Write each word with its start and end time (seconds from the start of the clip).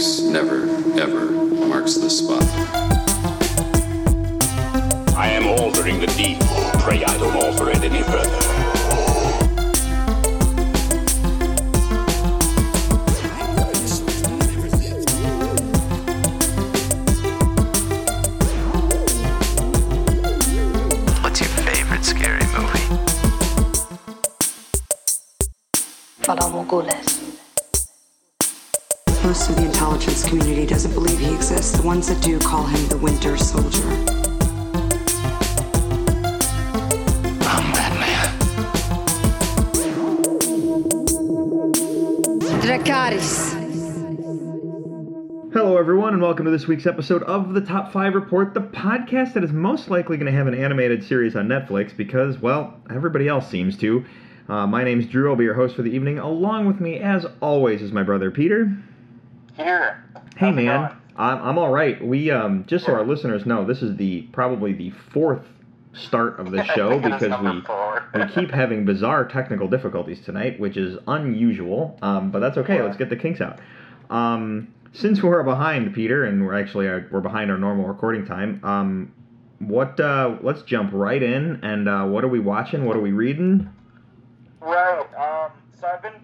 Netflix 0.00 0.32
never, 0.32 0.62
ever 0.98 1.30
marks 1.66 1.96
the 1.96 2.08
spot. 2.08 2.42
I 5.14 5.28
am 5.28 5.46
altering 5.46 6.00
the 6.00 6.06
deed. 6.06 6.40
Pray 6.80 7.04
I 7.04 7.18
don't 7.18 7.36
alter 7.36 7.68
it 7.68 7.82
any 7.82 8.02
further. 8.04 8.39
Intelligence 30.60 30.60
community 30.60 30.66
doesn't 30.66 30.94
believe 30.94 31.18
he 31.18 31.34
exists. 31.34 31.78
The 31.78 31.86
ones 31.86 32.06
that 32.08 32.22
do 32.22 32.38
call 32.38 32.66
him 32.66 32.88
the 32.88 32.98
Winter 32.98 33.36
Soldier. 33.36 33.88
I'm 37.48 37.72
Batman. 37.72 38.28
Dracarys. 42.60 43.50
Hello, 45.52 45.78
everyone, 45.78 46.12
and 46.12 46.22
welcome 46.22 46.44
to 46.44 46.50
this 46.50 46.66
week's 46.66 46.86
episode 46.86 47.22
of 47.22 47.54
the 47.54 47.60
Top 47.62 47.92
5 47.92 48.14
Report, 48.14 48.52
the 48.52 48.60
podcast 48.60 49.32
that 49.34 49.44
is 49.44 49.52
most 49.52 49.88
likely 49.88 50.16
going 50.18 50.30
to 50.30 50.36
have 50.36 50.46
an 50.46 50.54
animated 50.54 51.02
series 51.02 51.36
on 51.36 51.48
Netflix 51.48 51.96
because, 51.96 52.38
well, 52.38 52.78
everybody 52.90 53.28
else 53.28 53.48
seems 53.48 53.78
to. 53.78 54.04
Uh, 54.48 54.66
my 54.66 54.84
name's 54.84 55.06
Drew. 55.06 55.30
I'll 55.30 55.36
be 55.36 55.44
your 55.44 55.54
host 55.54 55.74
for 55.74 55.82
the 55.82 55.90
evening. 55.90 56.18
Along 56.18 56.66
with 56.66 56.80
me, 56.80 56.98
as 56.98 57.24
always, 57.40 57.80
is 57.80 57.92
my 57.92 58.02
brother 58.02 58.30
Peter. 58.30 58.76
Here. 59.56 60.04
Hey, 60.40 60.52
man. 60.52 60.96
I'm, 61.16 61.42
I'm 61.42 61.58
all 61.58 61.68
right. 61.68 62.02
We, 62.02 62.30
um, 62.30 62.64
just 62.66 62.86
so 62.86 62.94
our 62.94 63.04
listeners 63.04 63.44
know, 63.44 63.66
this 63.66 63.82
is 63.82 63.94
the 63.98 64.22
probably 64.32 64.72
the 64.72 64.88
fourth 65.12 65.44
start 65.92 66.40
of 66.40 66.50
the 66.50 66.64
show 66.64 66.98
think 66.98 67.04
it 67.04 67.12
is 67.12 67.28
because 67.28 67.40
we 68.14 68.20
we 68.20 68.26
keep 68.32 68.50
having 68.50 68.86
bizarre 68.86 69.26
technical 69.26 69.68
difficulties 69.68 70.18
tonight, 70.24 70.58
which 70.58 70.78
is 70.78 70.96
unusual. 71.06 71.98
Um, 72.00 72.30
but 72.30 72.38
that's 72.38 72.56
okay. 72.56 72.80
Let's 72.80 72.96
get 72.96 73.10
the 73.10 73.16
kinks 73.16 73.42
out. 73.42 73.60
Um, 74.08 74.72
since 74.94 75.22
we're 75.22 75.42
behind, 75.42 75.94
Peter, 75.94 76.24
and 76.24 76.46
we're 76.46 76.58
actually 76.58 76.88
uh, 76.88 77.00
we're 77.10 77.20
behind 77.20 77.50
our 77.50 77.58
normal 77.58 77.86
recording 77.86 78.24
time. 78.24 78.62
Um, 78.64 79.12
what? 79.58 80.00
Uh, 80.00 80.38
let's 80.40 80.62
jump 80.62 80.90
right 80.94 81.22
in. 81.22 81.60
And 81.62 81.86
uh, 81.86 82.06
what 82.06 82.24
are 82.24 82.28
we 82.28 82.40
watching? 82.40 82.86
What 82.86 82.96
are 82.96 83.02
we 83.02 83.12
reading? 83.12 83.68
Right. 84.60 85.00
Um. 85.18 85.50
So 85.78 85.86
I've 85.86 86.02
been 86.02 86.14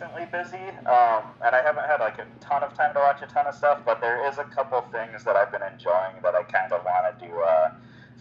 decently 0.00 0.26
busy. 0.32 0.68
Um. 0.86 1.24
And 1.44 1.54
I 1.54 1.62
haven't 1.62 1.84
had 1.84 2.00
like 2.00 2.18
a 2.18 2.26
ton 2.40 2.62
of 2.62 2.74
time 2.74 2.94
to 2.94 3.00
watch 3.00 3.22
a 3.22 3.26
ton 3.26 3.46
of 3.46 3.54
stuff, 3.54 3.80
but 3.84 4.00
there 4.00 4.26
is 4.28 4.38
a 4.38 4.44
couple 4.44 4.80
things 4.92 5.24
that 5.24 5.36
I've 5.36 5.52
been 5.52 5.62
enjoying 5.62 6.16
that 6.22 6.34
I 6.34 6.42
kind 6.44 6.72
of 6.72 6.84
wanted 6.84 7.26
to 7.26 7.36
uh, 7.36 7.72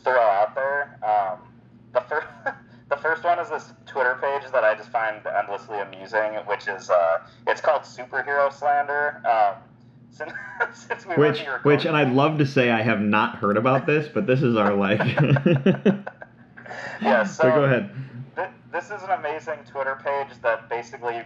throw 0.04 0.22
out 0.22 0.56
there. 0.56 1.00
Um. 1.04 1.40
The 1.94 2.02
first. 2.02 2.28
The 2.90 2.98
first 2.98 3.24
one 3.24 3.38
is 3.38 3.52
this 3.52 3.72
Twitter 3.86 4.18
page 4.20 4.52
that 4.52 4.64
I 4.64 4.74
just 4.74 4.90
find 4.90 5.24
endlessly 5.24 5.78
amusing, 5.78 6.34
which 6.48 6.68
is 6.68 6.90
uh, 6.90 7.20
it's 7.46 7.62
called 7.62 7.84
Superhero 7.84 8.52
Slander. 8.52 9.22
Um, 9.28 9.62
since, 10.10 10.34
since 10.74 11.06
we 11.06 11.14
Which, 11.14 11.46
which, 11.62 11.86
and 11.86 11.96
I'd 11.96 12.12
love 12.12 12.40
to 12.40 12.48
say 12.48 12.72
I 12.72 12.82
have 12.82 13.00
not 13.00 13.36
heard 13.36 13.58
about 13.58 13.86
this, 13.86 14.10
but 14.12 14.26
this 14.26 14.42
is 14.42 14.56
our 14.56 14.74
like. 14.74 15.02
Yeah, 17.02 17.24
so 17.24 17.44
But 17.44 17.56
go 17.56 17.64
ahead. 17.64 17.92
This 18.72 18.86
is 18.86 19.02
an 19.04 19.12
amazing 19.12 19.60
Twitter 19.70 20.00
page 20.04 20.38
that 20.42 20.70
basically 20.70 21.22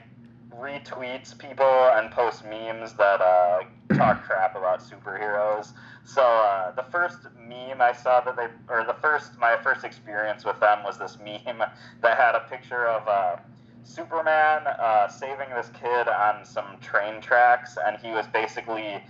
retweets 0.59 1.37
people 1.37 1.65
and 1.93 2.11
posts 2.11 2.43
memes 2.43 2.93
that 2.93 3.21
uh, 3.21 3.59
talk 3.95 4.23
crap 4.23 4.55
about 4.55 4.81
superheroes. 4.81 5.73
So 6.05 6.21
uh, 6.21 6.71
the 6.71 6.83
first 6.91 7.19
meme 7.47 7.81
I 7.81 7.93
saw 7.93 8.21
that 8.21 8.35
they, 8.35 8.47
or 8.73 8.83
the 8.85 8.95
first 9.01 9.37
my 9.39 9.57
first 9.61 9.83
experience 9.83 10.45
with 10.45 10.59
them 10.59 10.83
was 10.83 10.97
this 10.97 11.17
meme 11.23 11.63
that 12.01 12.17
had 12.17 12.35
a 12.35 12.45
picture 12.49 12.87
of 12.87 13.07
uh, 13.07 13.37
Superman 13.83 14.67
uh, 14.67 15.07
saving 15.07 15.49
this 15.55 15.69
kid 15.79 16.07
on 16.07 16.45
some 16.45 16.77
train 16.81 17.21
tracks, 17.21 17.77
and 17.85 17.97
he 17.97 18.11
was 18.11 18.27
basically 18.27 19.03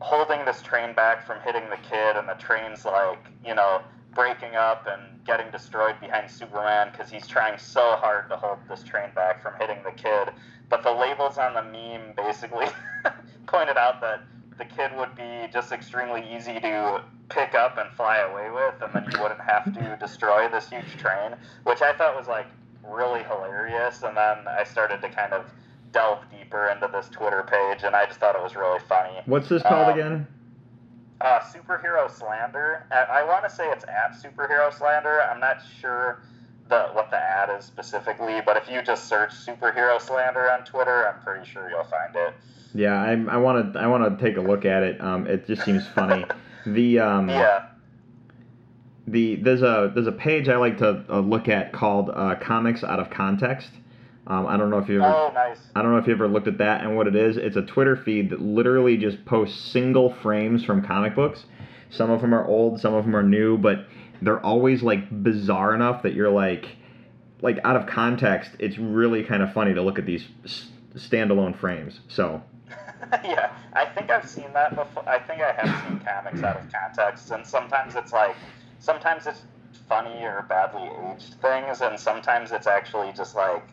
holding 0.00 0.44
this 0.44 0.62
train 0.62 0.94
back 0.94 1.26
from 1.26 1.40
hitting 1.44 1.68
the 1.70 1.76
kid, 1.88 2.16
and 2.16 2.28
the 2.28 2.34
train's 2.34 2.84
like, 2.84 3.26
you 3.44 3.54
know, 3.54 3.82
breaking 4.14 4.56
up 4.56 4.86
and 4.88 5.24
getting 5.24 5.50
destroyed 5.50 5.94
behind 6.00 6.30
Superman 6.30 6.88
because 6.90 7.10
he's 7.10 7.26
trying 7.26 7.58
so 7.58 7.96
hard 7.96 8.28
to 8.28 8.36
hold 8.36 8.58
this 8.68 8.82
train 8.82 9.10
back 9.14 9.42
from 9.42 9.54
hitting 9.60 9.82
the 9.84 9.92
kid. 9.92 10.30
But 10.70 10.82
the 10.82 10.92
labels 10.92 11.36
on 11.36 11.52
the 11.52 11.62
meme 11.62 12.14
basically 12.16 12.66
pointed 13.46 13.76
out 13.76 14.00
that 14.00 14.22
the 14.56 14.64
kid 14.64 14.92
would 14.96 15.14
be 15.16 15.48
just 15.52 15.72
extremely 15.72 16.24
easy 16.34 16.60
to 16.60 17.02
pick 17.28 17.54
up 17.54 17.76
and 17.78 17.90
fly 17.96 18.18
away 18.18 18.50
with, 18.50 18.74
and 18.82 18.92
then 18.94 19.10
you 19.12 19.20
wouldn't 19.20 19.40
have 19.40 19.64
to 19.74 19.96
destroy 20.00 20.48
this 20.48 20.70
huge 20.70 20.96
train, 20.96 21.34
which 21.64 21.82
I 21.82 21.92
thought 21.92 22.16
was 22.16 22.28
like 22.28 22.46
really 22.86 23.22
hilarious. 23.24 24.02
And 24.02 24.16
then 24.16 24.46
I 24.48 24.64
started 24.64 25.00
to 25.02 25.08
kind 25.08 25.32
of 25.32 25.50
delve 25.92 26.20
deeper 26.30 26.68
into 26.68 26.88
this 26.92 27.08
Twitter 27.08 27.42
page, 27.42 27.82
and 27.82 27.96
I 27.96 28.06
just 28.06 28.20
thought 28.20 28.36
it 28.36 28.42
was 28.42 28.54
really 28.54 28.80
funny. 28.88 29.18
What's 29.26 29.48
this 29.48 29.62
called 29.62 29.88
Um, 29.88 29.94
again? 29.98 30.26
Uh, 31.20 31.40
superhero 31.40 32.10
slander. 32.10 32.86
I, 32.92 33.20
I 33.20 33.24
want 33.24 33.44
to 33.44 33.50
say 33.50 33.68
it's 33.70 33.84
at 33.84 34.12
superhero 34.12 34.72
slander. 34.72 35.20
I'm 35.22 35.40
not 35.40 35.58
sure 35.80 36.22
the 36.70 36.88
what 36.92 37.10
the 37.10 37.16
ad 37.18 37.50
is 37.58 37.64
specifically, 37.64 38.40
but 38.46 38.56
if 38.56 38.70
you 38.70 38.80
just 38.82 39.06
search 39.08 39.30
superhero 39.32 40.00
slander 40.00 40.50
on 40.50 40.64
Twitter, 40.64 41.06
I'm 41.08 41.20
pretty 41.22 41.44
sure 41.50 41.68
you'll 41.68 41.84
find 41.84 42.14
it. 42.16 42.34
Yeah, 42.74 42.94
I'm, 42.94 43.28
I 43.28 43.36
want 43.36 43.74
to 43.74 43.80
I 43.80 43.86
want 43.88 44.18
to 44.18 44.24
take 44.24 44.36
a 44.36 44.40
look 44.40 44.64
at 44.64 44.82
it. 44.82 45.00
Um, 45.00 45.26
it 45.26 45.46
just 45.46 45.64
seems 45.64 45.86
funny. 45.88 46.24
The 46.66 46.98
um, 46.98 47.28
Yeah. 47.30 47.68
the 49.06 49.36
there's 49.36 49.62
a 49.62 49.90
there's 49.94 50.06
a 50.06 50.12
page 50.12 50.48
I 50.50 50.56
like 50.56 50.76
to 50.78 51.04
uh, 51.08 51.20
look 51.20 51.48
at 51.48 51.72
called 51.72 52.10
uh, 52.12 52.34
Comics 52.36 52.84
Out 52.84 53.00
of 53.00 53.08
Context. 53.10 53.70
Um, 54.26 54.46
I 54.46 54.58
don't 54.58 54.68
know 54.68 54.76
if 54.78 54.86
you 54.88 55.02
ever 55.02 55.10
Oh, 55.10 55.32
nice. 55.34 55.58
I 55.74 55.80
don't 55.82 55.90
know 55.92 55.96
if 55.98 56.06
you 56.06 56.12
ever 56.12 56.28
looked 56.28 56.48
at 56.48 56.58
that 56.58 56.82
and 56.82 56.96
what 56.96 57.06
it 57.06 57.16
is. 57.16 57.38
It's 57.38 57.56
a 57.56 57.62
Twitter 57.62 57.96
feed 57.96 58.28
that 58.30 58.42
literally 58.42 58.98
just 58.98 59.24
posts 59.24 59.58
single 59.58 60.12
frames 60.12 60.62
from 60.64 60.82
comic 60.84 61.14
books. 61.14 61.46
Some 61.88 62.10
of 62.10 62.20
them 62.20 62.34
are 62.34 62.46
old, 62.46 62.78
some 62.78 62.92
of 62.94 63.04
them 63.06 63.16
are 63.16 63.22
new, 63.22 63.56
but 63.56 63.86
they're 64.22 64.44
always 64.44 64.82
like 64.82 65.22
bizarre 65.22 65.74
enough 65.74 66.02
that 66.02 66.14
you're 66.14 66.30
like 66.30 66.68
like 67.42 67.58
out 67.64 67.76
of 67.76 67.86
context. 67.86 68.52
It's 68.58 68.78
really 68.78 69.24
kind 69.24 69.42
of 69.42 69.52
funny 69.52 69.74
to 69.74 69.82
look 69.82 69.98
at 69.98 70.06
these 70.06 70.26
standalone 70.94 71.56
frames. 71.56 72.00
So 72.08 72.42
yeah, 73.24 73.52
I 73.72 73.86
think 73.86 74.10
I've 74.10 74.28
seen 74.28 74.52
that 74.52 74.74
before. 74.76 75.08
I 75.08 75.18
think 75.18 75.40
I 75.40 75.52
have 75.52 75.88
seen 75.88 76.00
comics 76.00 76.42
out 76.42 76.56
of 76.56 76.72
context, 76.72 77.30
and 77.30 77.46
sometimes 77.46 77.96
it's 77.96 78.12
like, 78.12 78.36
sometimes 78.78 79.26
it's 79.26 79.42
funny 79.88 80.22
or 80.22 80.44
badly 80.48 80.88
aged 81.12 81.34
things, 81.34 81.80
and 81.80 81.98
sometimes 81.98 82.52
it's 82.52 82.66
actually 82.66 83.12
just 83.12 83.34
like, 83.34 83.64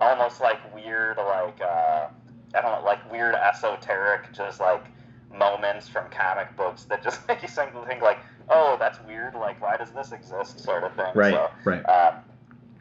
almost 0.00 0.40
like 0.40 0.74
weird, 0.74 1.16
like 1.18 1.60
uh, 1.60 2.08
I 2.54 2.60
don't 2.60 2.80
know, 2.80 2.82
like 2.84 3.10
weird 3.10 3.34
esoteric, 3.34 4.32
just 4.32 4.60
like 4.60 4.84
moments 5.36 5.88
from 5.88 6.08
comic 6.10 6.54
books 6.56 6.84
that 6.84 7.02
just 7.02 7.26
make 7.28 7.42
you 7.42 7.48
think 7.48 8.02
like, 8.02 8.18
oh, 8.48 8.76
that's 8.78 8.98
weird. 9.06 9.34
Like, 9.34 9.60
why 9.60 9.76
does 9.76 9.90
this 9.90 10.12
exist? 10.12 10.60
Sort 10.60 10.84
of 10.84 10.94
thing. 10.94 11.12
Right, 11.14 11.32
So, 11.34 11.50
right. 11.64 11.82
Um, 11.88 12.16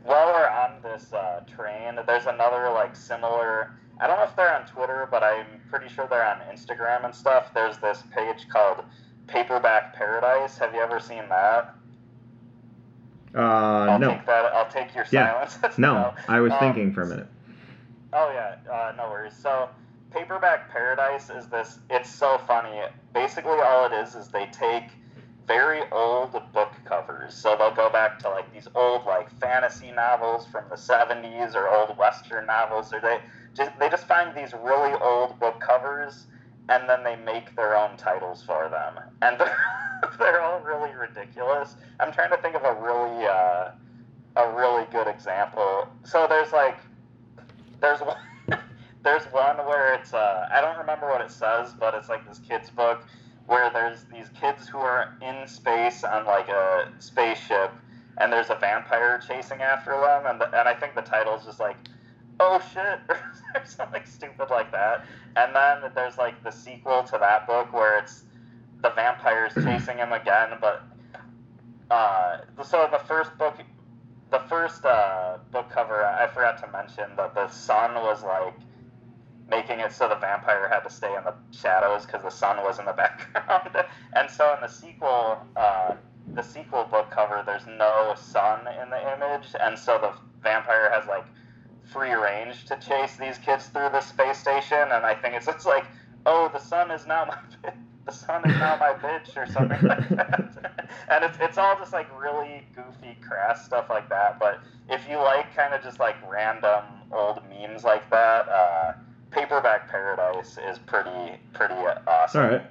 while 0.04 0.28
we're 0.28 0.50
on 0.50 0.82
this 0.82 1.14
uh, 1.14 1.42
train, 1.56 2.00
there's 2.08 2.26
another 2.26 2.70
like 2.72 2.96
similar. 2.96 3.72
I 4.00 4.08
don't 4.08 4.18
know 4.18 4.24
if 4.24 4.36
they're 4.36 4.54
on 4.56 4.66
Twitter, 4.66 5.08
but 5.12 5.24
I'm 5.24 5.46
pretty 5.70 5.88
sure 5.88 6.08
they're 6.10 6.26
on 6.26 6.40
Instagram 6.52 7.06
and 7.06 7.14
stuff. 7.14 7.54
There's 7.54 7.78
this 7.78 8.04
page 8.16 8.48
called 8.50 8.84
Paperback 9.28 9.94
Paradise. 9.96 10.58
Have 10.58 10.74
you 10.74 10.82
ever 10.82 11.00
seen 11.00 11.24
that? 11.30 11.76
uh, 13.36 13.40
I'll 13.40 14.00
no, 14.00 14.10
take 14.10 14.26
that. 14.26 14.46
I'll 14.54 14.70
take 14.70 14.94
your 14.96 15.06
Yeah. 15.12 15.48
silence. 15.48 15.78
no, 15.78 16.14
I 16.28 16.40
was 16.40 16.52
Um, 16.54 16.60
thinking 16.60 16.94
for 16.94 17.04
a 17.04 17.08
minute. 17.08 17.28
Oh 18.14 18.32
yeah, 18.34 18.56
uh, 18.72 18.92
no 18.98 19.10
worries. 19.10 19.36
So, 19.36 19.70
Paperback 20.12 20.70
Paradise 20.70 21.30
is 21.30 21.48
this. 21.48 21.80
It's 21.90 22.10
so 22.10 22.40
funny. 22.46 22.82
Basically, 23.14 23.60
all 23.60 23.86
it 23.86 23.94
is 23.94 24.16
is 24.16 24.28
they 24.28 24.46
take 24.48 24.90
very 25.48 25.82
old 25.92 26.32
book 26.54 26.72
covers. 26.86 27.34
So 27.34 27.56
they'll 27.58 27.74
go 27.74 27.90
back 27.90 28.20
to 28.20 28.30
like 28.30 28.54
these 28.54 28.68
old 28.76 29.06
like 29.06 29.32
fantasy 29.40 29.92
novels 29.92 30.48
from 30.48 30.66
the 30.70 30.76
70s 30.76 31.56
or 31.56 31.70
old 31.70 31.98
western 31.98 32.46
novels, 32.46 32.94
or 32.94 33.00
they 33.00 33.20
just 33.56 33.72
they 33.80 33.90
just 33.90 34.08
find 34.08 34.36
these 34.36 34.54
really 34.54 34.94
old 35.02 35.40
book 35.40 35.60
covers 35.60 36.28
and 36.70 36.88
then 36.88 37.04
they 37.04 37.16
make 37.18 37.56
their 37.56 37.76
own 37.76 37.98
titles 37.98 38.44
for 38.44 38.70
them, 38.70 39.04
and 39.22 39.38
they're, 39.40 39.58
they're 40.18 40.42
all 40.42 40.60
really 40.62 40.92
ridiculous. 40.96 41.76
I'm 42.00 42.12
trying 42.12 42.32
to 42.32 42.38
think 42.38 42.56
of 42.56 42.64
a 42.64 42.74
really 42.74 43.26
uh, 43.26 43.72
a 44.38 44.54
really 44.56 44.86
good 44.92 45.08
example. 45.08 45.88
So 46.04 46.28
there's 46.30 46.54
like 46.54 46.78
there's 47.82 48.00
one 48.02 48.18
there's 49.04 49.24
one 49.26 49.58
where 49.58 49.94
it's 49.96 50.14
uh, 50.14 50.48
I 50.52 50.62
don't 50.62 50.78
remember 50.78 51.08
what 51.08 51.22
it 51.22 51.32
says, 51.32 51.74
but 51.80 51.94
it's 51.94 52.10
like 52.10 52.28
this 52.28 52.40
kid's 52.40 52.70
book 52.70 53.04
where 53.48 53.70
there's 53.72 54.06
these 54.06 54.30
kids 54.40 54.68
who 54.68 54.78
are 54.78 55.18
in 55.22 55.48
space 55.48 56.04
on 56.04 56.26
like 56.26 56.48
a 56.50 56.92
spaceship, 57.00 57.72
and 58.18 58.32
there's 58.32 58.50
a 58.50 58.56
vampire 58.56 59.20
chasing 59.26 59.62
after 59.62 59.92
them, 59.92 60.26
and 60.28 60.40
the, 60.40 60.46
and 60.48 60.68
I 60.68 60.74
think 60.74 60.96
the 60.96 61.02
title 61.02 61.36
is 61.36 61.46
just 61.46 61.60
like 61.60 61.78
oh 62.42 62.62
shit, 62.74 63.00
or 63.10 63.66
something 63.66 64.02
stupid 64.06 64.50
like 64.50 64.72
that. 64.72 65.06
And 65.36 65.56
then 65.56 65.92
there's 65.96 66.18
like 66.18 66.44
the 66.44 66.52
sequel 66.52 67.04
to 67.04 67.18
that 67.20 67.48
book 67.48 67.72
where 67.72 68.00
it's 68.00 68.24
the 68.82 68.90
vampires 68.90 69.54
chasing 69.64 69.98
him 69.98 70.12
again, 70.12 70.58
but 70.60 70.84
uh, 71.90 72.38
so 72.64 72.88
the 72.92 73.00
first 73.00 73.38
book, 73.38 73.56
the 74.32 74.40
first 74.50 74.86
uh, 74.86 75.38
book 75.52 75.70
cover, 75.70 76.06
I 76.06 76.28
forgot 76.28 76.58
to 76.64 76.72
mention 76.72 77.16
that 77.18 77.36
the 77.36 77.50
sun 77.50 77.96
was 77.96 78.24
like 78.24 78.54
making 79.52 79.82
it 79.82 79.92
so 79.92 80.08
the 80.08 80.16
vampire 80.16 80.70
had 80.70 80.80
to 80.80 80.90
stay 80.90 81.14
in 81.14 81.24
the 81.26 81.34
shadows 81.52 82.06
because 82.06 82.24
the 82.24 82.32
sun 82.32 82.58
was 82.64 82.80
in 82.80 82.86
the 82.86 82.94
background. 83.04 83.86
and 84.16 84.32
so 84.32 84.56
in 84.56 84.62
the 84.62 84.68
sequel, 84.68 85.38
uh, 85.58 85.94
the 86.34 86.42
sequel 86.42 86.86
book 86.86 87.12
cover, 87.12 87.44
there's 87.46 87.68
no 87.68 88.16
sun 88.16 88.62
in 88.82 88.90
the 88.90 89.14
image, 89.14 89.54
and 89.60 89.78
so 89.78 90.00
the 90.00 90.14
vampire 90.42 90.90
has 90.90 91.06
like 91.08 91.26
free 91.92 92.14
range 92.14 92.66
to 92.66 92.78
chase 92.78 93.18
these 93.18 93.38
kids 93.40 93.68
through 93.68 93.90
the 93.90 94.00
space 94.00 94.38
station. 94.38 94.80
And 94.80 95.06
I 95.06 95.14
think 95.14 95.36
it's 95.36 95.48
just 95.48 95.66
like, 95.66 95.86
oh, 96.26 96.50
the 96.54 96.60
sun 96.60 96.90
is 96.90 97.06
now 97.06 97.26
my 97.26 97.38
the 98.06 98.12
sun 98.12 98.50
is 98.50 98.58
now 98.58 98.78
my 98.78 98.94
bitch 98.94 99.36
or 99.36 99.46
something 99.52 99.82
like 99.88 100.10
that. 100.16 100.74
and 101.10 101.26
it's 101.26 101.38
it's 101.42 101.58
all 101.58 101.76
just 101.78 101.92
like 101.92 102.08
really 102.18 102.66
goofy, 102.74 103.18
crass 103.28 103.66
stuff 103.66 103.90
like 103.90 104.08
that. 104.08 104.40
But 104.40 104.60
if 104.90 105.08
you 105.10 105.18
like 105.18 105.54
kind 105.54 105.74
of 105.74 105.84
just 105.84 106.00
like 106.00 106.16
random 106.30 106.86
old 107.12 107.42
memes 107.50 107.84
like 107.84 108.10
that. 108.10 108.48
Uh, 108.48 108.94
Paperback 109.32 109.90
Paradise 109.90 110.58
is 110.70 110.78
pretty 110.80 111.40
pretty 111.54 111.74
awesome. 111.74 112.42
All 112.42 112.50
right, 112.50 112.62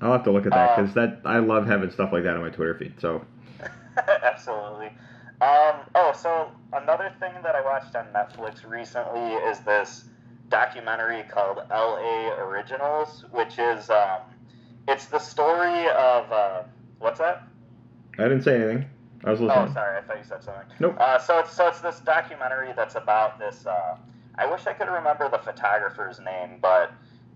I'll 0.00 0.12
have 0.12 0.24
to 0.24 0.30
look 0.30 0.46
at 0.46 0.52
that 0.52 0.78
Um, 0.78 0.84
because 0.84 0.94
that 0.94 1.20
I 1.24 1.38
love 1.38 1.66
having 1.66 1.90
stuff 1.90 2.12
like 2.12 2.22
that 2.24 2.36
on 2.36 2.42
my 2.42 2.50
Twitter 2.50 2.74
feed. 2.74 3.00
So 3.00 3.24
Absolutely. 4.22 4.88
Um, 5.40 5.80
oh, 5.94 6.12
so 6.14 6.50
another 6.74 7.12
thing 7.18 7.32
that 7.42 7.54
I 7.54 7.62
watched 7.62 7.96
on 7.96 8.06
Netflix 8.14 8.68
recently 8.68 9.32
is 9.48 9.60
this 9.60 10.04
documentary 10.50 11.22
called 11.22 11.60
L.A. 11.70 12.38
Originals, 12.42 13.24
which 13.30 13.58
is 13.58 13.88
um, 13.88 14.20
it's 14.86 15.06
the 15.06 15.18
story 15.18 15.88
of 15.88 16.30
uh, 16.30 16.62
what's 16.98 17.18
that? 17.20 17.44
I 18.18 18.24
didn't 18.24 18.42
say 18.42 18.56
anything. 18.56 18.84
I 19.24 19.30
was 19.30 19.40
listening. 19.40 19.68
Oh, 19.68 19.72
sorry, 19.72 19.98
I 19.98 20.02
thought 20.02 20.18
you 20.18 20.24
said 20.24 20.42
something. 20.42 20.64
Nope. 20.78 20.96
Uh, 20.98 21.18
so 21.18 21.38
it's 21.38 21.52
so 21.52 21.68
it's 21.68 21.80
this 21.80 22.00
documentary 22.00 22.72
that's 22.76 22.96
about 22.96 23.38
this. 23.38 23.64
Uh, 23.66 23.96
I 24.40 24.46
wish 24.50 24.66
I 24.66 24.72
could 24.72 24.88
remember 24.88 25.28
the 25.28 25.38
photographer's 25.38 26.18
name, 26.18 26.60
but 26.62 26.94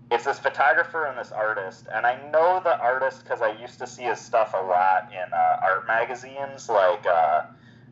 it's 0.09 0.23
this 0.25 0.39
photographer 0.39 1.05
and 1.05 1.15
this 1.15 1.31
artist, 1.31 1.85
and 1.93 2.03
I 2.03 2.15
know 2.31 2.59
the 2.63 2.79
artist 2.79 3.23
because 3.23 3.43
I 3.43 3.51
used 3.61 3.77
to 3.77 3.85
see 3.85 4.03
his 4.03 4.19
stuff 4.19 4.55
a 4.55 4.63
lot 4.63 5.11
in 5.11 5.31
uh, 5.31 5.59
art 5.61 5.85
magazines 5.85 6.67
like 6.67 7.05
uh, 7.05 7.43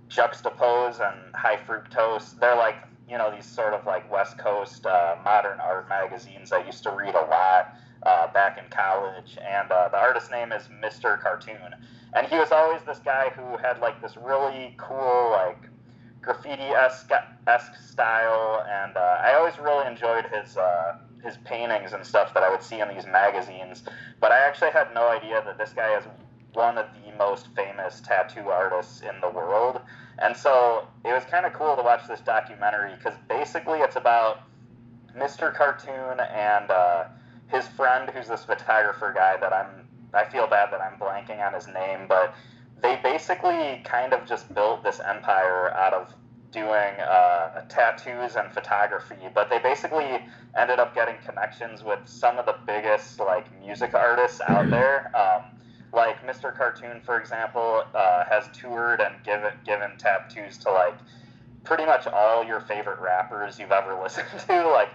Juxtapose 0.10 1.00
and 1.00 1.36
High 1.36 1.58
Fructose. 1.58 2.40
They're 2.40 2.56
like 2.56 2.78
you 3.08 3.20
know 3.20 3.30
these 3.30 3.46
sort 3.46 3.76
of 3.76 3.86
like 3.86 4.12
West 4.12 4.40
Coast 4.40 4.88
uh, 4.88 5.18
modern 5.24 5.60
art 5.60 5.88
magazines 5.88 6.52
I 6.52 6.66
used 6.66 6.82
to 6.84 6.90
read 6.90 7.14
a 7.14 7.26
lot 7.26 7.76
uh, 8.02 8.34
back 8.34 8.58
in 8.58 8.68
college, 8.72 9.38
and 9.48 9.72
uh, 9.72 9.90
the 9.90 9.98
artist's 9.98 10.32
name 10.32 10.52
is 10.52 10.64
Mr. 10.84 11.22
Cartoon, 11.22 11.76
and 12.16 12.26
he 12.26 12.36
was 12.36 12.52
always 12.52 12.82
this 12.82 13.00
guy 13.00 13.30
who 13.30 13.58
had 13.58 13.78
like 13.80 14.02
this 14.02 14.18
really 14.18 14.74
cool 14.80 15.30
like 15.34 15.70
graffiti-esque 16.24 17.76
style, 17.76 18.66
and 18.68 18.98
uh, 18.98 19.22
I 19.22 19.36
always 19.36 19.60
really 19.60 19.86
enjoyed 19.88 20.26
his 20.26 20.58
uh, 20.58 20.98
his 21.24 21.38
paintings 21.46 21.94
and 21.94 22.06
stuff 22.06 22.34
that 22.34 22.44
I 22.44 22.50
would 22.50 22.64
see 22.64 22.80
in 22.80 22.90
these 22.90 23.06
magazines. 23.06 23.84
But 24.20 24.32
I 24.32 24.40
actually 24.40 24.72
had 24.72 24.94
no 24.94 25.08
idea 25.08 25.42
that 25.46 25.58
this 25.58 25.72
guy 25.72 25.98
is 25.98 26.04
one 26.54 26.78
of 26.78 26.88
the 26.94 27.18
most 27.18 27.48
famous 27.56 28.02
tattoo 28.02 28.50
artists 28.50 29.02
in 29.02 29.20
the 29.22 29.30
world, 29.30 29.82
and 30.20 30.36
so 30.36 30.88
it 31.06 31.14
was 31.14 31.24
kind 31.26 31.46
of 31.46 31.54
cool 31.54 31.76
to 31.76 31.82
watch 31.84 32.08
this 32.08 32.22
documentary 32.22 32.96
because 32.96 33.18
basically 33.28 33.80
it's 33.80 33.96
about 33.96 34.40
Mr. 35.18 35.54
Cartoon 35.54 36.20
and 36.20 36.72
uh, 36.72 37.06
his 37.48 37.68
friend, 37.68 38.10
who's 38.10 38.28
this 38.28 38.46
photographer 38.46 39.12
guy 39.14 39.38
that 39.38 39.54
I'm. 39.54 39.88
I 40.16 40.26
feel 40.26 40.46
bad 40.46 40.72
that 40.72 40.80
I'm 40.80 41.00
blanking 41.00 41.44
on 41.44 41.56
his 41.56 41.68
name, 41.68 42.06
but 42.08 42.36
they 42.84 43.00
basically 43.02 43.82
kind 43.86 44.14
of 44.14 44.28
just 44.28 44.54
built 44.54 44.84
this 44.84 45.00
empire 45.00 45.72
out 45.74 45.94
of 45.94 46.14
doing 46.52 46.68
uh, 47.00 47.62
tattoos 47.68 48.36
and 48.36 48.54
photography. 48.54 49.16
But 49.34 49.50
they 49.50 49.58
basically 49.58 50.20
ended 50.56 50.80
up 50.80 50.94
getting 50.94 51.16
connections 51.26 51.84
with 51.84 52.00
some 52.06 52.38
of 52.38 52.46
the 52.46 52.56
biggest 52.68 53.20
like 53.20 53.48
music 53.60 53.96
artists 53.96 54.42
out 54.48 54.70
there. 54.70 55.12
Um, 55.18 55.46
like 55.94 56.26
Mr. 56.26 56.56
Cartoon, 56.56 57.02
for 57.04 57.20
example, 57.20 57.84
uh, 57.96 58.26
has 58.26 58.46
toured 58.54 59.00
and 59.00 59.16
given 59.24 59.54
given 59.66 59.92
tattoos 59.98 60.58
to 60.60 60.72
like 60.72 60.96
pretty 61.64 61.86
much 61.86 62.06
all 62.08 62.44
your 62.44 62.60
favorite 62.62 63.00
rappers 63.00 63.58
you've 63.60 63.72
ever 63.72 64.00
listened 64.04 64.28
to, 64.48 64.68
like 64.70 64.90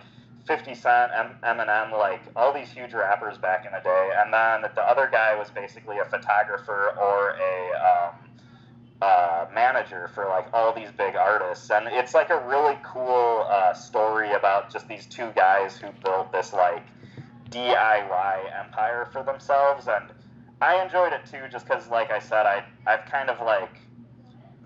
50 0.49 0.75
Cent, 0.75 1.13
Eminem, 1.45 1.93
like 1.93 2.23
all 2.35 2.55
these 2.55 2.71
huge 2.71 2.95
rappers 2.95 3.37
back 3.37 3.67
in 3.67 3.73
the 3.73 3.81
day. 3.81 4.11
And 4.17 4.33
then 4.33 4.63
the 4.75 4.83
other 4.83 5.09
guy 5.13 5.39
was 5.39 5.51
basically 5.51 5.99
a 5.99 6.07
photographer 6.07 6.95
or 6.99 7.37
a 7.37 8.09
um, 8.09 8.15
uh, 9.03 9.47
manager 9.55 10.11
for 10.15 10.27
like 10.27 10.47
all 10.55 10.73
these 10.75 10.91
big 10.97 11.17
artists. 11.17 11.71
And 11.71 11.87
it's 11.89 12.15
like 12.15 12.31
a 12.31 12.45
really 12.49 12.79
cool 12.83 13.47
uh, 13.49 13.75
story 13.75 14.33
about 14.33 14.73
just 14.73 14.89
these 14.89 15.05
two 15.05 15.31
guys 15.37 15.77
who 15.77 15.89
built 16.03 16.33
this 16.33 16.55
like 16.55 16.83
DIY 17.51 18.59
empire 18.59 19.07
for 19.13 19.23
themselves. 19.23 19.87
And 19.87 20.11
I 20.63 20.83
enjoyed 20.83 21.13
it 21.13 21.27
too, 21.31 21.43
just 21.53 21.67
because, 21.67 21.89
like 21.89 22.11
I 22.11 22.19
said, 22.19 22.47
I 22.47 22.65
I've 22.87 23.05
kind 23.05 23.29
of 23.29 23.39
like 23.45 23.77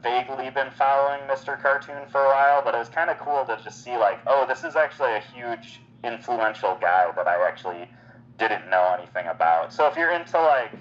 vaguely 0.02 0.50
been 0.50 0.70
following 0.72 1.20
Mr. 1.28 1.60
Cartoon 1.60 2.08
for 2.10 2.20
a 2.20 2.28
while, 2.28 2.62
but 2.64 2.74
it 2.74 2.78
was 2.78 2.88
kind 2.88 3.10
of 3.10 3.18
cool 3.18 3.44
to 3.46 3.58
just 3.62 3.82
see 3.84 3.96
like, 3.96 4.18
oh, 4.26 4.44
this 4.46 4.64
is 4.64 4.76
actually 4.76 5.12
a 5.14 5.20
huge 5.20 5.80
influential 6.04 6.76
guy 6.80 7.10
that 7.14 7.28
I 7.28 7.46
actually 7.46 7.88
didn't 8.38 8.68
know 8.68 8.94
anything 8.98 9.26
about. 9.28 9.72
So 9.72 9.86
if 9.86 9.96
you're 9.96 10.10
into 10.12 10.40
like 10.40 10.72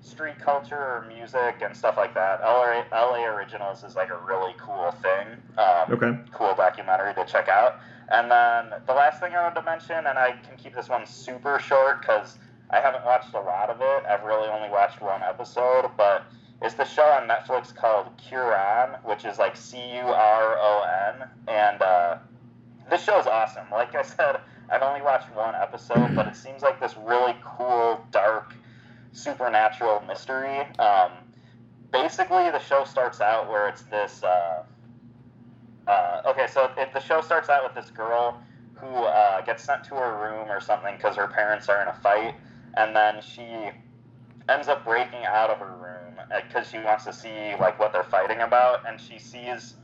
street 0.00 0.38
culture 0.38 0.76
or 0.76 1.06
music 1.08 1.62
and 1.62 1.76
stuff 1.76 1.96
like 1.96 2.14
that, 2.14 2.40
LA, 2.40 2.82
LA 2.92 3.24
Originals 3.24 3.84
is 3.84 3.94
like 3.96 4.10
a 4.10 4.18
really 4.26 4.54
cool 4.58 4.90
thing. 5.02 5.28
Um, 5.56 5.92
Okay. 5.92 6.18
Cool 6.32 6.54
documentary 6.56 7.14
to 7.14 7.24
check 7.24 7.48
out. 7.48 7.78
And 8.10 8.30
then 8.30 8.80
the 8.86 8.92
last 8.92 9.20
thing 9.20 9.32
I 9.34 9.42
wanted 9.42 9.54
to 9.60 9.62
mention, 9.62 9.96
and 9.96 10.18
I 10.18 10.32
can 10.32 10.56
keep 10.58 10.74
this 10.74 10.88
one 10.88 11.06
super 11.06 11.58
short 11.58 12.00
because 12.00 12.38
I 12.70 12.80
haven't 12.80 13.04
watched 13.04 13.32
a 13.34 13.40
lot 13.40 13.70
of 13.70 13.80
it. 13.80 14.04
I've 14.08 14.24
really 14.24 14.48
only 14.48 14.68
watched 14.68 15.00
one 15.00 15.22
episode, 15.22 15.90
but 15.96 16.24
it's 16.64 16.74
the 16.74 16.84
show 16.84 17.02
on 17.02 17.28
Netflix 17.28 17.74
called 17.74 18.06
Curon, 18.16 18.98
which 19.04 19.26
is 19.26 19.38
like 19.38 19.54
C 19.54 19.76
U 19.76 20.02
R 20.02 20.56
O 20.58 21.12
N, 21.12 21.28
and 21.46 21.82
uh, 21.82 22.16
this 22.90 23.04
show 23.04 23.18
is 23.18 23.26
awesome. 23.26 23.66
Like 23.70 23.94
I 23.94 24.02
said, 24.02 24.40
I've 24.70 24.80
only 24.80 25.02
watched 25.02 25.34
one 25.36 25.54
episode, 25.54 26.16
but 26.16 26.26
it 26.26 26.34
seems 26.34 26.62
like 26.62 26.80
this 26.80 26.96
really 26.96 27.36
cool, 27.44 28.02
dark, 28.10 28.54
supernatural 29.12 30.02
mystery. 30.08 30.60
Um, 30.78 31.12
basically, 31.92 32.50
the 32.50 32.60
show 32.60 32.84
starts 32.84 33.20
out 33.20 33.50
where 33.50 33.68
it's 33.68 33.82
this. 33.82 34.22
Uh, 34.22 34.62
uh, 35.86 36.22
okay, 36.28 36.46
so 36.46 36.70
the 36.94 37.00
show 37.00 37.20
starts 37.20 37.50
out 37.50 37.62
with 37.62 37.74
this 37.74 37.90
girl 37.90 38.40
who 38.72 38.86
uh, 38.86 39.42
gets 39.42 39.62
sent 39.62 39.84
to 39.84 39.94
her 39.96 40.16
room 40.16 40.50
or 40.50 40.62
something 40.62 40.96
because 40.96 41.14
her 41.14 41.28
parents 41.28 41.68
are 41.68 41.82
in 41.82 41.88
a 41.88 41.94
fight, 42.02 42.34
and 42.78 42.96
then 42.96 43.20
she 43.20 43.70
ends 44.48 44.68
up 44.68 44.82
breaking 44.84 45.24
out 45.26 45.50
of 45.50 45.58
her 45.58 45.76
room 45.76 45.83
Uh, 46.30 46.40
because 46.46 46.68
she 46.68 46.78
wants 46.78 47.04
to 47.04 47.12
see 47.12 47.54
like 47.60 47.78
what 47.78 47.92
they're 47.92 48.04
fighting 48.04 48.40
about, 48.40 48.88
and 48.88 49.00
she 49.00 49.18
sees 49.18 49.74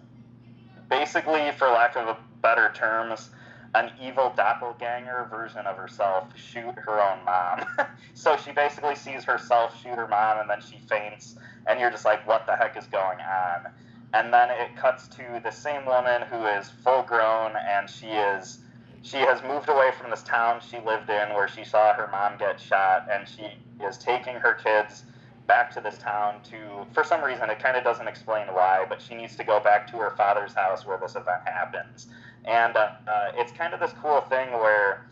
basically, 0.88 1.50
for 1.52 1.68
lack 1.68 1.96
of 1.96 2.08
a 2.08 2.16
better 2.42 2.72
terms, 2.74 3.30
an 3.74 3.90
evil 4.02 4.32
doppelganger 4.36 5.28
version 5.30 5.64
of 5.66 5.76
herself 5.76 6.28
shoot 6.36 6.74
her 6.76 7.00
own 7.00 7.24
mom. 7.24 7.64
so 8.14 8.36
she 8.36 8.50
basically 8.52 8.96
sees 8.96 9.24
herself 9.24 9.80
shoot 9.80 9.94
her 9.94 10.08
mom, 10.08 10.40
and 10.40 10.50
then 10.50 10.60
she 10.60 10.78
faints, 10.88 11.36
and 11.66 11.78
you're 11.78 11.90
just 11.90 12.04
like, 12.04 12.26
what 12.26 12.46
the 12.46 12.56
heck 12.56 12.76
is 12.76 12.86
going 12.86 13.20
on? 13.20 13.72
And 14.12 14.32
then 14.32 14.50
it 14.50 14.76
cuts 14.76 15.06
to 15.08 15.40
the 15.42 15.52
same 15.52 15.86
woman 15.86 16.22
who 16.22 16.44
is 16.46 16.68
full 16.68 17.02
grown, 17.02 17.52
and 17.56 17.88
she 17.88 18.06
is 18.06 18.58
she 19.02 19.16
has 19.16 19.42
moved 19.42 19.70
away 19.70 19.92
from 19.98 20.10
this 20.10 20.22
town 20.22 20.60
she 20.60 20.78
lived 20.80 21.08
in 21.08 21.30
where 21.30 21.48
she 21.48 21.64
saw 21.64 21.94
her 21.94 22.08
mom 22.10 22.36
get 22.38 22.60
shot, 22.60 23.06
and 23.10 23.28
she 23.28 23.46
is 23.86 23.96
taking 23.96 24.34
her 24.34 24.54
kids 24.54 25.04
back 25.50 25.74
to 25.74 25.80
this 25.80 25.98
town 25.98 26.40
to, 26.44 26.86
for 26.92 27.02
some 27.02 27.24
reason, 27.24 27.50
it 27.50 27.58
kind 27.58 27.76
of 27.76 27.82
doesn't 27.82 28.06
explain 28.06 28.46
why, 28.54 28.86
but 28.88 29.02
she 29.02 29.16
needs 29.16 29.34
to 29.34 29.42
go 29.42 29.58
back 29.58 29.84
to 29.90 29.96
her 29.96 30.10
father's 30.10 30.54
house 30.54 30.86
where 30.86 30.96
this 30.96 31.16
event 31.16 31.42
happens. 31.44 32.06
And 32.44 32.76
uh, 32.76 32.92
uh, 33.08 33.32
it's 33.34 33.50
kind 33.50 33.74
of 33.74 33.80
this 33.80 33.92
cool 34.00 34.20
thing 34.20 34.52
where 34.52 35.10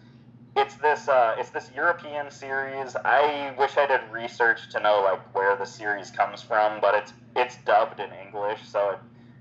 it's 0.56 0.76
this 0.76 1.08
uh, 1.08 1.34
it's 1.36 1.50
this 1.50 1.72
European 1.74 2.30
series. 2.30 2.94
I 3.04 3.52
wish 3.58 3.76
I 3.76 3.86
did 3.86 4.00
research 4.12 4.70
to 4.70 4.80
know 4.80 5.02
like 5.02 5.34
where 5.34 5.56
the 5.56 5.66
series 5.66 6.12
comes 6.12 6.40
from, 6.40 6.80
but 6.80 6.94
it's 6.94 7.12
it's 7.34 7.56
dubbed 7.66 7.98
in 7.98 8.10
English, 8.24 8.60
so 8.62 8.90
it 8.90 8.98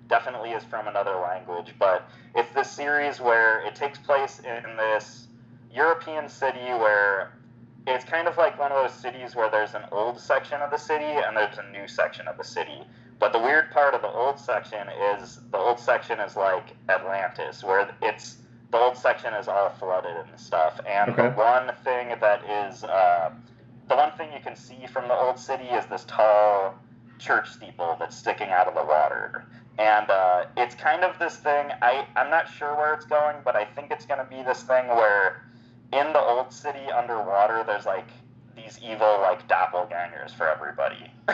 definitely 0.10 0.50
is 0.50 0.63
from 0.63 0.88
another 0.88 1.16
language. 1.16 1.75
But 1.77 2.10
it's 2.34 2.51
this 2.54 2.72
series 2.72 3.22
where 3.22 3.62
it 3.68 3.75
takes 3.75 4.00
place 4.00 4.39
in 4.39 4.63
this 4.77 5.27
European 5.72 6.27
city 6.27 6.74
where 6.74 7.37
it's 7.88 8.06
kind 8.06 8.27
of 8.27 8.38
like 8.38 8.60
one 8.60 8.72
of 8.72 8.84
those 8.84 8.98
cities 9.00 9.36
where 9.36 9.50
there's 9.50 9.74
an 9.74 9.84
old 9.91 10.20
section 10.20 10.62
of 10.62 10.72
the 10.72 10.77
city 10.77 11.06
and 11.06 11.36
there's 11.38 11.58
a 11.58 11.72
new 11.72 11.88
section 11.88 12.27
of 12.27 12.38
the 12.38 12.44
city. 12.44 12.84
But 13.20 13.34
the 13.34 13.39
weird 13.39 13.72
part 13.72 13.94
of 13.94 14.01
the 14.01 14.10
old 14.10 14.39
section 14.39 14.88
is 15.15 15.39
the 15.51 15.58
old 15.58 15.79
section 15.79 16.20
is 16.20 16.36
like 16.36 16.75
Atlantis, 16.89 17.63
where 17.63 17.89
it's 18.01 18.38
the 18.72 18.77
old 18.77 18.98
section 18.98 19.34
is 19.34 19.48
all 19.48 19.70
flooded 19.79 20.15
and 20.29 20.39
stuff. 20.39 20.79
And 20.86 21.12
Okay. 21.12 21.29
the 21.29 21.36
one 21.36 21.72
thing 21.84 22.10
that 22.20 22.44
is 22.70 22.84
uh, 22.84 23.32
the 23.88 23.96
one 23.96 24.12
thing 24.17 24.29
you 24.34 24.41
can 24.44 24.56
see 24.56 24.86
from 24.88 25.08
the 25.08 25.13
old 25.15 25.39
city 25.39 25.65
is 25.65 25.86
this 25.86 26.03
tall 26.06 26.75
church 27.20 27.50
steeple 27.50 27.96
that's 28.00 28.15
sticking 28.17 28.50
out 28.50 28.67
of 28.67 28.75
the 28.75 28.84
water. 28.84 29.46
And 29.79 30.10
uh, 30.10 30.46
it's 30.58 30.75
kind 30.75 31.03
of 31.03 31.17
this 31.20 31.38
thing. 31.38 31.72
I 31.82 32.06
I'm 32.15 32.29
not 32.29 32.50
sure 32.50 32.75
where 32.75 32.94
it's 32.94 33.06
going, 33.06 33.38
but 33.46 33.56
I 33.56 33.65
think 33.65 33.91
it's 33.91 34.06
going 34.06 34.20
to 34.20 34.25
be 34.25 34.44
this 34.44 34.63
thing 34.63 34.88
where 34.89 35.47
in 35.94 36.13
the 36.13 36.20
old 36.20 36.51
city 36.51 36.89
underwater, 36.96 37.63
there's 37.65 37.86
like 37.86 38.08
these 38.56 38.79
evil 38.84 39.20
like 39.22 39.48
doppelgangers 39.48 40.32
for 40.36 40.50
everybody. 40.50 41.12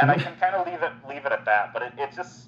and 0.00 0.10
I 0.10 0.16
can 0.16 0.34
kind 0.36 0.54
of 0.54 0.66
leave 0.66 0.82
it 0.82 0.92
leave 1.08 1.24
it 1.26 1.32
at 1.32 1.44
that. 1.44 1.72
But 1.72 1.82
it, 1.82 1.92
it 1.98 2.10
just 2.14 2.46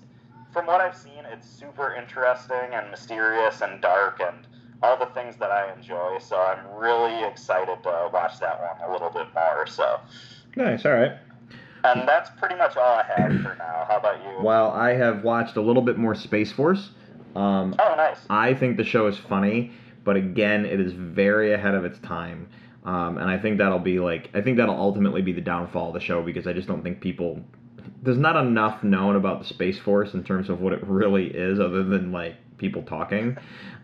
from 0.52 0.66
what 0.66 0.80
I've 0.80 0.96
seen, 0.96 1.24
it's 1.32 1.48
super 1.48 1.94
interesting 1.94 2.74
and 2.74 2.90
mysterious 2.90 3.60
and 3.62 3.80
dark 3.80 4.20
and 4.20 4.46
all 4.82 4.98
the 4.98 5.06
things 5.06 5.36
that 5.36 5.50
I 5.50 5.72
enjoy. 5.72 6.18
So 6.20 6.36
I'm 6.36 6.78
really 6.78 7.24
excited 7.26 7.82
to 7.84 8.10
watch 8.12 8.38
that 8.40 8.60
one 8.60 8.88
a 8.88 8.92
little 8.92 9.10
bit 9.10 9.26
more. 9.34 9.66
So, 9.66 9.98
Nice. 10.56 10.84
All 10.84 10.92
right. 10.92 11.12
and 11.84 12.06
that's 12.06 12.28
pretty 12.38 12.56
much 12.56 12.76
all 12.76 12.98
I 12.98 13.04
have 13.16 13.32
for 13.42 13.54
now. 13.58 13.86
How 13.88 13.96
about 13.98 14.18
you? 14.22 14.44
Well, 14.44 14.70
I 14.72 14.90
have 14.94 15.24
watched 15.24 15.56
a 15.56 15.60
little 15.62 15.82
bit 15.82 15.96
more 15.98 16.14
Space 16.14 16.52
Force. 16.52 16.90
Um, 17.34 17.74
Oh, 17.78 17.94
nice. 17.96 18.18
I 18.28 18.52
think 18.54 18.76
the 18.76 18.84
show 18.84 19.06
is 19.06 19.16
funny, 19.16 19.72
but 20.04 20.16
again, 20.16 20.64
it 20.64 20.80
is 20.80 20.92
very 20.92 21.52
ahead 21.52 21.74
of 21.74 21.84
its 21.84 21.98
time. 22.00 22.48
Um, 22.84 23.18
and 23.18 23.30
I 23.30 23.38
think 23.38 23.58
that'll 23.58 23.78
be 23.78 24.00
like, 24.00 24.30
I 24.34 24.40
think 24.40 24.56
that'll 24.56 24.76
ultimately 24.76 25.22
be 25.22 25.32
the 25.32 25.40
downfall 25.40 25.88
of 25.88 25.94
the 25.94 26.00
show 26.00 26.22
because 26.22 26.46
I 26.46 26.52
just 26.52 26.66
don't 26.66 26.82
think 26.82 27.00
people, 27.00 27.40
there's 28.02 28.18
not 28.18 28.36
enough 28.36 28.82
known 28.82 29.16
about 29.16 29.38
the 29.38 29.44
Space 29.44 29.78
Force 29.78 30.14
in 30.14 30.24
terms 30.24 30.48
of 30.48 30.60
what 30.60 30.72
it 30.72 30.84
really 30.86 31.26
is 31.26 31.60
other 31.60 31.84
than 31.84 32.10
like 32.10 32.34
people 32.58 32.82
talking 32.82 33.36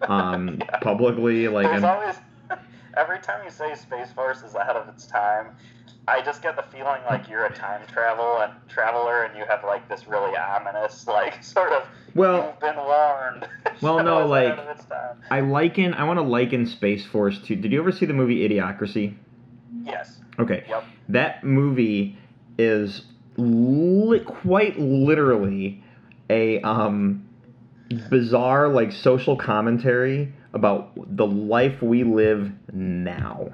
um, 0.09 0.61
publicly. 0.83 1.47
Like, 1.47 1.67
There's 1.67 1.83
and, 1.83 1.85
always 1.85 2.17
every 2.97 3.21
time 3.21 3.45
you 3.45 3.51
say 3.51 3.75
Space 3.75 4.11
Force 4.13 4.43
is 4.43 4.55
ahead 4.55 4.77
of 4.77 4.89
its 4.89 5.07
time, 5.07 5.57
I 6.09 6.23
just 6.25 6.43
get 6.43 6.57
the 6.57 6.63
feeling 6.63 7.01
like 7.09 7.29
you're 7.29 7.45
a 7.45 7.53
time 7.55 7.83
travel 7.87 8.41
and 8.41 8.53
traveler 8.69 9.25
and 9.25 9.37
you 9.37 9.45
have 9.49 9.63
like 9.65 9.89
this 9.89 10.07
really 10.09 10.37
ominous 10.37 11.07
like 11.07 11.43
sort 11.55 11.73
of 11.73 11.87
Well- 12.15 12.47
you've 12.47 12.61
been 12.61 12.77
warned. 12.77 13.47
Well, 13.83 14.03
no, 14.03 14.27
like- 14.27 14.47
ahead 14.47 14.59
of 14.59 14.69
its 14.77 14.85
time. 14.87 15.19
I 15.31 15.41
liken, 15.41 15.95
I 15.95 16.03
want 16.05 16.17
to 16.19 16.23
liken 16.23 16.67
Space 16.67 17.05
Force 17.07 17.39
to, 17.45 17.55
did 17.55 17.71
you 17.71 17.79
ever 17.81 17.93
see 17.93 18.07
the 18.07 18.13
movie 18.15 18.49
Idiocracy? 18.49 19.15
Yes. 19.85 20.19
Okay. 20.39 20.65
Yep. 20.69 20.85
That 21.11 21.45
movie 21.45 22.19
is 22.59 23.03
li- 23.37 24.19
quite 24.21 24.79
literally 24.81 25.81
a 26.29 26.61
um, 26.63 27.25
bizarre, 28.11 28.69
like, 28.69 28.91
social 28.93 29.37
commentary 29.37 30.33
about 30.55 30.91
the 31.17 31.27
life 31.27 31.81
we 31.83 32.03
live 32.03 32.51
now. 32.73 33.51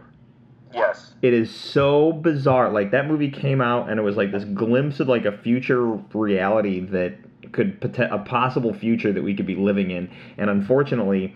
Yes. 0.74 1.14
It 1.22 1.32
is 1.32 1.50
so 1.54 2.12
bizarre. 2.12 2.70
Like, 2.70 2.90
that 2.90 3.06
movie 3.06 3.30
came 3.30 3.60
out 3.60 3.88
and 3.88 3.98
it 3.98 4.02
was 4.02 4.16
like 4.16 4.32
this 4.32 4.44
glimpse 4.44 5.00
of, 5.00 5.08
like, 5.08 5.24
a 5.24 5.36
future 5.38 5.86
reality 6.12 6.80
that 6.80 7.14
could, 7.52 7.78
a 7.98 8.18
possible 8.18 8.74
future 8.74 9.12
that 9.12 9.22
we 9.22 9.34
could 9.34 9.46
be 9.46 9.54
living 9.56 9.90
in. 9.90 10.10
And 10.36 10.50
unfortunately, 10.50 11.34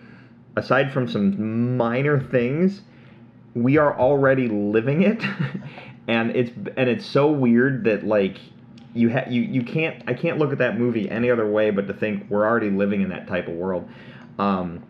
aside 0.56 0.92
from 0.92 1.08
some 1.08 1.76
minor 1.76 2.20
things, 2.20 2.82
we 3.54 3.76
are 3.76 3.98
already 3.98 4.48
living 4.48 5.02
it 5.02 5.22
and 6.08 6.34
it's 6.34 6.50
and 6.76 6.88
it's 6.88 7.04
so 7.04 7.30
weird 7.30 7.84
that 7.84 8.04
like 8.06 8.38
you 8.94 9.10
ha- 9.10 9.26
you 9.28 9.42
you 9.42 9.62
can't 9.62 10.02
I 10.06 10.14
can't 10.14 10.38
look 10.38 10.52
at 10.52 10.58
that 10.58 10.78
movie 10.78 11.08
any 11.10 11.30
other 11.30 11.48
way 11.48 11.70
but 11.70 11.86
to 11.88 11.94
think 11.94 12.26
we're 12.30 12.46
already 12.46 12.70
living 12.70 13.02
in 13.02 13.10
that 13.10 13.26
type 13.26 13.48
of 13.48 13.54
world 13.54 13.88
um 14.38 14.82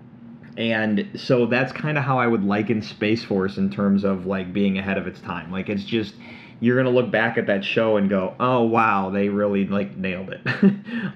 and 0.59 1.09
so 1.15 1.47
that's 1.47 1.73
kind 1.73 1.97
of 1.97 2.05
how 2.05 2.19
I 2.19 2.27
would 2.27 2.45
liken 2.45 2.83
Space 2.83 3.25
Force 3.25 3.57
in 3.57 3.71
terms 3.71 4.05
of 4.05 4.27
like 4.27 4.53
being 4.53 4.77
ahead 4.77 4.99
of 4.99 5.07
its 5.07 5.21
time 5.21 5.51
like 5.51 5.69
it's 5.69 5.85
just 5.85 6.15
you're 6.61 6.77
gonna 6.77 6.95
look 6.95 7.11
back 7.11 7.39
at 7.39 7.47
that 7.47 7.65
show 7.65 7.97
and 7.97 8.11
go 8.11 8.35
oh 8.41 8.65
wow 8.65 9.09
they 9.09 9.29
really 9.29 9.67
like 9.67 9.97
nailed 9.97 10.31
it 10.31 10.41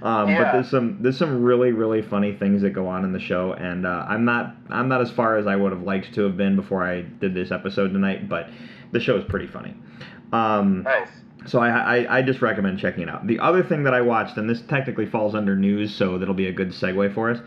um, 0.03 0.29
but 0.35 0.53
there's 0.53 0.71
some 0.71 1.03
there's 1.03 1.19
some 1.19 1.43
really 1.43 1.73
really 1.73 2.01
funny 2.01 2.33
things 2.33 2.63
that 2.63 2.71
go 2.71 2.87
on 2.87 3.05
in 3.05 3.13
the 3.13 3.19
show 3.19 3.53
and 3.55 3.85
uh, 3.85 4.07
i'm 4.09 4.25
not 4.25 4.55
i'm 4.71 4.89
not 4.89 5.01
as 5.01 5.11
far 5.11 5.37
as 5.37 5.49
i 5.49 5.57
would 5.57 5.73
have 5.73 5.83
liked 5.83 6.15
to 6.15 6.23
have 6.23 6.37
been 6.37 6.55
before 6.55 6.85
i 6.87 7.03
did 7.03 7.35
this 7.35 7.51
episode 7.51 7.89
tonight 7.93 8.29
but 8.29 8.49
the 8.93 9.01
show 9.01 9.17
is 9.17 9.25
pretty 9.25 9.49
funny 9.49 9.75
um, 10.33 10.83
Nice. 10.85 11.09
so 11.47 11.61
I, 11.61 11.69
I, 11.99 12.19
I 12.19 12.23
just 12.23 12.41
recommend 12.41 12.79
checking 12.79 13.03
it 13.03 13.09
out. 13.09 13.27
The 13.27 13.39
other 13.39 13.63
thing 13.63 13.85
that 13.85 13.95
I 13.95 14.01
watched, 14.01 14.39
and 14.39 14.49
this 14.49 14.63
technically 14.63 15.07
falls 15.07 15.35
under 15.35 15.55
news, 15.55 15.95
so 15.95 16.19
that'll 16.19 16.35
be 16.35 16.47
a 16.47 16.53
good 16.53 16.71
segue 16.71 17.15
for 17.15 17.31
us, 17.31 17.39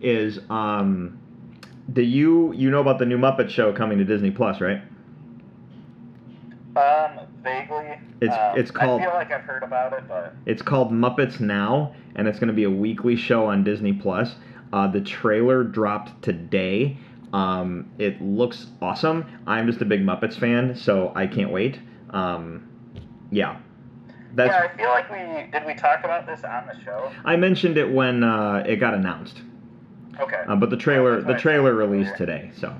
is 0.00 0.40
um, 0.50 1.20
do 1.92 2.02
you 2.02 2.52
you 2.52 2.70
know 2.70 2.80
about 2.80 2.98
the 2.98 3.06
new 3.06 3.18
Muppet 3.18 3.48
Show 3.50 3.72
coming 3.72 3.98
to 3.98 4.04
Disney 4.04 4.30
Plus, 4.30 4.60
right? 4.60 4.82
Um, 6.74 7.18
vaguely. 7.42 7.98
It's- 8.20 8.38
um, 8.38 8.58
it's 8.58 8.70
called- 8.70 9.00
I 9.00 9.04
feel 9.04 9.14
like 9.14 9.30
I've 9.30 9.42
heard 9.42 9.62
about 9.62 9.92
it, 9.92 10.04
but 10.08 10.34
It's 10.46 10.62
called 10.62 10.90
Muppets 10.90 11.38
Now, 11.38 11.92
and 12.14 12.26
it's 12.26 12.38
going 12.38 12.48
to 12.48 12.54
be 12.54 12.64
a 12.64 12.70
weekly 12.70 13.14
show 13.16 13.46
on 13.46 13.62
Disney 13.62 13.92
Plus. 13.92 14.36
Uh, 14.72 14.86
the 14.86 15.00
trailer 15.02 15.64
dropped 15.64 16.22
today. 16.22 16.96
Um, 17.34 17.86
it 17.98 18.22
looks 18.22 18.68
awesome. 18.80 19.24
I'm 19.46 19.66
just 19.66 19.82
a 19.82 19.84
big 19.84 20.04
Muppets 20.04 20.34
fan, 20.38 20.74
so 20.74 21.12
I 21.14 21.26
can't 21.26 21.50
wait. 21.50 21.78
Um, 22.10 22.62
yeah, 23.30 23.56
that's. 24.34 24.50
yeah, 24.50 24.62
I 24.72 24.76
feel 24.76 24.88
like 24.90 25.10
we 25.10 25.50
did 25.50 25.66
we 25.66 25.74
talk 25.74 26.04
about 26.04 26.26
this 26.26 26.42
on 26.44 26.66
the 26.66 26.82
show. 26.84 27.10
I 27.24 27.36
mentioned 27.36 27.76
it 27.76 27.90
when 27.92 28.22
uh, 28.24 28.64
it 28.66 28.76
got 28.76 28.94
announced, 28.94 29.42
Okay. 30.20 30.42
uh, 30.46 30.56
but 30.56 30.70
the 30.70 30.76
trailer 30.76 31.22
the 31.22 31.34
trailer 31.34 31.74
released 31.74 32.16
today. 32.16 32.50
So 32.56 32.74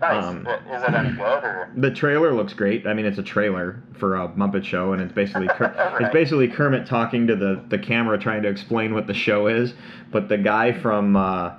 Nice. 0.00 0.24
um, 0.24 0.46
Is 0.46 0.82
it 0.84 0.94
any 0.94 1.10
good 1.10 1.20
or? 1.44 1.72
the 1.76 1.90
trailer 1.90 2.32
looks 2.32 2.52
great. 2.54 2.86
I 2.86 2.94
mean, 2.94 3.04
it's 3.04 3.18
a 3.18 3.22
trailer 3.22 3.82
for 3.98 4.14
a 4.14 4.28
Muppet 4.28 4.62
Show, 4.64 4.92
and 4.92 5.02
it's 5.02 5.12
basically 5.12 5.48
Ker- 5.56 5.96
it's 6.00 6.12
basically 6.12 6.46
Kermit 6.48 6.86
talking 6.86 7.26
to 7.26 7.34
the 7.34 7.64
the 7.68 7.78
camera, 7.78 8.16
trying 8.18 8.42
to 8.42 8.48
explain 8.48 8.94
what 8.94 9.08
the 9.08 9.14
show 9.14 9.48
is. 9.48 9.74
But 10.12 10.28
the 10.28 10.38
guy 10.38 10.72
from 10.80 11.16
uh, 11.16 11.54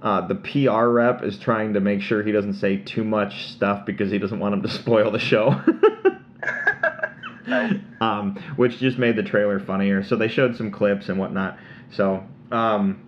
uh, 0.00 0.26
the 0.28 0.36
PR 0.36 0.86
rep 0.90 1.24
is 1.24 1.36
trying 1.38 1.74
to 1.74 1.80
make 1.80 2.02
sure 2.02 2.22
he 2.22 2.30
doesn't 2.30 2.54
say 2.54 2.76
too 2.76 3.02
much 3.02 3.48
stuff 3.48 3.84
because 3.84 4.12
he 4.12 4.18
doesn't 4.18 4.38
want 4.38 4.54
him 4.54 4.62
to 4.62 4.68
spoil 4.80 5.10
the 5.10 5.18
show. 5.18 5.60
Nice. 7.46 7.74
um, 8.00 8.36
which 8.56 8.78
just 8.78 8.98
made 8.98 9.16
the 9.16 9.22
trailer 9.24 9.58
funnier. 9.58 10.04
So 10.04 10.14
they 10.14 10.28
showed 10.28 10.56
some 10.56 10.70
clips 10.70 11.08
and 11.08 11.18
whatnot. 11.18 11.58
So 11.90 12.24
um, 12.52 13.02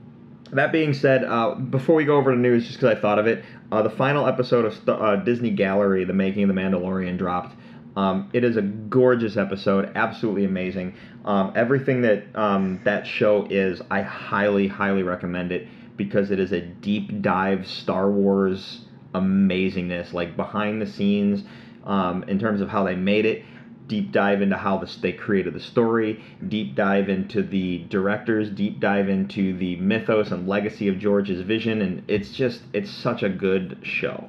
that 0.53 0.73
being 0.73 0.95
said, 0.95 1.25
uh, 1.25 1.55
before 1.55 1.95
we 1.95 2.05
go 2.05 2.17
over 2.17 2.33
to 2.33 2.39
news, 2.39 2.67
just 2.67 2.79
because 2.79 2.97
I 2.97 3.01
thought 3.01 3.19
of 3.19 3.27
it, 3.27 3.45
uh, 3.73 3.83
the 3.83 3.91
final 3.91 4.27
episode 4.27 4.65
of 4.65 4.89
uh, 4.89 5.17
Disney 5.17 5.51
Gallery, 5.51 6.05
The 6.05 6.13
Making 6.13 6.45
of 6.45 6.49
the 6.49 6.61
Mandalorian, 6.61 7.19
dropped. 7.19 7.57
Um, 7.97 8.29
it 8.33 8.45
is 8.45 8.57
a 8.57 8.63
gorgeous 8.63 9.37
episode, 9.37 9.93
absolutely 9.95 10.45
amazing. 10.45 10.95
Um, 11.25 11.53
everything 11.55 12.03
that 12.03 12.25
um, 12.35 12.81
that 12.85 13.07
show 13.07 13.47
is, 13.49 13.81
I 13.91 14.03
highly, 14.03 14.67
highly 14.67 15.03
recommend 15.03 15.53
it 15.53 15.69
because 15.97 16.31
it 16.31 16.41
is 16.41 16.53
a 16.53 16.61
deep 16.61 17.23
dive 17.23 17.67
Star 17.67 18.11
Wars 18.11 18.81
amazingness, 19.15 20.13
like 20.13 20.37
behind 20.37 20.83
the 20.83 20.87
scenes, 20.87 21.45
um, 21.85 22.25
in 22.25 22.39
terms 22.39 22.61
of 22.61 22.69
how 22.69 22.83
they 22.83 22.97
made 22.97 23.27
it 23.27 23.45
deep 23.87 24.13
dive 24.13 24.43
into 24.43 24.57
how 24.57 24.79
this, 24.79 24.97
they 24.97 25.13
created 25.13 25.55
the 25.55 25.61
story, 25.61 26.23
deep 26.49 26.75
dive 26.75 27.09
into 27.09 27.43
the 27.43 27.79
directors, 27.89 28.51
deep 28.51 28.81
dive 28.81 29.09
into 29.09 29.57
the 29.57 29.77
mythos 29.77 30.31
and 30.31 30.49
legacy 30.49 30.89
of 30.89 30.99
George's 30.99 31.41
vision, 31.43 31.83
and 31.83 32.03
it's 32.09 32.31
just 32.31 32.63
it's 32.73 32.91
such 32.91 33.23
a 33.23 33.29
good 33.29 33.79
show. 33.83 34.29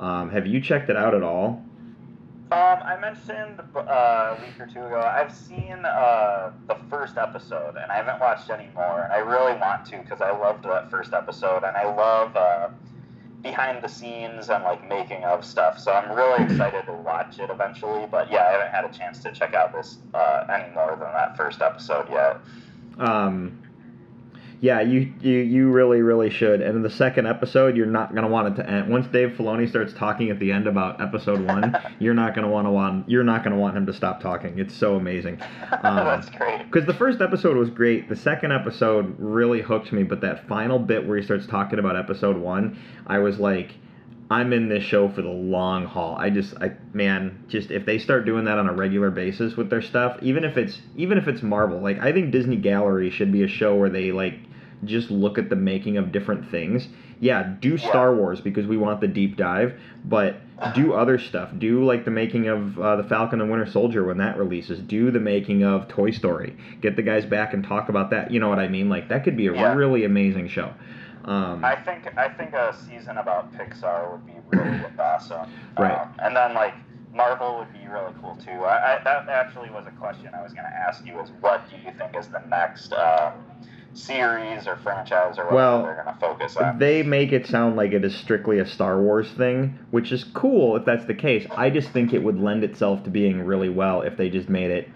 Um, 0.00 0.30
have 0.30 0.46
you 0.46 0.60
checked 0.60 0.90
it 0.90 0.96
out 0.96 1.14
at 1.14 1.22
all? 1.22 1.64
Um, 2.52 2.82
I 2.84 2.98
mentioned 3.00 3.62
uh, 3.74 3.80
a 3.80 4.38
week 4.38 4.60
or 4.60 4.66
two 4.66 4.84
ago. 4.84 5.00
I've 5.00 5.32
seen 5.34 5.86
uh, 5.86 6.52
the 6.68 6.76
first 6.90 7.16
episode, 7.16 7.76
and 7.80 7.90
I 7.90 7.96
haven't 7.96 8.20
watched 8.20 8.50
any 8.50 8.68
more. 8.74 9.04
And 9.04 9.12
I 9.12 9.18
really 9.18 9.58
want 9.58 9.86
to 9.86 9.96
because 9.96 10.20
I 10.20 10.36
loved 10.36 10.64
that 10.64 10.90
first 10.90 11.14
episode, 11.14 11.64
and 11.64 11.74
I 11.74 11.84
love 11.84 12.36
uh, 12.36 12.68
behind 13.42 13.82
the 13.82 13.88
scenes 13.88 14.50
and 14.50 14.62
like 14.64 14.88
making 14.88 15.24
of 15.24 15.44
stuff. 15.44 15.78
So 15.78 15.92
I'm 15.92 16.16
really 16.16 16.44
excited 16.44 16.86
to 16.86 16.92
watch 16.92 17.38
it 17.38 17.50
eventually. 17.50 18.06
But 18.10 18.30
yeah, 18.30 18.46
I 18.46 18.52
haven't 18.52 18.70
had 18.70 18.84
a 18.84 18.92
chance 18.96 19.18
to 19.24 19.32
check 19.32 19.54
out 19.54 19.72
this 19.72 19.98
uh, 20.14 20.46
any 20.48 20.72
more 20.74 20.90
than 20.90 21.12
that 21.12 21.36
first 21.36 21.60
episode 21.60 22.08
yet. 22.10 22.38
Um, 22.98 23.58
yeah, 24.62 24.80
you, 24.80 25.12
you 25.20 25.38
you 25.38 25.70
really 25.72 26.02
really 26.02 26.30
should. 26.30 26.60
And 26.60 26.76
in 26.76 26.82
the 26.82 26.90
second 26.90 27.26
episode, 27.26 27.76
you're 27.76 27.84
not 27.84 28.14
gonna 28.14 28.28
want 28.28 28.46
it 28.46 28.62
to 28.62 28.70
end. 28.70 28.88
Once 28.88 29.08
Dave 29.08 29.30
Filoni 29.30 29.68
starts 29.68 29.92
talking 29.92 30.30
at 30.30 30.38
the 30.38 30.52
end 30.52 30.68
about 30.68 31.00
episode 31.00 31.40
one, 31.40 31.76
you're 31.98 32.14
not 32.14 32.32
gonna 32.32 32.48
want 32.48 32.68
to 32.68 32.70
want 32.70 33.08
you're 33.08 33.24
not 33.24 33.42
gonna 33.42 33.56
want 33.56 33.76
him 33.76 33.86
to 33.86 33.92
stop 33.92 34.20
talking. 34.20 34.60
It's 34.60 34.74
so 34.74 34.94
amazing. 34.94 35.40
Um, 35.84 35.96
That's 35.96 36.28
great. 36.30 36.64
Because 36.70 36.86
the 36.86 36.94
first 36.94 37.20
episode 37.20 37.56
was 37.56 37.68
great. 37.68 38.08
The 38.08 38.14
second 38.14 38.52
episode 38.52 39.16
really 39.18 39.62
hooked 39.62 39.90
me, 39.90 40.04
but 40.04 40.20
that 40.20 40.46
final 40.46 40.78
bit 40.78 41.08
where 41.08 41.16
he 41.16 41.24
starts 41.24 41.46
talking 41.46 41.80
about 41.80 41.96
episode 41.96 42.36
one, 42.36 42.78
I 43.06 43.18
was 43.18 43.40
like, 43.40 43.72
I'm 44.30 44.52
in 44.52 44.68
this 44.68 44.84
show 44.84 45.08
for 45.08 45.22
the 45.22 45.30
long 45.30 45.86
haul. 45.86 46.14
I 46.16 46.30
just, 46.30 46.54
I 46.60 46.72
man, 46.92 47.42
just 47.48 47.70
if 47.70 47.84
they 47.84 47.98
start 47.98 48.26
doing 48.26 48.44
that 48.44 48.58
on 48.58 48.68
a 48.68 48.72
regular 48.72 49.10
basis 49.10 49.56
with 49.56 49.70
their 49.70 49.82
stuff, 49.82 50.18
even 50.22 50.44
if 50.44 50.56
it's 50.56 50.80
even 50.94 51.18
if 51.18 51.26
it's 51.26 51.42
Marvel, 51.42 51.80
like 51.80 51.98
I 51.98 52.12
think 52.12 52.30
Disney 52.30 52.56
Gallery 52.56 53.10
should 53.10 53.32
be 53.32 53.42
a 53.42 53.48
show 53.48 53.74
where 53.74 53.90
they 53.90 54.12
like 54.12 54.38
just 54.84 55.10
look 55.10 55.38
at 55.38 55.48
the 55.48 55.56
making 55.56 55.96
of 55.96 56.12
different 56.12 56.50
things 56.50 56.88
yeah, 57.22 57.54
do 57.60 57.78
Star 57.78 58.12
Wars 58.16 58.40
because 58.40 58.66
we 58.66 58.76
want 58.76 59.00
the 59.00 59.06
deep 59.06 59.36
dive, 59.36 59.78
but 60.04 60.40
do 60.74 60.92
other 60.92 61.20
stuff. 61.20 61.50
Do 61.56 61.84
like 61.84 62.04
the 62.04 62.10
making 62.10 62.48
of 62.48 62.76
uh, 62.80 62.96
the 62.96 63.04
Falcon 63.04 63.40
and 63.40 63.48
Winter 63.48 63.70
Soldier 63.70 64.02
when 64.02 64.18
that 64.18 64.36
releases. 64.36 64.80
Do 64.80 65.12
the 65.12 65.20
making 65.20 65.62
of 65.62 65.86
Toy 65.86 66.10
Story. 66.10 66.56
Get 66.80 66.96
the 66.96 67.02
guys 67.02 67.24
back 67.24 67.54
and 67.54 67.62
talk 67.62 67.88
about 67.88 68.10
that. 68.10 68.32
You 68.32 68.40
know 68.40 68.48
what 68.48 68.58
I 68.58 68.66
mean? 68.66 68.88
Like 68.88 69.08
that 69.10 69.22
could 69.22 69.36
be 69.36 69.46
a 69.46 69.52
Yeah. 69.54 69.72
really 69.72 70.04
amazing 70.04 70.48
show. 70.48 70.74
Um, 71.24 71.64
I 71.64 71.76
think 71.76 72.12
I 72.18 72.28
think 72.28 72.54
a 72.54 72.74
season 72.90 73.16
about 73.16 73.54
Pixar 73.54 74.10
would 74.10 74.26
be 74.26 74.32
really 74.50 74.80
awesome. 74.98 75.48
Right. 75.78 75.96
Um, 75.96 76.12
and 76.18 76.34
then 76.34 76.54
like 76.54 76.74
Marvel 77.14 77.58
would 77.58 77.72
be 77.72 77.86
really 77.86 78.12
cool 78.20 78.34
too. 78.34 78.64
I, 78.64 78.96
I, 78.98 79.04
that 79.04 79.28
actually 79.28 79.70
was 79.70 79.86
a 79.86 79.92
question 79.92 80.28
I 80.34 80.42
was 80.42 80.52
going 80.52 80.66
to 80.66 80.74
ask 80.76 81.06
you: 81.06 81.20
is 81.20 81.30
what 81.40 81.70
do 81.70 81.76
you 81.76 81.96
think 81.96 82.16
is 82.16 82.26
the 82.26 82.42
next 82.48 82.92
um, 82.94 83.34
series 83.94 84.66
or 84.66 84.76
franchise 84.76 85.38
or 85.38 85.44
whatever 85.44 85.54
Well, 85.54 85.82
they're 85.82 86.02
going 86.02 86.14
to 86.14 86.20
focus 86.20 86.56
on? 86.56 86.78
they 86.78 87.02
make 87.02 87.32
it 87.32 87.46
sound 87.46 87.76
like 87.76 87.92
it 87.92 88.04
is 88.04 88.14
strictly 88.16 88.58
a 88.58 88.66
Star 88.66 89.00
Wars 89.00 89.30
thing, 89.32 89.78
which 89.90 90.12
is 90.12 90.24
cool 90.24 90.76
if 90.76 90.84
that's 90.84 91.04
the 91.04 91.14
case. 91.14 91.46
I 91.56 91.70
just 91.70 91.90
think 91.90 92.12
it 92.12 92.22
would 92.22 92.38
lend 92.40 92.64
itself 92.64 93.04
to 93.04 93.10
being 93.10 93.42
really 93.42 93.68
well 93.68 94.02
if 94.02 94.16
they 94.16 94.28
just 94.30 94.48
made 94.48 94.70
it 94.70 94.88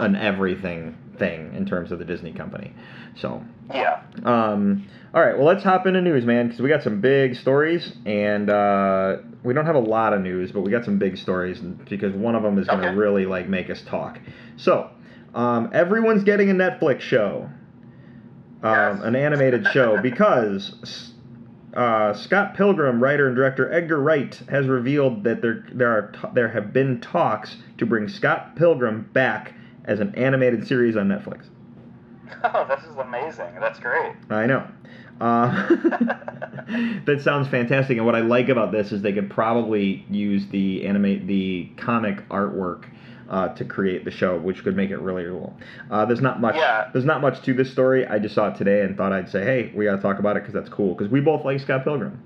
an 0.00 0.16
everything 0.16 0.96
thing 1.18 1.54
in 1.54 1.64
terms 1.64 1.92
of 1.92 1.98
the 1.98 2.04
Disney 2.04 2.32
company. 2.32 2.72
So, 3.14 3.42
yeah. 3.72 4.02
um, 4.24 4.86
all 5.14 5.22
right, 5.22 5.34
well, 5.36 5.46
let's 5.46 5.62
hop 5.64 5.86
into 5.86 6.02
news, 6.02 6.26
man, 6.26 6.48
because 6.48 6.60
we 6.60 6.68
got 6.68 6.82
some 6.82 7.00
big 7.00 7.34
stories, 7.36 7.94
and 8.04 8.50
uh, 8.50 9.16
we 9.42 9.54
don't 9.54 9.64
have 9.64 9.76
a 9.76 9.80
lot 9.80 10.12
of 10.12 10.20
news, 10.20 10.52
but 10.52 10.60
we 10.60 10.70
got 10.70 10.84
some 10.84 10.98
big 10.98 11.16
stories 11.16 11.58
because 11.60 12.12
one 12.12 12.34
of 12.34 12.42
them 12.42 12.58
is 12.58 12.66
going 12.66 12.80
to 12.82 12.88
Okay. 12.88 12.96
really 12.96 13.24
like 13.24 13.48
make 13.48 13.70
us 13.70 13.80
talk. 13.82 14.18
So, 14.56 14.90
um, 15.34 15.70
everyone's 15.72 16.24
getting 16.24 16.50
a 16.50 16.54
Netflix 16.54 17.00
show, 17.00 17.48
um, 18.66 19.02
an 19.02 19.16
animated 19.16 19.66
show, 19.72 19.98
because 20.02 21.12
uh, 21.74 22.14
Scott 22.14 22.54
Pilgrim, 22.54 23.02
writer 23.02 23.26
and 23.26 23.36
director 23.36 23.72
Edgar 23.72 24.00
Wright, 24.00 24.34
has 24.48 24.66
revealed 24.66 25.24
that 25.24 25.42
there 25.42 25.66
there 25.72 25.90
are 25.90 26.12
t- 26.12 26.28
there 26.34 26.48
have 26.48 26.72
been 26.72 27.00
talks 27.00 27.56
to 27.78 27.86
bring 27.86 28.08
Scott 28.08 28.56
Pilgrim 28.56 29.08
back 29.12 29.54
as 29.84 30.00
an 30.00 30.14
animated 30.14 30.66
series 30.66 30.96
on 30.96 31.08
Netflix. 31.08 31.46
Oh, 32.42 32.66
this 32.68 32.84
is 32.84 32.96
amazing. 32.96 33.54
That's 33.60 33.78
great. 33.78 34.12
I 34.30 34.46
know. 34.46 34.66
Uh, 35.20 35.68
that 37.06 37.20
sounds 37.22 37.48
fantastic. 37.48 37.96
And 37.96 38.04
what 38.04 38.14
I 38.14 38.20
like 38.20 38.48
about 38.48 38.72
this 38.72 38.92
is 38.92 39.00
they 39.00 39.12
could 39.12 39.30
probably 39.30 40.04
use 40.10 40.46
the 40.48 40.86
animate 40.86 41.26
the 41.26 41.70
comic 41.76 42.28
artwork 42.28 42.84
uh, 43.28 43.48
to 43.48 43.64
create 43.64 44.04
the 44.04 44.10
show, 44.10 44.38
which 44.38 44.62
could 44.64 44.76
make 44.76 44.90
it 44.90 44.98
really 44.98 45.24
cool. 45.24 45.56
Uh, 45.90 46.04
there's 46.04 46.20
not 46.20 46.40
much. 46.40 46.54
Yeah. 46.56 46.90
There's 46.92 47.04
not 47.04 47.20
much 47.20 47.42
to 47.42 47.54
this 47.54 47.70
story. 47.70 48.06
I 48.06 48.18
just 48.18 48.34
saw 48.34 48.48
it 48.48 48.56
today 48.56 48.82
and 48.82 48.96
thought 48.96 49.12
I'd 49.12 49.28
say, 49.28 49.44
hey, 49.44 49.72
we 49.74 49.84
got 49.84 49.96
to 49.96 50.02
talk 50.02 50.18
about 50.18 50.36
it 50.36 50.42
because 50.42 50.54
that's 50.54 50.68
cool. 50.68 50.94
Because 50.94 51.10
we 51.10 51.20
both 51.20 51.44
like 51.44 51.60
Scott 51.60 51.84
Pilgrim. 51.84 52.20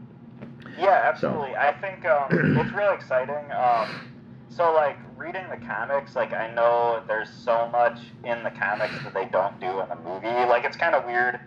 Yeah, 0.78 1.02
absolutely. 1.04 1.54
I 1.56 1.72
think 1.80 2.04
um, 2.06 2.58
it's 2.58 2.72
really 2.72 2.94
exciting. 2.94 3.50
Um, 3.52 4.08
so, 4.48 4.72
like, 4.72 4.96
reading 5.16 5.44
the 5.50 5.64
comics, 5.66 6.16
like, 6.16 6.32
I 6.32 6.52
know 6.54 7.02
there's 7.06 7.30
so 7.30 7.68
much 7.68 7.98
in 8.24 8.42
the 8.42 8.50
comics 8.50 8.94
that 9.04 9.14
they 9.14 9.26
don't 9.26 9.58
do 9.60 9.80
in 9.80 9.88
the 9.88 9.96
movie. 9.96 10.26
Like, 10.26 10.64
it's 10.64 10.76
kind 10.76 10.94
of 10.94 11.04
weird. 11.04 11.38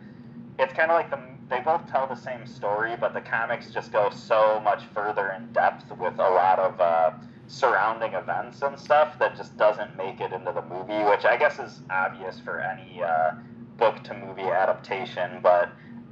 It's 0.60 0.74
kind 0.74 0.92
of 0.92 0.96
like 0.96 1.10
the 1.10 1.20
they 1.50 1.60
both 1.60 1.86
tell 1.92 2.08
the 2.08 2.16
same 2.16 2.46
story, 2.48 2.96
but 3.00 3.14
the 3.14 3.22
comics 3.22 3.70
just 3.70 3.92
go 3.92 4.10
so 4.10 4.60
much 4.62 4.84
further 4.94 5.36
in 5.38 5.52
depth 5.54 5.90
with 5.98 6.16
a 6.16 6.30
lot 6.30 6.60
of 6.60 6.80
uh, 6.80 7.12
surrounding 7.48 8.14
events 8.14 8.62
and 8.62 8.80
stuff 8.80 9.20
that 9.20 9.36
just 9.36 9.58
doesn't 9.58 9.96
make 9.98 10.22
it 10.22 10.32
into 10.32 10.52
the 10.52 10.62
movie, 10.64 11.04
which 11.10 11.26
I 11.26 11.38
guess 11.38 11.60
is 11.60 11.82
obvious 11.90 12.40
for 12.40 12.62
any 12.62 13.02
uh, 13.04 13.32
book 13.78 14.04
to 14.04 14.14
movie 14.14 14.44
adaptation. 14.44 15.40
But 15.42 15.70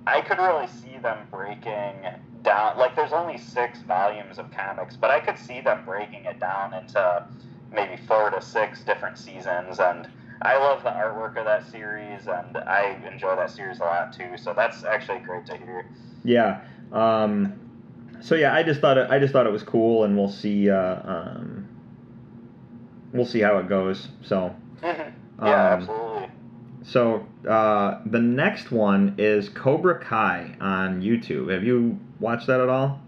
I 0.08 0.22
could 0.22 0.38
really 0.38 0.68
see 0.68 0.98
them 1.02 1.28
breaking 1.32 2.06
down. 2.44 2.78
Like, 2.78 2.96
there's 2.96 3.14
only 3.14 3.38
six 3.38 3.80
volumes 3.82 4.40
of 4.40 4.52
comics, 4.52 4.96
but 4.96 5.10
I 5.10 5.20
could 5.20 5.38
see 5.38 5.62
them 5.62 5.84
breaking 5.86 6.26
it 6.26 6.40
down 6.40 6.74
into 6.74 7.26
maybe 7.72 8.02
four 8.08 8.30
to 8.30 8.42
six 8.42 8.82
different 8.82 9.18
seasons. 9.18 9.80
And 9.80 10.10
I 10.42 10.58
love 10.58 10.84
the 10.84 10.90
artwork 10.90 11.38
of 11.38 11.46
that 11.46 11.70
series, 11.70 12.28
and 12.28 12.58
I 12.58 12.98
enjoy 13.12 13.36
that 13.36 13.52
series 13.52 13.80
a 13.80 13.84
lot 13.84 14.14
too. 14.14 14.38
So 14.38 14.54
that's 14.54 14.84
actually 14.84 15.20
great 15.20 15.46
to 15.48 15.58
hear. 15.58 15.86
Yeah. 16.24 16.62
Um, 16.92 17.54
so 18.22 18.36
yeah, 18.36 18.54
I 18.54 18.64
just 18.64 18.82
thought 18.82 18.98
it, 18.98 19.10
I 19.10 19.20
just 19.20 19.34
thought 19.34 19.46
it 19.46 19.52
was 19.52 19.64
cool, 19.64 20.04
and 20.04 20.18
we'll 20.18 20.30
see. 20.30 20.70
Uh, 20.70 21.00
um, 21.04 21.68
we'll 23.14 23.26
see 23.26 23.40
how 23.40 23.58
it 23.58 23.68
goes. 23.68 24.08
So. 24.24 24.56
yeah, 24.84 25.12
Um, 25.40 25.48
absolutely. 25.50 26.28
So 26.84 27.28
uh, 27.48 28.02
the 28.06 28.20
next 28.20 28.72
one 28.72 29.16
is 29.18 29.50
Cobra 29.50 30.00
Kai 30.04 30.56
on 30.60 31.02
YouTube. 31.02 31.52
Have 31.54 31.64
you 31.64 32.00
watched 32.20 32.48
that 32.48 32.60
at 32.60 32.70
all? 32.70 33.00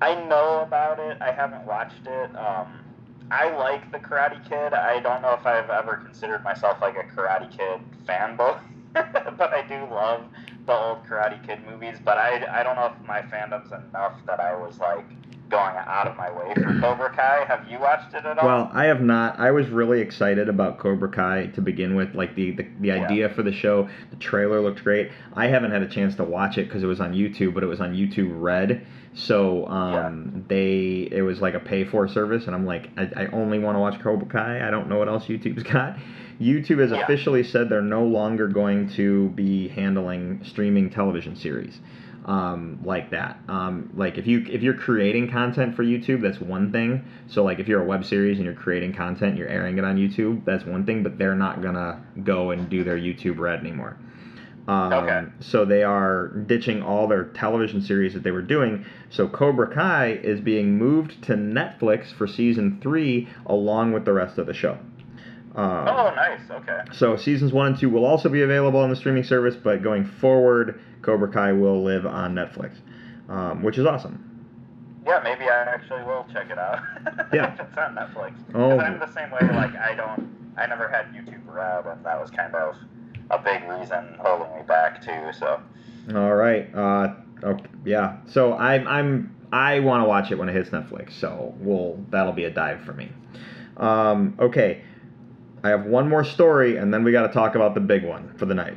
I 0.00 0.14
know 0.26 0.60
about 0.60 0.98
it. 0.98 1.18
I 1.20 1.32
haven't 1.32 1.64
watched 1.66 2.06
it. 2.06 2.36
Um, 2.36 2.80
I 3.30 3.50
like 3.56 3.90
the 3.92 3.98
Karate 3.98 4.42
Kid. 4.48 4.72
I 4.72 5.00
don't 5.00 5.22
know 5.22 5.34
if 5.34 5.46
I've 5.46 5.70
ever 5.70 5.96
considered 5.96 6.42
myself 6.44 6.78
like 6.80 6.96
a 6.96 7.04
Karate 7.04 7.50
Kid 7.50 7.80
fanboy, 8.06 8.58
but 8.92 9.52
I 9.52 9.66
do 9.66 9.92
love 9.92 10.24
the 10.66 10.72
old 10.72 11.04
Karate 11.06 11.44
Kid 11.46 11.58
movies. 11.68 11.96
But 12.04 12.18
I, 12.18 12.60
I 12.60 12.62
don't 12.62 12.76
know 12.76 12.86
if 12.98 13.06
my 13.06 13.22
fandom's 13.22 13.72
enough 13.72 14.14
that 14.26 14.40
I 14.40 14.54
was 14.56 14.78
like 14.78 15.04
going 15.50 15.76
out 15.76 16.06
of 16.08 16.16
my 16.16 16.30
way 16.32 16.54
for 16.54 16.74
Cobra 16.80 17.14
Kai. 17.14 17.44
Have 17.46 17.68
you 17.70 17.78
watched 17.78 18.14
it 18.14 18.24
at 18.24 18.38
all? 18.38 18.46
Well, 18.46 18.70
I 18.72 18.84
have 18.84 19.02
not. 19.02 19.38
I 19.38 19.50
was 19.50 19.68
really 19.68 20.00
excited 20.00 20.48
about 20.48 20.78
Cobra 20.78 21.08
Kai 21.10 21.46
to 21.54 21.60
begin 21.60 21.94
with. 21.94 22.14
Like 22.14 22.34
the 22.34 22.52
the, 22.52 22.66
the 22.80 22.88
Yeah. 22.88 23.04
idea 23.04 23.28
for 23.28 23.42
the 23.42 23.52
show, 23.52 23.88
the 24.10 24.16
trailer 24.16 24.60
looked 24.60 24.82
great. 24.82 25.10
I 25.34 25.46
haven't 25.48 25.70
had 25.70 25.82
a 25.82 25.88
chance 25.88 26.14
to 26.16 26.24
watch 26.24 26.56
it 26.58 26.64
because 26.68 26.82
it 26.82 26.86
was 26.86 27.00
on 27.00 27.12
YouTube, 27.12 27.54
but 27.54 27.62
it 27.62 27.66
was 27.66 27.80
on 27.80 27.94
YouTube 27.94 28.30
Red. 28.40 28.86
So 29.16 29.68
um, 29.68 30.44
they 30.48 31.08
it 31.12 31.22
was 31.22 31.40
like 31.40 31.54
a 31.54 31.60
pay 31.60 31.84
for 31.84 32.08
service, 32.08 32.46
and 32.46 32.54
I'm 32.56 32.66
like, 32.66 32.90
I, 32.96 33.10
I 33.14 33.26
only 33.26 33.58
want 33.60 33.76
to 33.76 33.80
watch 33.80 34.00
Cobra 34.00 34.26
Kai. 34.26 34.66
I 34.66 34.70
don't 34.70 34.88
know 34.88 34.98
what 34.98 35.08
else 35.08 35.26
YouTube's 35.26 35.62
got. 35.72 35.96
YouTube 36.44 36.78
has 36.80 36.90
Yeah. 36.90 37.02
officially 37.02 37.42
said 37.42 37.68
they're 37.68 37.80
no 37.82 38.04
longer 38.04 38.46
going 38.48 38.88
to 38.90 39.30
be 39.30 39.68
handling 39.68 40.40
streaming 40.42 40.90
television 40.90 41.34
series 41.36 41.80
um, 42.26 42.78
like 42.84 43.10
that. 43.10 43.38
Um, 43.48 43.90
like 43.94 44.18
if 44.18 44.26
you 44.26 44.44
if 44.50 44.62
you're 44.62 44.74
creating 44.74 45.30
content 45.30 45.74
for 45.74 45.84
YouTube, 45.84 46.20
that's 46.22 46.40
one 46.40 46.72
thing. 46.72 47.04
So 47.26 47.44
like 47.44 47.58
if 47.58 47.68
you're 47.68 47.82
a 47.82 47.86
web 47.86 48.04
series 48.04 48.38
and 48.38 48.44
you're 48.44 48.54
creating 48.54 48.92
content, 48.94 49.36
you're 49.36 49.48
airing 49.48 49.78
it 49.78 49.84
on 49.84 49.96
YouTube, 49.96 50.44
that's 50.44 50.64
one 50.64 50.84
thing. 50.86 51.02
But 51.02 51.18
they're 51.18 51.36
not 51.36 51.62
gonna 51.62 52.02
go 52.22 52.50
and 52.50 52.68
do 52.68 52.84
their 52.84 52.96
YouTube 52.98 53.38
Red 53.38 53.60
anymore. 53.60 53.96
Um, 54.66 54.92
Okay. 54.94 55.24
So 55.40 55.66
they 55.66 55.82
are 55.82 56.28
ditching 56.46 56.80
all 56.82 57.06
their 57.06 57.24
television 57.24 57.82
series 57.82 58.14
that 58.14 58.22
they 58.22 58.30
were 58.30 58.40
doing. 58.42 58.86
So 59.10 59.28
Cobra 59.28 59.66
Kai 59.74 60.12
is 60.22 60.40
being 60.40 60.78
moved 60.78 61.22
to 61.24 61.34
Netflix 61.34 62.06
for 62.06 62.26
season 62.26 62.78
three, 62.80 63.28
along 63.44 63.92
with 63.92 64.06
the 64.06 64.14
rest 64.14 64.38
of 64.38 64.46
the 64.46 64.54
show. 64.54 64.78
Um, 65.54 65.86
oh, 65.88 66.12
nice. 66.16 66.40
Okay. 66.50 66.80
so 66.92 67.16
seasons 67.16 67.52
one 67.52 67.68
and 67.68 67.78
two 67.78 67.88
will 67.88 68.04
also 68.04 68.28
be 68.28 68.42
available 68.42 68.80
on 68.80 68.90
the 68.90 68.96
streaming 68.96 69.22
service, 69.22 69.54
but 69.54 69.82
going 69.82 70.04
forward, 70.04 70.80
Cobra 71.02 71.30
Kai 71.30 71.52
will 71.52 71.82
live 71.82 72.06
on 72.06 72.34
Netflix, 72.34 72.76
um, 73.28 73.62
which 73.62 73.78
is 73.78 73.86
awesome. 73.86 74.30
Yeah, 75.06 75.20
maybe 75.22 75.44
I 75.44 75.62
actually 75.64 76.02
will 76.04 76.26
check 76.32 76.50
it 76.50 76.58
out. 76.58 76.80
Yeah. 77.32 77.52
if 77.52 77.60
it's 77.60 77.76
on 77.76 77.94
Netflix. 77.94 78.34
Oh. 78.54 78.76
Because 78.76 78.80
I'm 78.80 78.98
the 79.00 79.12
same 79.12 79.30
way. 79.30 79.40
Like 79.42 79.74
I 79.76 79.94
don't, 79.94 80.54
I 80.56 80.66
never 80.66 80.88
had 80.88 81.06
YouTube 81.12 81.42
Red, 81.46 81.86
and 81.86 82.04
that 82.04 82.20
was 82.20 82.30
kind 82.30 82.54
of 82.54 82.76
a 83.30 83.38
big 83.38 83.68
reason 83.68 84.16
holding 84.20 84.54
me 84.56 84.62
back 84.62 85.02
too. 85.02 85.32
So 85.38 85.60
All 86.14 86.34
right. 86.34 86.72
Uh, 86.74 87.14
okay, 87.42 87.66
yeah. 87.84 88.18
So 88.26 88.54
I'm 88.54 88.86
I'm 88.86 89.34
I 89.52 89.80
want 89.80 90.02
to 90.02 90.08
watch 90.08 90.30
it 90.30 90.38
when 90.38 90.48
it 90.48 90.52
hits 90.52 90.70
Netflix. 90.70 91.12
So 91.12 91.54
we'll 91.58 91.98
that'll 92.10 92.32
be 92.32 92.44
a 92.44 92.50
dive 92.50 92.82
for 92.82 92.92
me. 92.92 93.10
Um, 93.76 94.36
okay. 94.40 94.82
I 95.64 95.70
have 95.70 95.86
one 95.86 96.08
more 96.08 96.24
story, 96.24 96.76
and 96.76 96.92
then 96.92 97.02
we 97.04 97.10
got 97.10 97.26
to 97.26 97.32
talk 97.32 97.54
about 97.54 97.74
the 97.74 97.80
big 97.80 98.04
one 98.04 98.34
for 98.36 98.44
the 98.46 98.54
night. 98.54 98.76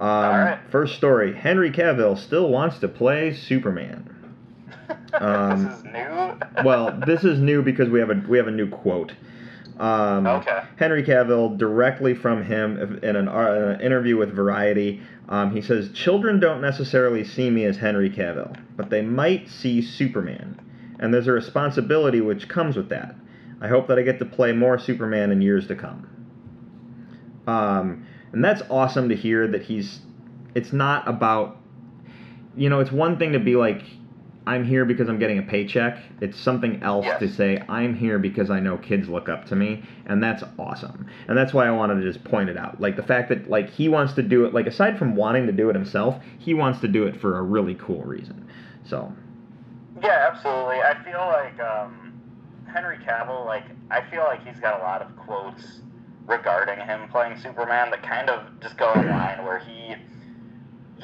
Um, 0.00 0.08
right. 0.10 0.58
First 0.70 0.96
story: 0.96 1.34
Henry 1.34 1.70
Cavill 1.70 2.18
still 2.18 2.48
wants 2.48 2.78
to 2.80 2.88
play 2.88 3.34
Superman. 3.34 4.08
Um, 5.14 5.66
this 5.68 5.76
is 5.78 5.84
new. 5.84 6.64
well, 6.64 6.98
this 7.06 7.22
is 7.22 7.38
new 7.38 7.62
because 7.62 7.88
we 7.90 8.00
have 8.00 8.08
a 8.10 8.24
we 8.28 8.38
have 8.38 8.46
a 8.48 8.50
new 8.50 8.68
quote. 8.68 9.12
Um, 9.78 10.26
Okay. 10.26 10.62
Henry 10.76 11.02
Cavill, 11.02 11.56
directly 11.58 12.14
from 12.14 12.42
him 12.42 12.98
in 13.02 13.16
an, 13.16 13.28
uh, 13.28 13.74
an 13.76 13.80
interview 13.82 14.16
with 14.16 14.34
Variety, 14.34 15.02
um, 15.28 15.50
he 15.54 15.60
says, 15.60 15.90
"Children 15.92 16.40
don't 16.40 16.62
necessarily 16.62 17.24
see 17.24 17.50
me 17.50 17.64
as 17.66 17.76
Henry 17.76 18.08
Cavill, 18.10 18.56
but 18.76 18.88
they 18.88 19.02
might 19.02 19.48
see 19.48 19.82
Superman, 19.82 20.58
and 20.98 21.12
there's 21.12 21.28
a 21.28 21.32
responsibility 21.32 22.20
which 22.22 22.48
comes 22.48 22.74
with 22.76 22.88
that. 22.88 23.14
I 23.60 23.68
hope 23.68 23.88
that 23.88 23.98
I 23.98 24.02
get 24.02 24.18
to 24.20 24.24
play 24.24 24.52
more 24.52 24.78
Superman 24.78 25.30
in 25.30 25.42
years 25.42 25.66
to 25.68 25.74
come." 25.74 26.06
Um, 27.46 28.06
and 28.32 28.44
that's 28.44 28.62
awesome 28.70 29.08
to 29.08 29.16
hear 29.16 29.46
that 29.48 29.62
he's. 29.62 30.00
It's 30.54 30.72
not 30.72 31.08
about. 31.08 31.58
You 32.56 32.68
know, 32.68 32.80
it's 32.80 32.92
one 32.92 33.18
thing 33.18 33.32
to 33.32 33.38
be 33.38 33.56
like, 33.56 33.82
I'm 34.46 34.64
here 34.64 34.84
because 34.84 35.08
I'm 35.08 35.18
getting 35.18 35.38
a 35.38 35.42
paycheck. 35.42 35.98
It's 36.20 36.38
something 36.38 36.82
else 36.82 37.06
Yes. 37.06 37.20
to 37.20 37.28
say 37.28 37.62
I'm 37.68 37.94
here 37.94 38.18
because 38.18 38.50
I 38.50 38.60
know 38.60 38.76
kids 38.76 39.08
look 39.08 39.28
up 39.30 39.46
to 39.46 39.56
me, 39.56 39.82
and 40.06 40.22
that's 40.22 40.42
awesome. 40.58 41.06
And 41.28 41.38
that's 41.38 41.54
why 41.54 41.66
I 41.66 41.70
wanted 41.70 42.02
to 42.02 42.12
just 42.12 42.22
point 42.24 42.50
it 42.50 42.56
out. 42.58 42.80
Like 42.80 42.96
the 42.96 43.02
fact 43.02 43.30
that 43.30 43.48
like 43.48 43.70
he 43.70 43.88
wants 43.88 44.12
to 44.14 44.22
do 44.22 44.44
it. 44.44 44.52
Like 44.52 44.66
aside 44.66 44.98
from 44.98 45.16
wanting 45.16 45.46
to 45.46 45.52
do 45.52 45.70
it 45.70 45.74
himself, 45.74 46.22
he 46.38 46.52
wants 46.54 46.80
to 46.80 46.88
do 46.88 47.06
it 47.06 47.20
for 47.20 47.38
a 47.38 47.42
really 47.42 47.74
cool 47.76 48.02
reason. 48.02 48.46
So 48.84 49.12
Yeah, 50.02 50.30
absolutely. 50.32 50.80
I 50.82 51.02
feel 51.04 51.20
like 51.20 51.58
um, 51.60 52.12
Henry 52.72 52.98
Cavill, 52.98 53.46
like 53.46 53.64
I 53.90 54.02
feel 54.10 54.24
like 54.24 54.46
he's 54.46 54.58
got 54.60 54.80
a 54.80 54.82
lot 54.82 55.00
of 55.02 55.14
quotes 55.16 55.80
regarding 56.26 56.84
him 56.84 57.08
playing 57.10 57.38
Superman 57.38 57.90
that 57.90 58.02
kind 58.02 58.30
of 58.30 58.42
just 58.60 58.76
go 58.76 58.92
in 58.94 59.08
line 59.08 59.44
where 59.44 59.58
he 59.58 59.94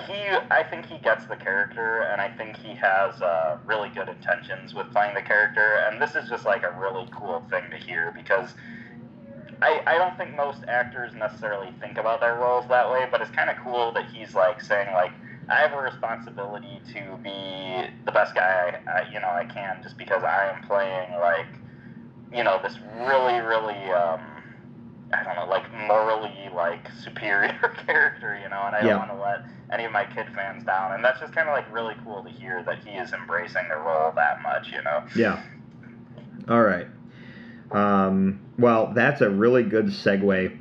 he 0.07 0.15
I 0.51 0.65
think 0.71 0.87
he 0.87 0.99
gets 0.99 1.27
the 1.27 1.37
character 1.37 2.03
and 2.03 2.21
I 2.21 2.29
think 2.37 2.57
he 2.57 2.75
has 2.75 3.21
uh, 3.21 3.59
really 3.67 3.89
good 3.91 4.09
intentions 4.09 4.75
with 4.75 4.91
playing 4.93 5.15
the 5.15 5.23
character. 5.23 5.83
And 5.87 6.01
this 6.01 6.15
is 6.15 6.29
just 6.29 6.45
like 6.45 6.63
a 6.63 6.79
really 6.79 7.09
cool 7.11 7.43
thing 7.51 7.65
to 7.71 7.77
hear 7.77 8.13
because 8.17 8.55
I, 9.61 9.81
I 9.87 9.99
don't 9.99 10.17
think 10.17 10.37
most 10.37 10.63
actors 10.69 11.15
necessarily 11.15 11.73
think 11.81 11.99
about 11.99 12.21
their 12.21 12.37
roles 12.37 12.69
that 12.69 12.89
way, 12.89 13.09
but 13.11 13.21
it's 13.21 13.31
kind 13.31 13.51
of 13.51 13.57
cool 13.65 13.93
that 13.93 14.07
he's 14.13 14.35
like 14.35 14.63
saying 14.63 14.93
like 14.93 15.13
I 15.49 15.57
have 15.61 15.73
a 15.73 15.81
responsibility 15.81 16.81
to 16.93 17.19
be 17.25 17.89
the 18.05 18.13
best 18.13 18.35
guy 18.35 18.79
I, 18.87 19.01
I 19.01 19.13
you 19.13 19.19
know 19.21 19.29
I 19.29 19.47
can 19.47 19.83
just 19.83 19.99
because 19.99 20.23
I 20.23 20.53
am 20.55 20.63
playing 20.63 21.11
like 21.21 21.47
you 22.33 22.45
know 22.45 22.61
this 22.63 22.79
really 23.01 23.41
really 23.41 23.91
um, 23.91 24.21
I 25.13 25.23
don't 25.25 25.37
know 25.37 25.47
like 25.49 25.73
morally 25.87 26.51
like 26.55 26.89
superior 27.03 27.53
character 27.87 28.39
you 28.43 28.49
know 28.49 28.63
and 28.67 28.77
I 28.77 28.81
Yeah. 28.83 28.89
don't 28.99 29.09
want 29.09 29.11
to 29.13 29.19
let 29.21 29.45
any 29.73 29.85
of 29.85 29.93
my 29.93 30.05
kid 30.05 30.27
fans 30.35 30.65
down 30.65 30.93
and 30.95 31.05
that's 31.05 31.21
just 31.21 31.33
kind 31.35 31.49
of 31.49 31.55
like 31.55 31.73
really 31.73 31.95
cool 32.05 32.23
to 32.23 32.31
hear 32.31 32.63
that 32.65 32.79
he 32.85 32.91
is 32.91 33.13
embracing 33.13 33.69
the 33.69 33.77
role 33.77 34.13
that 34.15 34.43
much 34.43 34.69
you 34.73 34.83
know 34.83 35.03
yeah. 35.17 35.43
All 36.49 36.63
right. 36.63 36.87
Um, 37.71 38.41
well, 38.59 38.93
that's 38.95 39.21
a 39.21 39.29
really 39.29 39.63
good 39.63 39.87
segue 39.87 40.59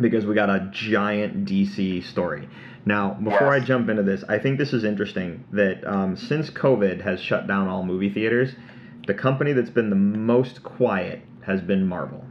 because 0.00 0.26
we 0.26 0.34
got 0.34 0.50
a 0.50 0.68
giant 0.72 1.44
DC 1.48 2.02
story. 2.04 2.48
Now, 2.84 3.14
before 3.14 3.54
Yes. 3.54 3.62
I 3.62 3.64
jump 3.64 3.88
into 3.88 4.02
this, 4.02 4.24
I 4.28 4.38
think 4.38 4.58
this 4.58 4.72
is 4.72 4.82
interesting 4.82 5.44
that 5.52 5.86
um, 5.86 6.16
since 6.16 6.50
COVID 6.50 7.02
has 7.02 7.20
shut 7.20 7.46
down 7.46 7.68
all 7.68 7.84
movie 7.84 8.10
theaters, 8.10 8.54
the 9.06 9.14
company 9.14 9.52
that's 9.52 9.70
been 9.70 9.90
the 9.90 9.96
most 9.96 10.62
quiet 10.64 11.20
has 11.42 11.60
been 11.60 11.86
Marvel. 11.86 12.24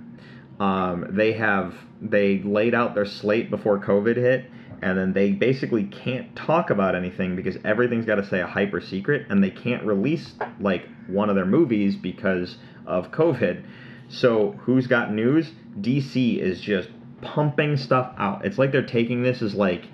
Um, 0.60 1.08
they 1.10 1.34
have 1.34 1.76
they 2.02 2.40
laid 2.40 2.74
out 2.74 2.96
their 2.96 3.06
slate 3.06 3.50
before 3.50 3.80
COVID 3.80 4.16
hit, 4.16 4.50
and 4.82 4.98
then 4.98 5.14
they 5.14 5.32
basically 5.32 5.86
can't 5.86 6.36
talk 6.36 6.70
about 6.70 6.96
anything 6.96 7.36
because 7.36 7.58
everything's 7.64 8.06
got 8.06 8.16
to 8.16 8.26
say 8.26 8.42
a 8.42 8.48
hyper 8.48 8.82
secret, 8.82 9.28
and 9.30 9.44
they 9.44 9.52
can't 9.52 9.84
release 9.86 10.34
like 10.60 10.88
one 11.08 11.30
of 11.30 11.36
their 11.36 11.46
movies 11.46 11.96
because 11.96 12.58
of 12.86 13.12
COVID. 13.12 13.64
So 14.10 14.52
who's 14.62 14.88
got 14.88 15.14
news? 15.14 15.52
DC 15.80 16.40
is 16.40 16.60
just 16.60 16.90
pumping 17.22 17.78
stuff 17.78 18.14
out. 18.18 18.46
It's 18.46 18.58
like 18.58 18.72
they're 18.72 18.86
taking 18.86 19.24
this 19.24 19.42
as 19.42 19.54
like, 19.54 19.86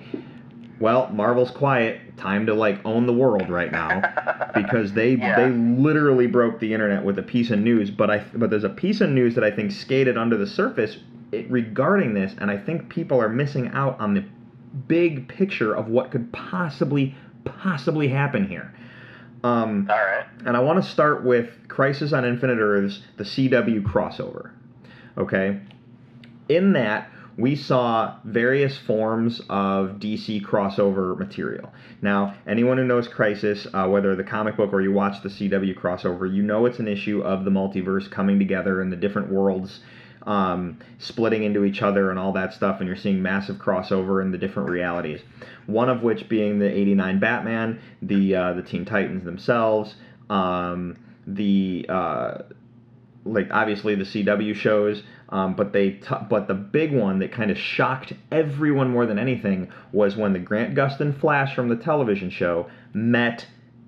well, 0.80 1.10
Marvel's 1.10 1.52
quiet, 1.52 2.18
time 2.18 2.46
to 2.48 2.54
like 2.54 2.80
own 2.86 3.06
the 3.06 3.14
world 3.14 3.50
right 3.50 3.72
now 3.72 4.02
because 4.56 4.94
they 4.94 5.16
Yeah. 5.16 5.36
they 5.36 5.50
literally 5.50 6.28
broke 6.28 6.60
the 6.60 6.74
internet 6.74 7.04
with 7.04 7.20
a 7.20 7.24
piece 7.24 7.52
of 7.52 7.60
news. 7.60 7.92
But 7.92 8.10
I 8.10 8.26
but 8.34 8.50
there's 8.50 8.64
a 8.64 8.70
piece 8.70 9.02
of 9.02 9.10
news 9.10 9.36
that 9.36 9.44
I 9.44 9.52
think 9.52 9.72
skated 9.72 10.18
under 10.18 10.38
the 10.38 10.48
surface 10.48 10.98
it, 11.32 11.50
regarding 11.50 12.14
this, 12.14 12.34
and 12.40 12.52
I 12.52 12.58
think 12.58 12.90
people 12.90 13.22
are 13.22 13.30
missing 13.30 13.70
out 13.70 14.00
on 14.00 14.14
the 14.14 14.24
big 14.88 15.28
picture 15.28 15.74
of 15.74 15.88
what 15.88 16.12
could 16.12 16.32
possibly 16.34 17.16
possibly 17.46 18.08
happen 18.08 18.48
here. 18.48 18.74
Um, 19.44 19.88
all 19.92 19.96
right 19.98 20.26
and 20.46 20.56
I 20.56 20.60
want 20.60 20.84
to 20.84 20.90
start 20.90 21.24
with 21.24 21.68
Crisis 21.68 22.14
on 22.14 22.24
Infinite 22.24 22.60
Earths, 22.60 23.02
the 23.18 23.24
CW 23.24 23.82
crossover. 23.84 24.52
Okay? 25.18 25.60
In 26.50 26.74
that, 26.74 27.10
we 27.38 27.56
saw 27.56 28.16
various 28.24 28.78
forms 28.78 29.42
of 29.50 30.00
DC 30.00 30.42
crossover 30.44 31.18
material. 31.18 31.74
Now, 32.02 32.36
anyone 32.48 32.78
who 32.78 32.86
knows 32.86 33.08
Crisis, 33.08 33.68
uh, 33.74 33.88
whether 33.88 34.16
the 34.16 34.24
comic 34.24 34.56
book 34.56 34.72
or 34.72 34.82
you 34.82 34.94
watch 34.94 35.22
the 35.22 35.30
CW 35.30 35.78
crossover, 35.78 36.34
you 36.34 36.44
know 36.44 36.66
it's 36.66 36.80
an 36.80 36.88
issue 36.88 37.22
of 37.22 37.44
the 37.44 37.52
multiverse 37.52 38.10
coming 38.10 38.40
together 38.40 38.82
and 38.82 38.92
the 38.92 38.98
different 38.98 39.30
worlds 39.30 39.82
um, 40.26 40.80
splitting 40.98 41.44
into 41.44 41.66
each 41.66 41.82
other 41.82 42.10
and 42.10 42.18
all 42.18 42.32
that 42.34 42.54
stuff, 42.54 42.80
and 42.80 42.88
you're 42.88 42.96
seeing 42.96 43.22
massive 43.22 43.58
crossover 43.58 44.22
in 44.22 44.32
the 44.32 44.38
different 44.38 44.70
realities. 44.70 45.22
One 45.68 45.90
of 45.90 46.02
which 46.04 46.28
being 46.28 46.60
the 46.60 46.70
'89 46.70 47.20
Batman, 47.20 47.80
the 48.02 48.36
uh, 48.36 48.54
the 48.54 48.64
Teen 48.64 48.86
Titans 48.86 49.24
themselves, 49.24 49.96
um, 50.30 50.98
the 51.28 51.86
uh, 51.88 52.38
like 53.24 53.50
obviously 53.52 53.96
the 53.96 54.04
CW 54.04 54.56
shows, 54.56 55.04
um, 55.36 55.54
but 55.54 55.74
they 55.74 55.92
t- 55.92 56.16
but 56.30 56.48
the 56.48 56.54
big 56.54 56.94
one 56.94 57.20
that 57.20 57.30
kind 57.30 57.52
of 57.52 57.58
shocked 57.58 58.14
everyone 58.32 58.90
more 58.90 59.06
than 59.06 59.20
anything 59.20 59.70
was 59.92 60.16
when 60.16 60.32
the 60.32 60.40
Grant 60.40 60.76
Gustin 60.76 61.20
Flash 61.20 61.54
from 61.54 61.68
the 61.68 61.76
television 61.76 62.30
show 62.30 62.70
met 62.94 63.46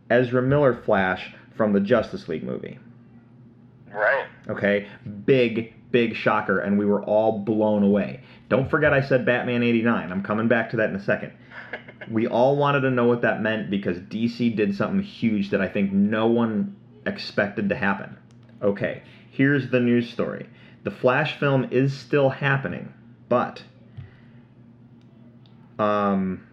Ezra 0.10 0.42
Miller 0.42 0.74
Flash 0.84 1.34
from 1.56 1.72
the 1.72 1.80
Justice 1.80 2.28
League 2.28 2.44
movie. 2.44 2.78
right 3.94 4.26
Okay, 4.50 4.90
big 5.26 5.74
big 5.90 6.18
shocker, 6.18 6.60
and 6.60 6.78
we 6.78 6.86
were 6.86 7.02
all 7.04 7.40
blown 7.40 7.82
away. 7.82 8.20
Don't 8.50 8.70
forget 8.70 8.92
I 8.92 9.00
said 9.00 9.26
Batman 9.26 9.64
'89. 9.64 10.12
I'm 10.12 10.24
coming 10.24 10.50
back 10.50 10.72
to 10.72 10.78
that 10.78 10.90
in 10.90 10.98
a 10.98 11.04
second. 11.04 11.32
We 12.10 12.26
all 12.26 12.56
wanted 12.56 12.82
to 12.82 12.92
know 12.92 13.04
what 13.04 13.24
that 13.24 13.42
meant 13.42 13.70
because 13.70 13.98
DC 13.98 14.56
did 14.56 14.74
something 14.74 15.02
huge 15.02 15.50
that 15.50 15.60
I 15.60 15.68
think 15.68 15.92
no 15.92 16.28
one 16.28 16.78
expected 17.06 17.68
to 17.68 17.76
happen. 17.76 18.16
Okay, 18.62 19.04
here's 19.30 19.72
the 19.72 19.82
news 19.82 20.10
story. 20.10 20.48
The 20.88 20.92
Flash 20.92 21.38
film 21.38 21.68
is 21.70 21.94
still 21.94 22.30
happening, 22.30 22.94
but 23.28 23.62
um 25.78 26.48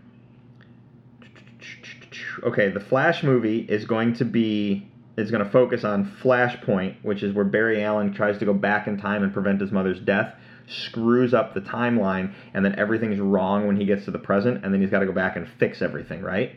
okay, 2.42 2.68
the 2.70 2.80
Flash 2.80 3.22
movie 3.22 3.60
is 3.60 3.84
going 3.84 4.12
to 4.14 4.24
be 4.24 4.90
is 5.16 5.30
going 5.30 5.44
to 5.44 5.48
focus 5.48 5.84
on 5.84 6.10
Flashpoint, 6.20 6.96
which 7.02 7.22
is 7.22 7.32
where 7.32 7.44
Barry 7.44 7.84
Allen 7.84 8.12
tries 8.12 8.36
to 8.38 8.44
go 8.44 8.52
back 8.52 8.88
in 8.88 8.98
time 8.98 9.22
and 9.22 9.32
prevent 9.32 9.60
his 9.60 9.70
mother's 9.70 10.00
death, 10.00 10.34
screws 10.66 11.32
up 11.32 11.54
the 11.54 11.60
timeline, 11.60 12.34
and 12.54 12.64
then 12.64 12.74
everything's 12.76 13.20
wrong 13.20 13.68
when 13.68 13.76
he 13.76 13.84
gets 13.84 14.04
to 14.06 14.10
the 14.10 14.18
present, 14.18 14.64
and 14.64 14.74
then 14.74 14.80
he's 14.80 14.90
got 14.90 14.98
to 14.98 15.06
go 15.06 15.12
back 15.12 15.36
and 15.36 15.48
fix 15.60 15.80
everything, 15.80 16.22
right? 16.22 16.56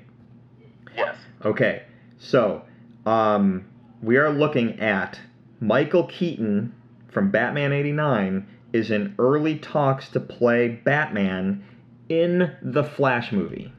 yes 0.95 1.15
Okay, 1.45 1.83
so 2.17 2.63
um, 3.05 3.67
we 4.01 4.17
are 4.17 4.31
looking 4.31 4.79
at 4.79 5.19
Michael 5.59 6.05
Keaton 6.05 6.73
from 7.17 7.31
Batman 7.31 7.73
89 7.73 8.45
is 8.73 8.91
in 8.91 9.15
early 9.17 9.57
talks 9.57 10.09
to 10.09 10.19
play 10.19 10.67
Batman 10.67 11.65
in 12.09 12.55
the 12.61 12.83
Flash 12.83 13.31
movie. 13.31 13.73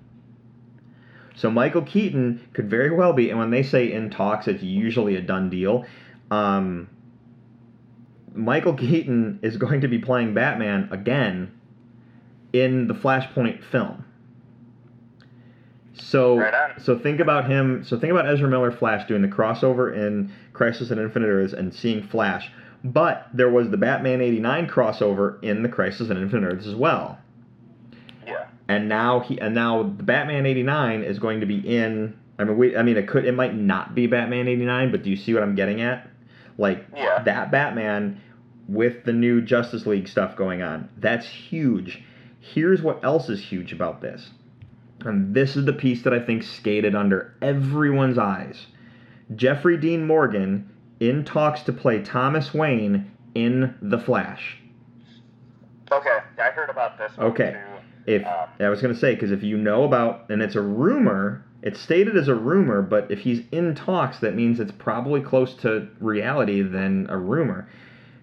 So 1.37 1.49
Michael 1.49 1.83
Keaton 1.83 2.41
could 2.53 2.69
very 2.69 2.91
well 2.91 3.13
be, 3.13 3.31
and 3.31 3.39
when 3.39 3.51
they 3.51 3.63
say 3.63 3.93
in 3.93 4.11
talks, 4.11 4.49
it's 4.49 4.61
usually 4.61 5.15
a 5.15 5.21
done 5.21 5.51
deal. 5.51 5.87
Um, 6.33 6.89
Michael 8.35 8.75
Keaton 8.75 9.39
is 9.41 9.57
going 9.57 9.83
to 9.83 9.89
be 9.89 10.01
playing 10.01 10.35
Batman 10.35 10.89
again 10.91 11.53
in 12.53 12.89
the 12.89 12.95
Flashpoint 12.95 13.63
film. 13.63 14.05
So 15.95 16.39
Right 16.39 16.81
so 16.81 16.99
think 16.99 17.21
about 17.21 17.49
him. 17.49 17.85
So 17.85 18.01
think 18.01 18.11
about 18.11 18.29
Ezra 18.29 18.49
Miller 18.49 18.73
Flash 18.73 19.07
doing 19.07 19.23
the 19.23 19.29
crossover 19.29 19.97
in 19.97 20.33
Crisis 20.55 20.91
and 20.91 21.01
Infinite 21.01 21.29
Earths 21.29 21.53
and 21.53 21.73
seeing 21.73 22.03
Flash. 22.03 22.51
But 22.85 23.29
there 23.35 23.51
was 23.51 23.71
the 23.71 23.77
Batman 23.77 24.21
'89 24.21 24.69
crossover 24.69 25.43
in 25.43 25.63
the 25.63 25.69
Crisis 25.69 26.11
on 26.11 26.17
Infinite 26.17 26.47
Earths 26.47 26.67
as 26.67 26.75
well. 26.75 27.19
yeah 28.27 28.47
And 28.69 28.89
now 28.89 29.21
he 29.21 29.41
and 29.41 29.55
now 29.55 29.83
the 29.83 30.03
Batman 30.03 30.47
'89 30.47 31.03
is 31.03 31.19
going 31.19 31.41
to 31.41 31.47
be 31.47 31.59
in. 31.59 32.17
I 32.39 32.45
mean, 32.45 32.57
we. 32.57 32.77
I 32.77 32.83
mean, 32.83 32.97
it 32.97 33.09
could. 33.09 33.25
It 33.25 33.35
might 33.35 33.55
not 33.55 33.95
be 33.95 34.07
Batman 34.07 34.47
'89, 34.47 34.93
but 34.93 35.03
do 35.03 35.11
you 35.11 35.17
see 35.17 35.35
what 35.35 35.43
I'm 35.43 35.55
getting 35.57 35.81
at? 35.81 36.09
Like 36.57 36.87
Yeah. 36.97 37.23
that 37.25 37.51
Batman 37.51 38.21
with 38.69 39.05
the 39.05 39.13
new 39.13 39.41
Justice 39.41 39.87
League 39.87 40.07
stuff 40.07 40.37
going 40.37 40.63
on. 40.63 40.89
That's 40.99 41.27
huge. 41.27 42.03
Here's 42.41 42.83
what 42.83 43.03
else 43.03 43.29
is 43.29 43.43
huge 43.43 43.73
about 43.73 44.01
this. 44.03 44.31
And 45.05 45.35
this 45.35 45.57
is 45.57 45.65
the 45.65 45.73
piece 45.73 46.03
that 46.03 46.13
I 46.13 46.21
think 46.21 46.43
skated 46.43 46.95
under 46.95 47.35
everyone's 47.41 48.19
eyes. 48.19 48.67
Jeffrey 49.35 49.77
Dean 49.77 50.07
Morgan 50.07 50.69
in 51.01 51.25
talks 51.25 51.63
to 51.63 51.73
play 51.73 52.03
Thomas 52.03 52.53
Wayne 52.55 53.11
in 53.35 53.75
The 53.83 53.99
Flash. 53.99 54.59
okay 55.93 56.19
i 56.39 56.51
heard 56.51 56.71
about 56.71 56.99
this 56.99 57.17
one 57.17 57.29
Okay. 57.29 57.53
too. 57.53 58.13
If 58.13 58.27
Um, 58.27 58.49
I 58.59 58.69
was 58.71 58.81
going 58.81 58.95
to 58.95 58.99
say, 58.99 59.15
because 59.15 59.33
if 59.33 59.43
you 59.43 59.59
know 59.59 59.85
about, 59.85 60.25
and 60.31 60.41
it's 60.41 60.55
a 60.57 60.63
rumor, 60.63 61.45
it's 61.63 61.79
stated 61.79 62.17
as 62.17 62.27
a 62.29 62.35
rumor, 62.35 62.81
but 62.81 63.11
if 63.11 63.19
he's 63.19 63.43
in 63.53 63.75
talks, 63.75 64.21
that 64.21 64.35
means 64.35 64.61
it's 64.61 64.73
probably 64.73 65.21
close 65.21 65.53
to 65.57 65.89
reality 66.01 66.63
than 66.63 67.07
a 67.11 67.19
rumor. 67.19 67.69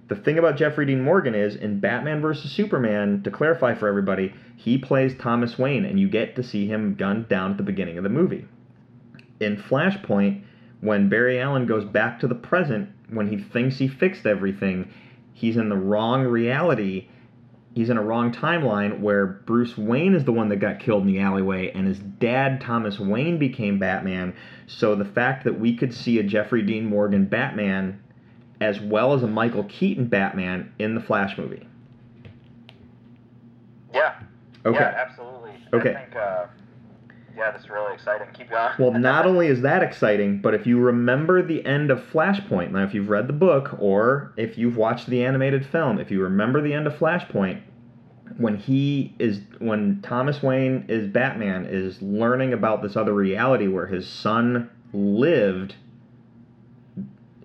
The 0.08 0.16
thing 0.16 0.40
about 0.40 0.58
Jeffrey 0.58 0.88
Dean 0.88 1.02
Morgan 1.02 1.36
is 1.36 1.56
in 1.56 1.80
Batman 1.80 2.20
vs 2.20 2.52
Superman, 2.52 3.22
to 3.24 3.30
clarify 3.32 3.76
for 3.76 3.88
everybody, 3.88 4.34
he 4.56 4.80
plays 4.80 5.14
Thomas 5.20 5.60
Wayne, 5.60 5.86
and 5.86 6.00
you 6.00 6.10
get 6.10 6.36
to 6.38 6.44
see 6.44 6.66
him 6.66 6.96
gunned 6.96 7.28
down 7.30 7.52
at 7.52 7.58
the 7.58 7.64
beginning 7.64 7.98
of 8.00 8.04
the 8.04 8.10
movie. 8.10 8.46
In 9.40 9.56
Flashpoint, 9.56 10.42
when 10.86 11.10
Barry 11.10 11.40
Allen 11.40 11.66
goes 11.66 11.86
back 11.86 12.20
to 12.20 12.28
the 12.28 12.36
present, 12.36 12.90
when 13.10 13.28
he 13.28 13.38
thinks 13.38 13.78
he 13.78 13.88
fixed 13.88 14.26
everything, 14.26 14.92
he's 15.34 15.58
in 15.58 15.70
the 15.70 15.76
wrong 15.76 16.24
reality. 16.24 17.08
He's 17.74 17.90
in 17.90 17.98
a 17.98 18.04
wrong 18.04 18.32
timeline 18.32 19.02
where 19.02 19.26
Bruce 19.26 19.78
Wayne 19.78 20.16
is 20.16 20.24
the 20.24 20.32
one 20.32 20.48
that 20.50 20.58
got 20.58 20.80
killed 20.80 21.02
in 21.06 21.08
the 21.08 21.20
alleyway, 21.20 21.72
and 21.72 21.86
his 21.88 22.00
dad, 22.00 22.62
Thomas 22.62 23.00
Wayne, 23.00 23.38
became 23.38 23.80
Batman. 23.80 24.34
So 24.68 24.96
the 24.96 25.06
fact 25.06 25.44
that 25.44 25.60
we 25.60 25.76
could 25.76 25.94
see 25.94 26.20
a 26.20 26.24
Jeffrey 26.24 26.62
Dean 26.62 26.86
Morgan 26.86 27.26
Batman 27.26 28.02
as 28.62 28.80
well 28.80 29.14
as 29.14 29.24
a 29.24 29.28
Michael 29.28 29.66
Keaton 29.66 30.08
Batman 30.08 30.72
in 30.80 30.96
the 30.96 31.02
Flash 31.02 31.38
movie. 31.38 31.68
Yeah. 33.94 34.20
Okay. 34.66 34.80
Yeah, 34.80 35.06
absolutely. 35.08 35.52
Okay. 35.74 35.96
I 35.96 36.04
think, 36.06 36.16
uh, 36.16 36.46
yeah, 37.38 37.52
this 37.52 37.64
is 37.64 37.70
really 37.70 37.94
exciting. 37.94 38.28
Keep 38.34 38.50
going. 38.50 38.74
Well, 38.80 38.92
not 38.92 39.26
only 39.28 39.48
is 39.48 39.62
that 39.62 39.84
exciting, 39.84 40.42
but 40.42 40.54
if 40.54 40.66
you 40.66 40.80
remember 40.80 41.42
the 41.42 41.66
end 41.66 41.92
of 41.92 42.00
Flashpoint, 42.12 42.72
now 42.72 42.84
if 42.84 42.94
you've 42.94 43.10
read 43.10 43.28
the 43.28 43.34
book 43.34 43.76
or 43.80 44.34
if 44.38 44.58
you've 44.58 44.78
watched 44.78 45.08
the 45.08 45.24
animated 45.24 45.66
film, 45.66 46.00
if 46.00 46.12
you 46.12 46.22
remember 46.22 46.62
the 46.62 46.74
end 46.74 46.88
of 46.88 46.94
Flashpoint, 46.94 47.62
when 48.38 48.58
he 48.58 49.16
is 49.20 49.42
when 49.60 50.02
Thomas 50.02 50.42
Wayne 50.42 50.86
is 50.88 51.08
Batman 51.08 51.66
is 51.66 52.02
learning 52.02 52.54
about 52.54 52.82
this 52.82 52.96
other 52.96 53.14
reality 53.14 53.68
where 53.68 53.88
his 53.88 54.08
son 54.08 54.70
lived 54.94 55.76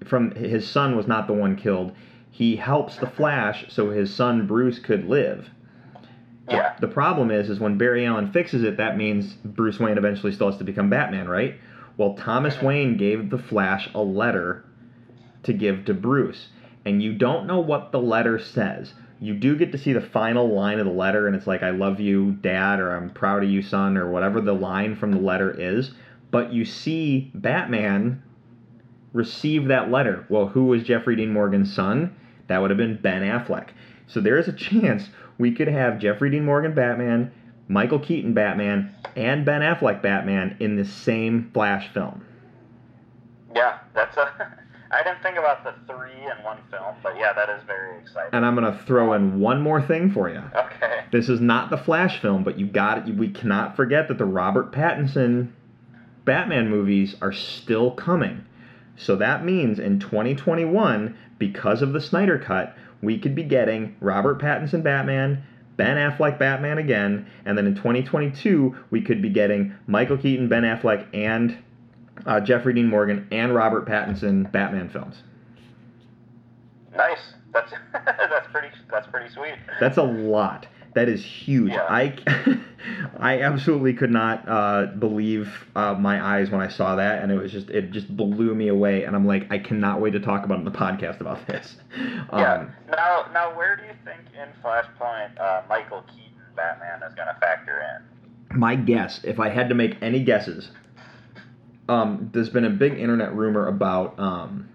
from 0.07 0.33
his 0.33 0.69
son 0.69 0.97
was 0.97 1.07
not 1.07 1.27
the 1.27 1.33
one 1.33 1.57
killed. 1.57 1.93
He 2.31 2.57
helps 2.57 2.97
the 2.97 3.07
Flash 3.07 3.67
so 3.69 3.91
his 3.91 4.13
son 4.13 4.47
Bruce 4.47 4.79
could 4.79 5.05
live. 5.05 5.51
Yeah. 6.51 6.77
The 6.81 6.89
problem 6.89 7.31
is, 7.31 7.49
is 7.49 7.61
when 7.61 7.79
Barry 7.79 8.07
Allen 8.07 8.33
fixes 8.33 8.63
it, 8.63 8.77
that 8.77 8.97
means 8.97 9.35
Bruce 9.45 9.79
Wayne 9.79 9.99
eventually 9.99 10.33
still 10.33 10.51
has 10.51 10.59
to 10.59 10.65
become 10.65 10.91
Batman, 10.91 11.29
right? 11.29 11.57
Well, 11.97 12.15
Thomas 12.15 12.61
Wayne 12.63 12.97
gave 12.97 13.31
the 13.31 13.39
Flash 13.39 13.89
a 13.95 14.03
letter 14.03 14.65
to 15.43 15.53
give 15.53 15.85
to 15.87 15.95
Bruce, 15.95 16.49
and 16.85 17.03
you 17.03 17.13
don't 17.15 17.47
know 17.47 17.61
what 17.61 17.93
the 17.93 18.01
letter 18.01 18.39
says. 18.39 18.95
You 19.21 19.35
do 19.35 19.57
get 19.57 19.71
to 19.73 19.79
see 19.79 19.93
the 19.93 20.01
final 20.01 20.49
line 20.55 20.79
of 20.79 20.87
the 20.87 20.93
letter, 20.93 21.27
and 21.27 21.37
it's 21.37 21.47
like, 21.47 21.63
I 21.63 21.71
love 21.71 22.01
you, 22.01 22.33
Dad, 22.33 22.81
or 22.81 22.97
I'm 22.97 23.11
proud 23.11 23.45
of 23.45 23.51
you, 23.51 23.63
son, 23.63 23.97
or 23.99 24.11
whatever 24.11 24.41
the 24.41 24.55
line 24.55 24.97
from 24.97 25.13
the 25.13 25.19
letter 25.19 25.51
is. 25.51 25.93
But 26.31 26.53
you 26.53 26.65
see 26.65 27.31
Batman 27.35 28.23
receive 29.13 29.67
that 29.69 29.91
letter. 29.91 30.25
Well, 30.29 30.47
who 30.47 30.67
was 30.67 30.85
Jeffrey 30.85 31.17
Dean 31.17 31.33
Morgan's 31.33 31.75
son? 31.75 32.17
That 32.47 32.59
would 32.63 32.71
have 32.71 32.79
been 32.79 33.01
Ben 33.01 33.23
Affleck. 33.23 33.69
So 34.07 34.21
there 34.21 34.39
is 34.39 34.49
a 34.49 34.53
chance 34.55 35.09
we 35.41 35.53
could 35.53 35.69
have 35.69 35.99
Jeffrey 35.99 36.31
Dean 36.31 36.45
Morgan 36.45 36.75
Batman, 36.75 37.33
Michael 37.67 37.99
Keaton 37.99 38.35
Batman, 38.35 38.95
and 39.17 39.45
Ben 39.45 39.63
Affleck 39.63 40.03
Batman 40.03 40.57
in 40.61 40.77
the 40.77 40.85
same 40.85 41.51
Flash 41.55 41.93
film. 41.93 42.25
Yeah, 43.57 43.79
that's 43.95 44.17
a. 44.17 44.57
I 44.93 45.05
didn't 45.05 45.23
think 45.23 45.39
about 45.39 45.63
the 45.63 45.73
three 45.87 46.11
in 46.11 46.45
one 46.45 46.59
film, 46.69 46.97
but 47.01 47.17
yeah, 47.17 47.33
that 47.33 47.49
is 47.49 47.63
very 47.65 48.01
exciting. 48.01 48.31
And 48.33 48.45
I'm 48.45 48.57
going 48.57 48.73
to 48.73 48.83
throw 48.87 49.13
in 49.13 49.39
one 49.39 49.63
more 49.63 49.81
thing 49.81 50.11
for 50.11 50.29
you. 50.29 50.43
Okay. 50.53 51.05
This 51.13 51.29
is 51.29 51.41
not 51.41 51.71
the 51.71 51.77
Flash 51.77 52.21
film, 52.21 52.43
but 52.43 52.59
you 52.59 52.67
got 52.67 53.09
it. 53.09 53.15
We 53.15 53.29
cannot 53.29 53.77
forget 53.77 54.09
that 54.09 54.19
the 54.19 54.25
Robert 54.25 54.73
Pattinson 54.73 55.53
Batman 56.25 56.71
movies 56.71 57.15
are 57.23 57.33
still 57.33 57.93
coming. 57.93 58.45
So 58.97 59.15
that 59.15 59.45
means 59.45 59.79
in 59.79 60.01
2021, 60.01 61.17
because 61.39 61.83
of 61.83 61.93
the 61.93 62.01
Snyder 62.01 62.39
Cut, 62.39 62.77
we 63.03 63.19
could 63.19 63.35
be 63.35 63.43
getting 63.43 63.97
Robert 64.01 64.41
Pattinson 64.41 64.83
Batman, 64.83 65.43
Ben 65.77 65.97
Affleck 65.97 66.39
Batman 66.39 66.79
again, 66.79 67.27
and 67.45 67.57
then 67.57 67.67
in 67.67 67.75
2022, 67.75 68.77
we 68.91 69.01
could 69.01 69.23
be 69.23 69.31
getting 69.31 69.75
Michael 69.87 70.19
Keaton, 70.19 70.49
Ben 70.49 70.63
Affleck, 70.63 71.07
and 71.15 71.57
uh, 72.27 72.41
Jeffrey 72.41 72.75
Dean 72.75 72.87
Morgan 72.87 73.27
and 73.31 73.55
Robert 73.55 73.87
Pattinson 73.87 74.51
Batman 74.53 74.91
films. 74.91 75.23
Nice. 76.95 77.35
That's 77.53 77.73
that's 77.93 78.47
pretty. 78.53 78.69
That's 78.91 79.07
pretty 79.07 79.33
sweet. 79.33 79.55
That's 79.81 79.97
a 79.97 80.03
lot. 80.03 80.67
That 80.95 81.09
is 81.09 81.25
huge. 81.25 81.71
Yeah. 81.71 81.87
I, 81.89 82.17
I 83.19 83.43
absolutely 83.43 83.95
could 83.95 84.11
not 84.11 84.49
uh, 84.49 84.87
believe 84.99 85.49
uh, 85.77 85.95
my 85.95 86.25
eyes 86.25 86.51
when 86.51 86.61
I 86.61 86.69
saw 86.69 86.97
that, 86.97 87.23
and 87.23 87.31
it 87.31 87.37
was 87.37 87.53
just 87.53 87.71
it 87.71 87.91
just 87.93 88.15
blew 88.17 88.55
me 88.55 88.69
away. 88.69 89.05
And 89.05 89.15
I'm 89.15 89.27
like, 89.27 89.51
I 89.53 89.59
cannot 89.59 90.01
wait 90.01 90.13
to 90.13 90.21
talk 90.21 90.45
about 90.45 90.57
it 90.57 90.59
in 90.61 90.65
the 90.65 90.71
podcast 90.79 91.21
about 91.21 91.47
this. 91.47 91.77
Yeah. 91.97 92.55
Um, 92.55 92.73
Now, 92.91 93.27
now, 93.33 93.57
where 93.57 93.77
do 93.77 93.83
you 93.85 93.95
think 94.05 94.21
in 94.35 94.49
Flashpoint 94.63 95.39
uh, 95.41 95.63
Michael 95.69 96.03
Keaton 96.03 96.33
Batman 96.57 97.03
is 97.09 97.15
going 97.15 97.29
to 97.29 97.39
factor 97.41 97.81
in? 97.81 98.11
my 98.53 98.75
guess, 98.75 99.21
if 99.25 99.39
I 99.39 99.49
had 99.49 99.69
to 99.69 99.75
make 99.75 99.97
any 100.03 100.25
guesses, 100.25 100.71
um, 101.89 102.31
there's 102.33 102.49
been 102.51 102.65
a 102.65 102.71
big 102.71 102.99
internet 102.99 103.35
rumor 103.35 103.69
about 103.69 104.19
um, 104.19 104.69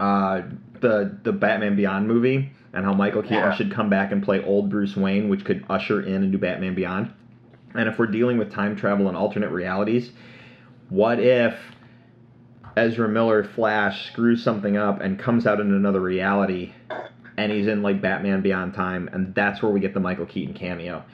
uh, 0.00 0.42
the 0.80 1.18
the 1.22 1.32
Batman 1.32 1.76
Beyond 1.76 2.08
movie 2.08 2.50
and 2.72 2.84
how 2.84 2.92
Michael 2.92 3.22
Keaton 3.22 3.36
Yeah. 3.38 3.54
should 3.54 3.70
come 3.70 3.88
back 3.88 4.12
and 4.12 4.22
play 4.22 4.42
old 4.44 4.70
Bruce 4.70 4.96
Wayne, 4.96 5.28
which 5.28 5.44
could 5.44 5.64
usher 5.70 6.00
in 6.00 6.22
and 6.22 6.32
do 6.32 6.38
Batman 6.38 6.74
Beyond. 6.74 7.10
And 7.74 7.88
if 7.88 7.98
we're 7.98 8.06
dealing 8.06 8.38
with 8.38 8.50
time 8.52 8.76
travel 8.76 9.08
and 9.08 9.16
alternate 9.16 9.50
realities, 9.50 10.12
what 10.88 11.18
if 11.18 11.54
Ezra 12.76 13.08
Miller 13.08 13.44
Flash 13.44 14.06
screws 14.06 14.42
something 14.42 14.76
up 14.76 15.00
and 15.00 15.18
comes 15.18 15.46
out 15.46 15.60
in 15.60 15.72
another 15.72 16.00
reality 16.00 16.72
and 17.36 17.52
he's 17.52 17.66
in 17.66 17.82
like 17.82 18.00
Batman 18.02 18.40
Beyond 18.42 18.74
Time, 18.74 19.08
and 19.12 19.34
that's 19.34 19.62
where 19.62 19.70
we 19.70 19.80
get 19.80 19.94
the 19.94 20.00
Michael 20.00 20.26
Keaton 20.26 20.54
cameo. 20.54 21.04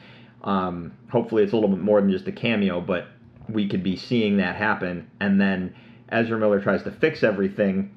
Um, 0.42 0.92
hopefully, 1.10 1.42
it's 1.42 1.52
a 1.52 1.56
little 1.56 1.70
bit 1.70 1.80
more 1.80 2.00
than 2.00 2.10
just 2.10 2.26
a 2.26 2.32
cameo, 2.32 2.80
but 2.80 3.08
we 3.48 3.68
could 3.68 3.82
be 3.82 3.96
seeing 3.96 4.38
that 4.38 4.56
happen, 4.56 5.10
and 5.20 5.38
then 5.40 5.74
Ezra 6.08 6.38
Miller 6.38 6.60
tries 6.60 6.82
to 6.84 6.90
fix 6.90 7.22
everything. 7.22 7.90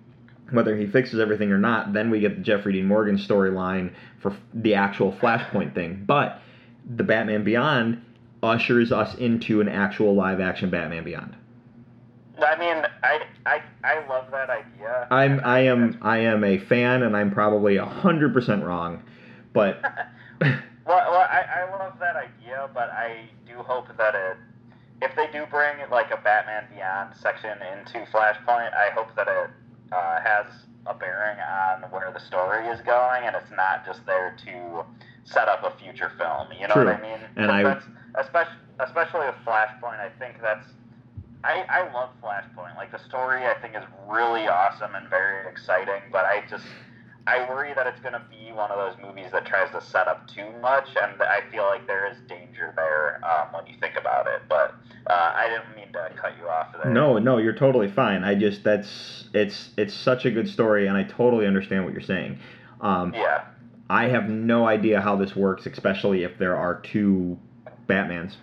Whether 0.52 0.76
he 0.76 0.88
fixes 0.88 1.20
everything 1.20 1.52
or 1.52 1.58
not, 1.58 1.94
then 1.94 2.10
we 2.10 2.20
get 2.20 2.38
the 2.38 2.42
Jeffrey 2.42 2.74
Dean 2.74 2.86
Morgan 2.86 3.18
storyline 3.18 3.94
for 4.20 4.36
the 4.54 4.76
actual 4.76 5.12
Flashpoint 5.14 5.74
thing. 5.74 6.04
But 6.06 6.40
the 6.96 7.04
Batman 7.04 7.44
Beyond 7.44 8.02
ushers 8.42 8.92
us 8.92 9.16
into 9.16 9.62
an 9.62 9.68
actual 9.68 10.16
live 10.16 10.40
action 10.40 10.70
Batman 10.70 11.04
Beyond. 11.04 11.36
I 12.40 12.58
mean, 12.58 12.86
I, 13.04 13.22
I, 13.46 13.62
I 13.84 14.08
love 14.08 14.32
that 14.32 14.50
idea. 14.50 15.08
I'm 15.10 15.42
I 15.44 15.60
am 15.62 15.98
I 16.02 16.20
am 16.20 16.44
a 16.44 16.60
fan, 16.60 17.04
and 17.04 17.18
I'm 17.18 17.32
probably 17.32 17.78
hundred 17.78 18.34
percent 18.34 18.64
wrong, 18.64 19.04
but 19.54 19.82
Well, 20.88 21.12
well 21.12 21.28
I, 21.30 21.66
I 21.66 21.78
love 21.78 22.00
that 22.00 22.16
idea, 22.16 22.70
but 22.74 22.90
I 22.90 23.30
do 23.46 23.56
hope 23.58 23.88
that 23.98 24.16
it, 24.16 24.38
if 25.02 25.14
they 25.16 25.28
do 25.38 25.46
bring 25.52 25.76
like 25.92 26.12
a 26.12 26.18
Batman 26.18 26.64
Beyond 26.74 27.14
section 27.16 27.58
into 27.74 28.10
Flashpoint, 28.10 28.74
I 28.74 28.90
hope 28.96 29.14
that 29.16 29.28
it 29.28 29.50
uh, 29.92 30.20
has 30.22 30.46
a 30.86 30.94
bearing 30.94 31.38
on 31.40 31.90
where 31.92 32.12
the 32.12 32.20
story 32.20 32.68
is 32.68 32.80
going, 32.82 33.24
and 33.26 33.36
it's 33.36 33.52
not 33.56 33.86
just 33.86 34.06
there 34.06 34.36
to 34.46 34.84
set 35.26 35.48
up 35.48 35.64
a 35.64 35.78
future 35.82 36.12
film. 36.18 36.48
You 36.60 36.68
know 36.68 36.74
True. 36.76 36.86
what 36.86 36.96
I 36.96 37.02
mean? 37.02 37.20
And 37.36 37.52
I- 37.52 37.64
that's, 37.64 37.86
especially 38.20 38.54
especially 38.80 39.26
with 39.26 39.36
Flashpoint, 39.46 40.00
I 40.00 40.10
think 40.20 40.36
that's. 40.42 40.66
I, 41.44 41.66
I 41.70 41.94
love 41.94 42.10
Flashpoint. 42.22 42.76
Like 42.78 42.92
the 42.92 43.00
story, 43.08 43.46
I 43.46 43.54
think 43.62 43.76
is 43.76 43.84
really 44.08 44.48
awesome 44.48 44.96
and 44.96 45.08
very 45.10 45.48
exciting. 45.50 46.02
But 46.12 46.26
I 46.26 46.44
just 46.50 46.66
I 47.28 47.48
worry 47.50 47.74
that 47.74 47.86
it's 47.86 48.00
going 48.00 48.14
to 48.14 48.24
be 48.30 48.54
one 48.54 48.72
of 48.72 48.78
those 48.78 49.06
movies 49.06 49.28
that 49.34 49.46
tries 49.46 49.70
to 49.72 49.82
set 49.82 50.08
up 50.08 50.28
too 50.28 50.50
much, 50.62 50.88
and 51.02 51.22
I 51.22 51.42
feel 51.52 51.64
like 51.64 51.86
there 51.86 52.10
is 52.10 52.18
danger 52.28 52.74
there 52.76 53.20
um, 53.26 53.52
when 53.52 53.68
you 53.68 53.78
think 53.80 53.96
about 54.00 54.28
it. 54.28 54.42
But 54.48 54.74
uh, 55.08 55.34
I 55.36 55.50
didn't 55.50 55.76
mean 55.76 55.92
to 55.94 56.10
cut 56.16 56.38
you 56.40 56.48
off 56.48 56.74
there. 56.82 56.92
no, 56.92 57.18
no, 57.18 57.38
you're 57.38 57.54
totally 57.56 57.92
fine. 57.92 58.24
I 58.24 58.34
just 58.34 58.64
that's 58.64 59.26
it's 59.34 59.70
it's 59.78 59.94
such 59.94 60.26
a 60.26 60.32
good 60.32 60.48
story, 60.48 60.88
and 60.88 60.96
I 60.96 61.04
totally 61.04 61.46
understand 61.46 61.84
what 61.84 61.94
you're 61.94 62.02
saying. 62.02 62.40
Um, 62.82 63.14
Yeah. 63.14 63.44
I 63.90 64.06
have 64.10 64.30
no 64.30 64.68
idea 64.68 65.00
how 65.00 65.16
this 65.16 65.34
works, 65.36 65.66
especially 65.66 66.24
if 66.24 66.38
there 66.38 66.58
are 66.58 66.82
two 66.82 67.38
Batmans, 67.88 68.36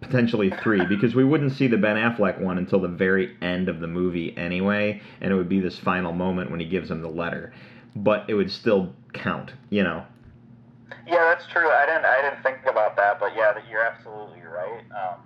potentially 0.00 0.50
three, 0.62 0.84
because 0.86 1.14
we 1.14 1.24
wouldn't 1.24 1.52
see 1.52 1.66
the 1.66 1.76
Ben 1.76 1.96
Affleck 1.96 2.40
one 2.40 2.58
until 2.58 2.80
the 2.80 2.88
very 2.88 3.36
end 3.42 3.68
of 3.68 3.80
the 3.80 3.86
movie 3.86 4.36
anyway, 4.36 5.00
and 5.20 5.32
it 5.32 5.36
would 5.36 5.48
be 5.48 5.60
this 5.60 5.78
final 5.78 6.12
moment 6.12 6.50
when 6.50 6.60
he 6.60 6.66
gives 6.66 6.90
him 6.90 7.02
the 7.02 7.08
letter. 7.08 7.52
But 7.96 8.28
it 8.28 8.34
would 8.34 8.50
still 8.50 8.94
count, 9.12 9.52
you 9.70 9.82
know. 9.82 10.04
Yeah, 11.06 11.34
that's 11.34 11.46
true. 11.46 11.68
I 11.68 11.86
didn't 11.86 12.04
I 12.04 12.22
didn't 12.22 12.42
think 12.42 12.66
about 12.70 12.96
that, 12.96 13.18
but 13.18 13.34
yeah, 13.34 13.58
you're 13.70 13.84
absolutely 13.84 14.42
right. 14.42 14.84
Um, 14.92 15.20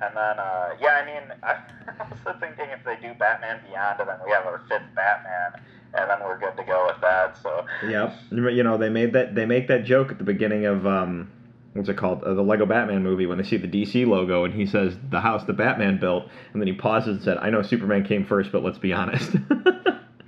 and 0.00 0.16
then 0.16 0.38
uh, 0.38 0.70
yeah, 0.80 1.02
I 1.02 1.06
mean, 1.06 1.32
I'm 2.00 2.12
also 2.12 2.38
thinking 2.40 2.66
if 2.70 2.84
they 2.84 2.96
do 2.96 3.14
Batman 3.14 3.60
Beyond, 3.68 4.00
and 4.00 4.08
then 4.08 4.16
we 4.24 4.32
have 4.32 4.44
our 4.44 4.60
fifth 4.68 4.94
Batman, 4.94 5.62
and 5.94 6.10
then 6.10 6.18
we're 6.20 6.38
good 6.38 6.56
to 6.56 6.64
go 6.64 6.86
with 6.86 7.00
that. 7.00 7.36
So 7.42 7.64
Yep. 7.86 8.14
You 8.30 8.62
know, 8.62 8.76
they 8.76 8.88
made 8.88 9.12
that 9.12 9.34
they 9.34 9.46
make 9.46 9.68
that 9.68 9.84
joke 9.84 10.10
at 10.10 10.18
the 10.18 10.24
beginning 10.24 10.66
of 10.66 10.86
um 10.86 11.30
what's 11.74 11.88
it 11.88 11.96
called? 11.96 12.24
Uh, 12.24 12.34
the 12.34 12.42
Lego 12.42 12.66
Batman 12.66 13.02
movie 13.02 13.26
when 13.26 13.38
they 13.38 13.44
see 13.44 13.56
the 13.58 13.68
DC 13.68 14.06
logo 14.06 14.44
and 14.44 14.54
he 14.54 14.66
says 14.66 14.96
the 15.10 15.20
house 15.20 15.44
the 15.44 15.52
Batman 15.52 15.98
built 15.98 16.24
and 16.52 16.62
then 16.62 16.66
he 16.66 16.72
pauses 16.74 17.16
and 17.16 17.22
said, 17.22 17.36
"I 17.38 17.50
know 17.50 17.62
Superman 17.62 18.04
came 18.04 18.24
first, 18.24 18.50
but 18.52 18.62
let's 18.64 18.78
be 18.78 18.92
honest." 18.92 19.36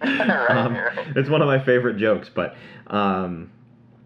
Right, 0.02 0.50
Um, 0.50 0.74
right. 0.74 1.16
It's 1.16 1.28
one 1.30 1.40
of 1.40 1.46
my 1.46 1.58
favorite 1.64 1.96
jokes, 1.96 2.28
but 2.32 2.54
um 2.88 3.50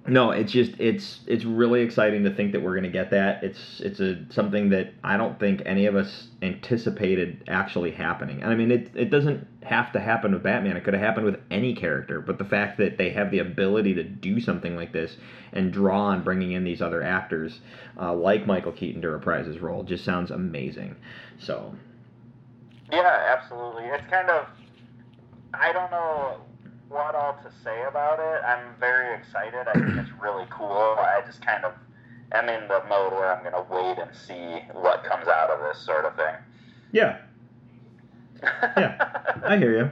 no, 0.07 0.31
it's 0.31 0.51
just 0.51 0.73
it's 0.79 1.21
it's 1.27 1.45
really 1.45 1.83
exciting 1.83 2.25
to 2.25 2.35
think 2.35 2.53
that 2.53 2.63
we're 2.63 2.75
gonna 2.75 2.89
get 2.89 3.11
that. 3.11 3.45
It's 3.45 3.81
it's 3.81 4.01
a 4.01 4.25
something 4.31 4.71
that 4.71 4.95
I 5.05 5.19
don't 5.19 5.39
think 5.39 5.63
any 5.67 5.85
of 5.85 5.95
us 5.95 6.29
anticipated 6.41 7.45
actually 7.49 7.91
happening. 7.91 8.43
And 8.43 8.51
I 8.51 8.55
mean, 8.55 8.71
it 8.71 8.91
it 8.95 9.11
doesn't 9.11 9.47
have 9.63 9.93
to 9.93 10.01
happen 10.01 10.33
with 10.33 10.43
Batman. 10.43 10.79
It 10.79 10.85
could 10.85 10.95
have 10.95 11.03
happened 11.03 11.27
with 11.27 11.39
any 11.51 11.75
character. 11.75 12.21
But 12.23 12.39
the 12.39 12.47
fact 12.47 12.79
that 12.79 12.97
they 12.97 13.11
have 13.11 13.31
the 13.31 13.41
ability 13.41 13.93
to 13.95 14.03
do 14.03 14.41
something 14.41 14.75
like 14.75 14.93
this 14.93 15.19
and 15.53 15.71
draw 15.71 16.07
on 16.07 16.25
bringing 16.25 16.53
in 16.53 16.65
these 16.65 16.81
other 16.81 17.03
actors 17.03 17.61
uh, 18.01 18.15
like 18.15 18.47
Michael 18.47 18.73
Keaton 18.73 19.03
to 19.03 19.11
reprise 19.11 19.47
his 19.47 19.59
role 19.59 19.83
just 19.83 20.05
sounds 20.05 20.31
amazing. 20.31 20.97
So 21.39 21.75
Yeah, 22.91 23.37
absolutely. 23.37 23.85
It's 23.85 24.07
kind 24.11 24.31
of 24.31 24.47
I 25.53 25.73
don't 25.73 25.91
know 25.91 26.41
what 26.91 27.15
all 27.15 27.39
to 27.45 27.51
say 27.63 27.85
about 27.89 28.19
it. 28.19 28.43
I'm 28.45 28.75
very 28.81 29.17
excited. 29.17 29.69
I 29.69 29.73
think 29.73 29.97
it's 29.97 30.11
really 30.21 30.45
cool. 30.51 30.97
I 30.99 31.23
just 31.25 31.45
kind 31.45 31.65
of 31.65 31.73
am 32.33 32.49
in 32.49 32.67
the 32.69 32.83
mode 32.89 33.13
where 33.13 33.33
I'm 33.33 33.45
gonna 33.45 33.65
wait 33.71 33.99
and 33.99 34.15
see 34.15 34.61
what 34.73 35.05
comes 35.05 35.29
out 35.29 35.51
of 35.51 35.61
this 35.61 35.79
sort 35.85 36.05
of 36.05 36.17
thing. 36.17 36.35
yeah, 36.93 37.19
Yeah, 38.43 39.09
I 39.45 39.57
hear 39.57 39.79
you. 39.79 39.91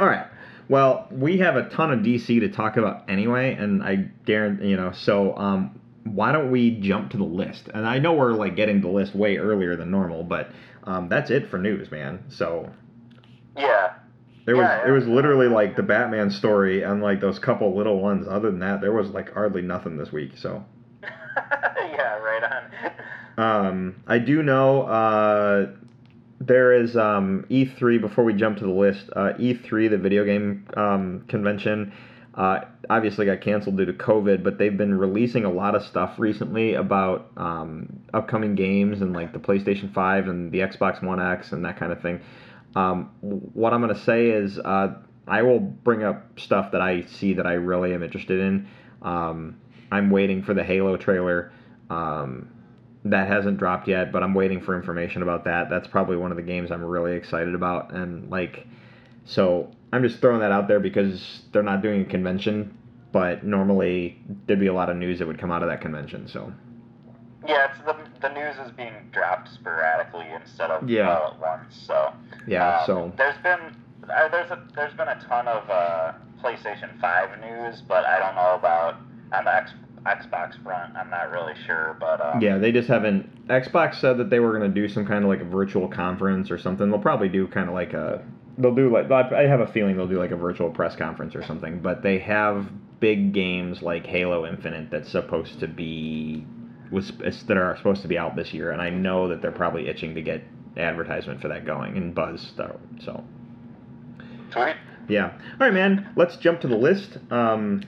All 0.00 0.06
right. 0.06 0.26
Well, 0.68 1.06
we 1.10 1.38
have 1.38 1.56
a 1.56 1.68
ton 1.68 1.92
of 1.92 2.00
DC 2.00 2.40
to 2.40 2.48
talk 2.48 2.76
about 2.76 3.08
anyway, 3.08 3.54
and 3.54 3.82
I 3.82 4.08
guarantee 4.24 4.68
you 4.68 4.76
know. 4.76 4.90
So, 4.92 5.36
um, 5.36 5.78
why 6.02 6.32
don't 6.32 6.50
we 6.50 6.72
jump 6.80 7.12
to 7.12 7.16
the 7.16 7.24
list? 7.24 7.68
And 7.72 7.86
I 7.86 7.98
know 7.98 8.12
we're 8.12 8.32
like 8.32 8.56
getting 8.56 8.80
the 8.80 8.88
list 8.88 9.14
way 9.14 9.36
earlier 9.36 9.76
than 9.76 9.90
normal, 9.90 10.24
but 10.24 10.50
um, 10.84 11.08
that's 11.08 11.30
it 11.30 11.48
for 11.48 11.58
news, 11.58 11.90
man. 11.92 12.24
So 12.28 12.70
yeah. 13.56 13.94
There 14.46 14.56
was 14.56 14.64
Yeah, 14.64 14.82
yeah. 14.84 14.88
it 14.88 14.90
was 14.92 15.06
literally 15.06 15.48
like 15.48 15.76
the 15.76 15.82
Batman 15.82 16.30
story 16.30 16.82
and 16.82 17.02
like 17.02 17.20
those 17.20 17.38
couple 17.38 17.76
little 17.76 18.00
ones. 18.00 18.26
Other 18.28 18.50
than 18.50 18.60
that, 18.60 18.80
there 18.80 18.92
was 18.92 19.10
like 19.10 19.32
hardly 19.32 19.62
nothing 19.62 19.96
this 19.96 20.12
week. 20.12 20.32
So. 20.36 20.64
yeah, 21.02 22.18
right 22.18 22.42
on. 22.44 22.92
Um, 23.36 23.96
I 24.06 24.18
do 24.18 24.42
know 24.42 24.82
uh, 24.82 25.72
there 26.40 26.72
is 26.72 26.96
um, 26.96 27.46
E3 27.50 28.00
before 28.00 28.24
we 28.24 28.34
jump 28.34 28.58
to 28.58 28.64
the 28.64 28.72
list. 28.72 29.06
Uh, 29.14 29.32
E3, 29.38 29.90
the 29.90 29.98
video 29.98 30.24
game 30.24 30.66
um, 30.76 31.24
convention, 31.28 31.92
uh, 32.34 32.60
obviously 32.90 33.26
got 33.26 33.40
canceled 33.40 33.76
due 33.76 33.86
to 33.86 33.92
COVID, 33.92 34.42
but 34.42 34.58
they've 34.58 34.76
been 34.76 34.96
releasing 34.96 35.44
a 35.44 35.50
lot 35.50 35.74
of 35.74 35.82
stuff 35.84 36.18
recently 36.18 36.74
about 36.74 37.30
um, 37.36 38.00
upcoming 38.12 38.54
games 38.54 39.00
and 39.00 39.12
like 39.12 39.32
the 39.32 39.38
PlayStation 39.38 39.92
5 39.92 40.28
and 40.28 40.52
the 40.52 40.58
Xbox 40.58 41.02
One 41.02 41.20
X 41.20 41.52
and 41.52 41.64
that 41.64 41.78
kind 41.78 41.92
of 41.92 42.00
thing. 42.02 42.20
Um, 42.76 43.10
what 43.20 43.72
I'm 43.72 43.80
going 43.80 43.94
to 43.94 44.00
say 44.00 44.30
is 44.30 44.58
uh, 44.58 44.94
I 45.26 45.42
will 45.42 45.60
bring 45.60 46.02
up 46.02 46.38
stuff 46.38 46.72
that 46.72 46.80
I 46.80 47.02
see 47.02 47.34
that 47.34 47.46
I 47.46 47.54
really 47.54 47.94
am 47.94 48.02
interested 48.02 48.40
in. 48.40 48.68
Um, 49.02 49.60
I'm 49.90 50.10
waiting 50.10 50.42
for 50.42 50.54
the 50.54 50.64
Halo 50.64 50.96
trailer. 50.96 51.52
Um, 51.90 52.50
that 53.04 53.28
hasn't 53.28 53.58
dropped 53.58 53.86
yet, 53.86 54.12
but 54.12 54.22
I'm 54.22 54.34
waiting 54.34 54.60
for 54.60 54.74
information 54.74 55.22
about 55.22 55.44
that. 55.44 55.68
That's 55.68 55.86
probably 55.86 56.16
one 56.16 56.30
of 56.30 56.36
the 56.36 56.42
games 56.42 56.70
I'm 56.70 56.82
really 56.82 57.12
excited 57.12 57.54
about, 57.54 57.92
and 57.92 58.30
like, 58.30 58.66
so 59.26 59.70
I'm 59.92 60.02
just 60.02 60.20
throwing 60.20 60.40
that 60.40 60.52
out 60.52 60.68
there 60.68 60.80
because 60.80 61.42
they're 61.52 61.62
not 61.62 61.82
doing 61.82 62.00
a 62.02 62.04
convention, 62.04 62.76
but 63.12 63.44
normally 63.44 64.18
there'd 64.46 64.58
be 64.58 64.66
a 64.68 64.72
lot 64.72 64.88
of 64.88 64.96
news 64.96 65.18
that 65.18 65.28
would 65.28 65.38
come 65.38 65.50
out 65.50 65.62
of 65.62 65.68
that 65.68 65.82
convention. 65.82 66.26
So 66.28 66.52
Yeah, 67.46 67.68
it's 67.70 67.78
the 67.84 67.96
the 68.26 68.32
news 68.34 68.56
is 68.64 68.72
being 68.72 68.94
dropped 69.12 69.48
sporadically 69.52 70.26
instead 70.40 70.70
of 70.70 70.88
Yeah. 70.88 71.16
all 71.18 71.32
at 71.34 71.40
once. 71.40 71.74
So 71.86 72.12
yeah, 72.46 72.78
um, 72.78 72.86
so 72.86 73.12
there's 73.16 73.36
been 73.42 73.76
uh, 74.10 74.28
there's 74.28 74.50
a 74.50 74.62
there's 74.74 74.94
been 74.94 75.08
a 75.08 75.20
ton 75.28 75.46
of 75.48 75.68
uh, 75.68 76.12
PlayStation 76.42 76.98
Five 77.00 77.38
news, 77.40 77.82
but 77.86 78.04
I 78.04 78.18
don't 78.18 78.34
know 78.34 78.54
about 78.54 78.96
on 79.32 79.44
the 79.44 79.54
X, 79.54 79.72
Xbox 80.06 80.62
front. 80.62 80.96
I'm 80.96 81.10
not 81.10 81.30
really 81.30 81.54
sure, 81.66 81.96
but 82.00 82.24
um, 82.24 82.40
yeah, 82.40 82.58
they 82.58 82.72
just 82.72 82.88
haven't. 82.88 83.46
Xbox 83.48 83.96
said 83.96 84.16
that 84.18 84.30
they 84.30 84.38
were 84.40 84.52
gonna 84.52 84.68
do 84.68 84.88
some 84.88 85.06
kind 85.06 85.24
of 85.24 85.28
like 85.30 85.40
a 85.40 85.44
virtual 85.44 85.88
conference 85.88 86.50
or 86.50 86.58
something. 86.58 86.90
They'll 86.90 86.98
probably 87.00 87.28
do 87.28 87.46
kind 87.48 87.68
of 87.68 87.74
like 87.74 87.92
a. 87.92 88.22
They'll 88.56 88.74
do 88.74 88.90
like 88.90 89.10
I 89.10 89.46
have 89.46 89.60
a 89.60 89.66
feeling 89.66 89.96
they'll 89.96 90.06
do 90.06 90.18
like 90.18 90.30
a 90.30 90.36
virtual 90.36 90.70
press 90.70 90.94
conference 90.96 91.34
or 91.34 91.42
something. 91.44 91.80
But 91.80 92.02
they 92.02 92.18
have 92.20 92.68
big 93.00 93.32
games 93.34 93.82
like 93.82 94.06
Halo 94.06 94.46
Infinite 94.46 94.90
that's 94.90 95.10
supposed 95.10 95.60
to 95.60 95.66
be 95.66 96.46
was 96.90 97.12
that 97.46 97.56
are 97.56 97.76
supposed 97.76 98.02
to 98.02 98.08
be 98.08 98.18
out 98.18 98.36
this 98.36 98.52
year, 98.52 98.70
and 98.70 98.80
I 98.80 98.90
know 98.90 99.28
that 99.28 99.42
they're 99.42 99.52
probably 99.52 99.88
itching 99.88 100.14
to 100.14 100.22
get 100.22 100.42
advertisement 100.76 101.40
for 101.40 101.48
that 101.48 101.64
going 101.64 101.96
and 101.96 102.14
buzz. 102.14 102.52
So, 102.56 102.80
so 103.04 103.24
Sweet. 104.52 104.76
yeah. 105.08 105.32
All 105.32 105.40
right, 105.60 105.72
man. 105.72 106.12
Let's 106.16 106.36
jump 106.36 106.60
to 106.62 106.68
the 106.68 106.76
list. 106.76 107.18
Um, 107.30 107.82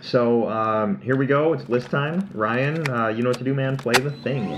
so 0.00 0.48
um, 0.48 1.00
here 1.00 1.16
we 1.16 1.26
go. 1.26 1.52
It's 1.52 1.68
list 1.68 1.90
time. 1.90 2.28
Ryan, 2.34 2.88
uh, 2.90 3.08
you 3.08 3.22
know 3.22 3.30
what 3.30 3.38
to 3.38 3.44
do, 3.44 3.54
man. 3.54 3.76
Play 3.76 3.94
the 3.94 4.10
thing. 4.10 4.52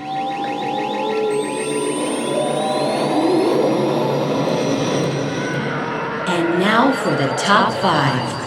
And 6.26 6.58
now 6.58 6.92
for 6.92 7.10
the 7.10 7.28
top 7.36 7.72
five. 7.80 8.42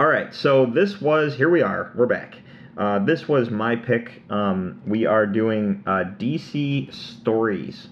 All 0.00 0.06
right, 0.06 0.33
so 0.44 0.66
this 0.66 1.00
was 1.00 1.34
here 1.34 1.48
we 1.48 1.62
are. 1.62 1.90
We're 1.94 2.04
back. 2.04 2.36
Uh, 2.76 2.98
this 2.98 3.26
was 3.26 3.48
my 3.48 3.76
pick. 3.76 4.20
Um, 4.28 4.82
we 4.86 5.06
are 5.06 5.24
doing 5.24 5.82
uh, 5.86 6.04
DC 6.18 6.92
stories. 6.92 7.88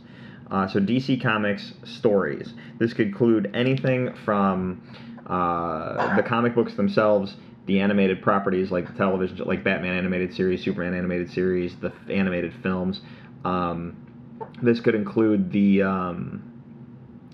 Uh, 0.51 0.69
so 0.69 0.79
DC 0.79 1.23
Comics 1.23 1.73
stories. 1.85 2.53
This 2.79 2.93
could 2.93 3.07
include 3.07 3.51
anything 3.55 4.13
from 4.27 4.83
uh, 5.27 6.15
the 6.15 6.23
comic 6.23 6.55
books 6.55 6.75
themselves, 6.75 7.37
the 7.65 7.81
animated 7.81 8.21
properties 8.21 8.71
like 8.71 8.87
the 8.87 8.99
television, 8.99 9.39
like 9.47 9.65
Batman 9.65 9.97
animated 9.97 10.35
series, 10.35 10.63
Superman 10.63 10.93
animated 10.93 11.31
series, 11.31 11.75
the 11.77 11.91
animated 12.11 12.53
films. 12.63 13.01
Um, 13.47 13.97
this 14.63 14.79
could 14.79 14.95
include 14.95 15.53
the 15.53 15.85
um, 15.85 16.53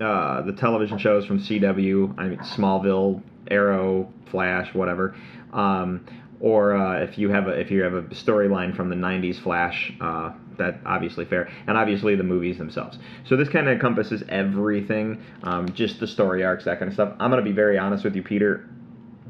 uh, 0.00 0.42
the 0.42 0.52
television 0.52 0.96
shows 0.96 1.26
from 1.26 1.40
CW. 1.40 2.14
I 2.16 2.28
mean 2.28 2.38
Smallville, 2.38 3.20
Arrow, 3.50 4.12
Flash, 4.30 4.74
whatever. 4.74 5.14
Um, 5.52 6.04
or 6.40 6.76
uh, 6.76 7.02
if 7.02 7.18
you 7.18 7.30
have 7.30 7.48
a 7.48 7.50
if 7.50 7.70
you 7.70 7.82
have 7.82 7.94
a 7.94 8.02
storyline 8.02 8.76
from 8.76 8.88
the 8.88 8.94
'90s 8.94 9.40
Flash, 9.42 9.92
uh, 10.00 10.32
that 10.56 10.80
obviously 10.86 11.24
fair, 11.24 11.50
and 11.66 11.76
obviously 11.76 12.14
the 12.14 12.22
movies 12.22 12.58
themselves. 12.58 12.98
So 13.24 13.36
this 13.36 13.48
kind 13.48 13.66
of 13.66 13.74
encompasses 13.74 14.22
everything, 14.28 15.22
um, 15.42 15.72
just 15.72 15.98
the 16.00 16.06
story 16.06 16.44
arcs, 16.44 16.64
that 16.64 16.78
kind 16.78 16.88
of 16.88 16.94
stuff. 16.94 17.14
I'm 17.18 17.30
gonna 17.30 17.42
be 17.42 17.52
very 17.52 17.78
honest 17.78 18.04
with 18.04 18.14
you, 18.14 18.22
Peter. 18.22 18.68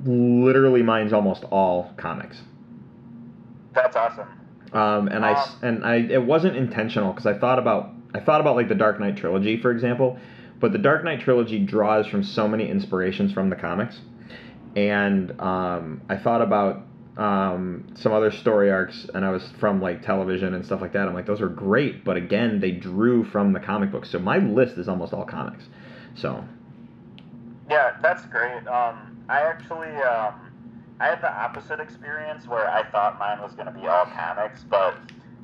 Literally, 0.05 0.83
mine's 0.83 1.13
almost 1.13 1.45
all 1.45 1.93
comics. 1.97 2.43
That's 3.73 3.97
awesome. 3.97 4.29
Um, 4.73 5.09
and 5.09 5.25
I 5.25 5.51
and 5.63 5.85
I 5.85 5.97
it 5.97 6.23
wasn't 6.23 6.57
intentional 6.57 7.13
because 7.13 7.27
I 7.27 7.39
thought 7.39 7.59
about 7.59 7.91
I 8.15 8.21
thought 8.21 8.41
about 8.41 8.57
like 8.57 8.69
the 8.69 8.75
Dark 8.75 9.01
Knight 9.01 9.17
trilogy, 9.17 9.61
for 9.61 9.71
example, 9.71 10.19
but 10.61 10.73
the 10.73 10.79
Dark 10.79 11.05
Knight 11.05 11.21
trilogy 11.21 11.59
draws 11.59 12.07
from 12.07 12.23
so 12.23 12.49
many 12.49 12.69
inspirations 12.69 13.33
from 13.33 13.51
the 13.51 13.57
comics, 13.57 14.01
and 14.77 15.39
um, 15.41 16.01
I 16.09 16.17
thought 16.17 16.43
about 16.43 16.85
um, 17.17 17.85
some 17.95 18.13
other 18.13 18.31
story 18.31 18.71
arcs, 18.71 19.09
and 19.13 19.25
I 19.25 19.31
was 19.31 19.43
from 19.59 19.83
like 19.83 20.03
television 20.03 20.55
and 20.55 20.65
stuff 20.65 20.81
like 20.81 20.93
that. 20.93 21.09
I'm 21.09 21.15
like, 21.15 21.27
those 21.27 21.41
are 21.41 21.49
great, 21.49 22.05
but 22.05 22.17
again, 22.17 22.61
they 22.61 22.71
drew 22.71 23.25
from 23.25 23.53
the 23.53 23.61
comic 23.61 23.91
books, 23.91 24.11
so 24.11 24.19
my 24.19 24.39
list 24.39 24.79
is 24.79 24.89
almost 24.89 25.13
all 25.13 25.25
comics. 25.25 25.65
So 26.15 26.45
Yeah, 27.69 27.97
that's 28.01 28.25
great. 28.27 28.67
Um, 28.67 29.17
I 29.29 29.43
actually, 29.43 29.95
um, 29.97 30.35
I 31.01 31.07
had 31.07 31.21
the 31.21 31.33
opposite 31.33 31.81
experience 31.81 32.47
where 32.47 32.69
I 32.71 32.89
thought 32.91 33.19
mine 33.19 33.41
was 33.41 33.53
going 33.55 33.67
to 33.67 33.73
be 33.73 33.87
all 33.87 34.07
comics, 34.07 34.65
but 34.65 34.97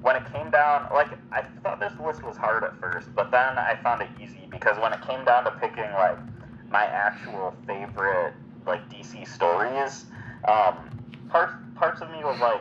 when 0.05 0.17
it 0.17 0.33
came 0.35 0.51
down, 0.51 0.87
like, 0.93 1.09
I 1.33 1.40
thought 1.62 1.81
this 1.81 1.95
list 1.99 2.23
was 2.23 2.37
hard 2.37 2.62
at 2.62 2.79
first, 2.79 3.09
but 3.14 3.31
then 3.31 3.57
I 3.57 3.75
found 3.83 4.03
it 4.03 4.09
easy 4.23 4.47
because 4.51 4.79
when 4.79 4.93
it 4.93 5.01
came 5.01 5.25
down 5.25 5.45
to 5.45 5.51
picking, 5.53 5.90
like, 5.95 6.19
my 6.71 6.85
actual 6.85 7.55
favorite, 7.67 8.35
like, 8.67 8.87
DC 8.90 9.27
stories, 9.27 10.05
um, 10.47 10.77
parts, 11.31 11.55
parts 11.75 12.03
of 12.03 12.11
me 12.11 12.23
was 12.23 12.38
like, 12.38 12.61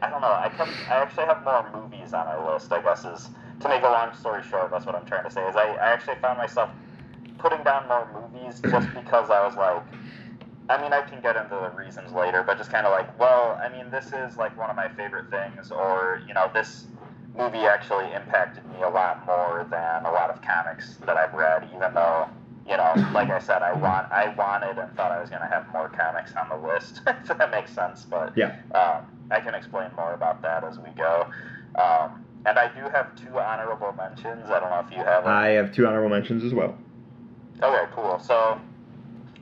I 0.00 0.08
don't 0.08 0.22
know, 0.22 0.32
I 0.32 0.48
kept, 0.56 0.70
I 0.88 1.02
actually 1.02 1.26
have 1.26 1.44
more 1.44 1.68
movies 1.70 2.14
on 2.14 2.24
my 2.24 2.50
list, 2.50 2.72
I 2.72 2.80
guess, 2.80 3.04
is, 3.04 3.28
to 3.60 3.68
make 3.68 3.82
a 3.82 3.90
long 3.90 4.14
story 4.14 4.42
short, 4.42 4.70
that's 4.70 4.86
what 4.86 4.94
I'm 4.94 5.04
trying 5.04 5.24
to 5.24 5.30
say, 5.30 5.46
is 5.46 5.56
I, 5.56 5.74
I 5.74 5.92
actually 5.92 6.16
found 6.22 6.38
myself 6.38 6.70
putting 7.36 7.62
down 7.62 7.88
more 7.88 8.08
movies 8.32 8.58
just 8.62 8.88
because 8.94 9.28
I 9.28 9.44
was 9.44 9.54
like, 9.54 9.82
I 10.70 10.80
mean, 10.80 10.92
I 10.92 11.02
can 11.02 11.20
get 11.20 11.34
into 11.34 11.56
the 11.56 11.70
reasons 11.76 12.12
later, 12.12 12.44
but 12.44 12.56
just 12.56 12.70
kind 12.70 12.86
of 12.86 12.92
like, 12.92 13.18
well, 13.18 13.60
I 13.60 13.68
mean, 13.68 13.90
this 13.90 14.12
is 14.12 14.36
like 14.36 14.56
one 14.56 14.70
of 14.70 14.76
my 14.76 14.88
favorite 14.88 15.28
things, 15.28 15.72
or, 15.72 16.22
you 16.28 16.32
know, 16.32 16.48
this 16.54 16.86
movie 17.36 17.66
actually 17.66 18.12
impacted 18.12 18.64
me 18.66 18.82
a 18.82 18.88
lot 18.88 19.26
more 19.26 19.66
than 19.68 20.04
a 20.04 20.12
lot 20.12 20.30
of 20.30 20.40
comics 20.42 20.96
that 21.06 21.16
I've 21.16 21.34
read, 21.34 21.68
even 21.74 21.92
though, 21.92 22.28
you 22.68 22.76
know, 22.76 22.92
like 23.12 23.30
I 23.30 23.40
said, 23.40 23.62
I 23.62 23.72
want, 23.72 24.12
I 24.12 24.28
wanted 24.38 24.78
and 24.78 24.94
thought 24.96 25.10
I 25.10 25.20
was 25.20 25.28
going 25.28 25.42
to 25.42 25.48
have 25.48 25.66
more 25.72 25.88
comics 25.88 26.34
on 26.34 26.48
the 26.48 26.68
list, 26.68 27.00
if 27.06 27.36
that 27.36 27.50
makes 27.50 27.74
sense, 27.74 28.04
but 28.04 28.36
yeah, 28.36 28.60
um, 28.72 29.06
I 29.32 29.40
can 29.40 29.56
explain 29.56 29.90
more 29.96 30.14
about 30.14 30.40
that 30.42 30.62
as 30.62 30.78
we 30.78 30.90
go. 30.90 31.26
Um, 31.74 32.24
and 32.46 32.58
I 32.60 32.68
do 32.68 32.88
have 32.88 33.16
two 33.16 33.40
honorable 33.40 33.92
mentions. 33.96 34.48
I 34.48 34.60
don't 34.60 34.70
know 34.70 34.84
if 34.88 34.90
you 34.96 35.04
have. 35.04 35.24
them. 35.24 35.32
I 35.32 35.48
have 35.48 35.74
two 35.74 35.86
honorable 35.88 36.08
mentions 36.10 36.44
as 36.44 36.54
well. 36.54 36.78
Okay, 37.60 37.92
cool. 37.92 38.18
So 38.20 38.58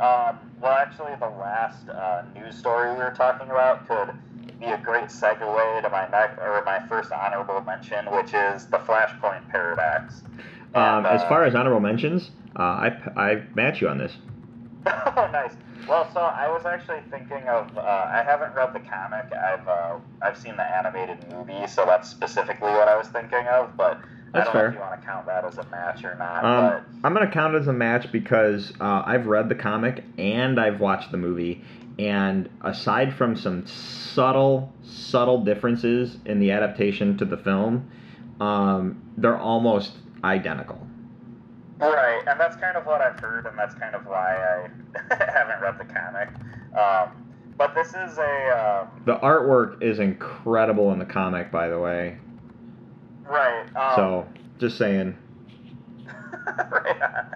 Um, 0.00 0.38
well, 0.60 0.72
actually, 0.72 1.14
the 1.18 1.28
last 1.28 1.88
uh, 1.88 2.22
news 2.34 2.56
story 2.56 2.92
we 2.92 2.98
were 2.98 3.14
talking 3.16 3.50
about 3.50 3.86
could 3.88 4.14
be 4.60 4.66
a 4.66 4.78
great 4.78 5.06
segue 5.06 5.82
to 5.82 5.88
my 5.88 6.08
next 6.08 6.38
or 6.38 6.62
my 6.64 6.80
first 6.86 7.12
honorable 7.12 7.60
mention, 7.62 8.06
which 8.12 8.32
is 8.34 8.66
the 8.66 8.78
Flashpoint 8.78 9.48
paradox. 9.50 10.22
Um, 10.74 11.04
And, 11.04 11.06
as 11.06 11.22
uh, 11.22 11.28
far 11.28 11.44
as 11.44 11.54
honorable 11.54 11.80
mentions, 11.80 12.30
uh, 12.56 12.62
I 12.62 12.96
I 13.16 13.42
match 13.54 13.80
you 13.80 13.88
on 13.88 13.98
this. 13.98 14.16
oh, 14.86 15.28
nice. 15.32 15.52
Well, 15.88 16.08
so 16.12 16.20
I 16.20 16.48
was 16.48 16.66
actually 16.66 17.00
thinking 17.10 17.48
of. 17.48 17.76
Uh, 17.76 17.80
I 17.80 18.22
haven't 18.24 18.54
read 18.54 18.72
the 18.74 18.80
comic. 18.80 19.32
I've 19.32 19.66
uh, 19.66 19.98
I've 20.22 20.36
seen 20.36 20.56
the 20.56 20.64
animated 20.64 21.18
movie, 21.32 21.66
so 21.66 21.84
that's 21.86 22.08
specifically 22.08 22.70
what 22.70 22.88
I 22.88 22.96
was 22.96 23.08
thinking 23.08 23.46
of. 23.48 23.76
But 23.76 24.00
I 24.34 24.38
That's 24.38 24.46
don't 24.46 24.52
fair. 24.52 24.62
know 24.64 24.68
if 24.68 24.74
you 24.74 24.80
want 24.80 25.00
to 25.00 25.06
count 25.06 25.26
that 25.26 25.44
as 25.44 25.58
a 25.58 25.64
match 25.70 26.04
or 26.04 26.14
not. 26.16 26.44
Um, 26.44 27.00
I'm 27.02 27.14
gonna 27.14 27.30
count 27.30 27.54
it 27.54 27.58
as 27.60 27.68
a 27.68 27.72
match 27.72 28.12
because 28.12 28.72
uh, 28.80 29.02
I've 29.06 29.26
read 29.26 29.48
the 29.48 29.54
comic 29.54 30.04
and 30.18 30.60
I've 30.60 30.80
watched 30.80 31.10
the 31.12 31.16
movie, 31.16 31.62
and 31.98 32.48
aside 32.62 33.14
from 33.14 33.36
some 33.36 33.66
subtle, 33.66 34.72
subtle 34.82 35.44
differences 35.44 36.18
in 36.26 36.40
the 36.40 36.50
adaptation 36.50 37.16
to 37.18 37.24
the 37.24 37.38
film, 37.38 37.90
um, 38.40 39.02
they're 39.16 39.38
almost 39.38 39.92
identical. 40.22 40.86
right, 41.80 42.22
and 42.26 42.38
that's 42.38 42.56
kind 42.56 42.76
of 42.76 42.84
what 42.84 43.00
I've 43.00 43.18
heard, 43.20 43.46
and 43.46 43.58
that's 43.58 43.74
kind 43.76 43.94
of 43.94 44.04
why 44.04 44.36
I 44.36 45.14
haven't 45.32 45.62
read 45.62 45.78
the 45.78 45.84
comic. 45.86 46.28
Um, 46.76 47.24
but 47.56 47.74
this 47.74 47.88
is 47.88 48.18
a 48.18 48.82
um, 48.82 49.02
The 49.06 49.16
artwork 49.16 49.82
is 49.82 49.98
incredible 49.98 50.92
in 50.92 50.98
the 50.98 51.04
comic, 51.06 51.50
by 51.50 51.68
the 51.68 51.78
way. 51.78 52.18
Right. 53.28 53.66
Um, 53.76 53.92
So, 53.94 54.26
just 54.58 54.78
saying. 54.78 55.16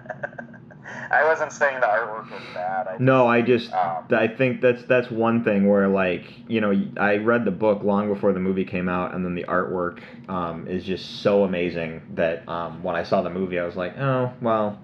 I 1.12 1.24
wasn't 1.24 1.52
saying 1.52 1.80
the 1.80 1.86
artwork 1.86 2.30
was 2.30 2.42
bad. 2.54 2.88
I 2.88 2.96
No, 2.98 3.26
I 3.26 3.42
just 3.42 3.72
Um, 3.72 4.04
I 4.12 4.28
think 4.28 4.60
that's 4.60 4.82
that's 4.84 5.10
one 5.10 5.44
thing 5.44 5.68
where 5.68 5.88
like 5.88 6.24
you 6.48 6.60
know 6.60 6.72
I 6.96 7.16
read 7.16 7.44
the 7.44 7.50
book 7.50 7.82
long 7.82 8.08
before 8.08 8.32
the 8.32 8.40
movie 8.40 8.64
came 8.64 8.88
out, 8.88 9.14
and 9.14 9.24
then 9.24 9.34
the 9.34 9.44
artwork 9.44 10.00
um, 10.28 10.66
is 10.66 10.84
just 10.84 11.22
so 11.22 11.44
amazing 11.44 12.02
that 12.14 12.48
um, 12.48 12.82
when 12.82 12.96
I 12.96 13.02
saw 13.02 13.22
the 13.22 13.30
movie, 13.30 13.58
I 13.58 13.64
was 13.64 13.76
like, 13.76 13.96
oh 13.98 14.32
well, 14.40 14.80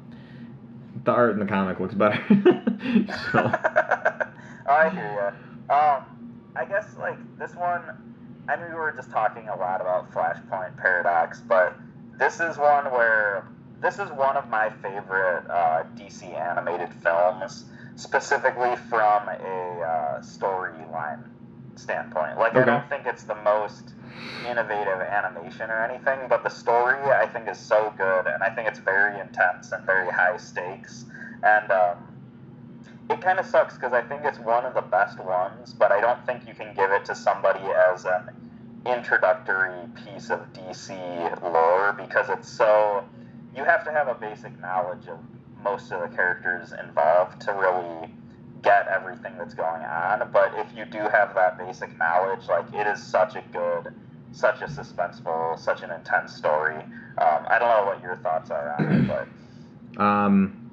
the 1.04 1.12
art 1.12 1.32
in 1.32 1.38
the 1.40 1.46
comic 1.46 1.80
looks 1.80 1.94
better. 1.94 2.22
so 2.28 2.34
oh, 3.34 4.72
I 4.72 4.90
hear 4.90 5.34
you. 5.68 5.74
Um, 5.74 6.04
I 6.56 6.64
guess 6.68 6.96
like 6.98 7.18
this 7.38 7.54
one. 7.54 7.82
I 8.48 8.56
mean, 8.56 8.70
we 8.70 8.76
were 8.76 8.92
just 8.92 9.10
talking 9.10 9.48
a 9.48 9.56
lot 9.56 9.80
about 9.80 10.10
Flashpoint 10.12 10.76
Paradox, 10.78 11.40
but 11.40 11.76
this 12.18 12.40
is 12.40 12.56
one 12.56 12.86
where 12.86 13.46
this 13.80 13.98
is 13.98 14.10
one 14.10 14.36
of 14.36 14.48
my 14.48 14.70
favorite 14.82 15.44
uh, 15.50 15.84
DC 15.96 16.34
animated 16.34 16.92
films, 17.02 17.66
specifically 17.96 18.74
from 18.88 19.28
a 19.28 19.32
uh, 19.32 20.20
storyline 20.20 21.22
standpoint. 21.76 22.38
Like, 22.38 22.56
I 22.56 22.64
don't 22.64 22.88
think 22.88 23.06
it's 23.06 23.22
the 23.24 23.36
most 23.36 23.92
innovative 24.48 25.00
animation 25.00 25.70
or 25.70 25.84
anything, 25.84 26.20
but 26.28 26.42
the 26.42 26.48
story 26.48 26.98
I 27.10 27.26
think 27.26 27.48
is 27.48 27.58
so 27.58 27.92
good, 27.96 28.26
and 28.26 28.42
I 28.42 28.50
think 28.50 28.66
it's 28.66 28.78
very 28.78 29.20
intense 29.20 29.72
and 29.72 29.84
very 29.84 30.10
high 30.10 30.36
stakes. 30.38 31.04
And 31.42 31.70
um, 31.70 32.07
it 33.10 33.20
kind 33.20 33.38
of 33.38 33.46
sucks 33.46 33.74
because 33.74 33.92
I 33.92 34.02
think 34.02 34.22
it's 34.24 34.38
one 34.38 34.64
of 34.64 34.74
the 34.74 34.82
best 34.82 35.18
ones, 35.18 35.72
but 35.72 35.92
I 35.92 36.00
don't 36.00 36.24
think 36.26 36.46
you 36.46 36.54
can 36.54 36.74
give 36.74 36.90
it 36.90 37.04
to 37.06 37.14
somebody 37.14 37.64
as 37.92 38.04
an 38.04 38.30
introductory 38.86 39.88
piece 40.04 40.30
of 40.30 40.40
DC 40.52 41.42
lore 41.42 41.92
because 41.92 42.28
it's 42.28 42.48
so. 42.48 43.04
You 43.56 43.64
have 43.64 43.84
to 43.84 43.90
have 43.90 44.08
a 44.08 44.14
basic 44.14 44.58
knowledge 44.60 45.08
of 45.08 45.18
most 45.64 45.90
of 45.90 46.00
the 46.08 46.14
characters 46.14 46.72
involved 46.72 47.40
to 47.42 47.52
really 47.52 48.12
get 48.62 48.86
everything 48.88 49.36
that's 49.38 49.54
going 49.54 49.82
on. 49.82 50.28
But 50.32 50.52
if 50.56 50.66
you 50.76 50.84
do 50.84 50.98
have 50.98 51.34
that 51.34 51.58
basic 51.58 51.96
knowledge, 51.98 52.46
like 52.48 52.72
it 52.74 52.86
is 52.86 53.02
such 53.02 53.36
a 53.36 53.42
good, 53.52 53.94
such 54.32 54.60
a 54.60 54.66
suspenseful, 54.66 55.58
such 55.58 55.82
an 55.82 55.90
intense 55.90 56.34
story. 56.34 56.76
Um, 56.76 57.46
I 57.48 57.58
don't 57.58 57.68
know 57.68 57.86
what 57.86 58.02
your 58.02 58.16
thoughts 58.16 58.50
are 58.50 58.76
on 58.78 58.92
it, 58.92 59.08
but 59.08 60.00
um, 60.02 60.67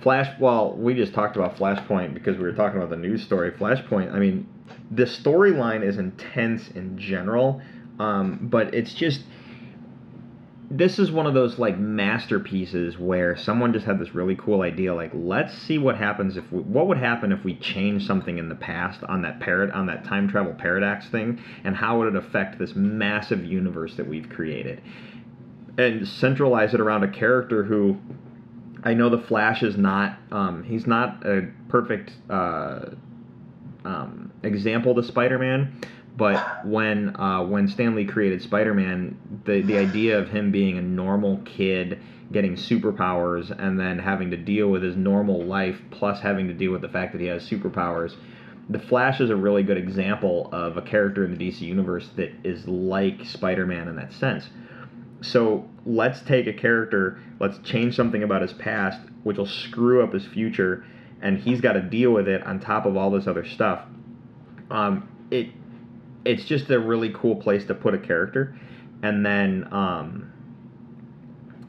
Flash. 0.00 0.28
Well, 0.38 0.74
we 0.74 0.94
just 0.94 1.14
talked 1.14 1.36
about 1.36 1.56
Flashpoint 1.56 2.14
because 2.14 2.36
we 2.36 2.44
were 2.44 2.52
talking 2.52 2.78
about 2.78 2.90
the 2.90 2.96
news 2.96 3.22
story. 3.22 3.50
Flashpoint. 3.52 4.12
I 4.12 4.18
mean, 4.18 4.46
the 4.90 5.04
storyline 5.04 5.82
is 5.82 5.98
intense 5.98 6.68
in 6.68 6.98
general, 6.98 7.62
um, 7.98 8.38
but 8.42 8.74
it's 8.74 8.92
just 8.94 9.22
this 10.70 10.98
is 10.98 11.10
one 11.10 11.26
of 11.26 11.34
those 11.34 11.58
like 11.58 11.78
masterpieces 11.78 12.98
where 12.98 13.36
someone 13.36 13.72
just 13.72 13.84
had 13.86 13.98
this 13.98 14.14
really 14.14 14.34
cool 14.34 14.62
idea 14.62 14.94
like 14.94 15.10
let's 15.14 15.56
see 15.56 15.78
what 15.78 15.96
happens 15.96 16.36
if 16.36 16.50
we, 16.50 16.60
what 16.62 16.88
would 16.88 16.96
happen 16.96 17.30
if 17.32 17.44
we 17.44 17.54
change 17.56 18.04
something 18.06 18.38
in 18.38 18.48
the 18.48 18.54
past 18.54 19.02
on 19.04 19.22
that 19.22 19.38
parad 19.38 19.74
on 19.74 19.86
that 19.86 20.04
time 20.04 20.26
travel 20.26 20.54
paradox 20.54 21.08
thing 21.10 21.40
and 21.64 21.76
how 21.76 21.98
would 21.98 22.08
it 22.08 22.16
affect 22.16 22.58
this 22.58 22.74
massive 22.74 23.44
universe 23.44 23.94
that 23.96 24.08
we've 24.08 24.28
created 24.30 24.82
and 25.76 26.08
centralize 26.08 26.72
it 26.72 26.80
around 26.80 27.04
a 27.04 27.10
character 27.10 27.62
who 27.62 27.96
I 28.84 28.92
know 28.92 29.08
the 29.08 29.18
Flash 29.18 29.62
is 29.62 29.76
not 29.78 30.18
um, 30.30 30.62
he's 30.62 30.86
not 30.86 31.26
a 31.26 31.48
perfect 31.68 32.12
uh, 32.28 32.90
um, 33.84 34.30
example 34.42 34.94
to 34.94 35.02
Spider-Man, 35.02 35.80
but 36.16 36.66
when 36.66 37.16
uh, 37.18 37.42
when 37.44 37.66
Stan 37.66 37.94
Lee 37.94 38.04
created 38.04 38.42
Spider-Man, 38.42 39.42
the 39.46 39.62
the 39.62 39.78
idea 39.78 40.18
of 40.18 40.28
him 40.28 40.52
being 40.52 40.76
a 40.76 40.82
normal 40.82 41.38
kid 41.46 41.98
getting 42.30 42.56
superpowers 42.56 43.50
and 43.58 43.80
then 43.80 43.98
having 43.98 44.30
to 44.30 44.36
deal 44.36 44.68
with 44.68 44.82
his 44.82 44.96
normal 44.96 45.42
life 45.44 45.80
plus 45.90 46.20
having 46.20 46.48
to 46.48 46.54
deal 46.54 46.72
with 46.72 46.82
the 46.82 46.88
fact 46.88 47.12
that 47.12 47.20
he 47.20 47.26
has 47.26 47.48
superpowers. 47.48 48.14
The 48.68 48.78
Flash 48.78 49.20
is 49.20 49.30
a 49.30 49.36
really 49.36 49.62
good 49.62 49.76
example 49.76 50.48
of 50.52 50.76
a 50.76 50.82
character 50.82 51.24
in 51.24 51.36
the 51.36 51.48
DC 51.48 51.60
universe 51.60 52.08
that 52.16 52.32
is 52.44 52.66
like 52.66 53.24
Spider-Man 53.24 53.88
in 53.88 53.96
that 53.96 54.12
sense. 54.12 54.48
So 55.24 55.66
let's 55.86 56.20
take 56.20 56.46
a 56.46 56.52
character, 56.52 57.18
let's 57.40 57.58
change 57.58 57.96
something 57.96 58.22
about 58.22 58.42
his 58.42 58.52
past, 58.52 59.00
which 59.22 59.38
will 59.38 59.46
screw 59.46 60.02
up 60.02 60.12
his 60.12 60.26
future, 60.26 60.84
and 61.22 61.38
he's 61.38 61.60
got 61.60 61.72
to 61.72 61.82
deal 61.82 62.10
with 62.10 62.28
it 62.28 62.42
on 62.46 62.60
top 62.60 62.84
of 62.84 62.96
all 62.96 63.10
this 63.10 63.26
other 63.26 63.44
stuff. 63.44 63.84
Um, 64.70 65.08
it 65.30 65.48
it's 66.24 66.44
just 66.44 66.70
a 66.70 66.78
really 66.78 67.10
cool 67.14 67.36
place 67.36 67.64
to 67.66 67.74
put 67.74 67.94
a 67.94 67.98
character, 67.98 68.58
and 69.02 69.24
then 69.24 69.66
um, 69.72 70.32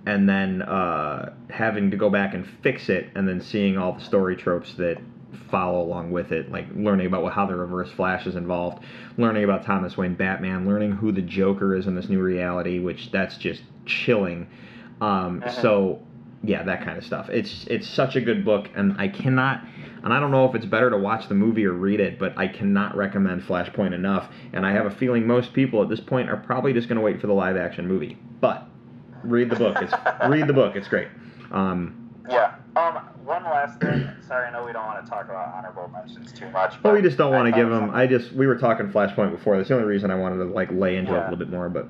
and 0.06 0.28
then 0.28 0.62
uh, 0.62 1.34
having 1.50 1.92
to 1.92 1.98
go 1.98 2.10
back 2.10 2.34
and 2.34 2.46
fix 2.62 2.90
it, 2.90 3.10
and 3.16 3.28
then 3.28 3.40
seeing 3.40 3.78
all 3.78 3.94
the 3.94 4.04
story 4.04 4.36
tropes 4.36 4.74
that 4.74 4.98
follow 5.50 5.82
along 5.82 6.12
with 6.12 6.32
it, 6.32 6.52
like 6.52 6.66
learning 6.76 7.08
about 7.08 7.32
how 7.32 7.46
the 7.46 7.56
Reverse 7.56 7.92
Flash 7.92 8.26
is 8.28 8.36
involved, 8.36 8.84
learning 9.18 9.44
about 9.44 9.66
Thomas 9.66 9.98
Wayne 9.98 10.16
Batman, 10.16 10.68
learning 10.68 10.94
who 10.94 11.12
the 11.12 11.22
Joker 11.22 11.76
is 11.76 11.88
in 11.88 11.96
this 11.96 12.10
new 12.10 12.22
reality, 12.22 12.80
which 12.80 13.12
that's 13.12 13.38
just 13.38 13.62
chilling. 13.86 14.48
Um, 15.02 15.44
So 15.62 16.02
yeah, 16.44 16.64
that 16.64 16.84
kind 16.84 16.98
of 16.98 17.04
stuff. 17.04 17.30
It's 17.30 17.66
it's 17.68 17.88
such 17.88 18.16
a 18.16 18.22
good 18.22 18.46
book, 18.46 18.70
and 18.76 18.96
I 19.00 19.08
cannot, 19.08 19.64
and 20.04 20.14
I 20.14 20.20
don't 20.20 20.32
know 20.32 20.46
if 20.48 20.54
it's 20.54 20.66
better 20.66 20.90
to 20.92 20.98
watch 20.98 21.28
the 21.28 21.34
movie 21.34 21.66
or 21.66 21.72
read 21.74 22.00
it, 22.00 22.20
but 22.20 22.38
I 22.38 22.48
cannot 22.48 22.96
recommend 22.96 23.42
Flashpoint 23.42 23.94
enough. 23.94 24.30
And 24.54 24.66
I 24.66 24.72
have 24.72 24.86
a 24.86 24.92
feeling 24.92 25.26
most 25.26 25.54
people 25.54 25.82
at 25.82 25.90
this 25.90 26.00
point 26.00 26.30
are 26.30 26.38
probably 26.38 26.74
just 26.74 26.88
going 26.88 26.98
to 26.98 27.02
wait 27.02 27.20
for 27.20 27.28
the 27.28 27.34
live 27.34 27.58
action 27.58 27.88
movie. 27.88 28.18
But 28.42 28.68
read 29.24 29.50
the 29.50 29.56
book. 29.56 29.78
It's 29.82 29.94
read 30.30 30.48
the 30.48 30.54
book. 30.54 30.76
It's 30.76 30.88
great. 30.88 31.08
Um, 31.52 32.12
Yeah. 32.30 32.56
Um. 32.76 33.00
One 33.26 33.44
last 33.44 33.80
thing. 33.82 34.08
Sorry, 34.28 34.48
I 34.48 34.52
know 34.52 34.64
we 34.64 34.72
don't 34.72 34.86
want 34.86 35.04
to 35.04 35.10
talk 35.10 35.26
about 35.26 35.54
honorable 35.56 35.88
mentions 35.90 36.32
too 36.32 36.50
much. 36.52 36.82
but 36.84 36.94
we 36.94 37.02
just 37.02 37.18
don't 37.18 37.32
want 37.34 37.48
to 37.48 37.52
give 37.52 37.70
them. 37.70 37.90
I 37.90 38.06
just 38.06 38.32
we 38.34 38.46
were 38.46 38.56
talking 38.58 38.88
Flashpoint 38.90 39.32
before. 39.32 39.58
That's 39.58 39.70
the 39.70 39.76
only 39.76 39.88
reason 39.88 40.12
I 40.12 40.16
wanted 40.16 40.38
to 40.38 40.46
like 40.46 40.72
lay 40.72 40.96
into 40.98 41.14
it 41.16 41.18
a 41.18 41.24
little 41.24 41.38
bit 41.38 41.50
more. 41.50 41.68
But 41.70 41.88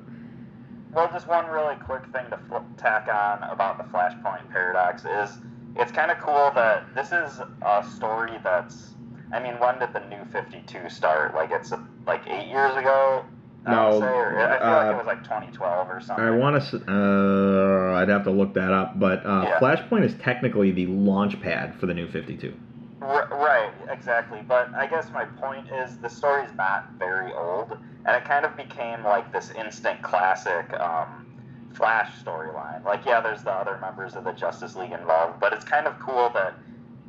Well, 0.94 1.10
just 1.12 1.28
one 1.28 1.46
really 1.46 1.76
quick 1.76 2.04
thing 2.12 2.24
to 2.30 2.38
fl- 2.48 2.64
tack 2.78 3.08
on 3.08 3.42
about 3.50 3.76
the 3.76 3.84
Flashpoint 3.84 4.50
paradox 4.50 5.04
is 5.04 5.36
it's 5.76 5.92
kind 5.92 6.10
of 6.10 6.18
cool 6.18 6.50
that 6.54 6.86
this 6.94 7.08
is 7.12 7.40
a 7.62 7.84
story 7.94 8.32
that's. 8.42 8.94
I 9.32 9.40
mean, 9.40 9.54
when 9.58 9.78
did 9.78 9.92
the 9.92 10.00
New 10.08 10.24
Fifty 10.32 10.62
Two 10.66 10.88
start? 10.88 11.34
Like 11.34 11.50
it's 11.52 11.70
uh, 11.70 11.80
like 12.06 12.26
eight 12.28 12.48
years 12.48 12.74
ago. 12.76 13.26
I 13.66 13.74
No, 13.74 14.00
say, 14.00 14.06
I 14.06 14.58
feel 14.58 14.68
uh, 14.68 14.76
like 14.76 14.92
it 14.92 14.96
was 14.96 15.06
like 15.06 15.22
2012 15.24 15.88
or 15.90 16.00
something. 16.00 16.24
I 16.24 16.30
want 16.30 16.62
to. 16.62 16.76
Uh, 16.88 17.94
I'd 17.96 18.08
have 18.08 18.22
to 18.24 18.30
look 18.30 18.54
that 18.54 18.72
up. 18.72 18.98
But 18.98 19.26
uh, 19.26 19.42
Yeah. 19.44 19.58
Flashpoint 19.58 20.04
is 20.04 20.14
technically 20.14 20.70
the 20.70 20.86
launch 20.86 21.40
pad 21.40 21.74
for 21.74 21.86
the 21.86 21.94
new 21.94 22.06
Fifty 22.06 22.36
Two. 22.36 22.54
R- 23.02 23.28
right, 23.32 23.72
exactly. 23.90 24.40
But 24.46 24.72
I 24.74 24.86
guess 24.86 25.10
my 25.12 25.24
point 25.24 25.66
is 25.72 25.98
the 25.98 26.08
story's 26.08 26.54
not 26.56 26.90
very 26.98 27.32
old, 27.32 27.76
and 28.04 28.16
it 28.16 28.24
kind 28.24 28.46
of 28.46 28.56
became 28.56 29.02
like 29.02 29.32
this 29.32 29.50
instant 29.50 30.00
classic 30.00 30.72
um, 30.80 31.26
Flash 31.74 32.10
storyline. 32.24 32.84
Like, 32.84 33.04
yeah, 33.04 33.20
there's 33.20 33.42
the 33.42 33.52
other 33.52 33.78
members 33.80 34.14
of 34.14 34.24
the 34.24 34.32
Justice 34.32 34.76
League 34.76 34.92
involved, 34.92 35.40
but 35.40 35.52
it's 35.52 35.64
kind 35.64 35.86
of 35.86 35.98
cool 35.98 36.30
that 36.34 36.54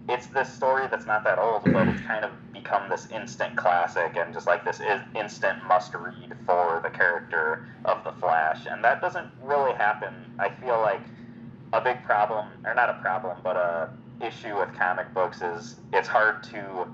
it's 0.09 0.27
this 0.27 0.51
story 0.51 0.87
that's 0.89 1.05
not 1.05 1.23
that 1.23 1.37
old, 1.39 1.63
but 1.71 1.87
it's 1.87 2.01
kind 2.01 2.25
of 2.25 2.31
become 2.67 2.89
this 2.89 3.07
instant 3.11 3.55
classic 3.55 4.17
and 4.17 4.33
just 4.33 4.45
like 4.45 4.65
this 4.65 4.81
is 4.81 4.99
instant 5.15 5.63
must 5.65 5.93
read 5.93 6.33
for 6.45 6.81
the 6.83 6.89
character 6.89 7.65
of 7.85 8.03
the 8.03 8.11
Flash. 8.19 8.65
And 8.69 8.83
that 8.83 8.99
doesn't 8.99 9.31
really 9.41 9.73
happen. 9.73 10.13
I 10.37 10.49
feel 10.49 10.79
like 10.81 11.01
a 11.71 11.79
big 11.79 12.03
problem, 12.03 12.47
or 12.65 12.73
not 12.73 12.89
a 12.89 12.95
problem, 12.95 13.37
but 13.41 13.55
a 13.55 13.89
issue 14.21 14.57
with 14.57 14.73
comic 14.73 15.13
books 15.13 15.41
is 15.41 15.75
it's 15.93 16.07
hard 16.07 16.43
to 16.43 16.87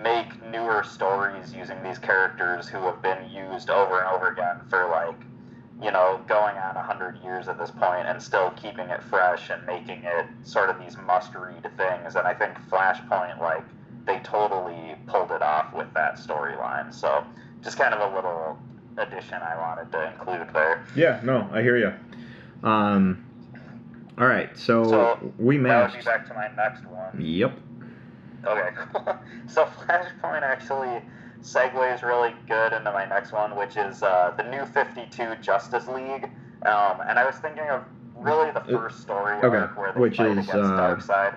make 0.00 0.28
newer 0.50 0.84
stories 0.84 1.52
using 1.54 1.82
these 1.82 1.98
characters 1.98 2.68
who 2.68 2.78
have 2.78 3.02
been 3.02 3.30
used 3.30 3.68
over 3.68 3.98
and 3.98 4.08
over 4.08 4.28
again 4.28 4.60
for 4.68 4.88
like 4.88 5.16
you 5.82 5.90
know 5.90 6.20
going 6.28 6.56
on 6.56 6.74
100 6.74 7.22
years 7.22 7.48
at 7.48 7.58
this 7.58 7.70
point 7.70 8.06
and 8.06 8.22
still 8.22 8.50
keeping 8.50 8.88
it 8.90 9.02
fresh 9.04 9.48
and 9.48 9.64
making 9.66 10.02
it 10.04 10.26
sort 10.42 10.68
of 10.68 10.78
these 10.78 10.96
must 11.06 11.34
read 11.34 11.62
things 11.78 12.14
and 12.16 12.26
i 12.26 12.34
think 12.34 12.54
flashpoint 12.70 13.38
like 13.40 13.64
they 14.10 14.18
totally 14.24 14.94
pulled 15.06 15.30
it 15.30 15.42
off 15.42 15.72
with 15.72 15.92
that 15.94 16.16
storyline 16.16 16.92
so 16.92 17.24
just 17.62 17.76
kind 17.78 17.94
of 17.94 18.12
a 18.12 18.14
little 18.14 18.58
addition 18.98 19.34
i 19.34 19.56
wanted 19.56 19.90
to 19.92 20.12
include 20.12 20.48
there 20.52 20.84
Yeah, 20.96 21.20
no, 21.22 21.48
I 21.52 21.62
hear 21.62 21.76
you. 21.76 21.92
Um, 22.68 23.24
all 24.18 24.26
right, 24.26 24.50
so, 24.58 24.84
So, 24.84 25.32
we 25.38 25.56
that 25.58 25.82
would 25.82 25.90
be 25.92 25.96
matched. 25.96 26.04
back 26.04 26.26
to 26.28 26.34
my 26.34 26.48
next 26.56 26.84
one 26.86 27.20
Yep. 27.20 27.52
Okay, 28.44 28.70
cool. 28.92 29.18
So 29.46 29.66
Flashpoint 29.66 30.42
actually 30.42 31.02
segues 31.42 32.02
really 32.02 32.34
good 32.48 32.72
into 32.72 32.90
my 32.90 33.04
next 33.04 33.32
one, 33.32 33.54
which 33.54 33.76
is 33.76 34.02
uh, 34.02 34.32
the 34.36 34.44
new 34.44 34.64
52 34.64 35.36
Justice 35.42 35.86
League. 35.88 36.24
Um, 36.64 37.00
and 37.06 37.18
I 37.18 37.26
was 37.26 37.36
thinking 37.36 37.68
of 37.68 37.84
really 38.16 38.50
the 38.52 38.60
first 38.62 39.00
story 39.00 39.36
okay, 39.36 39.56
arc 39.56 39.76
where 39.76 39.92
they 39.92 40.00
which 40.00 40.16
fight 40.16 40.38
is, 40.38 40.48
against 40.48 40.54
uh, 40.54 40.96
Darkseid. 40.96 41.36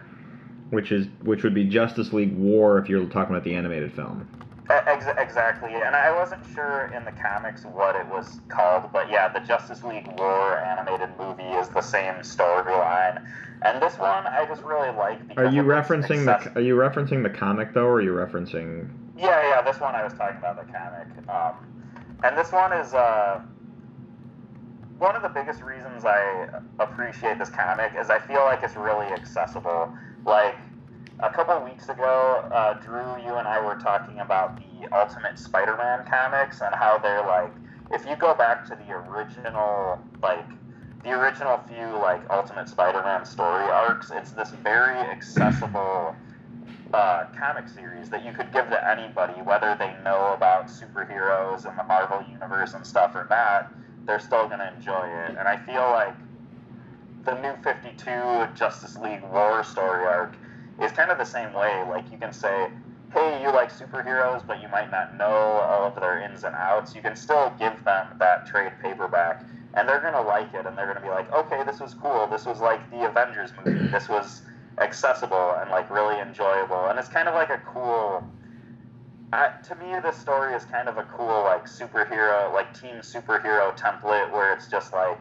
Which 0.74 0.92
is 0.92 1.08
which 1.22 1.44
would 1.44 1.54
be 1.54 1.66
Justice 1.66 2.14
League 2.14 2.36
War 2.36 2.80
if 2.80 2.90
you're 2.90 3.06
talking 3.06 3.36
about 3.36 3.44
the 3.44 3.54
animated 3.54 3.94
film. 3.94 4.28
Ex- 4.70 5.06
exactly, 5.20 5.74
and 5.74 5.96
I 5.96 6.12
wasn't 6.12 6.42
sure 6.56 6.92
in 6.96 7.06
the 7.06 7.12
comics 7.12 7.64
what 7.64 7.96
it 7.96 8.08
was 8.08 8.40
called, 8.48 8.90
but 8.92 9.08
yeah, 9.10 9.28
the 9.28 9.42
Justice 9.42 9.84
League 9.84 10.08
War 10.18 10.58
animated 10.58 11.10
movie 11.20 11.44
is 11.44 11.70
the 11.70 11.82
same 11.82 12.16
storyline. 12.16 13.24
And 13.62 13.82
this 13.82 14.00
one 14.00 14.26
I 14.26 14.46
just 14.48 14.64
really 14.64 14.90
like 14.90 15.20
Are 15.38 15.46
you 15.46 15.62
referencing 15.62 16.26
the 16.26 16.56
Are 16.56 16.62
you 16.62 16.76
referencing 16.76 17.22
the 17.22 17.30
comic 17.30 17.74
though, 17.74 17.86
or 17.86 17.96
are 17.96 18.02
you 18.02 18.14
referencing? 18.14 18.90
Yeah, 19.16 19.48
yeah, 19.48 19.62
this 19.62 19.80
one 19.80 19.94
I 19.94 20.04
was 20.04 20.14
talking 20.14 20.38
about 20.38 20.66
the 20.66 20.74
comic. 20.74 21.08
Um, 21.30 22.18
and 22.24 22.36
this 22.36 22.52
one 22.52 22.74
is 22.74 22.96
uh, 22.96 23.42
one 24.98 25.16
of 25.16 25.22
the 25.22 25.30
biggest 25.30 25.62
reasons 25.62 26.06
I 26.06 26.48
appreciate 26.80 27.38
this 27.38 27.50
comic 27.50 27.92
is 28.00 28.10
I 28.10 28.20
feel 28.20 28.42
like 28.46 28.64
it's 28.64 28.76
really 28.76 29.08
accessible. 29.08 29.94
Like 30.26 30.56
a 31.20 31.30
couple 31.30 31.64
weeks 31.64 31.90
ago, 31.90 32.50
uh, 32.52 32.74
Drew, 32.76 33.24
you 33.24 33.36
and 33.36 33.48
I 33.48 33.64
were 33.64 33.76
talking 33.76 34.20
about 34.20 34.58
the 34.58 34.96
Ultimate 34.96 35.38
Spider-Man 35.38 36.06
comics 36.06 36.62
and 36.62 36.74
how 36.74 36.98
they're 36.98 37.26
like, 37.26 37.52
if 37.92 38.06
you 38.06 38.16
go 38.16 38.34
back 38.34 38.66
to 38.70 38.76
the 38.76 38.94
original, 38.94 40.00
like 40.22 40.46
the 41.04 41.12
original 41.12 41.60
few 41.68 41.98
like 42.00 42.22
Ultimate 42.30 42.70
Spider-Man 42.70 43.26
story 43.26 43.64
arcs, 43.64 44.12
it's 44.14 44.32
this 44.32 44.52
very 44.64 44.98
accessible 44.98 46.16
uh, 46.94 47.26
comic 47.38 47.68
series 47.68 48.10
that 48.10 48.24
you 48.26 48.32
could 48.32 48.52
give 48.54 48.70
to 48.70 48.90
anybody, 48.90 49.34
whether 49.42 49.76
they 49.78 49.94
know 50.04 50.34
about 50.34 50.68
superheroes 50.68 51.66
and 51.66 51.78
the 51.78 51.84
Marvel 51.84 52.24
universe 52.32 52.74
and 52.74 52.86
stuff 52.86 53.16
or 53.16 53.28
not, 53.30 53.74
they're 54.06 54.20
still 54.20 54.48
going 54.48 54.60
to 54.60 54.74
enjoy 54.76 55.06
it. 55.08 55.36
And 55.38 55.48
I 55.48 55.58
feel 55.66 55.82
like 55.82 56.16
the 57.26 57.40
new 57.42 57.56
52 57.64 58.56
Justice 58.56 58.98
League 58.98 59.24
War 59.24 59.64
story 59.64 60.06
arc 60.06 60.36
is 60.82 60.92
kind 60.92 61.12
of 61.12 61.18
the 61.18 61.26
same 61.26 61.54
way. 61.54 61.84
Like, 61.88 62.12
you 62.12 62.18
can 62.18 62.34
say, 62.34 62.70
hey, 63.12 63.42
you 63.42 63.52
like 63.52 63.72
superheroes, 63.72 64.46
but 64.46 64.62
you 64.62 64.68
might 64.70 64.92
not 64.92 65.18
know 65.18 65.26
all 65.26 65.88
of 65.88 65.96
their 65.96 66.22
ins 66.22 66.44
and 66.44 66.56
outs. 66.56 66.96
You 66.96 67.02
can 67.02 67.16
still 67.16 67.54
give 67.60 67.84
them 67.84 68.08
that 68.20 68.46
trade 68.46 68.74
paperback, 68.82 69.46
and 69.76 69.88
they're 69.88 70.02
going 70.02 70.14
to 70.14 70.22
like 70.22 70.54
it, 70.54 70.66
and 70.66 70.78
they're 70.78 70.86
going 70.86 70.98
to 70.98 71.04
be 71.04 71.10
like, 71.10 71.32
okay, 71.32 71.64
this 71.64 71.80
was 71.80 71.94
cool. 71.94 72.28
This 72.28 72.46
was 72.46 72.60
like 72.60 72.90
the 72.92 73.08
Avengers 73.08 73.52
movie. 73.66 73.88
This 73.88 74.10
was 74.10 74.42
accessible 74.80 75.56
and 75.60 75.70
like 75.70 75.90
really 75.90 76.20
enjoyable 76.20 76.88
and 76.88 76.98
it's 76.98 77.08
kind 77.08 77.28
of 77.28 77.36
like 77.36 77.50
a 77.50 77.62
cool 77.66 78.24
I, 79.32 79.52
to 79.68 79.76
me 79.76 80.00
this 80.02 80.18
story 80.18 80.56
is 80.56 80.66
kind 80.66 80.90
of 80.90 80.98
a 80.98 81.04
cool 81.04 81.44
like 81.44 81.66
superhero 81.66 82.52
like 82.54 82.80
team 82.80 82.98
superhero 82.98 83.76
template 83.78 84.32
where 84.32 84.54
it's 84.54 84.68
just 84.68 84.94
like 84.94 85.20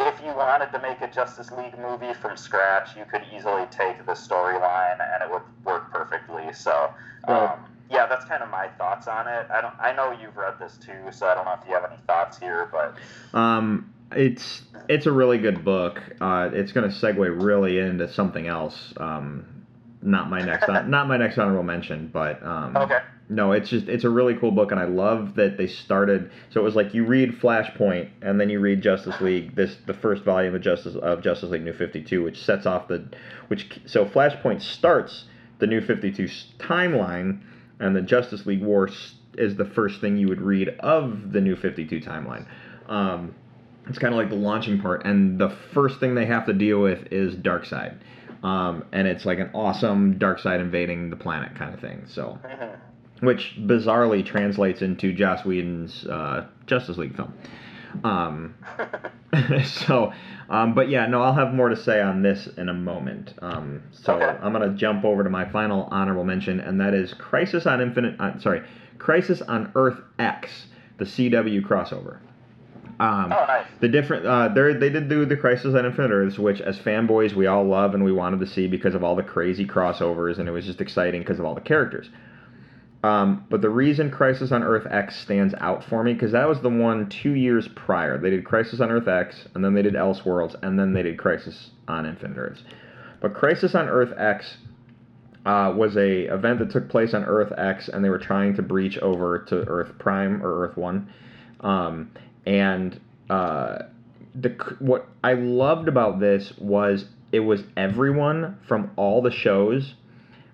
if 0.00 0.20
you 0.24 0.32
wanted 0.34 0.70
to 0.72 0.78
make 0.80 1.00
a 1.00 1.08
justice 1.08 1.50
league 1.52 1.78
movie 1.78 2.14
from 2.14 2.36
scratch 2.36 2.96
you 2.96 3.04
could 3.10 3.22
easily 3.34 3.66
take 3.70 3.98
the 4.06 4.12
storyline 4.12 4.98
and 5.14 5.22
it 5.22 5.30
would 5.30 5.42
work 5.64 5.92
perfectly 5.92 6.52
so 6.52 6.90
Right. 7.28 7.50
um, 7.52 7.60
yeah 7.90 8.06
that's 8.06 8.24
kind 8.24 8.42
of 8.42 8.50
my 8.50 8.68
thoughts 8.78 9.06
on 9.08 9.26
it 9.28 9.46
i 9.50 9.60
don't 9.60 9.74
i 9.78 9.92
know 9.92 10.12
you've 10.12 10.36
read 10.36 10.54
this 10.58 10.78
too 10.78 11.10
so 11.10 11.26
i 11.26 11.34
don't 11.34 11.44
know 11.44 11.54
if 11.60 11.66
you 11.68 11.74
have 11.74 11.84
any 11.84 12.00
thoughts 12.06 12.38
here 12.38 12.68
but 12.72 12.96
Um, 13.38 13.92
it's 14.12 14.62
it's 14.88 15.06
a 15.06 15.12
really 15.12 15.38
good 15.38 15.64
book. 15.64 16.00
Uh, 16.20 16.50
it's 16.52 16.72
going 16.72 16.90
to 16.90 16.96
segue 16.96 17.44
really 17.44 17.78
into 17.78 18.08
something 18.12 18.48
else. 18.48 18.92
Um, 18.96 19.59
not 20.02 20.30
my 20.30 20.40
next 20.40 20.68
not 20.68 21.08
my 21.08 21.16
next 21.16 21.38
honorable 21.38 21.62
mention, 21.62 22.08
but 22.12 22.42
um, 22.42 22.76
okay 22.76 23.00
no, 23.30 23.52
it's 23.52 23.70
just 23.70 23.88
it's 23.88 24.02
a 24.02 24.10
really 24.10 24.34
cool 24.34 24.50
book, 24.50 24.72
and 24.72 24.80
I 24.80 24.86
love 24.86 25.36
that 25.36 25.56
they 25.56 25.68
started. 25.68 26.32
So 26.50 26.60
it 26.60 26.64
was 26.64 26.74
like 26.74 26.92
you 26.92 27.06
read 27.06 27.38
Flashpoint, 27.40 28.10
and 28.22 28.40
then 28.40 28.50
you 28.50 28.58
read 28.58 28.82
Justice 28.82 29.20
League. 29.20 29.54
This 29.54 29.76
the 29.86 29.94
first 29.94 30.24
volume 30.24 30.56
of 30.56 30.62
Justice 30.62 30.96
of 30.96 31.22
Justice 31.22 31.50
League 31.50 31.62
New 31.62 31.72
Fifty 31.72 32.02
Two, 32.02 32.24
which 32.24 32.42
sets 32.42 32.66
off 32.66 32.88
the 32.88 33.08
which 33.46 33.80
so 33.86 34.04
Flashpoint 34.04 34.60
starts 34.62 35.26
the 35.60 35.68
New 35.68 35.80
Fifty 35.80 36.10
Two 36.10 36.28
timeline, 36.58 37.40
and 37.78 37.94
the 37.94 38.02
Justice 38.02 38.46
League 38.46 38.62
War 38.62 38.90
is 39.38 39.56
the 39.56 39.64
first 39.64 40.00
thing 40.00 40.16
you 40.16 40.26
would 40.26 40.40
read 40.40 40.70
of 40.80 41.30
the 41.32 41.40
New 41.40 41.54
Fifty 41.54 41.86
Two 41.86 42.00
timeline. 42.00 42.46
Um, 42.88 43.36
it's 43.86 43.98
kind 44.00 44.12
of 44.12 44.18
like 44.18 44.28
the 44.28 44.34
launching 44.34 44.80
part, 44.80 45.06
and 45.06 45.38
the 45.38 45.56
first 45.72 46.00
thing 46.00 46.16
they 46.16 46.26
have 46.26 46.46
to 46.46 46.52
deal 46.52 46.80
with 46.80 47.12
is 47.12 47.36
Darkseid. 47.36 47.96
Um, 48.42 48.84
and 48.92 49.06
it's 49.06 49.24
like 49.26 49.38
an 49.38 49.50
awesome 49.54 50.18
Darkseid 50.18 50.60
invading 50.60 51.10
the 51.10 51.16
planet 51.16 51.54
kind 51.56 51.74
of 51.74 51.80
thing. 51.80 52.04
So, 52.06 52.38
which 53.20 53.54
bizarrely 53.58 54.24
translates 54.24 54.80
into 54.82 55.12
Joss 55.12 55.44
Whedon's 55.44 56.06
uh, 56.06 56.46
Justice 56.66 56.96
League 56.96 57.16
film. 57.16 57.34
Um, 58.04 58.54
so, 59.64 60.12
um, 60.48 60.74
but 60.74 60.88
yeah, 60.88 61.06
no, 61.06 61.22
I'll 61.22 61.34
have 61.34 61.52
more 61.52 61.68
to 61.68 61.76
say 61.76 62.00
on 62.00 62.22
this 62.22 62.46
in 62.56 62.68
a 62.68 62.74
moment. 62.74 63.34
Um, 63.42 63.82
so 63.90 64.14
Okay. 64.14 64.38
I'm 64.42 64.52
gonna 64.52 64.74
jump 64.74 65.04
over 65.04 65.22
to 65.24 65.30
my 65.30 65.44
final 65.50 65.88
honorable 65.90 66.24
mention, 66.24 66.60
and 66.60 66.80
that 66.80 66.94
is 66.94 67.12
Crisis 67.14 67.66
on 67.66 67.80
Infinite. 67.80 68.18
Uh, 68.20 68.38
sorry, 68.38 68.62
Crisis 68.98 69.42
on 69.42 69.72
Earth 69.74 69.98
X, 70.18 70.66
the 70.98 71.04
CW 71.04 71.60
crossover. 71.66 72.18
Um, 73.00 73.32
oh 73.32 73.44
nice 73.46 73.66
the 73.80 73.88
different 73.88 74.26
uh, 74.26 74.48
they 74.48 74.74
they 74.74 74.90
did 74.90 75.08
do 75.08 75.24
the 75.24 75.36
Crisis 75.36 75.74
on 75.74 75.86
Infinite 75.86 76.10
Earths, 76.10 76.38
which 76.38 76.60
as 76.60 76.78
fanboys 76.78 77.34
we 77.34 77.46
all 77.46 77.64
love 77.64 77.94
and 77.94 78.04
we 78.04 78.12
wanted 78.12 78.40
to 78.40 78.46
see 78.46 78.66
because 78.66 78.94
of 78.94 79.02
all 79.02 79.16
the 79.16 79.22
crazy 79.22 79.66
crossovers 79.66 80.38
and 80.38 80.48
it 80.48 80.52
was 80.52 80.66
just 80.66 80.80
exciting 80.80 81.22
because 81.22 81.38
of 81.38 81.46
all 81.46 81.54
the 81.54 81.62
characters. 81.62 82.10
Um, 83.02 83.46
but 83.48 83.62
the 83.62 83.70
reason 83.70 84.10
Crisis 84.10 84.52
on 84.52 84.62
Earth 84.62 84.86
X 84.90 85.16
stands 85.16 85.54
out 85.58 85.82
for 85.84 86.04
me 86.04 86.12
because 86.12 86.32
that 86.32 86.46
was 86.46 86.60
the 86.60 86.68
one 86.68 87.08
two 87.08 87.32
years 87.32 87.66
prior. 87.68 88.18
They 88.18 88.28
did 88.28 88.44
Crisis 88.44 88.80
on 88.80 88.90
Earth 88.90 89.08
X 89.08 89.48
and 89.54 89.64
then 89.64 89.72
they 89.72 89.80
did 89.80 89.94
Elseworlds 89.94 90.54
and 90.62 90.78
then 90.78 90.92
they 90.92 91.02
did 91.02 91.18
Crisis 91.18 91.70
on 91.88 92.04
Infinite 92.04 92.36
Earths. 92.36 92.62
But 93.22 93.32
Crisis 93.32 93.74
on 93.74 93.88
Earth 93.88 94.12
X 94.18 94.58
uh, 95.46 95.72
was 95.74 95.96
a 95.96 96.24
event 96.24 96.58
that 96.58 96.70
took 96.70 96.90
place 96.90 97.14
on 97.14 97.24
Earth 97.24 97.52
X 97.56 97.88
and 97.88 98.04
they 98.04 98.10
were 98.10 98.18
trying 98.18 98.54
to 98.56 98.62
breach 98.62 98.98
over 98.98 99.38
to 99.48 99.56
Earth 99.66 99.98
Prime 99.98 100.42
or 100.42 100.66
Earth 100.66 100.76
One. 100.76 101.10
Um, 101.60 102.10
and 102.46 103.00
uh, 103.28 103.78
the 104.34 104.50
what 104.78 105.08
I 105.22 105.34
loved 105.34 105.88
about 105.88 106.20
this 106.20 106.52
was 106.58 107.04
it 107.32 107.40
was 107.40 107.62
everyone 107.76 108.58
from 108.66 108.90
all 108.96 109.22
the 109.22 109.30
shows, 109.30 109.94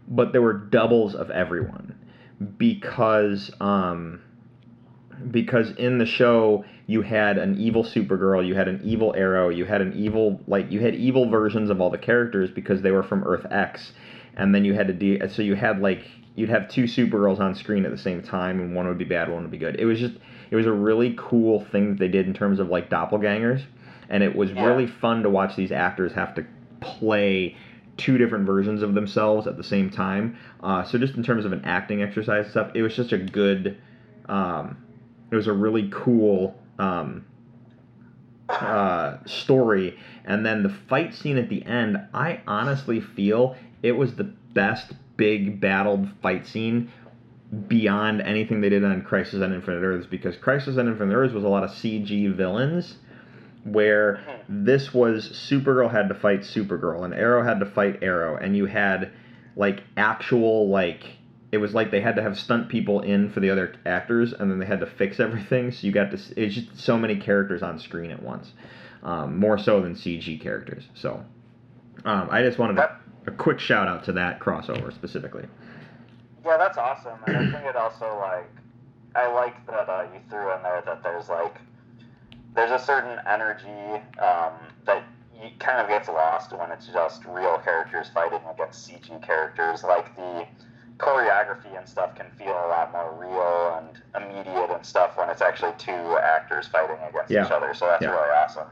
but 0.09 0.33
there 0.33 0.43
were 0.43 0.53
doubles 0.53 1.15
of 1.15 1.31
everyone 1.31 1.99
because 2.59 3.51
um, 3.61 4.21
because 5.31 5.71
in 5.73 5.99
the 5.99 6.07
show 6.07 6.65
you 6.87 7.03
had 7.03 7.39
an 7.39 7.59
evil 7.59 7.85
Supergirl, 7.85 8.47
you 8.47 8.55
had 8.55 8.69
an 8.69 8.81
evil 8.85 9.15
Arrow, 9.17 9.49
you 9.49 9.65
had 9.65 9.81
an 9.81 9.93
evil 9.95 10.41
like 10.47 10.71
you 10.71 10.81
had 10.81 10.95
evil 10.95 11.31
versions 11.31 11.71
of 11.71 11.81
all 11.81 11.91
the 11.91 11.99
characters 11.99 12.51
because 12.51 12.83
they 12.83 12.91
were 12.91 13.03
from 13.03 13.25
Earth 13.25 13.47
X, 13.51 13.93
and 14.37 14.55
then 14.55 14.65
you 14.65 14.75
had 14.75 14.87
to 14.89 14.93
de- 14.93 15.29
so 15.31 15.43
you 15.43 15.55
had 15.55 15.81
like 15.81 16.05
you'd 16.35 16.51
have 16.51 16.69
two 16.69 16.85
Supergirls 16.85 17.41
on 17.41 17.55
screen 17.55 17.85
at 17.85 17.91
the 17.91 17.99
same 17.99 18.23
time, 18.23 18.61
and 18.61 18.75
one 18.75 18.87
would 18.87 18.99
be 18.99 19.05
bad, 19.05 19.31
one 19.31 19.43
would 19.43 19.51
be 19.51 19.59
good. 19.59 19.81
It 19.81 19.87
was 19.87 19.99
just 19.99 20.15
it 20.51 20.57
was 20.57 20.67
a 20.67 20.73
really 20.73 21.15
cool 21.17 21.61
thing 21.61 21.91
that 21.91 21.99
they 21.99 22.09
did 22.09 22.27
in 22.27 22.35
terms 22.35 22.61
of 22.61 22.69
like 22.69 22.91
doppelgangers, 22.91 23.63
and 24.09 24.23
it 24.23 24.35
was 24.35 24.53
Yeah. 24.53 24.67
really 24.67 24.87
fun 24.87 25.23
to 25.23 25.31
watch 25.31 25.57
these 25.57 25.73
actors 25.73 26.13
have 26.13 26.35
to 26.35 26.45
play 26.81 27.57
two 27.97 28.19
different 28.19 28.47
versions 28.47 28.83
of 28.83 28.95
themselves 28.95 29.47
at 29.47 29.57
the 29.57 29.65
same 29.65 29.89
time. 29.91 30.37
Uh, 30.63 30.83
so 30.85 30.99
just 30.99 31.17
in 31.17 31.23
terms 31.23 31.45
of 31.45 31.53
an 31.53 31.63
acting 31.65 32.03
exercise 32.03 32.45
and 32.45 32.51
stuff, 32.51 32.71
it 32.75 32.83
was 32.83 32.95
just 32.95 33.13
a 33.13 33.19
good. 33.19 33.77
Um, 34.29 34.77
it 35.31 35.37
was 35.37 35.47
a 35.47 35.53
really 35.53 35.89
cool 35.93 36.55
um, 36.79 37.25
uh, 38.49 39.17
story, 39.25 39.99
and 40.25 40.45
then 40.47 40.63
the 40.63 40.69
fight 40.69 41.15
scene 41.15 41.37
at 41.39 41.49
the 41.49 41.65
end. 41.65 41.99
I 42.15 42.41
honestly 42.47 43.01
feel 43.01 43.57
it 43.83 43.93
was 43.93 44.15
the 44.15 44.25
best 44.25 44.93
big 45.17 45.61
battled 45.61 46.09
fight 46.23 46.47
scene 46.47 46.91
beyond 47.69 48.21
anything 48.21 48.61
they 48.61 48.69
did 48.69 48.85
on 48.85 49.03
Crisis 49.03 49.43
on 49.43 49.53
Infinite 49.53 49.83
Earths 49.83 50.07
because 50.07 50.37
Crisis 50.37 50.77
on 50.79 50.89
Infinite 50.89 51.15
Earths 51.15 51.35
was 51.35 51.45
a 51.45 51.49
lot 51.49 51.65
of 51.65 51.71
CG 51.71 52.35
villains, 52.35 52.97
where 53.65 54.21
this 54.49 54.93
was 54.93 55.29
Supergirl 55.51 55.91
had 55.91 56.09
to 56.09 56.15
fight 56.15 56.41
Supergirl 56.41 57.05
and 57.05 57.15
Arrow 57.15 57.43
had 57.43 57.61
to 57.61 57.67
fight 57.67 58.03
Arrow, 58.03 58.37
and 58.37 58.57
you 58.57 58.67
had 58.67 59.13
like 59.57 59.83
actual 59.97 60.69
like 60.69 61.05
it 61.53 61.59
was 61.59 61.75
like 61.75 61.91
they 61.91 62.01
had 62.01 62.17
to 62.17 62.23
have 62.23 62.39
stunt 62.39 62.69
people 62.69 63.01
in 63.01 63.31
for 63.31 63.41
the 63.41 63.51
other 63.51 63.75
actors, 63.87 64.33
and 64.33 64.51
then 64.51 64.59
they 64.59 64.67
had 64.67 64.81
to 64.81 64.87
fix 64.87 65.21
everything. 65.21 65.71
So 65.73 65.87
you 65.87 65.93
got 65.93 66.11
to 66.11 66.19
it's 66.37 66.55
just 66.55 66.79
so 66.79 66.99
many 66.99 67.17
characters 67.17 67.63
on 67.63 67.79
screen 67.79 68.11
at 68.11 68.23
once, 68.23 68.53
um, 69.03 69.39
more 69.39 69.59
so 69.59 69.81
than 69.81 69.95
CG 69.95 70.41
characters. 70.41 70.85
So 70.95 71.25
um, 72.05 72.29
I 72.31 72.43
just 72.43 72.59
wanted 72.59 72.79
a, 72.79 73.01
a 73.27 73.31
quick 73.31 73.61
shout 73.61 73.89
out 73.89 74.05
to 74.05 74.13
that 74.13 74.41
crossover 74.41 74.93
specifically. 74.93 75.47
Yeah, 76.47 76.59
that's 76.59 76.79
awesome. 76.79 77.19
And 77.27 77.37
I 77.37 77.51
think 77.51 77.67
it 77.67 77.75
also 77.77 78.19
like 78.21 78.49
I 79.17 79.27
like 79.33 79.67
that 79.67 79.89
uh, 79.89 80.07
you 80.15 80.21
threw 80.31 80.55
in 80.55 80.63
there 80.63 80.83
that 80.87 81.03
there's 81.03 81.29
like 81.29 81.57
there's 82.55 82.71
a 82.71 82.79
certain 82.79 83.19
energy 83.27 84.03
um, 84.19 84.53
that 84.85 85.03
you 85.35 85.51
kind 85.59 85.81
of 85.81 85.89
gets 85.89 86.09
lost 86.09 86.53
when 86.57 86.71
it's 86.71 86.87
just 86.87 87.25
real 87.27 87.59
characters 87.59 88.09
fighting 88.15 88.41
against 88.51 88.89
CG 88.89 89.21
characters. 89.23 89.83
Like 89.83 90.15
the 90.17 90.47
choreography 90.99 91.77
and 91.77 91.87
stuff 91.87 92.15
can 92.15 92.27
feel 92.39 92.53
a 92.53 92.69
lot 92.69 92.93
more 92.93 93.13
real 93.19 93.83
and 94.15 94.25
immediate 94.25 94.71
and 94.71 94.87
stuff 94.87 95.17
when 95.17 95.29
it's 95.29 95.43
actually 95.43 95.73
two 95.79 95.91
actors 95.93 96.69
fighting 96.69 96.97
against 97.09 97.31
Yeah. 97.31 97.45
each 97.47 97.53
other. 97.53 97.75
So 97.75 97.87
that's 97.87 98.03
Yeah. 98.03 98.11
really 98.13 98.31
awesome. 98.31 98.69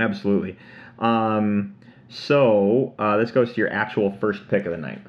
Absolutely. 0.00 0.56
Um, 0.98 1.76
so 2.08 2.94
uh, 2.98 3.18
this 3.18 3.30
goes 3.30 3.52
to 3.52 3.60
your 3.60 3.70
actual 3.70 4.10
first 4.10 4.48
pick 4.48 4.64
of 4.64 4.72
the 4.72 4.78
night. 4.78 5.00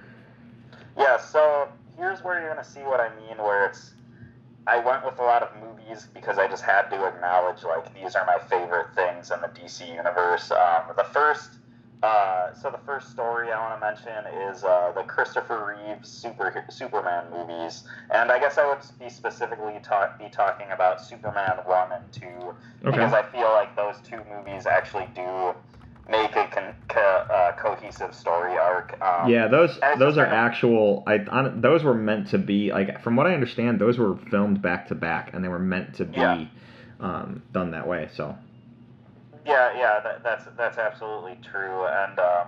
Yeah, 0.98 1.18
so 1.18 1.68
here's 2.06 2.24
where 2.24 2.40
you're 2.40 2.50
gonna 2.50 2.64
see 2.64 2.82
what 2.82 3.00
I 3.00 3.10
mean. 3.16 3.38
Where 3.38 3.66
it's, 3.66 3.94
I 4.68 4.78
went 4.78 5.04
with 5.04 5.18
a 5.20 5.24
lot 5.24 5.42
of 5.42 5.50
movies 5.60 6.08
because 6.14 6.38
I 6.38 6.48
just 6.48 6.64
had 6.64 6.90
to 6.90 7.08
acknowledge 7.08 7.64
like 7.64 7.94
these 7.96 8.16
are 8.16 8.26
my 8.26 8.38
favorite 8.48 8.94
things 8.94 9.32
in 9.32 9.42
the 9.42 9.48
DC 9.48 9.88
universe. 9.88 10.52
Um, 10.52 10.84
the 10.96 11.04
first, 11.06 11.50
uh, 12.04 12.54
so 12.54 12.70
the 12.70 12.80
first 12.86 13.10
story 13.10 13.52
I 13.52 13.60
want 13.60 13.82
to 13.82 13.88
mention 13.88 14.50
is 14.50 14.64
uh, 14.64 14.92
the 14.94 15.02
Christopher 15.02 15.76
Reeves 15.76 16.08
super 16.08 16.66
Superman 16.70 17.26
movies, 17.32 17.84
and 18.12 18.32
I 18.32 18.40
guess 18.40 18.60
I 18.60 18.68
would 18.68 18.86
be 19.00 19.10
specifically 19.10 19.80
talk, 19.82 20.20
be 20.20 20.30
talking 20.30 20.68
about 20.72 21.02
Superman 21.02 21.58
one 21.66 21.92
and 21.92 22.12
two 22.12 22.54
because 22.84 23.14
I 23.14 23.24
feel 23.24 23.50
like 23.50 23.76
those 23.76 23.96
two 24.04 24.22
movies 24.32 24.68
actually 24.68 25.08
do 25.16 25.56
make 26.10 26.36
a 26.36 26.48
con- 26.48 26.74
co- 26.88 27.00
uh, 27.32 27.52
cohesive 27.54 28.14
story 28.14 28.58
arc. 28.58 29.00
Um, 29.02 29.30
Yeah, 29.30 29.48
those 29.48 29.80
those 29.98 30.18
are 30.18 30.26
actual. 30.26 31.04
I 31.08 31.20
on, 31.30 31.62
those 31.62 31.84
were 31.84 31.94
meant 31.96 32.28
to 32.30 32.38
be 32.38 32.72
like 32.72 33.02
from 33.02 33.16
what 33.16 33.28
I 33.28 33.34
understand, 33.34 33.80
those 33.80 33.98
were 33.98 34.16
filmed 34.30 34.62
back 34.62 34.88
to 34.90 34.96
back, 34.96 35.32
and 35.34 35.44
they 35.44 35.48
were 35.50 35.60
meant 35.60 35.96
to 35.96 36.06
be 36.06 36.20
Yeah. 36.22 36.46
um, 37.00 37.42
done 37.54 37.72
that 37.72 37.88
way. 37.88 38.10
So 38.14 38.36
Yeah, 39.46 39.78
yeah, 39.78 40.00
that, 40.04 40.24
that's 40.24 40.46
that's 40.58 40.78
absolutely 40.78 41.38
true, 41.44 41.86
and 41.86 42.20
um, 42.20 42.48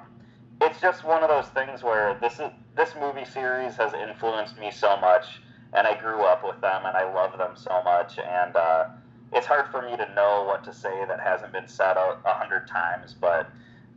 it's 0.61 0.79
just 0.81 1.03
one 1.03 1.23
of 1.23 1.29
those 1.29 1.47
things 1.49 1.83
where 1.83 2.17
this 2.21 2.33
is 2.39 2.49
this 2.75 2.93
movie 2.99 3.25
series 3.25 3.75
has 3.75 3.93
influenced 3.93 4.57
me 4.59 4.71
so 4.71 4.97
much, 4.97 5.41
and 5.73 5.85
I 5.87 5.99
grew 5.99 6.21
up 6.21 6.43
with 6.43 6.59
them, 6.61 6.85
and 6.85 6.95
I 6.95 7.11
love 7.11 7.37
them 7.37 7.51
so 7.55 7.81
much, 7.83 8.17
and 8.19 8.55
uh, 8.55 8.85
it's 9.33 9.45
hard 9.45 9.67
for 9.71 9.81
me 9.81 9.97
to 9.97 10.13
know 10.13 10.43
what 10.47 10.63
to 10.65 10.73
say 10.73 11.05
that 11.07 11.19
hasn't 11.19 11.51
been 11.51 11.67
said 11.67 11.97
a, 11.97 12.17
a 12.25 12.33
hundred 12.33 12.67
times, 12.67 13.13
but 13.13 13.49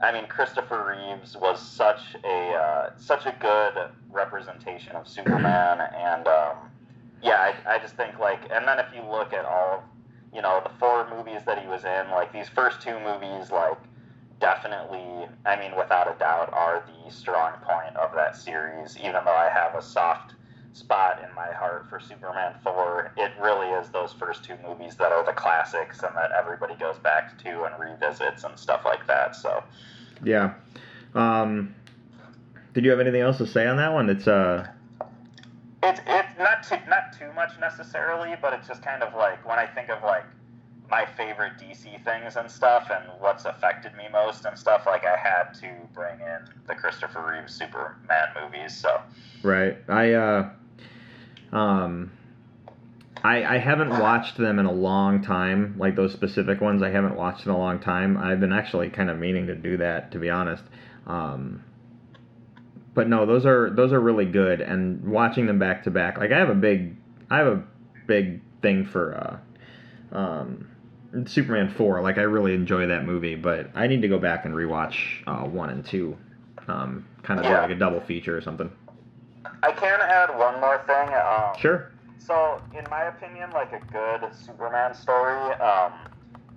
I 0.03 0.12
mean, 0.12 0.26
Christopher 0.26 0.97
Reeves 0.97 1.37
was 1.37 1.61
such 1.61 2.16
a 2.24 2.53
uh, 2.53 2.91
such 2.97 3.26
a 3.26 3.35
good 3.39 3.91
representation 4.11 4.93
of 4.97 5.07
Superman, 5.07 5.81
and 5.95 6.26
um, 6.26 6.57
yeah, 7.22 7.53
I, 7.66 7.74
I 7.74 7.78
just 7.78 7.97
think 7.97 8.18
like, 8.18 8.41
and 8.51 8.66
then 8.66 8.78
if 8.78 8.87
you 8.95 9.03
look 9.03 9.33
at 9.33 9.45
all 9.45 9.78
of 9.78 9.81
you 10.35 10.43
know, 10.43 10.61
the 10.62 10.70
four 10.78 11.09
movies 11.11 11.43
that 11.47 11.61
he 11.61 11.66
was 11.66 11.85
in, 11.85 12.11
like 12.11 12.33
these 12.33 12.49
first 12.49 12.81
two 12.81 12.99
movies, 13.01 13.51
like 13.51 13.78
definitely, 14.41 15.26
I 15.45 15.57
mean, 15.57 15.76
without 15.76 16.14
a 16.14 16.18
doubt, 16.18 16.53
are 16.53 16.85
the 16.87 17.11
strong 17.11 17.53
point 17.62 17.97
of 17.97 18.14
that 18.14 18.37
series. 18.37 18.97
Even 18.99 19.24
though 19.24 19.37
I 19.37 19.51
have 19.53 19.74
a 19.74 19.83
soft 19.83 20.35
spot 20.72 21.22
in 21.26 21.34
my 21.34 21.52
heart 21.52 21.88
for 21.88 21.98
Superman 22.00 22.54
4, 22.62 23.12
it 23.16 23.32
really 23.40 23.68
is 23.68 23.88
those 23.90 24.12
first 24.12 24.44
two 24.44 24.56
movies 24.66 24.96
that 24.96 25.12
are 25.12 25.24
the 25.24 25.32
classics 25.32 26.02
and 26.02 26.14
that 26.16 26.30
everybody 26.32 26.74
goes 26.76 26.98
back 26.98 27.38
to 27.42 27.64
and 27.64 27.74
revisits 27.78 28.44
and 28.44 28.58
stuff 28.58 28.84
like 28.84 29.06
that. 29.06 29.34
So, 29.34 29.62
yeah. 30.24 30.54
Um, 31.14 31.74
did 32.72 32.84
you 32.84 32.90
have 32.90 33.00
anything 33.00 33.20
else 33.20 33.38
to 33.38 33.46
say 33.46 33.66
on 33.66 33.76
that 33.78 33.92
one? 33.92 34.08
It's 34.08 34.28
uh 34.28 34.66
it's 35.82 36.00
it's 36.06 36.38
not 36.38 36.62
too 36.62 36.76
not 36.88 37.18
too 37.18 37.32
much 37.34 37.58
necessarily, 37.58 38.36
but 38.40 38.52
it's 38.52 38.68
just 38.68 38.82
kind 38.82 39.02
of 39.02 39.14
like 39.14 39.46
when 39.48 39.58
I 39.58 39.66
think 39.66 39.88
of 39.88 40.02
like 40.02 40.24
my 40.90 41.06
favorite 41.06 41.52
DC 41.58 42.04
things 42.04 42.36
and 42.36 42.50
stuff 42.50 42.90
and 42.90 43.04
what's 43.20 43.44
affected 43.44 43.94
me 43.96 44.04
most 44.12 44.44
and 44.44 44.58
stuff, 44.58 44.84
like 44.86 45.04
I 45.04 45.16
had 45.16 45.52
to 45.60 45.68
bring 45.94 46.20
in 46.20 46.40
the 46.66 46.74
Christopher 46.74 47.32
Reeve 47.32 47.50
Superman 47.50 48.28
movies. 48.40 48.76
So 48.76 49.00
right. 49.42 49.78
I 49.88 50.12
uh 50.12 50.50
um. 51.53 52.12
I, 53.22 53.57
I 53.57 53.59
haven't 53.59 53.90
watched 53.90 54.38
them 54.38 54.59
in 54.59 54.64
a 54.64 54.72
long 54.72 55.20
time, 55.22 55.74
like 55.76 55.94
those 55.94 56.14
specific 56.14 56.62
ones. 56.62 56.82
I 56.82 56.88
haven't 56.88 57.16
watched 57.16 57.44
in 57.44 57.53
a 57.53 57.59
long 57.59 57.78
time. 57.78 58.16
I've 58.16 58.40
been 58.40 58.53
actually 58.53 58.88
kind 58.88 59.11
of 59.11 59.18
meaning 59.18 59.46
to 59.48 59.55
do 59.55 59.76
that, 59.76 60.12
to 60.12 60.18
be 60.18 60.30
honest. 60.30 60.64
Um, 61.07 61.62
but 62.94 63.09
no, 63.09 63.26
those 63.26 63.44
are 63.44 63.68
those 63.68 63.92
are 63.92 64.01
really 64.01 64.24
good, 64.24 64.62
and 64.62 65.05
watching 65.05 65.44
them 65.44 65.59
back 65.59 65.82
to 65.84 65.90
back, 65.90 66.16
like 66.16 66.32
I 66.32 66.38
have 66.38 66.48
a 66.48 66.55
big, 66.55 66.96
I 67.28 67.36
have 67.38 67.46
a 67.46 67.62
big 68.07 68.40
thing 68.62 68.86
for 68.86 69.40
uh, 70.12 70.16
um, 70.16 70.68
Superman 71.26 71.68
four. 71.76 72.01
Like 72.01 72.16
I 72.16 72.22
really 72.22 72.55
enjoy 72.55 72.86
that 72.86 73.05
movie, 73.05 73.34
but 73.36 73.70
I 73.74 73.86
need 73.86 74.01
to 74.01 74.09
go 74.09 74.18
back 74.18 74.46
and 74.46 74.55
rewatch 74.55 74.94
uh, 75.26 75.46
one 75.46 75.68
and 75.68 75.84
two, 75.84 76.16
um, 76.68 77.07
kind 77.22 77.38
of 77.38 77.44
Yeah. 77.44 77.61
like 77.61 77.70
a 77.70 77.74
double 77.78 78.01
feature 78.01 78.34
or 78.34 78.40
something. 78.40 78.70
I 79.62 79.72
can 79.72 80.00
add 80.00 80.36
one 80.38 80.61
more 80.61 80.78
thing. 80.86 81.08
Um, 81.14 81.58
Sure. 81.58 81.92
So, 82.18 82.61
in 82.78 82.88
my 82.90 83.04
opinion, 83.04 83.50
like 83.52 83.72
a 83.72 83.80
good 83.90 84.32
Superman 84.34 84.94
story 84.94 85.52
um, 85.54 85.92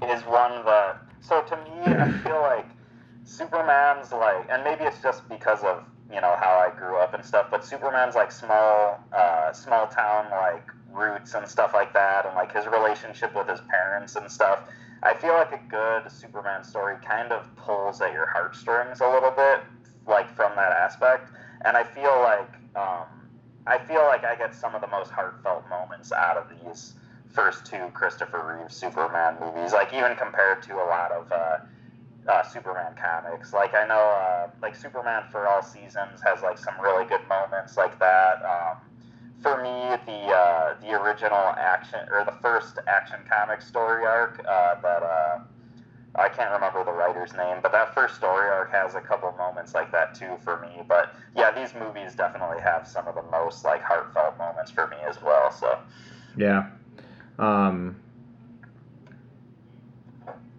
is 0.03 0.21
one 0.23 0.63
that. 0.65 0.97
So 1.21 1.41
to 1.41 1.55
me, 1.55 1.79
I 1.85 2.11
feel 2.23 2.41
like 2.53 2.67
Superman's 3.23 4.11
like, 4.11 4.45
and 4.49 4.63
maybe 4.63 4.83
it's 4.83 5.01
just 5.01 5.27
because 5.29 5.63
of 5.63 5.83
you 6.11 6.21
know 6.21 6.35
how 6.39 6.59
I 6.59 6.77
grew 6.77 6.97
up 6.97 7.13
and 7.13 7.23
stuff, 7.23 7.47
but 7.49 7.65
Superman's 7.65 8.15
like 8.15 8.31
small, 8.31 8.99
uh, 9.13 9.51
small 9.53 9.87
town 9.87 10.29
like 10.31 10.69
roots 10.91 11.33
and 11.33 11.47
stuff 11.47 11.71
like 11.73 11.93
that, 11.93 12.25
and 12.25 12.35
like 12.35 12.53
his 12.53 12.65
relationship 12.67 13.33
with 13.35 13.47
his 13.47 13.61
parents 13.61 14.15
and 14.15 14.29
stuff. 14.29 14.59
I 15.01 15.13
feel 15.15 15.33
like 15.33 15.51
a 15.51 15.61
good 15.69 16.11
Superman 16.11 16.63
story 16.63 16.95
kind 17.03 17.31
of 17.31 17.53
pulls 17.55 17.99
at 18.01 18.13
your 18.13 18.27
heartstrings 18.27 19.01
a 19.01 19.09
little 19.09 19.31
bit, 19.31 19.61
like 20.07 20.33
from 20.35 20.55
that 20.55 20.71
aspect, 20.71 21.29
and 21.65 21.75
I 21.77 21.83
feel 21.83 22.19
like. 22.21 22.49
Um, 22.75 23.05
I 23.65 23.77
feel 23.79 24.03
like 24.03 24.23
I 24.23 24.35
get 24.35 24.53
some 24.53 24.75
of 24.75 24.81
the 24.81 24.87
most 24.87 25.11
heartfelt 25.11 25.69
moments 25.69 26.11
out 26.11 26.37
of 26.37 26.47
these 26.49 26.95
first 27.31 27.65
two 27.65 27.87
Christopher 27.93 28.59
Reeve 28.59 28.71
Superman 28.71 29.37
movies. 29.39 29.73
Like 29.73 29.93
even 29.93 30.15
compared 30.15 30.61
to 30.63 30.75
a 30.75 30.85
lot 30.85 31.11
of 31.11 31.31
uh, 31.31 31.57
uh, 32.27 32.43
Superman 32.43 32.93
comics. 32.95 33.53
Like 33.53 33.73
I 33.73 33.85
know, 33.87 33.95
uh, 33.95 34.49
like 34.61 34.75
Superman 34.75 35.23
for 35.31 35.47
All 35.47 35.61
Seasons 35.61 36.21
has 36.25 36.41
like 36.41 36.57
some 36.57 36.79
really 36.81 37.05
good 37.05 37.27
moments 37.27 37.77
like 37.77 37.99
that. 37.99 38.41
Um, 38.43 38.77
for 39.41 39.61
me, 39.61 39.97
the 40.05 40.31
uh, 40.33 40.75
the 40.81 40.91
original 40.93 41.53
action 41.57 41.99
or 42.11 42.23
the 42.23 42.37
first 42.41 42.79
action 42.87 43.19
comic 43.29 43.61
story 43.61 44.05
arc 44.05 44.39
uh, 44.47 44.75
that 44.81 45.03
uh, 45.03 45.39
I 46.15 46.29
can't 46.29 46.51
remember 46.51 46.83
the 46.83 46.91
writer's 46.91 47.33
name, 47.33 47.57
but 47.61 47.71
that 47.71 47.95
first 47.95 48.15
story 48.15 48.47
arc 48.47 48.71
has 48.71 48.93
a 48.93 49.01
couple 49.01 49.31
moments 49.31 49.73
like 49.73 49.91
that 49.91 50.13
too 50.13 50.37
for 50.43 50.59
me. 50.59 50.83
But 50.87 51.15
yeah, 51.35 51.51
these 51.51 51.73
movies 51.73 52.13
definitely 52.13 52.61
have 52.61 52.87
some 52.87 53.07
of 53.07 53.15
the 53.15 53.23
most 53.31 53.65
like 53.65 53.81
heartfelt 53.81 54.37
moments 54.37 54.69
for 54.69 54.87
me 54.87 54.97
as 55.07 55.21
well. 55.21 55.51
So 55.51 55.79
Yeah. 56.37 56.69
Um, 57.39 57.95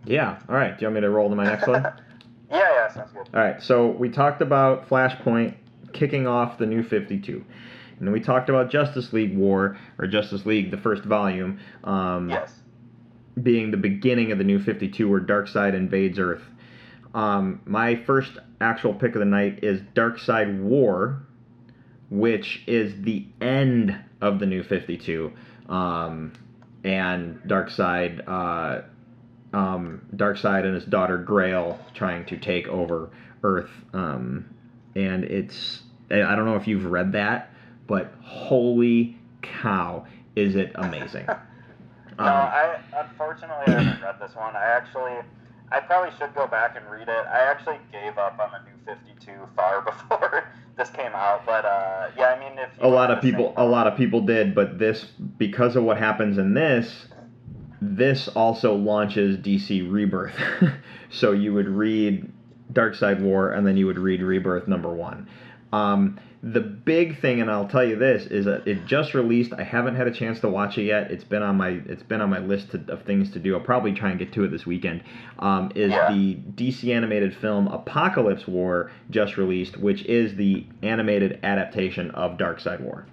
yeah. 0.05 0.39
All 0.49 0.57
right. 0.57 0.77
Do 0.77 0.83
you 0.83 0.89
want 0.89 0.97
me 0.97 1.01
to 1.03 1.11
roll 1.11 1.31
to 1.31 1.37
my 1.37 1.45
next 1.45 1.69
one? 1.69 1.83
yeah, 2.51 2.75
yeah, 2.75 2.89
sounds 2.93 3.13
good. 3.13 3.29
All 3.33 3.41
right, 3.41 3.63
so 3.63 3.89
we 3.89 4.09
talked 4.09 4.43
about 4.43 4.89
Flashpoint 4.89 5.55
kicking 5.93 6.27
off 6.27 6.59
the 6.59 6.67
new 6.67 6.83
52. 6.83 7.45
And 7.99 8.09
then 8.09 8.13
we 8.13 8.21
talked 8.21 8.49
about 8.49 8.71
Justice 8.71 9.13
League 9.13 9.37
War, 9.37 9.79
or 9.99 10.07
Justice 10.07 10.45
League, 10.45 10.71
the 10.71 10.77
first 10.77 11.05
volume, 11.05 11.61
um, 11.85 12.29
Yes. 12.29 12.61
Being 13.43 13.71
the 13.71 13.77
beginning 13.77 14.33
of 14.33 14.39
the 14.39 14.45
new 14.45 14.59
52 14.59 15.09
where 15.09 15.21
Darkseid 15.21 15.75
invades 15.75 16.19
Earth. 16.19 16.43
Um, 17.15 17.61
my 17.65 17.97
first 17.97 18.33
actual 18.61 18.95
pick 18.95 19.15
of 19.15 19.21
the 19.21 19.25
night 19.25 19.63
is 19.63 19.81
Darkseid 19.95 20.61
War, 20.61 21.23
which 22.11 22.63
is 22.67 23.03
the 23.03 23.27
end 23.41 23.97
of 24.21 24.39
the 24.39 24.47
new 24.47 24.63
52. 24.63 25.33
Um, 25.69 26.33
and 26.85 27.41
Darkseid, 27.47 28.29
uh, 28.29 28.83
um, 29.57 30.03
Darkseid 30.15 30.65
and 30.65 30.75
his 30.75 30.85
daughter 30.85 31.19
Grail 31.19 31.79
trying 31.95 32.25
to 32.27 32.37
take 32.37 32.69
over 32.69 33.11
Earth. 33.43 33.71
Um, 33.93 34.47
and 34.95 35.25
it's, 35.25 35.83
I 36.11 36.35
don't 36.35 36.45
know 36.45 36.57
if 36.57 36.67
you've 36.67 36.85
read 36.85 37.13
that, 37.13 37.51
but 37.87 38.13
holy 38.23 39.19
cow, 39.43 40.07
is 40.37 40.57
it 40.57 40.73
amazing! 40.75 41.27
No, 42.19 42.25
I 42.25 42.81
unfortunately 42.97 43.75
I 43.75 43.83
haven't 43.83 44.03
read 44.03 44.21
this 44.21 44.35
one. 44.37 44.55
I 44.57 44.65
actually 44.65 45.17
I 45.73 45.81
probably 45.81 46.11
should 46.19 46.35
go 46.35 46.47
back 46.47 46.77
and 46.77 46.89
read 46.91 47.09
it. 47.09 47.27
I 47.27 47.41
actually 47.51 47.79
gave 47.91 48.19
up 48.19 48.39
on 48.39 48.51
the 48.53 48.93
New 48.93 48.97
52 49.17 49.33
far 49.57 49.81
before 50.11 50.45
this 50.77 50.91
came 50.91 51.13
out, 51.15 51.47
but 51.47 51.65
uh, 51.65 52.11
yeah, 52.17 52.35
I 52.37 52.39
mean, 52.39 52.59
if 52.59 52.71
you 52.81 52.87
a 52.87 52.89
lot 52.89 53.11
of 53.11 53.23
people 53.23 53.55
a 53.57 53.65
lot 53.65 53.87
of 53.87 53.97
people 53.97 54.21
did 54.21 54.55
but 54.55 54.79
this 54.79 55.05
because 55.39 55.77
of 55.77 55.85
what 55.85 55.99
happens 55.99 56.39
in 56.39 56.55
this 56.55 57.07
this 57.81 58.29
also 58.29 58.75
launches 58.75 59.37
dc 59.37 59.93
rebirth 59.93 60.35
so 61.11 61.33
you 61.33 61.53
would 61.53 61.69
read 61.69 62.31
Darkseid 62.73 63.21
War 63.21 63.53
and 63.53 63.67
then 63.67 63.77
you 63.77 63.87
would 63.87 63.99
read 63.99 64.23
rebirth 64.23 64.67
number 64.67 64.89
one 64.89 65.29
um, 65.73 66.19
the 66.47 66.61
big 66.61 67.19
thing 67.21 67.41
and 67.41 67.51
i'll 67.51 67.67
tell 67.67 67.83
you 67.83 67.97
this 67.97 68.27
is 68.27 68.45
that 68.45 68.69
it 68.69 68.85
just 68.85 69.15
released 69.15 69.55
i 69.55 69.63
haven't 69.63 69.95
had 69.95 70.07
a 70.07 70.11
chance 70.11 70.41
to 70.41 70.49
watch 70.49 70.77
it 70.77 70.83
yet 70.83 71.11
it's 71.11 71.25
been 71.25 71.43
on 71.43 71.57
my 71.57 71.81
it's 71.87 72.03
been 72.03 72.21
on 72.21 72.29
my 72.29 72.39
list 72.39 72.71
to, 72.73 72.85
of 72.89 73.01
things 73.05 73.31
to 73.31 73.39
do 73.39 73.55
i'll 73.55 73.61
probably 73.63 73.93
try 73.95 74.11
and 74.11 74.19
get 74.19 74.31
to 74.31 74.45
it 74.45 74.49
this 74.51 74.67
weekend 74.67 75.03
um, 75.39 75.73
is 75.75 75.91
Yeah. 75.91 76.13
the 76.13 76.37
dc 76.55 76.87
animated 76.95 77.35
film 77.35 77.67
Apokolips 77.69 78.47
War 78.47 78.91
just 79.09 79.39
released 79.39 79.79
which 79.79 80.05
is 80.05 80.35
the 80.37 80.67
animated 80.83 81.41
adaptation 81.43 82.11
of 82.11 82.37
Darkseid 82.37 82.81
War 82.81 83.07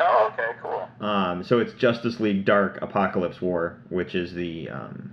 Oh, 0.00 0.30
okay, 0.32 0.52
cool. 0.62 0.88
um, 1.06 1.42
so 1.42 1.58
it's 1.58 1.72
Justice 1.74 2.18
League 2.20 2.44
Dark 2.44 2.78
Apokolips 2.80 3.40
War, 3.42 3.78
which 3.88 4.14
is 4.14 4.32
the 4.32 4.70
um, 4.70 5.12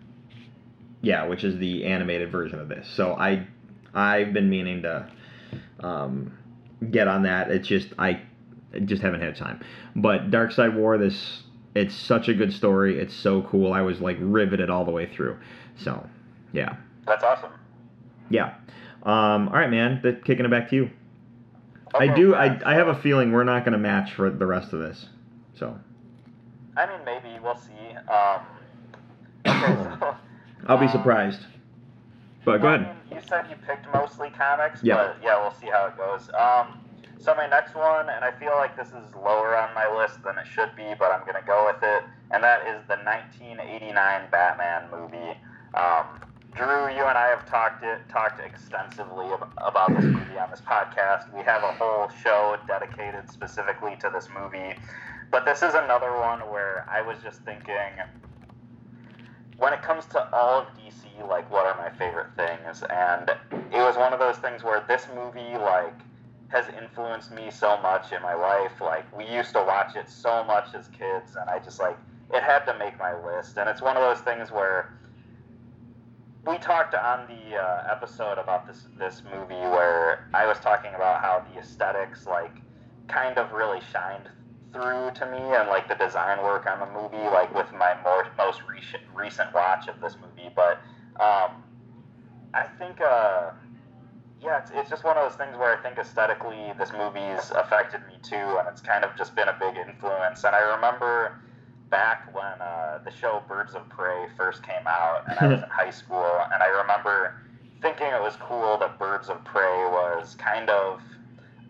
yeah, 1.01 1.25
which 1.25 1.43
is 1.43 1.57
the 1.57 1.85
animated 1.85 2.31
version 2.31 2.59
of 2.59 2.69
this. 2.69 2.87
So 2.87 3.13
I 3.15 3.47
I've 3.95 4.31
been 4.31 4.47
meaning 4.47 4.83
to 4.83 5.09
um, 5.79 6.37
get 6.91 7.07
on 7.07 7.23
that. 7.23 7.51
It's 7.51 7.67
just 7.67 7.89
I 7.99 8.21
just 8.85 9.01
haven't 9.01 9.21
had 9.21 9.35
time. 9.35 9.61
But 9.95 10.31
Darkseid 10.31 10.73
War, 10.75 10.97
this 10.97 11.43
it's 11.75 11.93
such 11.95 12.29
a 12.29 12.33
good 12.33 12.53
story. 12.53 12.99
It's 12.99 13.13
so 13.13 13.41
cool. 13.43 13.73
I 13.73 13.81
was 13.81 13.99
like 14.01 14.17
riveted 14.19 14.69
all 14.69 14.85
the 14.85 14.91
way 14.91 15.05
through. 15.13 15.37
So 15.77 16.07
yeah, 16.53 16.75
That's 17.05 17.23
awesome. 17.23 17.51
yeah. 18.29 18.55
Um, 19.03 19.49
all 19.49 19.55
right, 19.55 19.69
man. 19.69 20.01
Th- 20.01 20.23
kicking 20.23 20.45
it 20.45 20.51
back 20.51 20.69
to 20.69 20.75
you. 20.75 20.89
I 21.93 22.07
do. 22.07 22.33
I, 22.35 22.59
I 22.65 22.73
have 22.75 22.87
a 22.87 22.95
feeling 23.01 23.31
we're 23.31 23.43
not 23.45 23.63
going 23.63 23.73
to 23.73 23.77
match 23.77 24.13
for 24.13 24.29
the 24.29 24.45
rest 24.45 24.73
of 24.73 24.79
this. 24.79 25.05
So 25.53 25.77
I 26.75 26.85
mean, 26.87 26.99
maybe 27.05 27.39
we'll 27.41 27.55
see. 27.57 27.95
Um, 28.11 28.41
okay, 29.45 29.97
so 29.99 30.15
I'll 30.67 30.77
be 30.77 30.85
Um, 30.87 30.91
surprised. 30.91 31.41
But 32.43 32.61
go 32.61 32.67
I 32.67 32.75
ahead. 32.75 32.87
mean, 32.87 32.95
said 33.27 33.45
you 33.49 33.55
picked 33.67 33.91
mostly 33.93 34.29
comics, 34.31 34.81
Yeah. 34.83 34.95
but 34.95 35.17
yeah, 35.23 35.39
we'll 35.41 35.53
see 35.53 35.67
how 35.67 35.87
it 35.87 35.97
goes. 35.97 36.29
Um, 36.33 36.79
so 37.17 37.33
my 37.35 37.47
next 37.47 37.75
one, 37.75 38.09
and 38.09 38.23
I 38.23 38.31
feel 38.31 38.53
like 38.55 38.75
this 38.77 38.89
is 38.89 39.13
lower 39.15 39.55
on 39.57 39.73
my 39.73 39.87
list 39.97 40.21
than 40.23 40.37
it 40.37 40.45
should 40.45 40.75
be, 40.75 40.93
but 40.99 41.11
I'm 41.11 41.25
gonna 41.25 41.45
go 41.45 41.65
with 41.65 41.81
it, 41.81 42.03
and 42.31 42.43
that 42.43 42.61
is 42.67 42.83
the 42.87 42.97
1989 42.97 44.27
Batman 44.31 44.83
movie. 44.91 45.37
Um, 45.73 46.05
Drew, 46.55 46.87
you 46.87 47.03
and 47.03 47.17
I 47.17 47.27
have 47.27 47.45
talked 47.49 47.83
it 47.83 47.99
talked 48.07 48.39
extensively 48.39 49.25
ab- 49.27 49.49
about 49.57 49.89
this 49.93 50.05
movie 50.05 50.37
on 50.39 50.49
this 50.49 50.61
podcast. 50.61 51.33
We 51.33 51.43
have 51.43 51.63
a 51.63 51.71
whole 51.73 52.07
show 52.23 52.55
dedicated 52.65 53.29
specifically 53.29 53.97
to 53.99 54.09
this 54.13 54.29
movie, 54.33 54.75
but 55.31 55.43
this 55.43 55.63
is 55.63 55.73
another 55.73 56.15
one 56.17 56.39
where 56.51 56.85
I 56.89 57.01
was 57.01 57.17
just 57.21 57.41
thinking 57.41 57.75
when 59.57 59.73
it 59.73 59.81
comes 59.81 60.05
to 60.07 60.29
all 60.33 60.61
of 60.61 60.67
DC, 60.77 61.27
like 61.27 61.49
what 61.49 61.65
are 61.65 61.77
my 61.77 61.89
favorite 61.97 62.29
things? 62.35 62.83
And 62.89 63.29
it 63.73 63.79
was 63.79 63.95
one 63.95 64.13
of 64.13 64.19
those 64.19 64.37
things 64.37 64.63
where 64.63 64.83
this 64.87 65.07
movie 65.15 65.57
like 65.57 65.99
has 66.49 66.65
influenced 66.81 67.31
me 67.31 67.49
so 67.51 67.79
much 67.81 68.11
in 68.11 68.21
my 68.21 68.33
life. 68.33 68.81
Like 68.81 69.05
we 69.17 69.25
used 69.25 69.53
to 69.53 69.63
watch 69.63 69.95
it 69.95 70.09
so 70.09 70.43
much 70.43 70.73
as 70.73 70.87
kids, 70.89 71.35
and 71.39 71.49
I 71.49 71.59
just 71.59 71.79
like 71.79 71.97
it 72.33 72.43
had 72.43 72.65
to 72.65 72.77
make 72.77 72.97
my 72.99 73.15
list. 73.25 73.57
And 73.57 73.69
it's 73.69 73.81
one 73.81 73.95
of 73.97 74.03
those 74.03 74.23
things 74.23 74.51
where 74.51 74.97
we 76.45 76.57
talked 76.57 76.93
on 76.93 77.27
the 77.27 77.57
uh, 77.57 77.87
episode 77.91 78.37
about 78.37 78.67
this 78.67 78.87
this 78.99 79.23
movie 79.33 79.53
where 79.53 80.27
I 80.33 80.45
was 80.45 80.59
talking 80.59 80.93
about 80.93 81.21
how 81.21 81.45
the 81.51 81.59
aesthetics 81.59 82.27
like 82.27 82.55
kind 83.07 83.37
of 83.37 83.51
really 83.51 83.79
shined 83.91 84.29
through 84.73 85.11
to 85.15 85.25
me 85.31 85.37
and 85.37 85.69
like 85.69 85.87
the 85.87 85.95
design 85.95 86.43
work 86.43 86.67
on 86.67 86.79
the 86.79 86.85
movie 86.87 87.23
like 87.29 87.53
with 87.53 87.71
my 87.71 87.95
more 88.03 88.27
most 88.37 88.61
recent 88.69 89.03
recent 89.13 89.53
watch 89.53 89.87
of 89.87 89.99
this 90.01 90.17
movie. 90.21 90.49
But 90.55 90.79
um, 91.19 91.63
I 92.53 92.67
think 92.77 93.01
uh, 93.01 93.51
yeah 94.41 94.59
it's, 94.59 94.71
it's 94.73 94.89
just 94.89 95.03
one 95.03 95.17
of 95.17 95.29
those 95.29 95.37
things 95.37 95.57
where 95.57 95.77
I 95.77 95.81
think 95.81 95.97
aesthetically 95.97 96.73
this 96.77 96.91
movie's 96.91 97.51
affected 97.51 98.01
me 98.07 98.15
too 98.21 98.57
and 98.59 98.67
it's 98.67 98.81
kind 98.81 99.03
of 99.03 99.15
just 99.17 99.35
been 99.35 99.47
a 99.47 99.57
big 99.59 99.77
influence. 99.77 100.43
And 100.43 100.55
I 100.55 100.61
remember 100.75 101.39
back 101.89 102.33
when 102.33 102.61
uh, 102.61 102.99
the 103.05 103.11
show 103.11 103.43
Birds 103.47 103.75
of 103.75 103.87
Prey 103.89 104.27
first 104.37 104.63
came 104.63 104.87
out 104.87 105.23
and 105.29 105.39
I 105.39 105.47
was 105.47 105.61
in 105.61 105.69
high 105.71 105.91
school 105.91 106.39
and 106.51 106.61
I 106.61 106.67
remember 106.67 107.41
thinking 107.81 108.07
it 108.07 108.21
was 108.21 108.35
cool 108.37 108.77
that 108.79 108.97
Birds 108.97 109.29
of 109.29 109.43
Prey 109.45 109.85
was 109.91 110.35
kind 110.35 110.69
of 110.69 111.01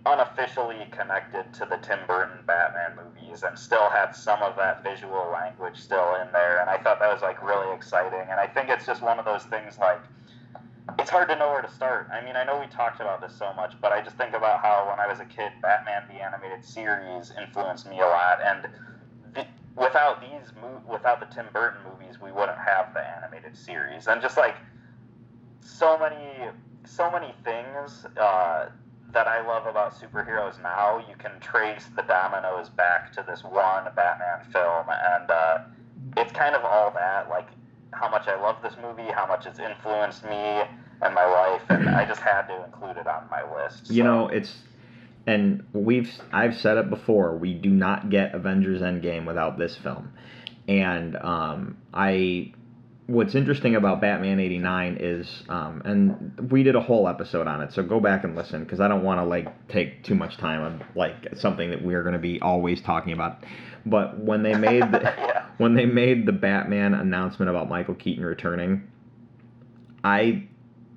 unofficially 0.06 0.86
connected 0.91 1.51
to 1.53 1.66
the 1.66 1.78
Tim 1.78 1.99
Burton 2.08 2.38
Batman 2.45 2.95
movies 2.95 3.43
and 3.43 3.58
still 3.58 3.89
had 3.89 4.16
some 4.16 4.41
of 4.43 4.56
that 4.56 4.84
visual 4.84 5.32
language 5.34 5.78
still 5.78 6.16
in 6.16 6.32
there. 6.32 6.62
And 6.62 6.70
I 6.70 6.78
thought 6.78 6.99
that 6.99 7.12
was 7.12 7.22
like 7.22 7.41
really 7.43 7.74
exciting. 7.74 8.28
And 8.30 8.39
I 8.39 8.45
think 8.45 8.70
it's 8.70 8.86
just 8.86 9.01
one 9.01 9.18
of 9.18 9.26
those 9.26 9.43
things 9.43 9.78
like 9.80 10.01
it's 10.99 11.10
hard 11.10 11.28
to 11.30 11.36
know 11.36 11.49
where 11.49 11.64
to 11.64 11.72
start. 11.72 12.08
I 12.14 12.24
mean, 12.24 12.36
I 12.36 12.43
know 12.43 12.60
we 12.60 12.68
talked 12.68 13.01
about 13.01 13.20
this 13.20 13.36
so 13.36 13.51
much, 13.53 13.74
but 13.82 13.91
I 13.91 14.01
just 14.01 14.16
think 14.18 14.36
about 14.36 14.62
how 14.62 14.88
when 14.89 14.99
I 14.99 15.08
was 15.08 15.20
a 15.20 15.26
kid, 15.26 15.51
Batman 15.62 16.03
the 16.08 16.24
animated 16.24 16.64
series 16.64 17.34
influenced 17.41 17.89
me 17.89 17.99
a 17.99 18.06
lot. 18.06 18.39
And 18.45 18.68
the, 19.34 19.47
without 19.76 20.22
these, 20.22 20.53
without 20.88 21.20
the 21.20 21.26
Tim 21.34 21.47
Burton 21.51 21.82
movies, 21.89 22.22
we 22.22 22.32
wouldn't 22.32 22.60
have 22.60 22.93
the 22.93 23.01
animated 23.01 23.58
series. 23.58 24.06
And 24.06 24.22
just 24.22 24.38
like 24.38 24.58
so 25.62 25.97
many, 25.97 26.51
so 26.86 27.10
many 27.10 27.34
things. 27.43 28.06
Uh, 28.16 28.70
that 29.16 29.28
I 29.28 29.45
love 29.47 29.66
about 29.66 29.95
superheroes 29.95 30.61
now, 30.61 31.03
you 31.09 31.16
can 31.18 31.32
trace 31.39 31.86
the 31.95 32.03
dominoes 32.03 32.70
back 32.70 33.11
to 33.13 33.26
this 33.28 33.43
one 33.43 33.86
Batman 33.95 34.45
film, 34.51 34.86
and 34.89 35.32
uh, 35.32 35.57
it's 36.18 36.32
kind 36.34 36.53
of 36.53 36.63
all 36.63 36.91
that, 36.91 37.30
like 37.30 37.47
how 37.91 38.09
much 38.09 38.28
I 38.28 38.39
love 38.39 38.57
this 38.61 38.76
movie, 38.82 39.09
how 39.11 39.26
much 39.26 39.45
it's 39.47 39.57
influenced 39.57 40.26
me 40.26 40.61
and 41.01 41.16
my 41.16 41.26
life, 41.26 41.61
and 41.70 41.89
I 41.89 42.05
just 42.05 42.20
had 42.22 42.43
to 42.47 42.66
include 42.66 42.97
it 42.97 43.07
on 43.07 43.24
my 43.32 43.41
list. 43.55 43.89
You 43.89 44.03
know, 44.03 44.28
it's 44.28 44.53
and 45.26 45.66
we've 45.74 46.11
I've 46.32 46.57
said 46.57 46.78
it 46.78 46.89
before. 46.89 47.38
We 47.38 47.53
do 47.53 47.70
not 47.70 48.09
get 48.09 48.36
Avengers 48.36 48.82
Endgame 48.82 49.26
without 49.26 49.57
this 49.57 49.76
film, 49.78 50.11
and 50.68 51.16
um, 51.16 51.78
I. 51.93 52.53
What's 53.08 53.36
interesting 53.36 53.76
about 53.76 54.01
Batman 54.01 54.39
'89 54.39 54.97
is, 54.99 55.43
um, 55.47 55.82
and 55.86 56.49
we 56.51 56.64
did 56.64 56.76
a 56.76 56.82
whole 56.82 57.08
episode 57.08 57.45
on 57.45 57.62
it, 57.62 57.72
so 57.72 57.84
go 57.84 57.99
back 57.99 58.24
and 58.24 58.36
listen 58.36 58.64
because 58.64 58.80
I 58.80 58.88
don't 58.88 59.03
want 59.03 59.20
to 59.20 59.24
like 59.26 59.68
take 59.68 60.03
too 60.03 60.16
much 60.16 60.38
time 60.38 60.62
on 60.62 60.84
like 60.95 61.36
something 61.36 61.70
that 61.70 61.84
we're 61.84 62.01
going 62.01 62.14
to 62.14 62.20
be 62.20 62.41
always 62.41 62.82
talking 62.82 63.14
about. 63.14 63.43
But 63.86 64.18
when 64.18 64.41
they 64.41 64.56
made 64.56 64.82
the, 64.91 65.01
Yeah. 65.18 65.45
when 65.58 65.76
they 65.76 65.86
made 65.86 66.26
the 66.26 66.32
Batman 66.32 66.95
announcement 66.95 67.47
about 67.49 67.70
Michael 67.70 67.93
Keaton 67.93 68.26
returning, 68.26 68.88
I 70.03 70.47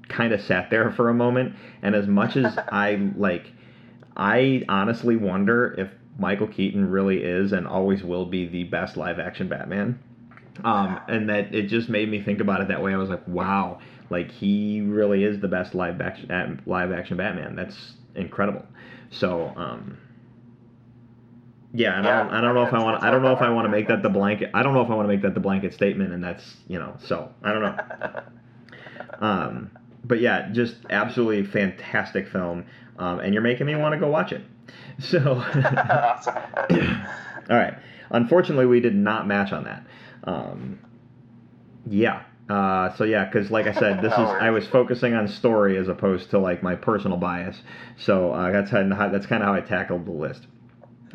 kind 0.09 0.32
of 0.32 0.40
sat 0.40 0.70
there 0.70 0.90
for 0.90 1.11
a 1.11 1.14
moment, 1.14 1.56
and 1.82 1.94
as 1.94 2.06
much 2.06 2.36
as 2.36 2.56
I 2.72 3.12
like, 3.18 3.52
I 4.16 4.64
honestly 4.70 5.16
wonder 5.16 5.74
if 5.76 5.90
Michael 6.18 6.48
Keaton 6.48 6.90
really 6.90 7.22
is 7.22 7.52
and 7.52 7.66
always 7.68 8.02
will 8.02 8.24
be 8.24 8.46
the 8.46 8.64
best 8.64 8.96
live 8.96 9.18
action 9.18 9.48
Batman. 9.48 9.98
Um, 10.64 11.00
and 11.09 11.28
that 11.28 11.54
it 11.54 11.68
just 11.68 11.88
made 11.88 12.09
me 12.09 12.22
think 12.22 12.40
about 12.40 12.61
it 12.61 12.68
that 12.68 12.82
way. 12.82 12.92
I 12.92 12.96
was 12.96 13.09
like, 13.09 13.26
wow, 13.28 13.80
like 14.11 14.30
he 14.30 14.80
really 14.80 15.24
is 15.24 15.40
the 15.40 15.48
best 15.48 15.74
live 15.74 16.00
action 16.00 16.62
live 16.66 16.92
action 16.92 17.16
Batman. 17.16 17.56
That's 17.56 17.94
incredible. 18.14 18.64
So, 19.11 19.52
um, 19.56 19.98
yeah, 21.72 21.98
and 21.98 22.06
I, 22.06 22.22
don't, 22.22 22.34
I 22.34 22.40
don't 22.40 22.54
know 22.54 22.64
if 22.64 22.72
I 22.72 22.82
want. 22.82 23.02
I 23.02 23.11
don't 23.11 23.22
know 23.22 23.32
if 23.32 23.42
I 23.42 23.50
want 23.50 23.66
to 23.66 23.70
make 23.70 23.88
that 23.88 24.02
the 24.02 24.09
blanket. 24.09 24.50
I 24.54 24.62
don't 24.62 24.74
know 24.74 24.82
if 24.82 24.90
I 24.90 24.94
want 24.94 25.09
to 25.09 25.14
make 25.14 25.22
that 25.22 25.34
the 25.34 25.40
blanket 25.40 25.74
statement, 25.74 26.12
and 26.12 26.24
that's 26.24 26.56
you 26.66 26.78
know. 26.78 26.96
So 26.98 27.30
I 27.42 27.52
don't 27.52 27.62
know. 27.62 28.22
Um, 29.20 29.70
but 30.04 30.20
yeah, 30.20 30.50
just 30.52 30.76
absolutely 30.90 31.44
fantastic 31.44 32.28
film, 32.28 32.66
um, 32.98 33.20
and 33.20 33.32
you're 33.32 33.42
making 33.42 33.66
me 33.66 33.74
want 33.74 33.94
to 33.94 33.98
go 33.98 34.09
watch 34.09 34.32
it. 34.32 34.42
So, 35.00 35.20
all 35.36 35.46
right. 37.56 37.74
Unfortunately, 38.11 38.66
we 38.66 38.80
did 38.80 38.96
not 38.96 39.28
match 39.28 39.52
on 39.52 39.62
that. 39.64 39.86
Um, 40.28 40.78
yeah. 41.86 42.22
Uh, 42.48 42.94
so 42.96 43.04
yeah, 43.04 43.26
because 43.26 43.50
like 43.50 43.66
I 43.66 43.72
said, 43.72 44.00
this 44.02 44.12
is 44.12 44.18
I 44.18 44.50
was 44.50 44.66
focusing 44.66 45.14
on 45.14 45.28
story 45.28 45.76
as 45.76 45.88
opposed 45.88 46.30
to 46.30 46.38
like 46.38 46.62
my 46.62 46.74
personal 46.74 47.18
bias. 47.18 47.60
So 47.98 48.32
uh, 48.32 48.50
that's 48.52 48.70
how, 48.70 49.08
that's 49.08 49.26
kind 49.26 49.42
of 49.42 49.48
how 49.48 49.54
I 49.54 49.60
tackled 49.60 50.06
the 50.06 50.12
list. 50.12 50.46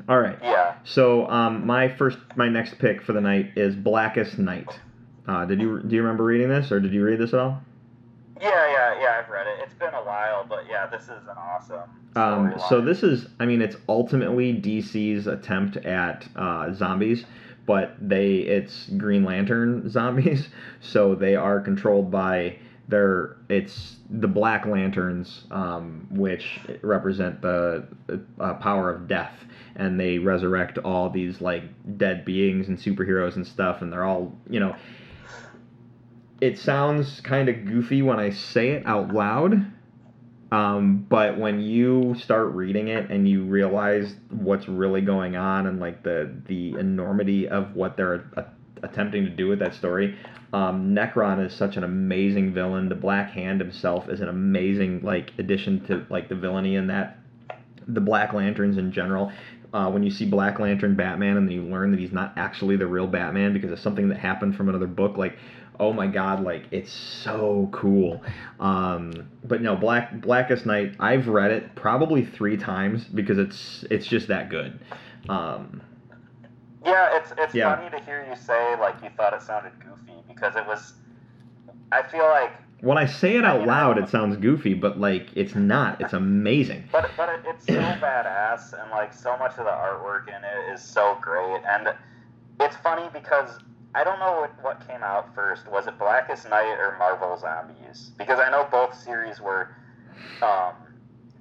All 0.09 0.19
right. 0.19 0.37
yeah. 0.41 0.75
So 0.83 1.27
um, 1.27 1.65
my 1.65 1.87
first, 1.87 2.17
my 2.35 2.49
next 2.49 2.77
pick 2.79 3.01
for 3.01 3.13
the 3.13 3.21
night 3.21 3.51
is 3.55 3.75
Blackest 3.75 4.37
Night. 4.37 4.79
Uh, 5.27 5.45
did 5.45 5.61
you 5.61 5.81
do 5.81 5.95
you 5.95 6.01
remember 6.01 6.25
reading 6.25 6.49
this, 6.49 6.71
or 6.71 6.79
did 6.79 6.93
you 6.93 7.03
read 7.03 7.19
this 7.19 7.33
at 7.33 7.39
all? 7.39 7.61
Yeah, 8.41 8.49
yeah, 8.49 9.01
yeah, 9.01 9.21
I've 9.23 9.29
read 9.29 9.47
it. 9.47 9.59
It's 9.63 9.73
been 9.75 9.93
a 9.93 10.03
while, 10.03 10.45
but 10.45 10.65
yeah, 10.69 10.85
this 10.87 11.03
is 11.03 11.09
an 11.29 11.37
awesome. 11.37 11.89
Um, 12.15 12.53
so 12.67 12.81
this 12.81 13.01
is, 13.01 13.27
I 13.39 13.45
mean, 13.45 13.61
it's 13.61 13.77
ultimately 13.87 14.53
DC's 14.53 15.27
attempt 15.27 15.77
at 15.77 16.27
uh, 16.35 16.73
zombies, 16.73 17.25
but 17.65 17.95
they 17.99 18.37
it's 18.37 18.87
Green 18.97 19.23
Lantern 19.23 19.89
zombies, 19.89 20.49
so 20.79 21.15
they 21.15 21.35
are 21.35 21.59
controlled 21.59 22.11
by 22.11 22.57
they're 22.87 23.37
it's 23.49 23.97
the 24.09 24.27
Black 24.27 24.65
Lanterns, 24.65 25.45
um, 25.51 26.07
which 26.11 26.59
represent 26.81 27.41
the 27.41 27.87
uh, 28.39 28.53
power 28.55 28.89
of 28.89 29.07
death, 29.07 29.33
and 29.75 29.99
they 29.99 30.17
resurrect 30.17 30.77
all 30.79 31.09
these 31.09 31.39
like 31.39 31.63
dead 31.97 32.25
beings 32.25 32.67
and 32.67 32.77
superheroes 32.77 33.35
and 33.35 33.47
stuff, 33.47 33.81
and 33.81 33.91
they're 33.91 34.03
all 34.03 34.37
you 34.49 34.59
know. 34.59 34.75
It 36.41 36.59
sounds 36.59 37.21
kind 37.21 37.47
of 37.47 37.63
goofy 37.63 38.01
when 38.01 38.19
I 38.19 38.31
say 38.31 38.71
it 38.71 38.85
out 38.85 39.13
loud, 39.13 39.65
um, 40.53 41.07
but 41.09 41.39
when 41.39 41.59
you 41.59 42.13
start 42.19 42.53
reading 42.53 42.89
it 42.89 43.09
and 43.09 43.27
you 43.27 43.43
realize 43.43 44.13
what's 44.29 44.67
really 44.67 45.01
going 45.01 45.35
on 45.35 45.65
and 45.65 45.79
like 45.79 46.03
the 46.03 46.31
the 46.47 46.77
enormity 46.77 47.47
of 47.49 47.75
what 47.75 47.97
they're 47.97 48.29
attempting 48.83 49.23
to 49.25 49.31
do 49.31 49.47
with 49.47 49.57
that 49.57 49.73
story, 49.73 50.15
um, 50.53 50.93
Necron 50.93 51.43
is 51.43 51.55
such 51.55 51.75
an 51.75 51.83
amazing 51.83 52.53
villain. 52.53 52.87
The 52.87 52.93
Black 52.93 53.31
Hand 53.31 53.61
himself 53.61 54.07
is 54.09 54.21
an 54.21 54.29
amazing 54.29 55.01
like 55.01 55.31
addition 55.39 55.83
to 55.87 56.05
like 56.11 56.29
the 56.29 56.35
villainy 56.35 56.75
in 56.75 56.85
that. 56.85 57.17
The 57.87 58.01
Black 58.01 58.31
Lanterns 58.33 58.77
in 58.77 58.91
general. 58.91 59.31
Uh, 59.73 59.89
when 59.89 60.03
you 60.03 60.11
see 60.11 60.25
Black 60.25 60.59
Lantern 60.59 60.95
Batman 60.95 61.35
and 61.35 61.47
then 61.47 61.55
you 61.55 61.63
learn 61.63 61.89
that 61.89 61.99
he's 61.99 62.11
not 62.11 62.31
actually 62.37 62.77
the 62.77 62.85
real 62.85 63.07
Batman 63.07 63.53
because 63.53 63.71
of 63.71 63.79
something 63.79 64.07
that 64.09 64.19
happened 64.19 64.55
from 64.55 64.69
another 64.69 64.85
book, 64.85 65.17
like 65.17 65.35
oh 65.79 65.93
my 65.93 66.07
god, 66.07 66.43
like 66.43 66.67
it's 66.71 66.91
so 66.91 67.69
cool. 67.71 68.21
Um, 68.59 69.11
but 69.43 69.61
no, 69.61 69.75
Black 69.75 70.21
Blackest 70.21 70.65
Night, 70.65 70.95
I've 70.99 71.27
read 71.27 71.51
it 71.51 71.75
probably 71.75 72.23
three 72.25 72.57
times 72.57 73.05
because 73.05 73.37
it's 73.37 73.85
it's 73.89 74.05
just 74.07 74.27
that 74.27 74.49
good. 74.49 74.79
Um, 75.29 75.81
Yeah, 76.85 77.17
it's 77.17 77.33
it's 77.37 77.53
Yeah. 77.55 77.75
funny 77.75 77.89
to 77.89 77.99
hear 78.03 78.25
you 78.29 78.35
say 78.35 78.75
like 78.79 79.01
you 79.03 79.09
thought 79.15 79.33
it 79.33 79.41
sounded 79.41 79.73
goofy 79.79 80.23
because 80.27 80.55
it 80.55 80.65
was. 80.67 80.93
I 81.91 82.01
feel 82.03 82.23
like, 82.25 82.51
when 82.81 82.97
I 82.97 83.05
say 83.05 83.37
it 83.37 83.45
out 83.45 83.65
loud, 83.65 83.97
it 83.97 84.09
sounds 84.09 84.35
goofy, 84.37 84.73
but 84.73 84.99
like 84.99 85.29
it's 85.35 85.55
not. 85.55 86.01
It's 86.01 86.13
amazing. 86.13 86.83
but 86.91 87.09
but 87.15 87.29
it, 87.29 87.41
it's 87.47 87.65
so 87.65 87.73
badass 88.01 88.73
and 88.81 88.89
like 88.91 89.13
so 89.13 89.37
much 89.37 89.51
of 89.57 89.65
the 89.65 89.71
artwork 89.71 90.27
in 90.27 90.43
it 90.43 90.73
is 90.73 90.81
so 90.81 91.17
great 91.21 91.61
and 91.67 91.93
it's 92.59 92.75
funny 92.77 93.09
because 93.13 93.59
I 93.95 94.03
don't 94.03 94.19
know 94.19 94.41
what, 94.41 94.63
what 94.63 94.87
came 94.87 95.03
out 95.03 95.33
first. 95.35 95.67
Was 95.67 95.87
it 95.87 95.97
Blackest 95.99 96.49
Night 96.49 96.77
or 96.79 96.95
Marvel 96.97 97.37
Zombies? 97.37 98.11
Because 98.17 98.39
I 98.39 98.49
know 98.49 98.67
both 98.71 98.99
series 98.99 99.39
were 99.39 99.75
um, 100.41 100.73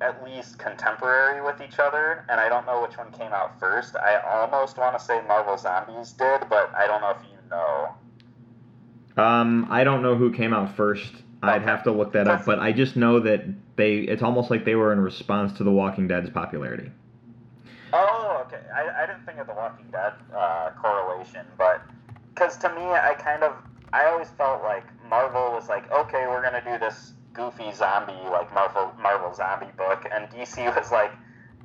at 0.03 0.23
least 0.25 0.59
contemporary 0.59 1.43
with 1.43 1.63
each 1.63 1.79
other, 1.79 2.27
and 2.29 2.39
I 2.39 2.49
don't 2.49 2.67
know 2.67 2.83
which 2.83 2.99
one 2.99 3.11
came 3.13 3.33
out 3.33 3.59
first. 3.59 3.97
I 3.97 4.21
almost 4.21 4.77
want 4.77 4.99
to 4.99 5.05
say 5.05 5.23
Marvel 5.27 5.57
Zombies 5.57 6.13
did, 6.13 6.43
but 6.51 6.75
I 6.75 6.87
don't 6.87 7.01
know 7.01 7.11
if 7.11 7.23
you 7.23 7.39
know. 7.51 9.23
Um, 9.23 9.67
I 9.71 9.85
don't 9.85 10.03
know 10.03 10.15
who 10.15 10.31
came 10.31 10.53
out 10.53 10.77
first. 10.77 11.13
I'd 11.43 11.63
have 11.63 11.83
to 11.85 11.93
look 11.93 12.13
that 12.13 12.29
up, 12.29 12.45
but 12.45 12.61
I 12.61 12.71
just 12.71 12.95
know 12.95 13.19
that 13.21 13.45
they. 13.77 13.97
It's 13.97 14.23
almost 14.23 14.51
like 14.51 14.65
they 14.65 14.77
were 14.77 14.93
in 14.93 15.01
response 15.01 15.53
to 15.55 15.65
The 15.65 15.73
Walking 15.73 16.07
Dead's 16.07 16.31
popularity. 16.31 16.91
Oh, 17.93 18.45
okay. 18.47 18.63
I, 18.75 19.03
I 19.03 19.07
didn't 19.07 19.27
think 19.27 19.39
of 19.39 19.49
the 19.49 19.55
Walking 19.55 19.87
Dead 19.91 20.13
uh, 20.35 20.71
correlation, 20.81 21.45
but 21.59 21.82
because 22.43 22.57
to 22.59 22.69
me, 22.71 22.83
I 22.83 23.15
kind 23.15 23.43
of 23.43 23.55
I 23.93 24.07
always 24.07 24.29
felt 24.31 24.63
like 24.63 24.85
Marvel 25.09 25.53
was 25.53 25.69
like, 25.69 25.91
okay, 25.93 26.27
we're 26.27 26.43
gonna 26.43 26.63
do 26.65 26.79
this 26.79 27.13
goofy 27.33 27.73
zombie 27.73 28.13
like 28.31 28.53
Marvel 28.53 28.93
Marvel 29.01 29.33
zombie 29.35 29.73
book, 29.77 30.07
and 30.13 30.29
DC 30.31 30.65
was 30.77 30.91
like, 30.91 31.13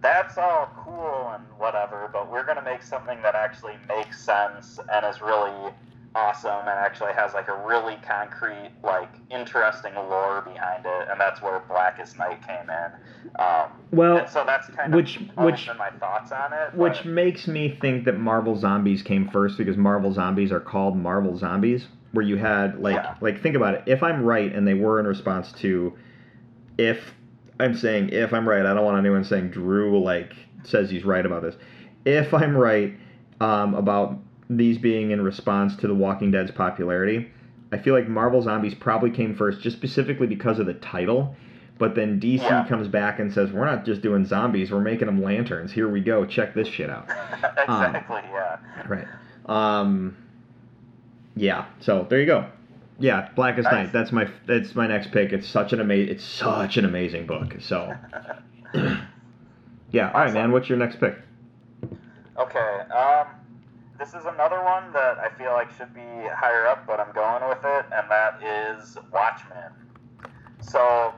that's 0.01 0.37
all 0.37 0.69
cool 0.77 1.31
and 1.33 1.43
whatever, 1.57 2.09
but 2.13 2.31
we're 2.31 2.45
gonna 2.45 2.61
make 2.61 2.83
something 2.83 3.21
that 3.23 3.33
actually 3.33 3.75
makes 3.87 4.23
sense 4.23 4.79
and 4.93 5.05
is 5.05 5.21
really 5.21 5.73
awesome 6.15 6.59
and 6.61 6.69
actually 6.69 7.13
has 7.13 7.33
like 7.33 7.47
a 7.47 7.65
really 7.67 7.95
concrete 8.01 8.71
like 8.83 9.09
interesting 9.29 9.93
lore 9.95 10.41
behind 10.41 10.85
it 10.85 11.07
and 11.11 11.19
that's 11.19 11.41
where 11.41 11.59
blackest 11.67 12.17
night 12.17 12.41
came 12.47 12.69
in 12.69 12.91
um, 13.39 13.69
Well, 13.91 14.27
so 14.27 14.43
that's 14.45 14.67
kind 14.69 14.93
of 14.93 14.97
which- 14.97 15.19
always 15.37 15.53
which- 15.67 15.77
my 15.77 15.89
thoughts 15.91 16.31
on 16.31 16.53
it 16.53 16.73
Which 16.73 16.97
but- 17.03 17.05
makes 17.07 17.47
me 17.47 17.77
think 17.79 18.05
that 18.05 18.17
Marvel 18.17 18.55
Zombies 18.55 19.01
came 19.03 19.29
first 19.29 19.57
because 19.57 19.77
Marvel 19.77 20.11
Zombies 20.11 20.51
are 20.51 20.59
called 20.59 20.97
Marvel 20.97 21.37
Zombies, 21.37 21.87
where 22.13 22.25
you 22.25 22.37
had 22.37 22.79
like 22.79 22.95
Yeah. 22.95 23.15
like 23.21 23.41
think 23.43 23.55
about 23.55 23.75
it. 23.75 23.83
If 23.85 24.01
I'm 24.01 24.23
right 24.23 24.51
and 24.53 24.67
they 24.67 24.73
were 24.73 24.99
in 24.99 25.05
response 25.05 25.51
to 25.53 25.93
if 26.77 27.13
I'm 27.59 27.75
saying 27.75 28.09
if 28.09 28.33
I'm 28.33 28.47
right, 28.47 28.65
I 28.65 28.73
don't 28.73 28.85
want 28.85 28.97
anyone 28.97 29.23
saying 29.23 29.49
Drew 29.49 30.01
like 30.01 30.33
says 30.63 30.89
he's 30.89 31.03
right 31.05 31.25
about 31.25 31.41
this. 31.43 31.55
If 32.05 32.33
I'm 32.33 32.55
right 32.57 32.95
um, 33.39 33.75
about 33.75 34.17
these 34.49 34.77
being 34.77 35.11
in 35.11 35.21
response 35.21 35.75
to 35.77 35.87
The 35.87 35.95
Walking 35.95 36.31
Dead's 36.31 36.51
popularity, 36.51 37.29
I 37.71 37.77
feel 37.77 37.93
like 37.93 38.07
Marvel 38.07 38.41
Zombies 38.41 38.73
probably 38.73 39.11
came 39.11 39.35
first 39.35 39.61
just 39.61 39.75
specifically 39.75 40.27
because 40.27 40.59
of 40.59 40.65
the 40.65 40.73
title. 40.75 41.35
But 41.79 41.93
then 41.93 42.19
DC 42.19 42.41
Yeah. 42.41 42.65
comes 42.67 42.87
back 42.87 43.19
and 43.19 43.31
says, 43.31 43.51
"We're 43.51 43.65
not 43.65 43.85
just 43.85 44.01
doing 44.01 44.25
zombies; 44.25 44.71
we're 44.71 44.81
making 44.81 45.05
them 45.05 45.21
lanterns. 45.21 45.71
Here 45.71 45.87
we 45.87 46.01
go. 46.01 46.25
Check 46.25 46.55
this 46.55 46.67
shit 46.67 46.89
out." 46.89 47.05
exactly 47.57 48.21
yeah 48.31 48.57
Right. 48.87 49.05
Um. 49.45 50.15
Yeah. 51.35 51.65
So 51.79 52.07
there 52.09 52.19
you 52.19 52.25
go. 52.25 52.45
Yeah, 52.99 53.29
Blackest 53.35 53.65
Nice. 53.65 53.73
Night. 53.73 53.93
That's 53.93 54.11
my 54.11 54.27
that's 54.47 54.73
my 54.73 54.87
next 54.87 55.11
pick. 55.11 55.31
It's 55.33 55.47
such 55.47 55.71
an 55.71 55.79
amazing. 55.79 56.15
It's 56.15 56.23
such 56.23 56.77
an 56.77 56.85
amazing 56.85 57.27
book. 57.27 57.55
So. 57.59 57.93
yeah. 59.91 60.11
All 60.11 60.21
right, 60.21 60.33
man. 60.33 60.51
What's 60.51 60.69
your 60.69 60.77
next 60.79 60.99
pick? 60.99 61.15
okay 62.39 62.81
um 62.95 63.27
this 64.11 64.21
is 64.21 64.25
another 64.25 64.63
one 64.63 64.91
that 64.93 65.17
i 65.17 65.29
feel 65.37 65.51
like 65.51 65.69
should 65.77 65.93
be 65.93 66.01
higher 66.33 66.65
up 66.67 66.85
but 66.87 66.99
i'm 66.99 67.11
going 67.13 67.47
with 67.49 67.59
it 67.63 67.85
and 67.93 68.09
that 68.09 68.39
is 68.43 68.97
watchmen 69.11 69.71
so 70.61 71.13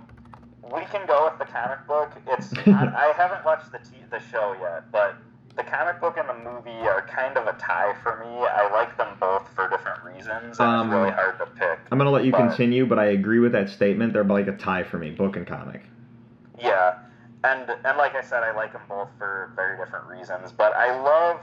we 0.73 0.81
can 0.85 1.05
go 1.05 1.29
with 1.29 1.37
the 1.39 1.45
comic 1.45 1.85
book 1.87 2.11
it's 2.27 2.51
I, 2.67 3.11
I 3.11 3.13
haven't 3.15 3.45
watched 3.45 3.71
the 3.71 3.77
t- 3.79 4.03
the 4.09 4.19
show 4.19 4.55
yet 4.59 4.91
but 4.91 5.17
the 5.55 5.63
comic 5.63 5.99
book 5.99 6.17
and 6.17 6.27
the 6.27 6.49
movie 6.49 6.87
are 6.87 7.05
kind 7.07 7.37
of 7.37 7.45
a 7.47 7.53
tie 7.59 7.93
for 8.01 8.17
me 8.23 8.45
i 8.47 8.71
like 8.71 8.97
them 8.97 9.15
both 9.19 9.47
for 9.53 9.69
different 9.69 10.03
reasons 10.03 10.59
and 10.59 10.67
Um, 10.67 10.87
it's 10.87 10.95
really 10.95 11.11
hard 11.11 11.37
to 11.39 11.45
pick 11.45 11.79
I'm 11.91 11.97
gonna 11.99 12.09
let 12.11 12.23
you 12.25 12.31
But- 12.31 12.47
continue, 12.47 12.85
but 12.87 12.97
I 12.97 13.05
agree 13.05 13.39
with 13.39 13.51
that 13.51 13.69
statement. 13.69 14.13
They're 14.13 14.23
like 14.23 14.47
a 14.47 14.53
tie 14.57 14.83
for 14.83 14.97
me, 14.97 15.11
book 15.11 15.35
and 15.35 15.45
comic. 15.45 15.81
Yeah, 16.59 16.99
and 17.43 17.69
and 17.83 17.97
like 17.97 18.13
I 18.15 18.21
said, 18.21 18.43
I 18.43 18.51
like 18.55 18.73
them 18.73 18.81
both 18.87 19.09
for 19.17 19.51
very 19.55 19.75
different 19.77 20.05
reasons. 20.07 20.51
But 20.51 20.73
I 20.75 20.99
love. 21.01 21.39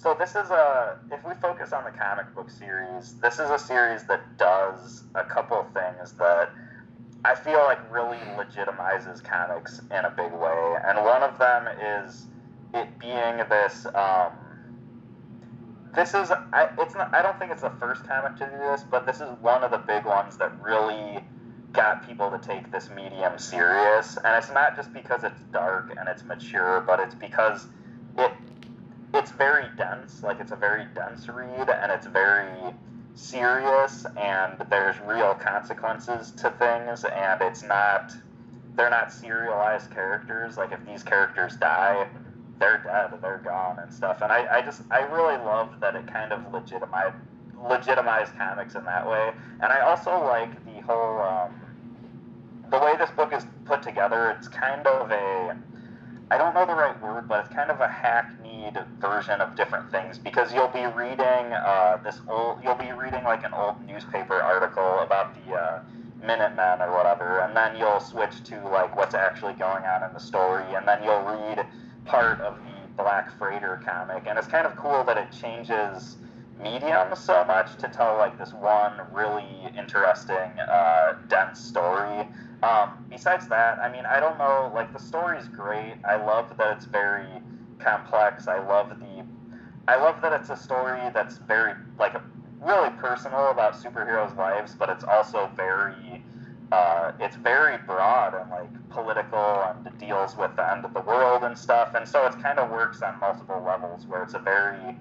So 0.00 0.16
this 0.18 0.30
is 0.30 0.48
a. 0.50 0.98
If 1.12 1.22
we 1.26 1.34
focus 1.42 1.74
on 1.74 1.84
the 1.84 1.90
comic 1.90 2.34
book 2.34 2.48
series, 2.48 3.20
this 3.20 3.34
is 3.34 3.50
a 3.50 3.58
series 3.58 4.04
that 4.04 4.38
does 4.38 5.04
a 5.14 5.22
couple 5.22 5.62
things 5.74 6.12
that 6.12 6.50
I 7.22 7.34
feel 7.34 7.58
like 7.58 7.78
really 7.92 8.16
legitimizes 8.38 9.22
comics 9.22 9.80
in 9.90 10.04
a 10.06 10.10
big 10.10 10.32
way, 10.32 10.74
and 10.86 11.04
one 11.04 11.22
of 11.22 11.38
them 11.38 11.68
is 12.02 12.28
it 12.72 12.98
being 12.98 13.44
this. 13.50 13.84
Um, 13.94 14.32
this 15.94 16.14
is 16.14 16.30
I, 16.30 16.70
it's 16.78 16.94
not 16.94 17.14
I 17.14 17.20
don't 17.20 17.38
think 17.38 17.52
it's 17.52 17.60
the 17.60 17.72
first 17.78 18.02
comic 18.08 18.36
to 18.36 18.46
do 18.46 18.56
this, 18.56 18.82
but 18.90 19.04
this 19.04 19.16
is 19.16 19.28
one 19.42 19.62
of 19.62 19.70
the 19.70 19.78
big 19.86 20.06
ones 20.06 20.38
that 20.38 20.50
really 20.62 21.22
got 21.72 22.08
people 22.08 22.30
to 22.30 22.38
take 22.38 22.72
this 22.72 22.88
medium 22.88 23.38
serious. 23.38 24.16
And 24.16 24.42
it's 24.42 24.50
not 24.50 24.76
just 24.76 24.94
because 24.94 25.24
it's 25.24 25.42
dark 25.52 25.94
and 25.94 26.08
it's 26.08 26.24
mature, 26.24 26.82
but 26.86 27.00
it's 27.00 27.14
because 27.14 27.66
it's 29.20 29.32
very 29.32 29.66
dense, 29.76 30.22
like 30.22 30.40
it's 30.40 30.50
a 30.50 30.56
very 30.56 30.86
dense 30.94 31.28
read 31.28 31.68
and 31.68 31.92
it's 31.92 32.06
very 32.06 32.72
serious 33.14 34.06
and 34.16 34.64
there's 34.70 34.96
real 35.00 35.34
consequences 35.34 36.30
to 36.30 36.50
things 36.58 37.04
and 37.04 37.42
it's 37.42 37.62
not 37.62 38.12
they're 38.76 38.88
not 38.88 39.12
serialized 39.12 39.90
characters. 39.90 40.56
Like 40.56 40.72
if 40.72 40.84
these 40.86 41.02
characters 41.02 41.56
die, 41.56 42.08
they're 42.58 42.78
dead, 42.78 43.20
they're 43.20 43.42
gone 43.44 43.78
and 43.78 43.92
stuff. 43.92 44.22
And 44.22 44.32
I, 44.32 44.58
I 44.58 44.62
just 44.62 44.82
I 44.90 45.00
really 45.00 45.36
love 45.44 45.80
that 45.80 45.94
it 45.94 46.06
kind 46.06 46.32
of 46.32 46.50
legitimized 46.50 47.16
legitimized 47.62 48.34
comics 48.38 48.74
in 48.74 48.84
that 48.84 49.06
way. 49.06 49.32
And 49.60 49.70
I 49.70 49.80
also 49.80 50.12
like 50.24 50.64
the 50.64 50.80
whole 50.80 51.20
um, 51.20 51.60
the 52.70 52.78
way 52.78 52.94
this 52.96 53.10
book 53.10 53.34
is 53.34 53.44
put 53.66 53.82
together. 53.82 54.30
It's 54.30 54.48
kind 54.48 54.86
of 54.86 55.10
a 55.10 55.58
I 56.32 56.38
don't 56.38 56.54
know 56.54 56.64
the 56.64 56.74
right 56.74 57.00
word, 57.02 57.26
but 57.26 57.44
it's 57.44 57.54
kind 57.54 57.70
of 57.72 57.80
a 57.80 57.88
hackneyed 57.88 58.78
version 59.00 59.40
of 59.40 59.56
different 59.56 59.90
things 59.90 60.16
because 60.16 60.54
you'll 60.54 60.68
be 60.68 60.86
reading 60.86 61.18
uh, 61.52 61.98
this 62.04 62.20
old, 62.28 62.58
you'll 62.62 62.76
be 62.76 62.92
reading 62.92 63.24
like 63.24 63.44
an 63.44 63.52
old 63.52 63.84
newspaper 63.84 64.34
article 64.34 65.00
about 65.00 65.34
the 65.34 65.54
uh, 65.54 65.82
Minutemen 66.24 66.82
or 66.82 66.92
whatever, 66.92 67.40
and 67.40 67.56
then 67.56 67.76
you'll 67.76 67.98
switch 67.98 68.44
to 68.44 68.68
like 68.68 68.94
what's 68.94 69.14
actually 69.14 69.54
going 69.54 69.84
on 69.84 70.04
in 70.04 70.12
the 70.12 70.20
story, 70.20 70.64
and 70.74 70.86
then 70.86 71.02
you'll 71.02 71.22
read 71.22 71.66
part 72.04 72.40
of 72.42 72.56
the 72.58 73.02
Black 73.02 73.36
Freighter 73.38 73.80
comic, 73.84 74.24
and 74.26 74.38
it's 74.38 74.46
kind 74.46 74.66
of 74.66 74.76
cool 74.76 75.02
that 75.04 75.16
it 75.16 75.32
changes 75.32 76.16
medium 76.62 77.14
so 77.14 77.44
much 77.44 77.76
to 77.76 77.88
tell 77.88 78.16
like 78.16 78.38
this 78.38 78.52
one 78.52 78.92
really 79.12 79.46
interesting, 79.76 80.34
uh, 80.34 81.14
dense 81.28 81.60
story. 81.60 82.28
Um, 82.62 83.04
besides 83.08 83.48
that, 83.48 83.78
I 83.78 83.90
mean, 83.90 84.04
I 84.04 84.20
don't 84.20 84.38
know. 84.38 84.70
Like 84.74 84.92
the 84.92 84.98
story's 84.98 85.48
great. 85.48 85.94
I 86.04 86.16
love 86.16 86.56
that 86.58 86.76
it's 86.76 86.86
very 86.86 87.28
complex. 87.78 88.48
I 88.48 88.58
love 88.58 88.90
the, 88.90 89.24
I 89.88 89.96
love 89.96 90.20
that 90.22 90.32
it's 90.32 90.50
a 90.50 90.56
story 90.56 91.00
that's 91.14 91.38
very 91.38 91.74
like 91.98 92.14
a 92.14 92.22
really 92.60 92.90
personal 92.90 93.50
about 93.50 93.74
superheroes' 93.74 94.36
lives, 94.36 94.74
but 94.74 94.90
it's 94.90 95.04
also 95.04 95.50
very 95.56 96.22
uh, 96.72 97.12
it's 97.18 97.36
very 97.36 97.78
broad 97.78 98.34
and 98.34 98.48
like 98.50 98.88
political 98.90 99.64
and 99.64 99.98
deals 99.98 100.36
with 100.36 100.54
the 100.56 100.70
end 100.70 100.84
of 100.84 100.94
the 100.94 101.00
world 101.00 101.42
and 101.42 101.58
stuff. 101.58 101.94
And 101.94 102.06
so 102.06 102.26
it 102.26 102.40
kind 102.42 102.58
of 102.58 102.70
works 102.70 103.02
on 103.02 103.18
multiple 103.18 103.62
levels 103.64 104.06
where 104.06 104.22
it's 104.22 104.34
a 104.34 104.38
very 104.38 104.96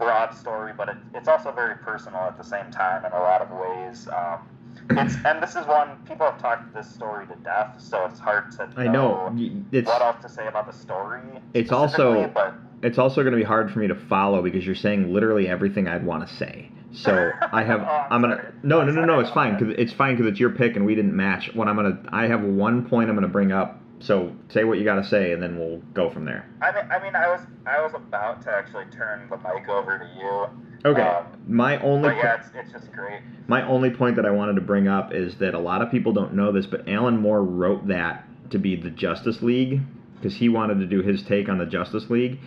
broad 0.00 0.34
story, 0.34 0.72
but 0.76 0.88
it, 0.88 0.96
it's 1.14 1.28
also 1.28 1.52
very 1.52 1.76
personal 1.76 2.20
at 2.22 2.36
the 2.38 2.42
same 2.44 2.70
time 2.72 3.04
in 3.04 3.12
a 3.12 3.18
lot 3.20 3.42
of 3.42 3.50
ways. 3.50 4.08
Um, 4.08 4.38
it's 4.92 5.14
and 5.24 5.42
this 5.42 5.54
is 5.56 5.66
one 5.66 5.88
people 6.08 6.26
have 6.26 6.40
talked 6.40 6.72
this 6.74 6.88
story 6.90 7.26
to 7.26 7.34
death, 7.44 7.74
so 7.78 8.06
it's 8.06 8.18
hard 8.18 8.50
to 8.52 8.66
know, 8.68 8.72
I 8.76 8.86
know. 8.88 9.36
It's 9.72 9.86
what 9.86 10.00
else 10.02 10.16
to 10.22 10.28
say 10.28 10.46
about 10.48 10.66
the 10.66 10.72
story. 10.72 11.20
It's 11.54 11.70
also- 11.70 12.28
but 12.34 12.54
it's 12.82 12.96
also 12.98 13.22
going 13.22 13.32
to 13.32 13.36
be 13.38 13.44
hard 13.44 13.70
for 13.70 13.78
me 13.78 13.88
to 13.88 13.94
follow 13.94 14.40
because 14.42 14.64
you're 14.64 14.74
saying 14.74 15.12
literally 15.12 15.46
everything 15.48 15.86
I'd 15.86 16.04
want 16.04 16.26
to 16.26 16.34
say. 16.34 16.70
So 16.92 17.30
I 17.52 17.62
have 17.62 17.82
Oh, 17.82 17.84
I'm 17.84 18.12
I'm 18.12 18.20
gonna 18.22 18.36
sorry. 18.36 18.52
no 18.62 18.82
no 18.84 18.92
no 18.92 19.04
no 19.04 19.20
it's 19.20 19.30
fine 19.30 19.56
because 19.58 19.74
it's 19.78 19.92
fine 19.92 20.16
because 20.16 20.30
it's 20.30 20.40
your 20.40 20.50
pick 20.50 20.76
and 20.76 20.86
we 20.86 20.94
didn't 20.94 21.14
match. 21.14 21.54
What 21.54 21.68
I'm 21.68 21.76
gonna 21.76 21.98
I 22.10 22.26
have 22.26 22.42
one 22.42 22.88
point 22.88 23.10
I'm 23.10 23.16
gonna 23.16 23.28
bring 23.28 23.52
up. 23.52 23.79
So 24.00 24.34
say 24.48 24.64
what 24.64 24.78
you 24.78 24.84
got 24.84 24.96
to 24.96 25.04
say 25.04 25.32
and 25.32 25.42
then 25.42 25.58
we'll 25.58 25.78
go 25.94 26.10
from 26.10 26.24
there. 26.24 26.48
I 26.62 26.72
mean, 26.72 26.90
I 26.90 27.02
mean, 27.02 27.14
I 27.14 27.28
was 27.28 27.40
I 27.66 27.80
was 27.80 27.92
about 27.94 28.42
to 28.42 28.50
actually 28.50 28.86
turn 28.86 29.28
the 29.28 29.36
mic 29.36 29.68
over 29.68 29.98
to 29.98 30.10
you. 30.18 30.90
Okay. 30.90 31.02
Um, 31.02 31.26
My 31.46 31.78
only 31.82 32.08
po- 32.08 32.16
yeah, 32.16 32.36
it's, 32.36 32.48
it's 32.54 32.72
just 32.72 32.90
great. 32.92 33.20
My 33.48 33.66
only 33.66 33.90
point 33.90 34.16
that 34.16 34.24
I 34.24 34.30
wanted 34.30 34.54
to 34.54 34.62
bring 34.62 34.88
up 34.88 35.12
is 35.12 35.36
that 35.36 35.54
a 35.54 35.58
lot 35.58 35.82
of 35.82 35.90
people 35.90 36.12
don't 36.12 36.34
know 36.34 36.52
this, 36.52 36.66
but 36.66 36.88
Alan 36.88 37.18
Moore 37.18 37.42
wrote 37.42 37.88
that 37.88 38.24
to 38.50 38.58
be 38.58 38.76
the 38.76 38.90
Justice 38.90 39.42
League 39.42 39.80
because 40.14 40.36
he 40.36 40.48
wanted 40.48 40.78
to 40.80 40.86
do 40.86 41.02
his 41.02 41.22
take 41.22 41.48
on 41.48 41.58
the 41.58 41.66
Justice 41.66 42.08
League. 42.08 42.38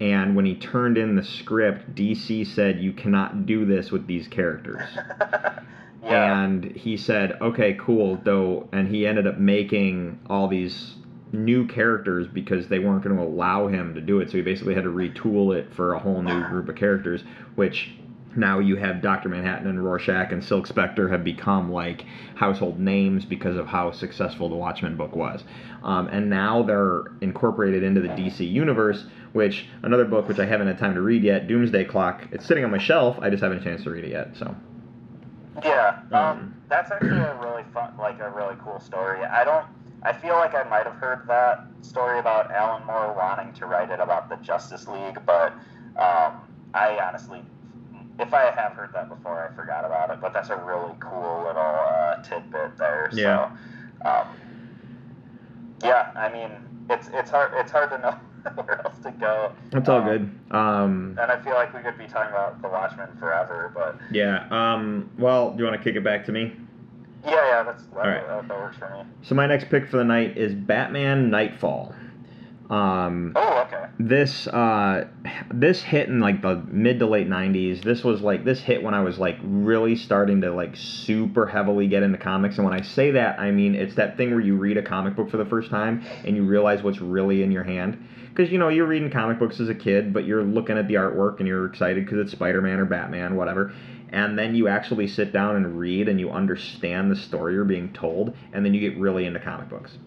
And 0.00 0.36
when 0.36 0.44
he 0.44 0.54
turned 0.54 0.96
in 0.96 1.16
the 1.16 1.24
script, 1.24 1.94
DC 1.94 2.46
said, 2.46 2.80
You 2.80 2.92
cannot 2.92 3.46
do 3.46 3.64
this 3.64 3.90
with 3.90 4.06
these 4.06 4.28
characters. 4.28 4.82
yeah. 6.04 6.44
And 6.44 6.64
he 6.64 6.96
said, 6.96 7.36
Okay, 7.40 7.76
cool, 7.80 8.20
though. 8.22 8.68
And 8.72 8.88
he 8.88 9.06
ended 9.06 9.26
up 9.26 9.38
making 9.38 10.20
all 10.28 10.46
these 10.46 10.94
new 11.32 11.66
characters 11.66 12.26
because 12.26 12.68
they 12.68 12.78
weren't 12.78 13.02
going 13.02 13.16
to 13.16 13.22
allow 13.22 13.66
him 13.66 13.94
to 13.94 14.00
do 14.00 14.20
it. 14.20 14.30
So 14.30 14.38
he 14.38 14.42
basically 14.42 14.74
had 14.74 14.84
to 14.84 14.90
retool 14.90 15.56
it 15.56 15.72
for 15.74 15.94
a 15.94 15.98
whole 15.98 16.22
new 16.22 16.46
group 16.48 16.68
of 16.68 16.76
characters, 16.76 17.22
which 17.54 17.90
now 18.36 18.58
you 18.58 18.76
have 18.76 19.02
Dr. 19.02 19.28
Manhattan 19.28 19.68
and 19.68 19.84
Rorschach 19.84 20.32
and 20.32 20.42
Silk 20.42 20.66
Spectre 20.66 21.08
have 21.08 21.24
become 21.24 21.72
like 21.72 22.04
household 22.34 22.78
names 22.78 23.24
because 23.24 23.56
of 23.56 23.66
how 23.66 23.90
successful 23.90 24.48
the 24.48 24.54
Watchmen 24.54 24.96
book 24.96 25.16
was. 25.16 25.42
Um, 25.82 26.08
and 26.08 26.30
now 26.30 26.62
they're 26.62 27.04
incorporated 27.20 27.82
into 27.82 28.00
the 28.00 28.08
DC 28.08 28.50
universe, 28.50 29.04
which 29.32 29.66
another 29.82 30.04
book 30.04 30.28
which 30.28 30.38
I 30.38 30.46
haven't 30.46 30.66
had 30.66 30.78
time 30.78 30.94
to 30.94 31.00
read 31.00 31.22
yet, 31.22 31.46
Doomsday 31.48 31.84
Clock. 31.84 32.28
It's 32.32 32.46
sitting 32.46 32.64
on 32.64 32.70
my 32.70 32.78
shelf. 32.78 33.18
I 33.20 33.30
just 33.30 33.42
haven't 33.42 33.58
had 33.58 33.66
a 33.66 33.70
chance 33.70 33.84
to 33.84 33.90
read 33.90 34.04
it 34.04 34.10
yet. 34.10 34.36
So 34.36 34.54
Yeah, 35.64 36.00
um, 36.12 36.14
Um, 36.14 36.54
that's 36.68 36.90
actually 36.90 37.18
a 37.18 37.38
really 37.40 37.64
fun, 37.72 37.94
like 37.98 38.20
a 38.20 38.30
really 38.30 38.56
cool 38.62 38.78
story. 38.78 39.24
I 39.24 39.44
don't, 39.44 39.66
I 40.02 40.12
feel 40.12 40.34
like 40.34 40.54
I 40.54 40.62
might 40.64 40.84
have 40.86 40.94
heard 40.94 41.22
that 41.26 41.64
story 41.82 42.18
about 42.18 42.50
Alan 42.52 42.84
Moore 42.86 43.14
wanting 43.16 43.52
to 43.54 43.66
write 43.66 43.90
it 43.90 44.00
about 44.00 44.28
the 44.28 44.36
Justice 44.36 44.86
League, 44.86 45.18
but 45.26 45.52
um, 45.96 46.40
I 46.74 46.98
honestly, 47.02 47.42
if 48.20 48.32
I 48.32 48.50
have 48.50 48.72
heard 48.72 48.90
that 48.94 49.08
before, 49.08 49.48
I 49.50 49.54
forgot 49.56 49.84
about 49.84 50.10
it. 50.10 50.20
But 50.20 50.32
that's 50.32 50.50
a 50.50 50.56
really 50.56 50.92
cool 51.00 51.44
little 51.46 51.60
uh, 51.62 52.22
tidbit 52.22 52.76
there. 52.78 53.10
Yeah. 53.12 53.50
So, 54.02 54.08
um, 54.08 54.26
yeah, 55.82 56.12
I 56.16 56.32
mean, 56.32 56.50
it's 56.90 57.08
it's 57.12 57.30
hard 57.30 57.52
it's 57.56 57.70
hard 57.72 57.90
to 57.90 57.98
know 57.98 58.16
where 58.62 58.80
else 58.84 58.98
to 59.02 59.10
go. 59.12 59.52
that's 59.70 59.88
all 59.88 59.98
Um, 60.00 60.04
good. 60.06 60.30
Um, 60.56 61.16
And 61.20 61.30
I 61.32 61.40
feel 61.42 61.54
like 61.54 61.74
we 61.74 61.80
could 61.80 61.98
be 61.98 62.06
talking 62.06 62.30
about 62.30 62.60
the 62.62 62.68
Watchmen 62.68 63.08
forever, 63.18 63.70
but 63.74 63.96
yeah. 64.10 64.46
Um, 64.50 65.10
well, 65.18 65.50
do 65.52 65.58
you 65.58 65.64
want 65.68 65.76
to 65.76 65.82
kick 65.82 65.96
it 65.96 66.04
back 66.04 66.24
to 66.26 66.32
me? 66.32 66.56
Yeah, 67.24 67.32
yeah, 67.32 67.62
that's 67.64 67.82
that, 67.84 67.96
right. 67.96 68.26
that, 68.26 68.48
that 68.48 68.56
works 68.58 68.76
for 68.76 68.90
me. 68.90 69.10
So 69.22 69.34
my 69.34 69.46
next 69.46 69.68
pick 69.70 69.88
for 69.88 69.96
the 69.98 70.04
night 70.04 70.36
is 70.38 70.54
Batman 70.54 71.30
Nightfall. 71.30 71.94
Um, 72.70 73.32
Oh, 73.34 73.64
okay. 73.66 73.86
this 73.98 74.46
uh, 74.46 75.08
this 75.50 75.80
hit 75.82 76.08
in 76.08 76.20
like 76.20 76.42
the 76.42 76.56
mid 76.56 76.98
to 76.98 77.06
late 77.06 77.26
'90s. 77.26 77.82
This 77.82 78.04
was 78.04 78.20
like 78.20 78.44
this 78.44 78.60
hit 78.60 78.82
when 78.82 78.92
I 78.92 79.00
was 79.02 79.18
like 79.18 79.38
really 79.42 79.96
starting 79.96 80.42
to 80.42 80.50
like 80.52 80.76
super 80.76 81.46
heavily 81.46 81.86
get 81.88 82.02
into 82.02 82.18
comics. 82.18 82.56
And 82.56 82.66
when 82.66 82.74
I 82.74 82.82
say 82.82 83.12
that, 83.12 83.38
I 83.40 83.52
mean 83.52 83.74
it's 83.74 83.94
that 83.94 84.18
thing 84.18 84.32
where 84.32 84.40
you 84.40 84.56
read 84.56 84.76
a 84.76 84.82
comic 84.82 85.16
book 85.16 85.30
for 85.30 85.38
the 85.38 85.46
first 85.46 85.70
time 85.70 86.04
and 86.26 86.36
you 86.36 86.44
realize 86.44 86.82
what's 86.82 87.00
really 87.00 87.42
in 87.42 87.50
your 87.50 87.64
hand. 87.64 88.06
Because 88.34 88.52
you 88.52 88.58
know 88.58 88.68
you're 88.68 88.86
reading 88.86 89.10
comic 89.10 89.38
books 89.38 89.60
as 89.60 89.70
a 89.70 89.74
kid, 89.74 90.12
but 90.12 90.26
you're 90.26 90.44
looking 90.44 90.76
at 90.76 90.88
the 90.88 90.94
artwork 90.94 91.38
and 91.38 91.48
you're 91.48 91.64
excited 91.66 92.04
because 92.04 92.18
it's 92.18 92.32
Spider-Man 92.32 92.78
or 92.78 92.84
Batman, 92.84 93.34
whatever. 93.34 93.72
And 94.10 94.38
then 94.38 94.54
you 94.54 94.68
actually 94.68 95.06
sit 95.08 95.32
down 95.32 95.56
and 95.56 95.78
read 95.78 96.08
and 96.08 96.18
you 96.18 96.30
understand 96.30 97.10
the 97.10 97.16
story 97.16 97.54
you're 97.54 97.64
being 97.64 97.92
told, 97.92 98.34
and 98.52 98.64
then 98.64 98.72
you 98.74 98.80
get 98.80 98.98
really 98.98 99.26
into 99.26 99.38
comic 99.40 99.68
books. 99.68 99.98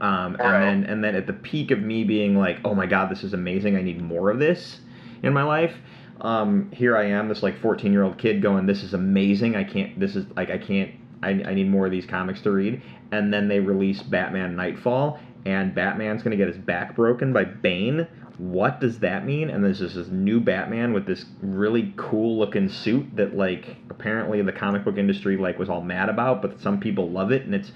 Um, 0.00 0.36
Right. 0.40 0.62
and 0.62 0.84
then 0.84 0.90
and 0.90 1.04
then 1.04 1.14
at 1.14 1.26
the 1.26 1.32
peak 1.34 1.70
of 1.70 1.80
me 1.80 2.04
being 2.04 2.34
like, 2.36 2.58
oh 2.64 2.74
my 2.74 2.86
god, 2.86 3.10
this 3.10 3.22
is 3.22 3.34
amazing. 3.34 3.76
I 3.76 3.82
need 3.82 4.00
more 4.00 4.30
of 4.30 4.38
this 4.38 4.80
in 5.22 5.32
my 5.32 5.42
life. 5.42 5.74
Um, 6.22 6.70
here 6.72 6.96
I 6.96 7.04
am, 7.06 7.28
this 7.28 7.42
like 7.42 7.58
14 7.60 7.92
year 7.92 8.02
old 8.02 8.18
kid 8.18 8.42
going, 8.42 8.66
this 8.66 8.82
is 8.82 8.94
amazing. 8.94 9.56
I 9.56 9.64
can't. 9.64 9.98
This 10.00 10.16
is 10.16 10.26
like 10.36 10.50
I 10.50 10.58
can't. 10.58 10.90
I, 11.22 11.30
I 11.30 11.54
need 11.54 11.68
more 11.68 11.84
of 11.86 11.92
these 11.92 12.06
comics 12.06 12.40
to 12.42 12.50
read. 12.50 12.80
And 13.12 13.32
then 13.32 13.46
they 13.48 13.60
release 13.60 14.02
Batman 14.02 14.56
Nightfall, 14.56 15.18
and 15.44 15.74
Batman's 15.74 16.22
gonna 16.22 16.36
get 16.36 16.48
his 16.48 16.56
back 16.58 16.96
broken 16.96 17.32
by 17.32 17.44
Bane. 17.44 18.06
What 18.40 18.80
does 18.80 19.00
that 19.00 19.26
mean? 19.26 19.50
And 19.50 19.62
there's 19.62 19.80
just 19.80 19.96
this 19.96 20.08
new 20.08 20.40
Batman 20.40 20.94
with 20.94 21.04
this 21.04 21.26
really 21.42 21.92
cool 21.96 22.38
looking 22.38 22.70
suit 22.70 23.16
that 23.16 23.36
like 23.36 23.76
apparently 23.90 24.40
the 24.40 24.52
comic 24.52 24.82
book 24.82 24.96
industry 24.96 25.36
like 25.36 25.58
was 25.58 25.68
all 25.68 25.82
mad 25.82 26.08
about, 26.08 26.40
but 26.40 26.58
some 26.58 26.80
people 26.80 27.10
love 27.10 27.32
it, 27.32 27.42
and 27.42 27.54
it's 27.54 27.70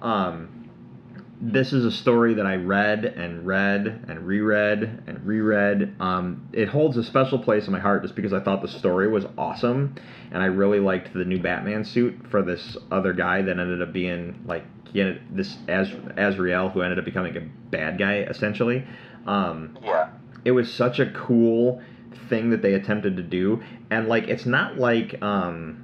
um, 0.00 0.70
this 1.38 1.74
is 1.74 1.84
a 1.84 1.90
story 1.90 2.32
that 2.32 2.46
I 2.46 2.56
read 2.56 3.04
and 3.04 3.46
read 3.46 4.06
and 4.08 4.26
reread 4.26 5.02
and 5.06 5.26
reread. 5.26 5.94
Um, 6.00 6.48
it 6.54 6.68
holds 6.68 6.96
a 6.96 7.04
special 7.04 7.38
place 7.38 7.66
in 7.66 7.72
my 7.72 7.80
heart 7.80 8.02
just 8.02 8.16
because 8.16 8.32
I 8.32 8.40
thought 8.40 8.62
the 8.62 8.68
story 8.68 9.08
was 9.08 9.26
awesome, 9.36 9.96
and 10.30 10.42
I 10.42 10.46
really 10.46 10.80
liked 10.80 11.12
the 11.12 11.26
new 11.26 11.38
Batman 11.38 11.84
suit 11.84 12.14
for 12.30 12.42
this 12.42 12.78
other 12.90 13.12
guy 13.12 13.42
that 13.42 13.58
ended 13.58 13.82
up 13.82 13.92
being 13.92 14.44
like 14.46 14.64
he 14.90 15.02
ended, 15.02 15.20
this 15.30 15.58
Az, 15.68 15.92
Azrael 16.16 16.70
who 16.70 16.80
ended 16.80 16.98
up 16.98 17.04
becoming 17.04 17.36
a 17.36 17.40
bad 17.40 17.98
guy 17.98 18.20
essentially. 18.20 18.86
Um, 19.26 19.76
Yeah. 19.84 20.08
it 20.44 20.52
was 20.52 20.72
such 20.72 21.00
a 21.00 21.06
cool 21.10 21.80
thing 22.28 22.50
that 22.50 22.62
they 22.62 22.74
attempted 22.74 23.16
to 23.16 23.22
do. 23.22 23.62
And 23.90 24.08
like 24.08 24.28
it's 24.28 24.46
not 24.46 24.78
like 24.78 25.20
um 25.22 25.82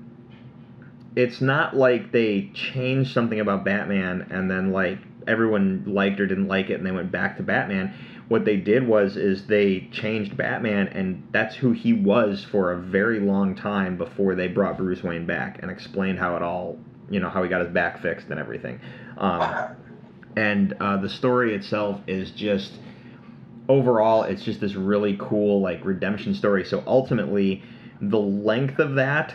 it's 1.14 1.40
not 1.40 1.76
like 1.76 2.10
they 2.12 2.50
changed 2.54 3.12
something 3.12 3.38
about 3.38 3.64
batman 3.64 4.26
and 4.30 4.50
then 4.50 4.72
like 4.72 4.98
everyone 5.26 5.84
liked 5.86 6.18
or 6.18 6.26
didn't 6.26 6.48
like 6.48 6.70
it 6.70 6.74
and 6.74 6.86
they 6.86 6.90
went 6.90 7.12
back 7.12 7.36
to 7.36 7.42
batman. 7.42 7.94
What 8.28 8.44
they 8.44 8.56
did 8.56 8.86
was 8.86 9.16
is 9.16 9.46
they 9.46 9.88
changed 9.92 10.36
batman 10.36 10.88
and 10.88 11.22
that's 11.32 11.54
who 11.54 11.72
he 11.72 11.92
was 11.92 12.44
for 12.44 12.72
a 12.72 12.78
very 12.78 13.20
long 13.20 13.54
time 13.54 13.96
before 13.96 14.34
they 14.34 14.48
brought 14.48 14.78
bruce 14.78 15.02
wayne 15.02 15.26
back 15.26 15.58
and 15.60 15.70
explained 15.70 16.18
how 16.18 16.36
it 16.36 16.42
all 16.42 16.78
you 17.10 17.20
know 17.20 17.28
how 17.28 17.42
he 17.42 17.48
got 17.48 17.60
his 17.60 17.70
back 17.70 18.00
fixed 18.00 18.28
and 18.30 18.40
everything. 18.40 18.80
Um, 19.18 19.76
and 20.36 20.72
uh, 20.80 20.96
the 20.96 21.10
story 21.10 21.54
itself 21.54 22.00
is 22.06 22.30
just 22.30 22.72
overall 23.68 24.22
it's 24.24 24.42
just 24.44 24.60
this 24.60 24.74
really 24.74 25.16
cool 25.20 25.60
like 25.60 25.84
redemption 25.84 26.34
story 26.34 26.64
so 26.64 26.82
ultimately 26.86 27.62
the 28.00 28.18
length 28.18 28.78
of 28.78 28.94
that 28.96 29.34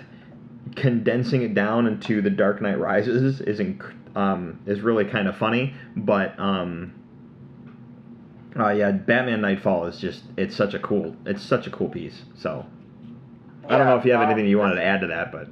condensing 0.75 1.41
it 1.41 1.53
down 1.53 1.87
into 1.87 2.21
the 2.21 2.29
dark 2.29 2.61
knight 2.61 2.77
rises 2.77 3.39
is 3.41 3.59
inc- 3.59 3.93
um, 4.15 4.59
is 4.65 4.81
really 4.81 5.05
kind 5.05 5.27
of 5.27 5.37
funny 5.37 5.73
but 5.95 6.37
um 6.39 6.93
uh, 8.59 8.69
yeah 8.69 8.91
batman 8.91 9.39
nightfall 9.41 9.85
is 9.85 9.97
just 9.99 10.23
it's 10.35 10.55
such 10.55 10.73
a 10.73 10.79
cool 10.79 11.15
it's 11.25 11.41
such 11.41 11.67
a 11.67 11.69
cool 11.69 11.87
piece 11.89 12.23
so 12.35 12.65
i 13.69 13.77
don't 13.77 13.85
know 13.87 13.97
if 13.97 14.03
you 14.03 14.11
have 14.11 14.21
Yeah, 14.21 14.27
anything 14.29 14.47
you 14.49 14.57
um, 14.59 14.67
wanted 14.67 14.75
to 14.75 14.83
add 14.83 15.01
to 15.01 15.07
that 15.07 15.31
but 15.31 15.47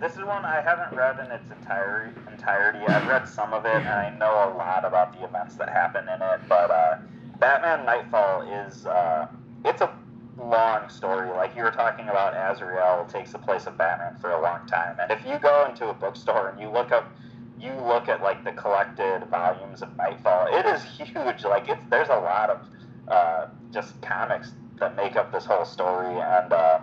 This 0.00 0.12
is 0.12 0.18
one 0.24 0.44
I 0.44 0.60
haven't 0.60 0.96
read 0.96 1.18
in 1.24 1.30
its 1.32 1.50
entire 1.50 2.12
entirety. 2.30 2.78
I've 2.86 3.06
read 3.08 3.26
some 3.26 3.52
of 3.52 3.64
it, 3.66 3.74
and 3.74 3.88
I 3.88 4.10
know 4.16 4.30
a 4.30 4.54
lot 4.56 4.84
about 4.84 5.12
the 5.12 5.24
events 5.24 5.56
that 5.56 5.68
happen 5.68 6.04
in 6.08 6.22
it. 6.22 6.40
But 6.48 6.70
uh, 6.70 6.98
Batman 7.40 7.86
Nightfall 7.86 8.42
is 8.42 8.86
uh, 8.86 9.28
it's 9.64 9.80
a 9.80 9.92
long 10.38 10.88
story. 10.88 11.30
Like 11.30 11.56
you 11.56 11.62
were 11.62 11.70
talking 11.70 12.08
about, 12.08 12.34
Azrael 12.34 13.06
takes 13.06 13.32
the 13.32 13.38
place 13.38 13.66
of 13.66 13.76
Batman 13.76 14.16
for 14.20 14.30
a 14.30 14.40
long 14.40 14.66
time. 14.66 14.96
And 15.00 15.10
if 15.10 15.24
you 15.26 15.38
go 15.38 15.66
into 15.68 15.88
a 15.88 15.94
bookstore 15.94 16.48
and 16.48 16.60
you 16.60 16.68
look 16.68 16.92
up, 16.92 17.12
you 17.60 17.72
look 17.72 18.08
at 18.08 18.22
like 18.22 18.44
the 18.44 18.52
collected 18.52 19.24
volumes 19.30 19.82
of 19.82 19.96
Nightfall, 19.96 20.48
it 20.50 20.66
is 20.66 20.82
huge. 20.82 21.44
Like 21.44 21.68
it's 21.68 21.82
there's 21.90 22.08
a 22.08 22.18
lot 22.18 22.50
of 22.50 22.60
uh, 23.08 23.46
just 23.72 24.00
comics 24.02 24.52
that 24.78 24.96
make 24.96 25.16
up 25.16 25.32
this 25.32 25.44
whole 25.44 25.64
story, 25.64 26.20
and 26.20 26.52
um, 26.52 26.82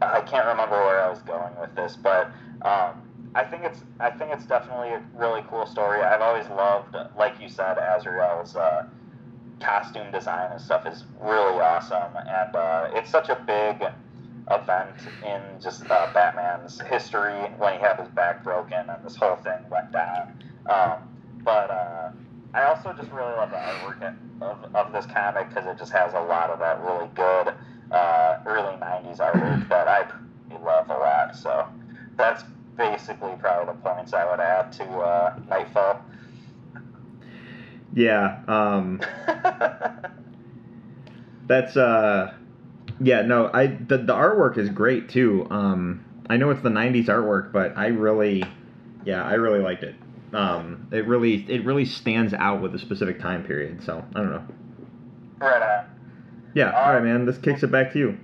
I 0.00 0.20
can't 0.22 0.46
remember 0.46 0.76
where 0.76 1.02
I 1.02 1.10
was 1.10 1.20
going 1.22 1.52
with 1.60 1.74
this, 1.74 1.96
but 1.96 2.30
um, 2.62 3.02
I 3.34 3.44
think 3.44 3.64
it's 3.64 3.80
I 4.00 4.10
think 4.10 4.32
it's 4.32 4.46
definitely 4.46 4.90
a 4.90 5.02
really 5.14 5.44
cool 5.48 5.66
story. 5.66 6.00
I've 6.00 6.22
always 6.22 6.48
loved, 6.48 6.96
like 7.18 7.40
you 7.40 7.48
said, 7.48 7.76
Azrael's 7.78 8.56
uh, 8.56 8.86
costume 9.60 10.10
design 10.10 10.52
and 10.52 10.60
stuff 10.60 10.86
is 10.86 11.04
really 11.20 11.60
awesome, 11.60 12.16
and 12.16 12.56
uh, 12.56 12.90
it's 12.94 13.10
such 13.10 13.28
a 13.28 13.36
big 13.46 13.88
event 14.50 14.94
in 15.24 15.40
just 15.60 15.90
uh, 15.90 16.12
Batman's 16.12 16.80
history 16.82 17.48
when 17.56 17.74
he 17.74 17.80
had 17.80 17.98
his 17.98 18.08
back 18.08 18.44
broken 18.44 18.90
and 18.90 19.04
this 19.04 19.16
whole 19.16 19.36
thing 19.36 19.58
went 19.70 19.90
down. 19.90 20.34
Um, 20.68 21.08
but 21.42 21.70
uh, 21.70 22.10
I 22.52 22.64
also 22.64 22.92
just 22.92 23.10
really 23.10 23.32
love 23.32 23.50
the 23.50 23.56
artwork 23.56 24.16
of, 24.42 24.74
of 24.74 24.92
this 24.92 25.06
comic 25.06 25.48
because 25.48 25.66
it 25.66 25.78
just 25.78 25.92
has 25.92 26.12
a 26.12 26.20
lot 26.20 26.50
of 26.50 26.58
that 26.58 26.80
really 26.82 27.08
good 27.14 27.54
uh, 27.90 28.38
early 28.46 28.76
90s 28.76 29.18
artwork 29.18 29.68
that 29.68 29.88
I 29.88 30.06
love 30.62 30.90
a 30.90 30.94
lot. 30.94 31.36
So 31.36 31.66
that's 32.16 32.44
basically 32.76 33.32
probably 33.38 33.72
the 33.74 33.80
points 33.80 34.12
I 34.12 34.30
would 34.30 34.40
add 34.40 34.72
to 34.72 34.84
uh, 34.84 35.38
Nightfall. 35.48 36.04
Yeah. 37.94 38.42
Um, 38.48 39.00
that's 41.46 41.76
uh, 41.76 42.34
yeah. 43.00 43.22
No, 43.22 43.50
I 43.52 43.66
the, 43.66 43.98
the 43.98 44.12
artwork 44.12 44.58
is 44.58 44.68
great 44.68 45.08
too. 45.08 45.46
Um, 45.50 46.04
I 46.28 46.36
know 46.36 46.50
it's 46.50 46.62
the 46.62 46.70
'90s 46.70 47.06
artwork, 47.06 47.52
but 47.52 47.76
I 47.76 47.86
really, 47.88 48.44
yeah, 49.04 49.24
I 49.24 49.34
really 49.34 49.60
liked 49.60 49.84
it. 49.84 49.94
Um, 50.32 50.88
it 50.90 51.06
really 51.06 51.46
it 51.48 51.64
really 51.64 51.84
stands 51.84 52.34
out 52.34 52.60
with 52.60 52.74
a 52.74 52.78
specific 52.78 53.20
time 53.20 53.44
period. 53.44 53.82
So 53.84 54.04
I 54.14 54.18
don't 54.18 54.30
know. 54.30 54.44
Right 55.38 55.62
on. 55.62 55.90
Yeah. 56.54 56.70
all 56.70 56.92
right, 56.92 57.02
man. 57.02 57.26
This 57.26 57.38
kicks 57.38 57.62
it 57.62 57.70
back 57.70 57.92
to 57.92 57.98
you. 57.98 58.18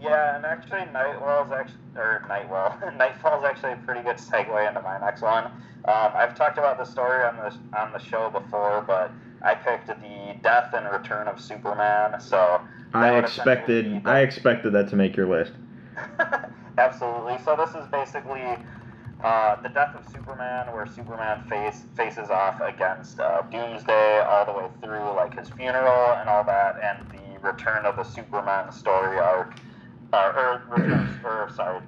Yeah, 0.00 0.36
and 0.36 0.46
actually, 0.46 0.90
Nightwell's 0.92 1.52
actually 1.52 1.80
or 1.96 2.24
Nightwell, 2.28 2.78
Nightfall's 2.96 3.44
actually 3.44 3.72
a 3.72 3.76
pretty 3.76 4.02
good 4.02 4.16
segue 4.16 4.68
into 4.68 4.80
my 4.80 4.98
next 4.98 5.22
one. 5.22 5.44
Um, 5.44 6.12
I've 6.14 6.34
talked 6.34 6.58
about 6.58 6.78
the 6.78 6.84
story 6.84 7.22
on 7.24 7.36
the 7.36 7.78
on 7.78 7.92
the 7.92 7.98
show 7.98 8.30
before, 8.30 8.82
but 8.86 9.10
I 9.42 9.54
picked 9.54 9.88
the 9.88 10.36
death 10.42 10.72
and 10.74 10.90
return 10.90 11.28
of 11.28 11.40
Superman. 11.40 12.20
So 12.20 12.60
I 12.94 13.18
expected 13.18 14.06
I 14.06 14.20
expected 14.20 14.72
that 14.72 14.88
to 14.90 14.96
make 14.96 15.16
your 15.16 15.28
list. 15.28 15.52
Absolutely. 16.78 17.38
So 17.44 17.56
this 17.56 17.74
is 17.74 17.86
basically 17.90 18.56
uh, 19.22 19.60
the 19.62 19.68
death 19.68 19.94
of 19.94 20.10
Superman, 20.10 20.72
where 20.72 20.86
Superman 20.86 21.42
face 21.48 21.84
faces 21.94 22.30
off 22.30 22.60
against 22.60 23.20
uh, 23.20 23.42
Doomsday 23.50 24.20
all 24.20 24.46
the 24.46 24.52
way 24.52 24.68
through, 24.82 25.14
like 25.14 25.38
his 25.38 25.50
funeral 25.50 26.14
and 26.18 26.28
all 26.28 26.44
that, 26.44 26.76
and 26.82 27.06
the 27.10 27.46
return 27.46 27.84
of 27.84 27.96
the 27.96 28.04
Superman 28.04 28.72
story 28.72 29.18
arc 29.18 29.56
uh, 30.12 30.32
or, 30.34 30.62
or 31.24 31.50
sorry, 31.54 31.80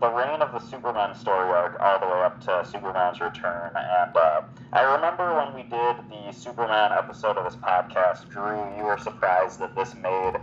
the 0.00 0.08
reign 0.08 0.40
of 0.42 0.52
the 0.52 0.60
Superman 0.60 1.14
story 1.14 1.50
arc 1.50 1.78
all 1.80 1.98
the 1.98 2.06
way 2.06 2.22
up 2.22 2.40
to 2.42 2.64
Superman's 2.70 3.20
return. 3.20 3.72
And 3.74 4.16
uh, 4.16 4.42
I 4.72 4.82
remember 4.94 5.34
when 5.34 5.54
we 5.54 5.62
did 5.62 5.96
the 6.08 6.32
Superman 6.32 6.92
episode 6.92 7.36
of 7.36 7.44
this 7.44 7.56
podcast, 7.56 8.28
Drew, 8.28 8.76
you 8.76 8.84
were 8.84 8.98
surprised 8.98 9.58
that 9.58 9.74
this 9.74 9.94
made 9.96 10.34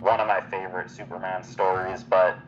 one 0.00 0.20
of 0.20 0.26
my 0.26 0.40
favorite 0.50 0.90
Superman 0.90 1.44
stories. 1.44 2.02
But 2.02 2.38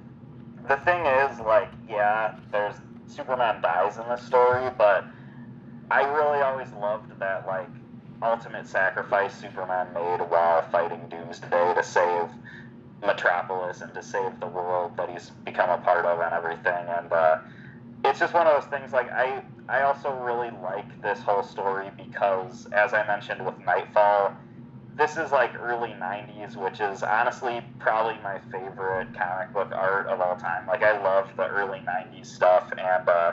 the 0.68 0.76
thing 0.78 1.06
is, 1.06 1.38
like, 1.40 1.70
yeah, 1.88 2.36
there's 2.50 2.74
Superman 3.06 3.62
dies 3.62 3.96
in 3.96 4.08
this 4.08 4.22
story, 4.22 4.68
but 4.76 5.04
I 5.90 6.02
really 6.02 6.40
always 6.40 6.70
loved 6.72 7.18
that, 7.20 7.46
like, 7.46 7.68
ultimate 8.20 8.66
sacrifice 8.66 9.32
Superman 9.32 9.86
made 9.94 10.20
while 10.28 10.62
fighting 10.70 11.08
Doomsday 11.08 11.74
to 11.74 11.82
save 11.84 12.28
Metropolis 13.02 13.80
and 13.80 13.92
to 13.94 14.02
save 14.02 14.38
the 14.40 14.46
world 14.46 14.96
that 14.96 15.08
he's 15.10 15.30
become 15.44 15.70
a 15.70 15.78
part 15.78 16.04
of 16.04 16.20
and 16.20 16.32
everything. 16.32 16.86
And 16.88 17.12
uh, 17.12 17.38
it's 18.04 18.18
just 18.18 18.34
one 18.34 18.46
of 18.46 18.60
those 18.60 18.70
things. 18.70 18.92
Like 18.92 19.10
I, 19.10 19.42
I 19.68 19.82
also 19.82 20.12
really 20.12 20.50
like 20.62 21.02
this 21.02 21.20
whole 21.20 21.42
story 21.42 21.90
because, 21.96 22.66
as 22.72 22.94
I 22.94 23.06
mentioned 23.06 23.44
with 23.44 23.58
Nightfall, 23.64 24.36
this 24.96 25.16
is 25.16 25.30
like 25.30 25.54
early 25.60 25.90
'90s, 25.90 26.56
which 26.56 26.80
is 26.80 27.04
honestly 27.04 27.60
probably 27.78 28.20
my 28.22 28.40
favorite 28.50 29.14
comic 29.14 29.52
book 29.52 29.70
art 29.72 30.08
of 30.08 30.20
all 30.20 30.36
time. 30.36 30.66
Like 30.66 30.82
I 30.82 31.00
love 31.02 31.28
the 31.36 31.46
early 31.46 31.78
'90s 31.80 32.26
stuff, 32.26 32.72
and 32.72 33.08
uh, 33.08 33.32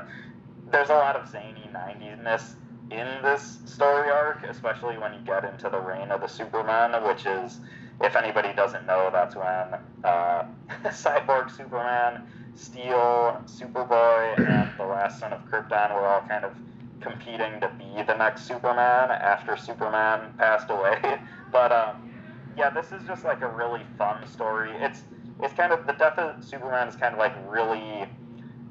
there's 0.72 0.90
a 0.90 0.94
lot 0.94 1.16
of 1.16 1.28
zany 1.28 1.68
'90s 1.74 2.56
in 2.92 3.08
this 3.24 3.60
story 3.66 4.10
arc, 4.12 4.44
especially 4.44 4.98
when 4.98 5.14
you 5.14 5.20
get 5.22 5.44
into 5.44 5.70
the 5.70 5.80
reign 5.80 6.12
of 6.12 6.22
the 6.22 6.28
Superman, 6.28 7.04
which 7.04 7.26
is 7.26 7.60
if 8.02 8.16
anybody 8.16 8.54
doesn't 8.54 8.86
know, 8.86 9.10
that's 9.12 9.36
when 9.36 9.80
uh, 10.04 10.46
Cyborg 10.86 11.56
Superman, 11.56 12.28
Steel, 12.56 13.42
Superboy, 13.46 14.40
and 14.40 14.70
the 14.78 14.86
last 14.86 15.20
son 15.20 15.34
of 15.34 15.42
Krypton 15.46 15.94
were 15.94 16.08
all 16.08 16.22
kind 16.22 16.46
of 16.46 16.54
competing 17.02 17.60
to 17.62 17.72
be 17.78 18.04
the 18.04 18.16
next 18.16 18.48
Superman 18.48 19.12
after 19.12 19.56
Superman 19.56 20.34
passed 20.38 20.70
away. 20.70 21.20
but 21.52 21.72
um, 21.72 22.12
yeah, 22.58 22.70
this 22.70 22.92
is 22.92 23.06
just 23.08 23.24
like 23.24 23.42
a 23.42 23.48
really 23.48 23.82
fun 23.98 24.26
story. 24.28 24.72
It's 24.80 25.02
it's 25.42 25.54
kind 25.54 25.74
of 25.74 25.86
the 25.86 25.94
death 25.94 26.18
of 26.18 26.44
Superman 26.44 26.88
is 26.88 26.96
kind 26.96 27.14
of 27.14 27.20
like 27.20 27.34
really 27.48 28.08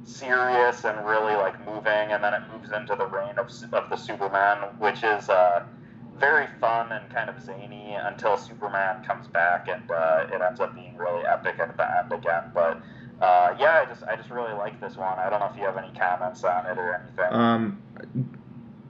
serious 0.05 0.85
and 0.85 1.07
really 1.07 1.35
like 1.35 1.59
moving, 1.67 2.13
and 2.13 2.23
then 2.23 2.35
it 2.35 2.43
moves 2.53 2.73
into 2.73 2.95
the 2.95 3.07
reign 3.07 3.39
of 3.39 3.51
of 3.73 3.91
the 3.91 3.97
Superman, 3.97 4.59
which 4.79 5.03
is. 5.03 5.29
Uh, 5.29 5.65
very 6.19 6.47
fun 6.61 6.93
and 6.93 7.13
kind 7.13 7.29
of 7.29 7.43
zany 7.43 7.95
until 7.95 8.37
Superman 8.37 9.05
comes 9.05 9.27
back 9.29 9.69
and 9.69 9.91
uh, 9.91 10.27
it 10.33 10.41
ends 10.41 10.61
up 10.61 10.75
being 10.75 10.97
really 10.97 11.25
epic 11.25 11.59
at 11.59 11.77
the 11.77 11.99
end 11.99 12.13
again. 12.13 12.51
But 12.55 12.81
uh, 13.21 13.55
yeah, 13.59 13.83
I 13.83 13.87
just 13.87 14.03
I 14.05 14.17
just 14.17 14.31
really 14.31 14.53
like 14.53 14.81
this 14.81 14.97
one. 14.97 15.19
I 15.19 15.29
don't 15.31 15.41
know 15.41 15.51
if 15.53 15.57
you 15.57 15.65
have 15.65 15.77
any 15.77 15.93
comments 15.99 16.45
on 16.45 16.67
it 16.67 16.79
or 16.79 16.95
anything. 16.95 17.33
Um, 17.33 17.83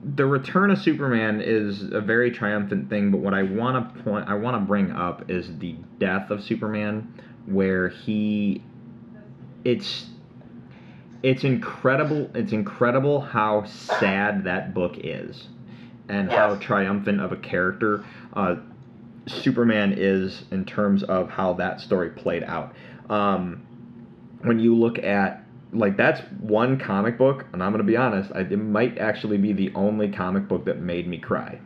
the 0.02 0.26
return 0.26 0.70
of 0.70 0.78
Superman 0.78 1.40
is 1.40 1.82
a 1.92 2.00
very 2.00 2.30
triumphant 2.30 2.90
thing, 2.90 3.10
but 3.10 3.20
what 3.20 3.34
I 3.34 3.42
want 3.42 3.96
to 3.96 4.02
point 4.02 4.28
I 4.28 4.34
want 4.34 4.56
to 4.56 4.60
bring 4.60 4.90
up 4.90 5.30
is 5.30 5.58
the 5.58 5.76
death 5.98 6.30
of 6.30 6.42
Superman, 6.42 7.22
where 7.46 7.88
he, 7.88 8.62
it's. 9.64 10.06
It's 11.22 11.42
incredible. 11.42 12.30
It's 12.34 12.52
incredible 12.52 13.22
how 13.22 13.64
sad 13.64 14.44
that 14.44 14.74
book 14.74 14.96
is 14.98 15.48
and 16.08 16.30
yes. 16.30 16.38
how 16.38 16.56
triumphant 16.56 17.20
of 17.20 17.32
a 17.32 17.36
character 17.36 18.04
uh, 18.34 18.56
Superman 19.26 19.94
is 19.96 20.44
in 20.50 20.64
terms 20.64 21.02
of 21.02 21.30
how 21.30 21.54
that 21.54 21.80
story 21.80 22.10
played 22.10 22.42
out. 22.42 22.74
Um, 23.08 23.66
when 24.42 24.58
you 24.58 24.74
look 24.74 24.98
at 24.98 25.44
like 25.72 25.96
that's 25.96 26.20
one 26.40 26.78
comic 26.78 27.18
book, 27.18 27.46
and 27.52 27.62
I'm 27.62 27.72
gonna 27.72 27.84
be 27.84 27.96
honest, 27.96 28.30
I, 28.34 28.40
it 28.40 28.58
might 28.58 28.98
actually 28.98 29.38
be 29.38 29.52
the 29.52 29.72
only 29.74 30.10
comic 30.10 30.48
book 30.48 30.66
that 30.66 30.78
made 30.78 31.06
me 31.08 31.18
cry. 31.18 31.58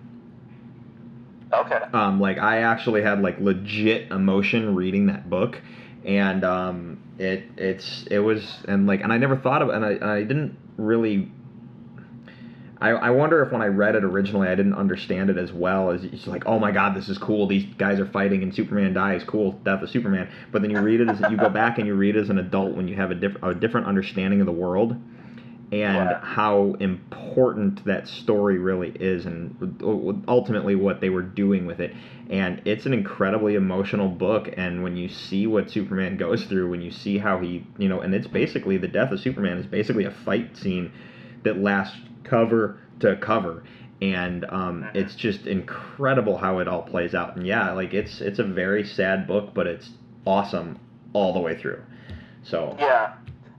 Okay. 1.53 1.81
Um, 1.93 2.21
like 2.21 2.39
I 2.39 2.59
actually 2.59 3.03
had 3.03 3.23
like 3.23 3.41
legit 3.41 4.11
emotion 4.11 4.75
reading 4.75 5.07
that 5.07 5.29
book, 5.29 5.61
and 6.05 6.45
um, 6.45 7.03
it 7.19 7.45
it's 7.57 8.05
it 8.11 8.21
was 8.21 8.59
and 8.67 8.87
like 8.87 9.03
and 9.03 9.13
I 9.13 9.19
never 9.19 9.37
thought 9.37 9.63
of 9.63 9.69
and 9.71 9.85
I 9.85 10.17
I 10.17 10.23
didn't 10.23 10.57
really 10.77 11.31
I, 12.81 12.91
I 12.91 13.11
wonder 13.11 13.43
if 13.43 13.51
when 13.51 13.61
I 13.61 13.67
read 13.67 13.97
it 13.97 14.05
originally, 14.05 14.49
I 14.49 14.55
didn't 14.55 14.75
understand 14.75 15.31
it 15.31 15.37
as 15.37 15.53
well 15.53 15.91
as 15.91 16.05
it's 16.05 16.27
like, 16.27 16.45
oh 16.47 16.59
my 16.59 16.71
god, 16.71 16.97
this 16.97 17.09
is 17.09 17.19
cool. 17.19 17.47
These 17.47 17.65
guys 17.75 17.99
are 17.99 18.07
fighting 18.07 18.43
and 18.43 18.55
Superman 18.55 18.93
dies. 18.93 19.25
Cool, 19.25 19.53
death 19.65 19.83
of 19.83 19.91
Superman. 19.91 20.29
But 20.53 20.63
then 20.63 20.71
you 20.71 20.81
read 20.81 21.01
it 21.01 21.09
as 21.09 21.21
you 21.31 21.37
go 21.37 21.49
back 21.49 21.79
and 21.79 21.87
you 21.87 21.95
read 21.95 22.17
it 22.17 22.21
as 22.21 22.31
an 22.31 22.39
adult 22.39 22.77
when 22.77 22.87
you 22.87 22.95
have 22.95 23.11
a 23.11 23.15
different 23.15 23.45
a 23.45 23.55
different 23.59 23.87
understanding 23.87 24.41
of 24.41 24.47
the 24.47 24.53
world 24.53 24.97
and 25.71 26.09
yeah. 26.11 26.21
how 26.23 26.75
important 26.81 27.85
that 27.85 28.09
story 28.09 28.59
really 28.59 28.91
is 28.99 29.27
and 29.27 30.25
ultimately 30.27 30.75
what 30.75 31.01
they 31.03 31.11
were 31.11 31.23
doing 31.23 31.67
with 31.67 31.79
it 31.79 31.95
and 32.31 32.63
it's 32.65 32.87
an 32.87 32.95
incredibly 32.95 33.55
emotional 33.55 34.09
book 34.09 34.49
and 34.57 34.83
when 34.83 34.97
you 34.97 35.11
see 35.11 35.47
what 35.47 35.71
superman 35.71 36.17
goes 36.17 36.45
through 36.47 36.71
when 36.71 36.81
you 36.81 36.91
see 36.91 37.19
how 37.19 37.39
he 37.39 37.67
you 37.77 37.87
know 37.87 38.01
and 38.01 38.15
it's 38.15 38.27
basically 38.27 38.79
the 38.79 38.89
death 38.89 39.13
of 39.13 39.21
superman 39.21 39.59
is 39.59 39.67
basically 39.67 40.05
a 40.05 40.11
fight 40.11 40.57
scene 40.57 40.91
that 41.45 41.59
lasts 41.59 41.99
cover 42.29 42.79
to 43.01 43.17
cover. 43.17 43.65
And 44.01 44.45
um, 44.45 44.83
mm-hmm. 44.83 44.97
it's 44.97 45.15
just 45.15 45.47
incredible 45.47 46.37
how 46.37 46.61
it 46.61 46.69
all 46.69 46.83
plays 46.83 47.15
out. 47.15 47.37
And 47.37 47.47
yeah 47.47 47.73
like 47.73 47.95
it's 47.95 48.21
it's 48.21 48.39
a 48.39 48.45
very 48.45 48.85
sad 48.85 49.27
book 49.27 49.55
but 49.55 49.67
it's 49.67 49.91
awesome 50.27 50.79
all 51.13 51.33
the 51.33 51.41
way 51.41 51.57
through. 51.59 51.83
So 52.43 52.77
yeah. 52.79 53.15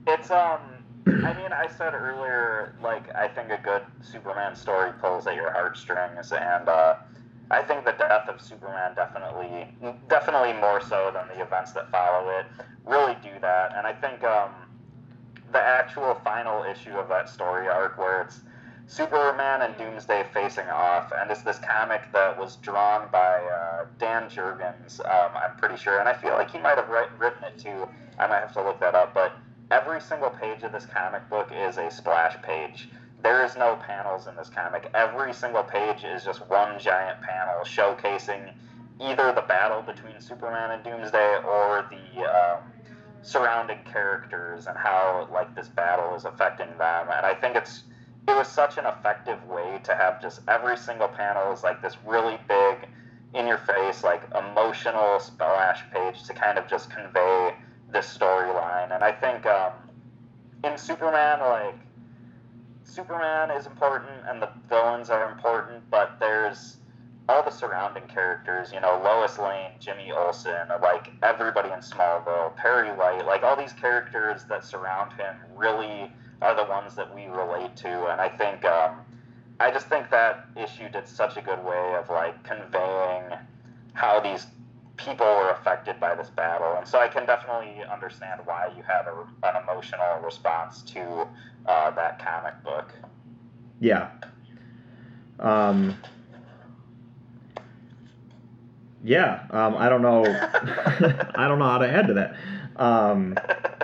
It's 0.06 0.30
um 0.30 0.60
i 1.06 1.32
mean 1.32 1.50
i 1.50 1.66
said 1.78 1.94
earlier 1.94 2.74
like 2.82 3.14
i 3.14 3.26
think 3.26 3.50
a 3.50 3.58
good 3.64 3.82
superman 4.02 4.54
story 4.54 4.92
pulls 5.00 5.26
at 5.26 5.34
your 5.34 5.50
heartstrings. 5.50 6.32
And 6.32 6.68
uh 6.68 6.96
I 7.50 7.62
think 7.62 7.84
the 7.84 7.92
death 7.92 8.28
of 8.28 8.40
Superman 8.40 8.94
definitely, 8.94 9.66
definitely 10.08 10.52
more 10.52 10.80
so 10.80 11.10
than 11.12 11.26
the 11.36 11.42
events 11.42 11.72
that 11.72 11.90
follow 11.90 12.30
it, 12.30 12.46
really 12.86 13.16
do 13.22 13.30
that. 13.40 13.74
And 13.76 13.86
I 13.88 13.92
think 13.92 14.22
um, 14.22 14.52
the 15.52 15.60
actual 15.60 16.14
final 16.22 16.62
issue 16.62 16.92
of 16.92 17.08
that 17.08 17.28
story 17.28 17.66
arc, 17.66 17.98
where 17.98 18.22
it's 18.22 18.42
Superman 18.90 19.62
and 19.62 19.76
Doomsday 19.76 20.26
facing 20.34 20.66
off, 20.68 21.12
and 21.16 21.30
it's 21.30 21.42
this 21.42 21.60
comic 21.60 22.02
that 22.12 22.36
was 22.36 22.56
drawn 22.56 23.08
by 23.12 23.36
uh, 23.36 23.86
Dan 24.00 24.28
Jurgens, 24.28 24.98
um, 25.08 25.30
I'm 25.36 25.56
pretty 25.58 25.76
sure, 25.76 26.00
and 26.00 26.08
I 26.08 26.12
feel 26.12 26.32
like 26.32 26.50
he 26.50 26.58
might 26.58 26.76
have 26.76 26.88
write, 26.88 27.16
written 27.16 27.44
it 27.44 27.56
too. 27.56 27.88
I 28.18 28.26
might 28.26 28.40
have 28.40 28.52
to 28.54 28.64
look 28.64 28.80
that 28.80 28.96
up, 28.96 29.14
but 29.14 29.34
every 29.70 30.00
single 30.00 30.30
page 30.30 30.64
of 30.64 30.72
this 30.72 30.86
comic 30.86 31.30
book 31.30 31.52
is 31.54 31.76
a 31.76 31.88
splash 31.88 32.42
page. 32.42 32.88
There 33.22 33.44
is 33.44 33.54
no 33.56 33.76
panels 33.76 34.26
in 34.26 34.34
this 34.34 34.50
comic. 34.50 34.90
Every 34.92 35.32
single 35.34 35.62
page 35.62 36.02
is 36.02 36.24
just 36.24 36.44
one 36.48 36.76
giant 36.80 37.22
panel 37.22 37.62
showcasing 37.62 38.52
either 39.00 39.32
the 39.32 39.42
battle 39.42 39.82
between 39.82 40.20
Superman 40.20 40.72
and 40.72 40.82
Doomsday 40.82 41.42
or 41.46 41.88
the 41.90 42.24
um, 42.24 42.72
surrounding 43.22 43.78
characters 43.84 44.66
and 44.66 44.76
how 44.76 45.28
like 45.32 45.54
this 45.54 45.68
battle 45.68 46.16
is 46.16 46.24
affecting 46.24 46.76
them. 46.76 47.06
And 47.08 47.24
I 47.24 47.34
think 47.40 47.54
it's 47.54 47.84
it 48.30 48.36
was 48.36 48.48
such 48.48 48.78
an 48.78 48.86
effective 48.86 49.44
way 49.48 49.80
to 49.84 49.94
have 49.94 50.22
just 50.22 50.40
every 50.48 50.76
single 50.76 51.08
panel 51.08 51.52
is 51.52 51.62
like 51.62 51.82
this 51.82 51.96
really 52.06 52.38
big 52.48 52.88
in 53.34 53.46
your 53.46 53.58
face 53.58 54.04
like 54.04 54.22
emotional 54.36 55.18
splash 55.18 55.82
page 55.92 56.22
to 56.24 56.32
kind 56.34 56.58
of 56.58 56.66
just 56.68 56.90
convey 56.90 57.54
this 57.92 58.16
storyline. 58.16 58.94
And 58.94 59.02
i 59.02 59.12
think 59.12 59.46
um, 59.46 59.72
in 60.64 60.78
superman 60.78 61.40
like 61.40 61.74
superman 62.84 63.50
is 63.50 63.66
important 63.66 64.10
and 64.26 64.40
the 64.40 64.50
villains 64.68 65.10
are 65.10 65.30
important 65.30 65.82
but 65.90 66.16
there's 66.20 66.76
all 67.28 67.42
the 67.44 67.50
surrounding 67.50 68.02
characters 68.08 68.72
you 68.72 68.80
know 68.80 69.00
lois 69.04 69.38
lane 69.38 69.70
jimmy 69.78 70.10
olsen 70.10 70.66
like 70.82 71.10
everybody 71.22 71.70
in 71.70 71.78
smallville 71.78 72.54
perry 72.56 72.90
white 72.90 73.24
like 73.24 73.44
all 73.44 73.56
these 73.56 73.72
characters 73.74 74.44
that 74.48 74.64
surround 74.64 75.12
him 75.12 75.36
really 75.54 76.10
are 76.42 76.54
the 76.54 76.64
ones 76.64 76.94
that 76.94 77.14
we 77.14 77.26
relate 77.26 77.74
to 77.76 78.06
and 78.06 78.20
i 78.20 78.28
think 78.28 78.64
um, 78.64 79.00
I 79.60 79.70
just 79.70 79.88
think 79.88 80.08
that 80.10 80.46
issue 80.56 80.88
did 80.88 81.06
such 81.06 81.36
a 81.36 81.42
good 81.42 81.62
way 81.62 81.94
of 81.98 82.08
like 82.08 82.42
conveying 82.44 83.24
how 83.92 84.18
these 84.18 84.46
people 84.96 85.26
were 85.26 85.50
affected 85.50 86.00
by 86.00 86.14
this 86.14 86.30
battle, 86.30 86.76
and 86.78 86.88
so 86.88 86.98
I 86.98 87.08
can 87.08 87.26
definitely 87.26 87.82
understand 87.84 88.40
why 88.46 88.70
you 88.74 88.82
had 88.82 89.06
a, 89.06 89.26
an 89.46 89.62
emotional 89.62 90.18
response 90.24 90.80
to 90.82 91.28
uh, 91.66 91.90
that 91.90 92.24
comic 92.24 92.54
book. 92.64 92.90
Yeah. 93.80 94.08
Um, 95.38 95.94
yeah. 99.04 99.44
Um, 99.50 99.76
I 99.76 99.90
don't 99.90 100.02
know. 100.02 100.24
I 101.34 101.48
don't 101.48 101.58
know 101.58 101.66
how 101.66 101.78
to 101.78 101.88
add 101.88 102.06
to 102.06 102.14
that. 102.14 102.34
Um, 102.76 103.36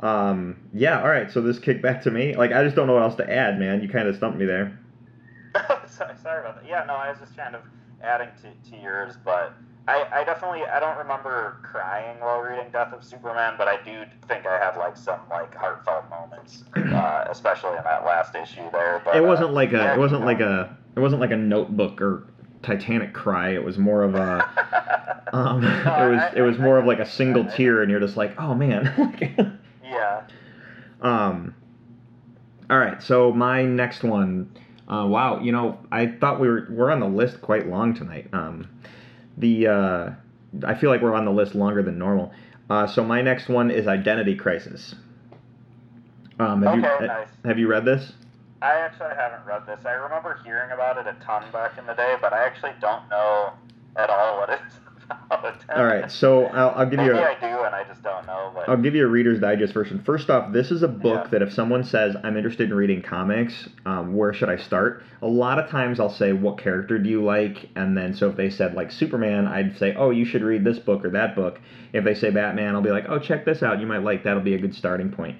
um, 0.00 0.56
yeah. 0.74 1.00
All 1.00 1.08
right. 1.08 1.30
So 1.30 1.40
this 1.40 1.58
kick 1.58 1.80
back 1.82 2.02
to 2.02 2.10
me. 2.10 2.34
Like 2.34 2.52
I 2.52 2.62
just 2.64 2.76
don't 2.76 2.86
know 2.86 2.94
what 2.94 3.02
else 3.02 3.16
to 3.16 3.30
add, 3.30 3.58
man. 3.58 3.82
You 3.82 3.88
kind 3.88 4.08
of 4.08 4.16
stumped 4.16 4.38
me 4.38 4.44
there. 4.46 4.78
sorry, 5.86 6.14
sorry 6.22 6.40
about 6.40 6.60
that. 6.62 6.68
Yeah, 6.68 6.84
no, 6.86 6.94
I 6.94 7.10
was 7.10 7.18
just 7.18 7.36
kind 7.36 7.54
of 7.54 7.62
adding 8.02 8.28
to, 8.42 8.70
to 8.70 8.76
yours, 8.76 9.14
but 9.24 9.54
I, 9.88 10.04
I 10.12 10.24
definitely 10.24 10.64
I 10.64 10.80
don't 10.80 10.98
remember 10.98 11.58
crying 11.62 12.20
while 12.20 12.40
reading 12.40 12.66
Death 12.72 12.92
of 12.92 13.02
Superman, 13.02 13.54
but 13.56 13.68
I 13.68 13.82
do 13.82 14.02
think 14.28 14.44
I 14.46 14.58
had 14.58 14.76
like 14.76 14.96
some 14.96 15.20
like 15.30 15.54
heartfelt 15.54 16.10
moments, 16.10 16.64
uh, 16.76 17.24
especially 17.30 17.76
in 17.78 17.84
that 17.84 18.04
last 18.04 18.34
issue 18.34 18.70
there. 18.72 19.00
But 19.04 19.16
It 19.16 19.24
wasn't 19.24 19.50
uh, 19.50 19.52
like 19.54 19.70
a. 19.72 19.76
yeah, 19.78 19.94
It 19.94 19.98
wasn't 19.98 20.20
you 20.20 20.26
like 20.26 20.40
know. 20.40 20.68
a. 20.70 20.76
It 20.96 21.00
wasn't 21.00 21.20
like 21.20 21.30
a 21.30 21.36
notebook 21.36 22.00
or 22.02 22.26
Titanic 22.62 23.12
cry. 23.14 23.50
It 23.54 23.62
was 23.64 23.78
more 23.78 24.02
of 24.02 24.14
a. 24.14 25.12
Um, 25.32 25.64
it 25.64 25.68
was. 25.68 25.84
I- 26.20 26.32
It 26.36 26.42
was 26.42 26.56
more 26.58 26.76
I 26.76 26.80
of 26.80 26.86
like 26.86 27.00
a 27.00 27.04
single. 27.06 27.44
I- 27.48 27.56
tear, 27.56 27.82
and 27.82 27.90
you're 27.90 27.98
just 28.00 28.16
like, 28.16 28.34
oh 28.38 28.54
man. 28.54 29.55
Yeah. 29.96 30.22
Um. 31.00 31.54
All 32.68 32.78
right, 32.78 33.02
so 33.02 33.32
my 33.32 33.62
next 33.62 34.02
one. 34.02 34.56
Uh, 34.88 35.06
wow, 35.06 35.40
you 35.40 35.50
know, 35.50 35.78
I 35.90 36.06
thought 36.06 36.40
we 36.40 36.48
were 36.48 36.66
we're 36.70 36.90
on 36.92 37.00
the 37.00 37.08
list 37.08 37.40
quite 37.42 37.66
long 37.68 37.94
tonight. 37.94 38.28
Um, 38.32 38.68
the 39.36 39.66
uh, 39.66 40.10
I 40.64 40.74
feel 40.74 40.90
like 40.90 41.02
we're 41.02 41.14
on 41.14 41.24
the 41.24 41.32
list 41.32 41.54
longer 41.54 41.82
than 41.82 41.98
normal. 41.98 42.32
Uh, 42.70 42.86
so 42.86 43.04
my 43.04 43.22
next 43.22 43.48
one 43.48 43.70
is 43.70 43.86
Identity 43.86 44.34
Crisis. 44.34 44.94
Um, 46.38 46.62
have 46.62 46.78
Okay, 46.78 47.04
uh, 47.04 47.06
nice. 47.06 47.28
have 47.44 47.58
you 47.58 47.68
read 47.68 47.84
this? 47.84 48.12
I 48.62 48.74
actually 48.74 49.14
haven't 49.16 49.44
read 49.46 49.66
this. 49.66 49.84
I 49.84 49.92
remember 49.92 50.40
hearing 50.44 50.70
about 50.70 50.98
it 50.98 51.06
a 51.06 51.16
ton 51.24 51.44
back 51.52 51.78
in 51.78 51.86
the 51.86 51.94
day, 51.94 52.16
but 52.20 52.32
I 52.32 52.44
actually 52.44 52.72
don't 52.80 53.08
know 53.08 53.52
at 53.96 54.10
all 54.10 54.38
what 54.38 54.50
it's 54.50 54.74
about. 55.10 55.64
All 55.76 55.84
right, 55.84 56.10
so 56.10 56.46
I'll, 56.46 56.70
I'll 56.70 56.86
give 56.90 56.98
Maybe 56.98 57.14
you. 57.14 57.18
A, 57.18 57.22
I 57.22 57.34
do, 57.40 57.46
and 57.46 57.74
I 57.74 57.84
just 57.84 58.02
don't 58.02 58.26
know. 58.26 58.52
But 58.54 58.68
I'll 58.68 58.76
give 58.76 58.94
you 58.94 59.04
a 59.04 59.08
Reader's 59.08 59.40
Digest 59.40 59.72
version. 59.74 60.02
First 60.04 60.30
off, 60.30 60.52
this 60.52 60.70
is 60.70 60.82
a 60.82 60.88
book 60.88 61.24
Yeah. 61.24 61.30
that 61.30 61.42
if 61.42 61.52
someone 61.52 61.84
says, 61.84 62.16
I'm 62.22 62.36
interested 62.36 62.70
in 62.70 62.74
reading 62.76 63.02
comics, 63.02 63.68
um, 63.84 64.14
where 64.16 64.32
should 64.32 64.48
I 64.48 64.56
start? 64.56 65.02
A 65.22 65.26
lot 65.26 65.58
of 65.58 65.68
times 65.70 66.00
I'll 66.00 66.10
say, 66.10 66.32
What 66.32 66.58
character 66.58 66.98
do 66.98 67.08
you 67.08 67.24
like? 67.24 67.68
And 67.76 67.96
then, 67.96 68.14
so 68.14 68.28
if 68.30 68.36
they 68.36 68.50
said, 68.50 68.74
like, 68.74 68.90
Superman, 68.92 69.46
I'd 69.46 69.76
say, 69.78 69.94
Oh, 69.96 70.10
you 70.10 70.24
should 70.24 70.42
read 70.42 70.64
this 70.64 70.78
book 70.78 71.04
or 71.04 71.10
that 71.10 71.34
book. 71.34 71.60
If 71.92 72.04
they 72.04 72.14
say 72.14 72.30
Batman, 72.30 72.74
I'll 72.74 72.82
be 72.82 72.90
like, 72.90 73.08
Oh, 73.08 73.18
check 73.18 73.44
this 73.44 73.62
out. 73.62 73.80
You 73.80 73.86
might 73.86 74.02
like 74.02 74.24
That'll 74.24 74.42
be 74.42 74.54
a 74.54 74.58
good 74.58 74.74
starting 74.74 75.10
point. 75.10 75.36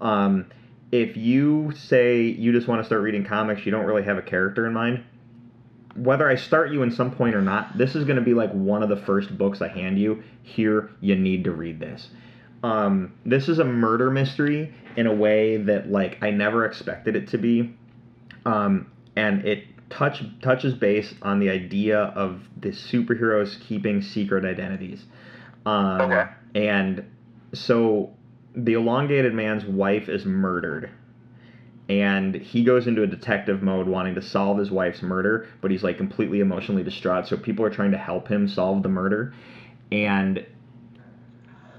Um, 0.00 0.46
if 0.92 1.16
you 1.16 1.72
say 1.76 2.22
you 2.22 2.52
just 2.52 2.66
want 2.66 2.80
to 2.82 2.86
start 2.86 3.02
reading 3.02 3.24
comics, 3.24 3.64
you 3.64 3.70
don't 3.70 3.84
really 3.84 4.02
have 4.02 4.18
a 4.18 4.22
character 4.22 4.66
in 4.66 4.72
mind, 4.72 5.04
whether 5.94 6.28
I 6.28 6.36
start 6.36 6.70
you 6.72 6.82
in 6.82 6.90
some 6.90 7.10
point 7.10 7.34
or 7.34 7.42
not, 7.42 7.76
this 7.76 7.94
is 7.94 8.04
going 8.04 8.16
to 8.16 8.22
be 8.22 8.34
like 8.34 8.52
one 8.52 8.82
of 8.82 8.88
the 8.88 8.96
first 8.96 9.36
books 9.36 9.60
I 9.60 9.68
hand 9.68 9.98
you. 9.98 10.22
Here, 10.42 10.90
you 11.00 11.16
need 11.16 11.44
to 11.44 11.52
read 11.52 11.80
this. 11.80 12.08
Um, 12.62 13.14
this 13.24 13.48
is 13.48 13.58
a 13.58 13.64
murder 13.64 14.10
mystery 14.10 14.74
in 14.96 15.06
a 15.06 15.14
way 15.14 15.56
that 15.56 15.90
like 15.90 16.22
I 16.22 16.30
never 16.30 16.64
expected 16.64 17.16
it 17.16 17.28
to 17.28 17.38
be, 17.38 17.74
um, 18.44 18.90
and 19.16 19.46
it 19.46 19.64
touch 19.88 20.22
touches 20.42 20.74
base 20.74 21.14
on 21.22 21.40
the 21.40 21.50
idea 21.50 21.98
of 21.98 22.42
the 22.60 22.68
superheroes 22.68 23.58
keeping 23.60 24.02
secret 24.02 24.44
identities. 24.44 25.04
Um, 25.66 26.00
Okay. 26.02 26.30
And 26.54 27.04
so, 27.52 28.12
the 28.54 28.74
elongated 28.74 29.34
man's 29.34 29.64
wife 29.64 30.08
is 30.08 30.24
murdered 30.24 30.90
and 31.90 32.36
he 32.36 32.62
goes 32.62 32.86
into 32.86 33.02
a 33.02 33.06
detective 33.06 33.64
mode 33.64 33.88
wanting 33.88 34.14
to 34.14 34.22
solve 34.22 34.58
his 34.58 34.70
wife's 34.70 35.02
murder 35.02 35.48
but 35.60 35.72
he's 35.72 35.82
like 35.82 35.96
completely 35.96 36.38
emotionally 36.38 36.84
distraught 36.84 37.26
so 37.26 37.36
people 37.36 37.64
are 37.64 37.70
trying 37.70 37.90
to 37.90 37.98
help 37.98 38.28
him 38.28 38.46
solve 38.46 38.84
the 38.84 38.88
murder. 38.88 39.34
And 39.90 40.46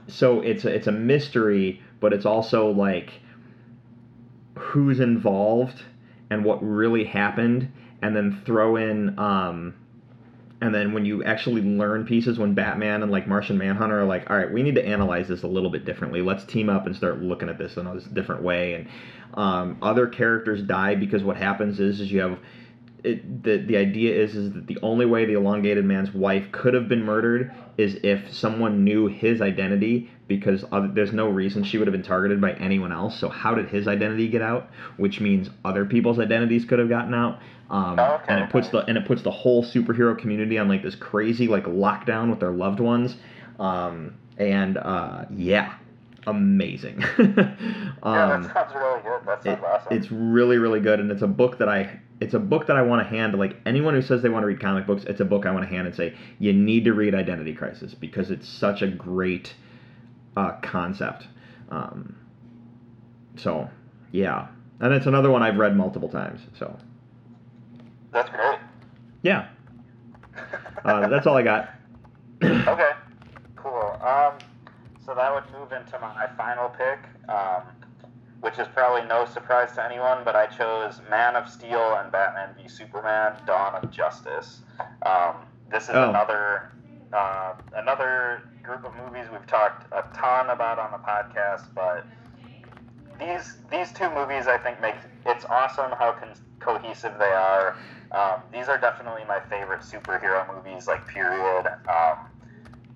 so 0.07 0.41
it's 0.41 0.65
a, 0.65 0.75
it's 0.75 0.87
a 0.87 0.91
mystery 0.91 1.81
but 2.01 2.11
it's 2.11 2.25
also 2.25 2.71
like 2.71 3.21
who's 4.57 4.99
involved 4.99 5.81
and 6.29 6.43
what 6.43 6.61
really 6.61 7.05
happened 7.05 7.71
and 8.01 8.13
then 8.13 8.41
throw 8.45 8.75
in 8.75 9.17
um 9.17 9.73
and 10.61 10.73
then 10.73 10.93
when 10.93 11.03
you 11.05 11.23
actually 11.23 11.61
learn 11.61 12.05
pieces 12.05 12.37
when 12.39 12.53
batman 12.53 13.03
and 13.03 13.11
like 13.11 13.27
martian 13.27 13.57
manhunter 13.57 13.99
are 13.99 14.05
like 14.05 14.29
all 14.29 14.37
right 14.37 14.51
we 14.51 14.63
need 14.63 14.75
to 14.75 14.85
analyze 14.85 15.27
this 15.27 15.43
a 15.43 15.47
little 15.47 15.69
bit 15.69 15.85
differently 15.85 16.21
let's 16.21 16.45
team 16.45 16.69
up 16.69 16.85
and 16.85 16.95
start 16.95 17.19
looking 17.21 17.49
at 17.49 17.57
this 17.57 17.77
in 17.77 17.87
a 17.87 17.99
different 18.13 18.41
way 18.41 18.75
and 18.75 18.87
um, 19.33 19.77
other 19.81 20.07
characters 20.07 20.61
die 20.61 20.95
because 20.95 21.23
what 21.23 21.37
happens 21.37 21.79
is 21.79 21.99
is 21.99 22.11
you 22.11 22.19
have 22.19 22.37
it, 23.03 23.43
the 23.43 23.57
the 23.57 23.77
idea 23.77 24.15
is 24.15 24.35
is 24.35 24.53
that 24.53 24.67
the 24.67 24.77
only 24.83 25.05
way 25.05 25.25
the 25.25 25.33
elongated 25.33 25.85
man's 25.85 26.13
wife 26.13 26.51
could 26.51 26.73
have 26.73 26.87
been 26.87 27.03
murdered 27.03 27.51
is 27.77 27.95
if 28.03 28.31
someone 28.31 28.83
knew 28.83 29.07
his 29.07 29.41
identity 29.41 30.11
because 30.27 30.63
other, 30.71 30.87
there's 30.87 31.11
no 31.11 31.27
reason 31.27 31.63
she 31.63 31.77
would 31.77 31.87
have 31.87 31.93
been 31.93 32.03
targeted 32.03 32.39
by 32.39 32.53
anyone 32.53 32.91
else. 32.91 33.19
So 33.19 33.27
how 33.27 33.55
did 33.55 33.67
his 33.67 33.87
identity 33.87 34.27
get 34.27 34.41
out? 34.41 34.69
Which 34.97 35.19
means 35.19 35.49
other 35.65 35.85
people's 35.85 36.19
identities 36.19 36.63
could 36.63 36.79
have 36.79 36.89
gotten 36.89 37.13
out. 37.13 37.39
Um, 37.71 37.97
Okay. 37.97 38.25
and 38.27 38.43
it 38.43 38.49
puts 38.49 38.67
the 38.69 38.79
and 38.79 38.97
it 38.97 39.05
puts 39.05 39.21
the 39.23 39.31
whole 39.31 39.63
superhero 39.63 40.17
community 40.17 40.57
on 40.57 40.67
like 40.67 40.83
this 40.83 40.95
crazy 40.95 41.47
like 41.47 41.63
lockdown 41.63 42.29
with 42.29 42.39
their 42.41 42.51
loved 42.51 42.79
ones. 42.81 43.15
Um, 43.59 44.15
and 44.37 44.77
uh, 44.77 45.25
yeah, 45.33 45.75
amazing. 46.27 46.99
yeah, 47.19 47.55
um, 48.03 48.43
that 48.43 48.53
sounds 48.53 48.75
really 48.75 49.01
good. 49.03 49.21
That 49.25 49.43
sounds 49.43 49.59
it- 49.59 49.63
awesome. 49.63 49.97
It's 49.97 50.11
really, 50.11 50.57
really 50.57 50.81
good, 50.81 50.99
and 50.99 51.09
it's 51.11 51.21
a 51.21 51.27
book 51.27 51.59
that 51.59 51.69
I 51.69 51.99
it's 52.19 52.33
a 52.33 52.39
book 52.39 52.67
that 52.67 52.75
I 52.75 52.81
want 52.81 53.01
to 53.03 53.07
hand 53.09 53.31
to 53.33 53.37
like 53.39 53.55
anyone 53.65 53.93
who 53.93 54.01
says 54.01 54.21
they 54.21 54.29
want 54.29 54.43
to 54.43 54.47
read 54.47 54.59
comic 54.59 54.85
books. 54.85 55.05
It's 55.05 55.21
a 55.21 55.25
book 55.25 55.45
I 55.45 55.51
want 55.51 55.63
to 55.67 55.73
hand 55.73 55.87
and 55.87 55.95
say 55.95 56.13
you 56.39 56.51
need 56.53 56.83
to 56.85 56.93
read 56.93 57.15
Identity 57.15 57.53
Crisis 57.53 57.93
because 57.95 58.31
it's 58.31 58.47
such 58.47 58.81
a 58.81 58.87
great 58.87 59.53
uh, 60.35 60.57
concept. 60.61 61.27
Um, 61.69 62.15
so 63.37 63.69
yeah, 64.11 64.47
and 64.81 64.93
it's 64.93 65.05
another 65.05 65.31
one 65.31 65.41
I've 65.41 65.57
read 65.57 65.75
multiple 65.75 66.09
times. 66.09 66.41
So 66.59 66.77
That's 68.11 68.29
great. 68.29 68.59
yeah, 69.23 69.47
uh, 70.83 71.07
that's 71.07 71.25
all 71.27 71.37
I 71.37 71.43
got. 71.43 71.69
okay, 72.43 72.91
cool. 73.55 73.97
Um, 74.01 74.33
so 75.05 75.13
that 75.15 75.33
would 75.33 75.43
move 75.57 75.71
into 75.71 75.97
my 75.99 76.27
final 76.37 76.69
pick, 76.69 76.99
um, 77.29 77.63
which 78.41 78.59
is 78.59 78.67
probably 78.73 79.07
no 79.07 79.25
surprise 79.25 79.71
to 79.73 79.85
anyone, 79.85 80.19
but 80.25 80.35
I 80.35 80.47
chose 80.47 80.99
Man 81.09 81.35
of 81.35 81.47
Steel 81.49 81.95
and 82.01 82.11
Batman 82.11 82.49
v 82.61 82.67
Superman: 82.67 83.33
Dawn 83.45 83.75
of 83.75 83.89
Justice. 83.91 84.61
Um, 85.05 85.35
this 85.71 85.83
is 85.83 85.95
Oh. 85.95 86.09
another 86.09 86.71
uh, 87.13 87.53
another 87.75 88.41
group 88.63 88.85
of 88.85 88.93
movies 88.95 89.25
we've 89.31 89.47
talked 89.47 89.91
a 89.93 90.03
ton 90.15 90.49
about 90.49 90.79
on 90.79 90.91
the 90.91 90.97
podcast, 90.97 91.73
but 91.73 92.05
these 93.19 93.57
these 93.71 93.91
two 93.91 94.09
movies 94.11 94.47
I 94.47 94.57
think 94.57 94.81
make 94.81 94.95
it's 95.25 95.45
awesome 95.45 95.91
how 95.97 96.13
con- 96.13 96.33
cohesive 96.59 97.13
they 97.19 97.25
are. 97.31 97.75
Um, 98.11 98.41
these 98.51 98.67
are 98.67 98.77
definitely 98.77 99.23
my 99.27 99.39
favorite 99.49 99.81
superhero 99.81 100.45
movies, 100.53 100.87
like 100.87 101.07
period. 101.07 101.65
Um, 101.87 102.27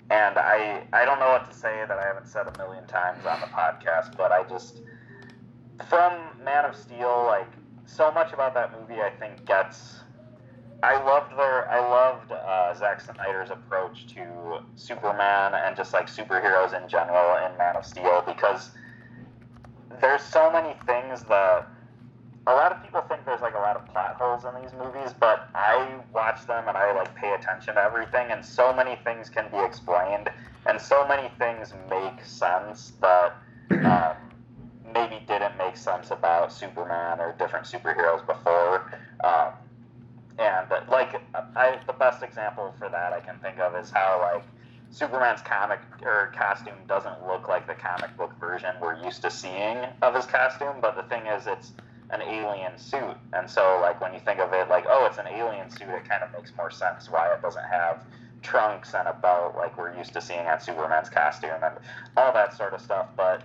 and 0.10 0.38
I 0.38 0.84
I 0.94 1.06
don't 1.06 1.20
know 1.20 1.30
what 1.30 1.50
to 1.50 1.58
say 1.58 1.84
that 1.88 1.98
I 1.98 2.06
haven't 2.06 2.28
said 2.28 2.48
a 2.48 2.58
million 2.58 2.86
times 2.86 3.26
on 3.26 3.40
the 3.40 3.48
podcast, 3.48 4.18
but 4.18 4.32
I 4.32 4.44
just 4.44 4.82
from 5.90 6.14
Man 6.44 6.66
of 6.66 6.76
Steel, 6.76 7.26
like 7.28 7.52
so 7.86 8.12
much 8.12 8.34
about 8.34 8.54
that 8.54 8.72
movie, 8.80 9.02
I 9.02 9.10
think 9.20 9.46
gets. 9.46 10.02
I 10.84 11.02
loved 11.04 11.32
their 11.38 11.70
I 11.72 11.80
loved 11.80 12.32
uh, 12.32 12.74
Zack 12.76 13.02
Snyder's 13.02 13.50
approach 13.50 14.08
to 14.08 14.60
Superman 14.76 15.54
and 15.56 15.76
just 15.76 15.94
like 15.94 16.08
superheroes 16.08 16.80
in 16.80 16.88
general 16.88 17.38
in 17.46 17.58
Man 17.58 17.76
of 17.76 17.86
Steel 17.86 18.24
because 18.28 18.72
there's 20.02 20.22
so 20.22 20.52
many 20.52 20.76
things 20.86 21.24
that 21.24 21.68
a 22.48 22.54
lot 22.54 22.72
of 22.72 22.84
people 22.84 23.02
think 23.02 23.26
there's 23.26 23.42
like 23.42 23.56
a 23.56 23.60
lot 23.60 23.76
of 23.76 23.86
plot 23.88 24.16
holes 24.20 24.46
in 24.46 24.62
these 24.62 24.72
movies, 24.74 25.14
but 25.20 25.50
I 25.56 26.00
watch 26.14 26.46
them 26.46 26.68
and 26.68 26.78
I 26.78 26.94
like 26.94 27.14
pay 27.16 27.34
attention 27.34 27.76
to 27.76 27.82
everything, 27.82 28.28
and 28.30 28.46
so 28.46 28.74
many 28.74 28.98
things 29.04 29.30
can 29.30 29.50
be 29.52 29.58
explained, 29.58 30.30
and 30.68 30.80
so 30.80 31.08
many 31.08 31.30
things 31.40 31.74
make 31.90 32.24
sense 32.24 32.94
that 33.02 33.34
um, 33.72 34.16
maybe 34.94 35.24
didn't 35.28 35.58
make 35.58 35.76
sense 35.76 36.12
about 36.12 36.54
Superman 36.54 37.20
or 37.20 37.36
different 37.40 37.66
superheroes 37.66 38.26
before. 38.26 38.92
Um, 39.24 39.54
and 40.38 40.68
like 40.90 41.16
I, 41.56 41.80
the 41.88 41.94
best 41.94 42.22
example 42.22 42.74
for 42.78 42.90
that 42.90 43.14
I 43.14 43.22
can 43.22 43.40
think 43.40 43.58
of 43.58 43.74
is 43.76 43.90
how 43.90 44.20
like 44.22 44.44
Superman's 44.92 45.42
comic 45.42 45.80
or 46.04 46.32
costume 46.38 46.76
doesn't 46.88 47.26
look 47.26 47.48
like 47.48 47.66
the 47.66 47.74
comic 47.74 48.16
book 48.18 48.34
version 48.40 48.76
we're 48.82 49.04
used 49.04 49.22
to 49.24 49.32
seeing 49.32 49.78
of 50.02 50.14
his 50.14 50.26
costume, 50.26 50.76
but 50.82 50.96
the 50.96 51.04
thing 51.04 51.26
is, 51.26 51.48
it's 51.48 51.74
an 52.12 52.22
alien 52.22 52.78
suit, 52.78 53.18
and 53.34 53.50
so 53.50 53.80
like 53.82 54.00
when 54.02 54.14
you 54.14 54.20
think 54.20 54.40
of 54.40 54.54
it 54.54 54.70
like, 54.70 54.86
oh, 54.88 55.06
it's 55.06 55.18
an 55.18 55.28
alien 55.28 55.70
suit, 55.70 55.90
it 55.90 56.08
kind 56.08 56.24
of 56.24 56.32
makes 56.34 56.52
more 56.56 56.72
sense 56.72 57.10
why 57.10 57.32
it 57.34 57.42
doesn't 57.42 57.66
have 57.66 58.04
trunks 58.42 58.94
and 58.94 59.08
a 59.08 59.14
belt 59.14 59.56
like 59.56 59.78
we're 59.78 59.96
used 59.98 60.14
to 60.14 60.22
seeing 60.22 60.46
on 60.46 60.60
Superman's 60.60 61.10
costume 61.10 61.64
and 61.64 61.76
all 62.16 62.32
that 62.34 62.56
sort 62.56 62.74
of 62.74 62.82
stuff. 62.82 63.08
But 63.18 63.42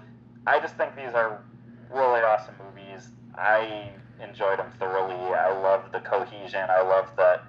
I 0.46 0.60
just 0.60 0.76
think 0.76 0.94
these 0.94 1.14
are 1.14 1.42
really 1.90 2.20
awesome 2.20 2.54
movies. 2.58 3.08
I 3.34 3.90
enjoyed 4.22 4.58
them 4.58 4.70
thoroughly. 4.78 5.14
I 5.34 5.52
love 5.58 5.92
the 5.92 6.00
cohesion. 6.00 6.66
I 6.68 6.82
love 6.82 7.08
that 7.16 7.44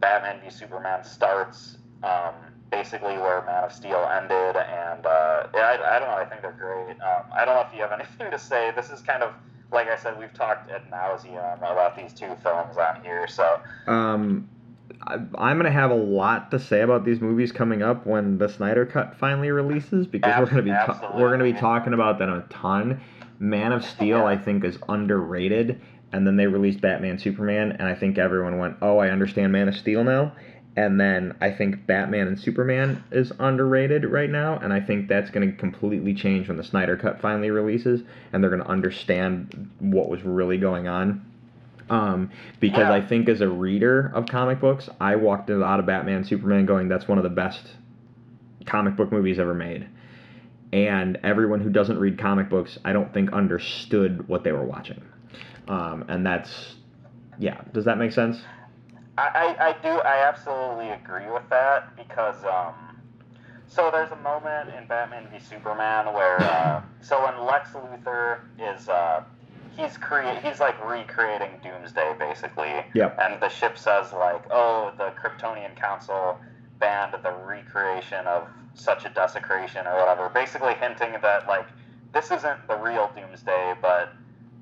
Batman 0.00 0.40
v 0.44 0.50
Superman 0.50 1.04
starts 1.04 1.78
um, 2.02 2.34
basically 2.70 3.16
where 3.16 3.42
Man 3.46 3.64
of 3.64 3.72
Steel 3.72 4.08
ended, 4.12 4.56
and 4.56 5.06
uh, 5.06 5.46
I, 5.54 5.78
I 5.84 5.98
don't 5.98 6.08
know. 6.08 6.16
I 6.16 6.24
think 6.24 6.42
they're 6.42 6.52
great. 6.52 7.00
Um, 7.00 7.24
I 7.34 7.44
don't 7.44 7.54
know 7.54 7.66
if 7.66 7.74
you 7.74 7.80
have 7.82 7.92
anything 8.00 8.30
to 8.30 8.38
say. 8.38 8.72
This 8.74 8.90
is 8.90 9.00
kind 9.00 9.22
of 9.22 9.32
like 9.72 9.88
I 9.88 9.96
said, 9.96 10.18
we've 10.18 10.32
talked 10.32 10.70
ad 10.70 10.82
nauseum 10.90 11.58
about 11.58 11.96
these 11.96 12.12
two 12.12 12.34
films 12.42 12.76
on 12.76 13.02
here. 13.02 13.26
So, 13.26 13.60
um, 13.86 14.48
I, 15.02 15.14
I'm 15.14 15.56
gonna 15.56 15.70
have 15.70 15.90
a 15.90 15.96
lot 15.96 16.50
to 16.52 16.58
say 16.58 16.82
about 16.82 17.04
these 17.04 17.20
movies 17.20 17.52
coming 17.52 17.82
up 17.82 18.06
when 18.06 18.38
the 18.38 18.48
Snyder 18.48 18.86
Cut 18.86 19.16
finally 19.16 19.50
releases 19.50 20.06
because 20.06 20.32
Ab- 20.32 20.40
we're 20.44 20.50
gonna 20.50 20.62
be 20.62 20.70
ta- 20.70 21.12
we're 21.16 21.30
gonna 21.30 21.44
be 21.44 21.52
talking 21.52 21.92
about 21.92 22.18
that 22.18 22.28
a 22.28 22.44
ton. 22.50 23.00
Man 23.38 23.72
of 23.72 23.84
Steel, 23.84 24.24
I 24.24 24.38
think, 24.38 24.64
is 24.64 24.78
underrated, 24.88 25.80
and 26.12 26.26
then 26.26 26.36
they 26.36 26.46
released 26.46 26.80
Batman 26.80 27.18
Superman, 27.18 27.72
and 27.72 27.82
I 27.82 27.94
think 27.94 28.16
everyone 28.16 28.58
went, 28.58 28.76
"Oh, 28.80 28.98
I 28.98 29.10
understand 29.10 29.52
Man 29.52 29.68
of 29.68 29.76
Steel 29.76 30.04
now." 30.04 30.32
And 30.76 31.00
then 31.00 31.34
I 31.40 31.50
think 31.50 31.86
Batman 31.86 32.26
and 32.28 32.38
Superman 32.38 33.02
is 33.10 33.32
underrated 33.38 34.04
right 34.04 34.28
now, 34.28 34.58
and 34.58 34.74
I 34.74 34.80
think 34.80 35.08
that's 35.08 35.30
going 35.30 35.50
to 35.50 35.56
completely 35.56 36.12
change 36.12 36.48
when 36.48 36.58
the 36.58 36.64
Snyder 36.64 36.98
Cut 36.98 37.18
finally 37.20 37.50
releases, 37.50 38.02
and 38.32 38.42
they're 38.42 38.50
going 38.50 38.62
to 38.62 38.68
understand 38.68 39.70
what 39.78 40.10
was 40.10 40.22
really 40.22 40.58
going 40.58 40.86
on. 40.86 41.24
Um, 41.88 42.30
because 42.60 42.88
Yeah. 42.88 42.92
I 42.92 43.00
think 43.00 43.28
as 43.28 43.40
a 43.40 43.48
reader 43.48 44.10
of 44.14 44.26
comic 44.26 44.60
books, 44.60 44.90
I 45.00 45.16
walked 45.16 45.50
out 45.50 45.80
of 45.80 45.86
Batman 45.86 46.24
Superman 46.24 46.66
going, 46.66 46.88
"That's 46.88 47.08
one 47.08 47.16
of 47.16 47.24
the 47.24 47.30
best 47.30 47.74
comic 48.66 48.96
book 48.96 49.10
movies 49.12 49.38
ever 49.38 49.54
made." 49.54 49.86
And 50.72 51.16
everyone 51.22 51.60
who 51.60 51.70
doesn't 51.70 51.98
read 51.98 52.18
comic 52.18 52.50
books, 52.50 52.76
I 52.84 52.92
don't 52.92 53.14
think 53.14 53.32
understood 53.32 54.28
what 54.28 54.42
they 54.44 54.52
were 54.52 54.64
watching. 54.64 55.00
Um, 55.68 56.04
and 56.08 56.26
that's, 56.26 56.74
yeah. 57.38 57.60
Does 57.72 57.84
that 57.84 57.98
make 57.98 58.12
sense? 58.12 58.42
I, 59.18 59.54
I, 59.58 59.68
I 59.68 59.72
do 59.82 59.88
I 59.88 60.28
absolutely 60.28 60.90
agree 60.90 61.30
with 61.30 61.48
that 61.50 61.96
because 61.96 62.44
um 62.44 62.74
so 63.68 63.90
there's 63.90 64.12
a 64.12 64.16
moment 64.16 64.70
in 64.78 64.86
Batman 64.86 65.26
v 65.32 65.38
Superman 65.38 66.12
where 66.14 66.38
uh, 66.38 66.82
so 67.00 67.24
when 67.24 67.44
Lex 67.46 67.70
Luthor 67.70 68.40
is 68.58 68.88
uh 68.88 69.22
he's 69.76 69.96
create 69.96 70.42
he's 70.44 70.60
like 70.60 70.76
recreating 70.86 71.50
Doomsday 71.62 72.14
basically 72.18 72.84
Yep. 72.94 73.18
and 73.20 73.40
the 73.40 73.48
ship 73.48 73.78
says 73.78 74.12
like 74.12 74.44
oh 74.50 74.92
the 74.98 75.12
Kryptonian 75.20 75.74
Council 75.76 76.38
banned 76.78 77.14
the 77.22 77.32
recreation 77.32 78.26
of 78.26 78.48
such 78.74 79.06
a 79.06 79.08
desecration 79.08 79.86
or 79.86 79.96
whatever 79.98 80.28
basically 80.28 80.74
hinting 80.74 81.12
that 81.22 81.46
like 81.48 81.66
this 82.12 82.30
isn't 82.30 82.68
the 82.68 82.76
real 82.76 83.10
Doomsday 83.16 83.74
but 83.80 84.12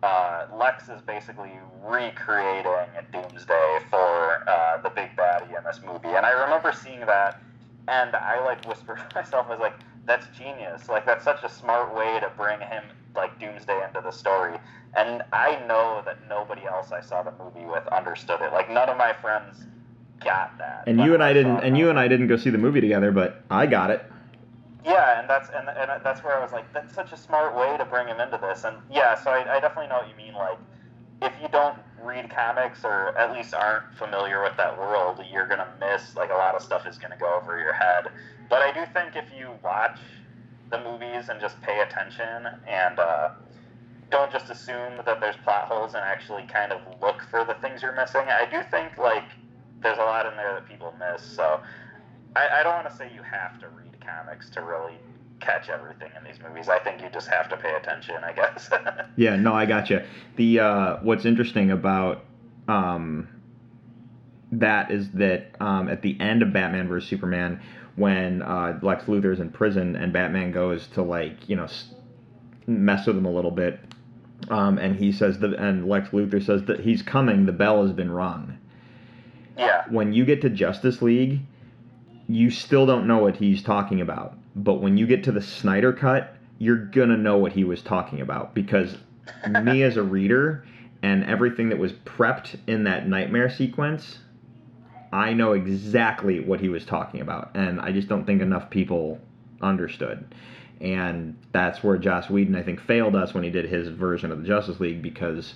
uh, 0.02 0.46
Lex 0.54 0.88
is 0.88 1.00
basically 1.02 1.52
recreating 1.84 2.88
Doomsday 3.12 3.78
for 3.90 4.48
uh, 4.48 4.78
the 4.82 4.90
big 4.90 5.14
baddie 5.16 5.56
in 5.56 5.64
this 5.64 5.80
movie, 5.84 6.08
and 6.08 6.24
I 6.24 6.30
remember 6.30 6.72
seeing 6.72 7.00
that, 7.00 7.40
and 7.88 8.14
I 8.14 8.44
like 8.44 8.64
whispered 8.66 8.98
to 8.98 9.14
myself, 9.14 9.46
I 9.46 9.50
was 9.50 9.60
like, 9.60 9.74
"That's 10.06 10.26
genius! 10.36 10.88
Like 10.88 11.06
that's 11.06 11.24
such 11.24 11.42
a 11.42 11.48
smart 11.48 11.94
way 11.94 12.20
to 12.20 12.30
bring 12.36 12.60
him 12.60 12.84
like 13.14 13.38
Doomsday 13.38 13.84
into 13.86 14.00
the 14.00 14.10
story." 14.10 14.58
And 14.96 15.22
I 15.32 15.60
know 15.66 16.02
that 16.04 16.18
nobody 16.28 16.64
else 16.66 16.92
I 16.92 17.00
saw 17.00 17.22
the 17.22 17.32
movie 17.32 17.66
with 17.66 17.86
understood 17.88 18.40
it. 18.40 18.52
Like 18.52 18.70
none 18.70 18.88
of 18.88 18.96
my 18.96 19.12
friends 19.12 19.66
got 20.24 20.56
that. 20.58 20.84
And 20.86 21.00
you 21.00 21.14
and 21.14 21.22
I 21.22 21.30
saw 21.30 21.34
didn't, 21.34 21.60
and 21.60 21.76
you 21.76 21.90
and 21.90 21.98
I 21.98 22.08
didn't 22.08 22.28
go 22.28 22.36
see 22.36 22.50
the 22.50 22.58
movie 22.58 22.80
together, 22.80 23.10
but 23.10 23.44
I 23.50 23.66
got 23.66 23.90
it. 23.90 24.04
Yeah, 24.84 25.18
and 25.18 25.28
that's 25.28 25.48
and, 25.48 25.68
and 25.68 26.04
that's 26.04 26.22
where 26.22 26.36
I 26.36 26.42
was 26.42 26.52
like, 26.52 26.70
that's 26.72 26.94
such 26.94 27.12
a 27.12 27.16
smart 27.16 27.56
way 27.56 27.76
to 27.78 27.84
bring 27.84 28.06
him 28.06 28.20
into 28.20 28.38
this. 28.38 28.64
And 28.64 28.76
yeah, 28.90 29.14
so 29.14 29.30
I, 29.30 29.56
I 29.56 29.60
definitely 29.60 29.88
know 29.88 29.98
what 29.98 30.08
you 30.08 30.16
mean. 30.16 30.34
Like, 30.34 30.58
if 31.24 31.32
you 31.40 31.48
don't 31.48 31.78
read 32.02 32.28
comics 32.30 32.84
or 32.84 33.16
at 33.16 33.32
least 33.32 33.54
aren't 33.54 33.94
familiar 33.96 34.42
with 34.42 34.56
that 34.58 34.78
world, 34.78 35.20
you're 35.32 35.46
gonna 35.46 35.72
miss 35.80 36.14
like 36.16 36.30
a 36.30 36.34
lot 36.34 36.54
of 36.54 36.62
stuff 36.62 36.86
is 36.86 36.98
gonna 36.98 37.16
go 37.16 37.38
over 37.40 37.58
your 37.58 37.72
head. 37.72 38.08
But 38.50 38.60
I 38.60 38.72
do 38.72 38.84
think 38.92 39.16
if 39.16 39.32
you 39.36 39.50
watch 39.62 39.98
the 40.70 40.78
movies 40.80 41.28
and 41.30 41.40
just 41.40 41.60
pay 41.62 41.80
attention 41.80 42.46
and 42.68 42.98
uh, 42.98 43.30
don't 44.10 44.30
just 44.30 44.50
assume 44.50 45.00
that 45.04 45.20
there's 45.20 45.36
plot 45.44 45.64
holes 45.68 45.94
and 45.94 46.04
actually 46.04 46.42
kind 46.46 46.72
of 46.72 46.80
look 47.00 47.22
for 47.30 47.44
the 47.44 47.54
things 47.54 47.80
you're 47.80 47.96
missing, 47.96 48.26
I 48.28 48.46
do 48.50 48.60
think 48.70 48.98
like 48.98 49.24
there's 49.80 49.98
a 49.98 50.02
lot 50.02 50.26
in 50.26 50.36
there 50.36 50.54
that 50.54 50.68
people 50.68 50.94
miss. 50.98 51.22
So 51.22 51.60
I, 52.36 52.60
I 52.60 52.62
don't 52.62 52.74
want 52.74 52.90
to 52.90 52.96
say 52.96 53.10
you 53.14 53.22
have 53.22 53.58
to 53.60 53.68
read 53.68 53.96
comics 54.04 54.50
to 54.50 54.62
really 54.62 54.98
catch 55.40 55.68
everything 55.68 56.10
in 56.16 56.24
these 56.24 56.40
movies. 56.42 56.68
I 56.68 56.78
think 56.78 57.02
you 57.02 57.08
just 57.12 57.28
have 57.28 57.48
to 57.50 57.56
pay 57.56 57.74
attention, 57.74 58.16
I 58.24 58.32
guess. 58.32 58.70
Yeah, 59.16 59.36
no, 59.36 59.54
I 59.54 59.64
got 59.66 59.90
you. 59.90 60.00
The 60.36 60.58
uh, 60.58 60.96
what's 61.02 61.24
interesting 61.24 61.70
about 61.70 62.24
um, 62.66 63.28
that 64.50 64.90
is 64.90 65.10
that 65.12 65.54
um, 65.60 65.88
at 65.88 66.02
the 66.02 66.18
end 66.20 66.42
of 66.42 66.52
Batman 66.52 66.88
vs 66.88 67.08
Superman, 67.08 67.60
when 67.94 68.42
uh, 68.42 68.78
Lex 68.82 69.04
Luthor's 69.04 69.38
in 69.38 69.50
prison 69.50 69.94
and 69.94 70.12
Batman 70.12 70.50
goes 70.50 70.88
to 70.88 71.02
like 71.02 71.48
you 71.48 71.54
know 71.54 71.68
mess 72.66 73.06
with 73.06 73.16
him 73.16 73.24
a 73.24 73.30
little 73.30 73.52
bit, 73.52 73.78
um, 74.48 74.78
and 74.78 74.96
he 74.96 75.12
says 75.12 75.38
that, 75.38 75.54
and 75.54 75.88
Lex 75.88 76.08
Luthor 76.08 76.44
says 76.44 76.64
that 76.64 76.80
he's 76.80 77.02
coming. 77.02 77.46
The 77.46 77.52
bell 77.52 77.82
has 77.82 77.92
been 77.92 78.10
rung. 78.10 78.58
yeah, 79.56 79.84
When 79.90 80.12
you 80.12 80.24
get 80.24 80.40
to 80.42 80.50
Justice 80.50 81.02
League, 81.02 81.38
you 82.26 82.50
still 82.50 82.84
don't 82.86 83.06
know 83.06 83.18
what 83.18 83.36
he's 83.36 83.62
talking 83.62 84.00
about. 84.00 84.36
But 84.56 84.74
when 84.74 84.96
you 84.96 85.06
get 85.06 85.24
to 85.24 85.32
the 85.32 85.42
Snyder 85.42 85.92
cut, 85.92 86.36
you're 86.58 86.76
gonna 86.76 87.16
know 87.16 87.38
what 87.38 87.52
he 87.52 87.64
was 87.64 87.82
talking 87.82 88.20
about 88.20 88.54
because 88.54 88.96
me 89.62 89.82
as 89.82 89.96
a 89.96 90.02
reader 90.02 90.64
and 91.02 91.24
everything 91.24 91.68
that 91.68 91.78
was 91.78 91.92
prepped 91.92 92.56
in 92.66 92.84
that 92.84 93.08
nightmare 93.08 93.50
sequence, 93.50 94.18
I 95.12 95.32
know 95.32 95.52
exactly 95.52 96.40
what 96.40 96.60
he 96.60 96.68
was 96.68 96.84
talking 96.84 97.20
about, 97.20 97.50
and 97.54 97.80
I 97.80 97.92
just 97.92 98.08
don't 98.08 98.24
think 98.24 98.42
enough 98.42 98.70
people 98.70 99.20
understood. 99.60 100.34
And 100.80 101.36
that's 101.52 101.84
where 101.84 101.96
Joss 101.98 102.28
Whedon, 102.28 102.56
I 102.56 102.62
think, 102.62 102.80
failed 102.80 103.14
us 103.14 103.32
when 103.32 103.44
he 103.44 103.50
did 103.50 103.66
his 103.66 103.88
version 103.88 104.32
of 104.32 104.42
the 104.42 104.48
Justice 104.48 104.80
League 104.80 105.02
because 105.02 105.54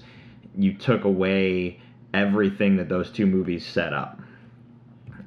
you 0.56 0.74
took 0.74 1.04
away 1.04 1.80
everything 2.14 2.76
that 2.76 2.88
those 2.88 3.10
two 3.10 3.26
movies 3.26 3.66
set 3.66 3.92
up. 3.92 4.20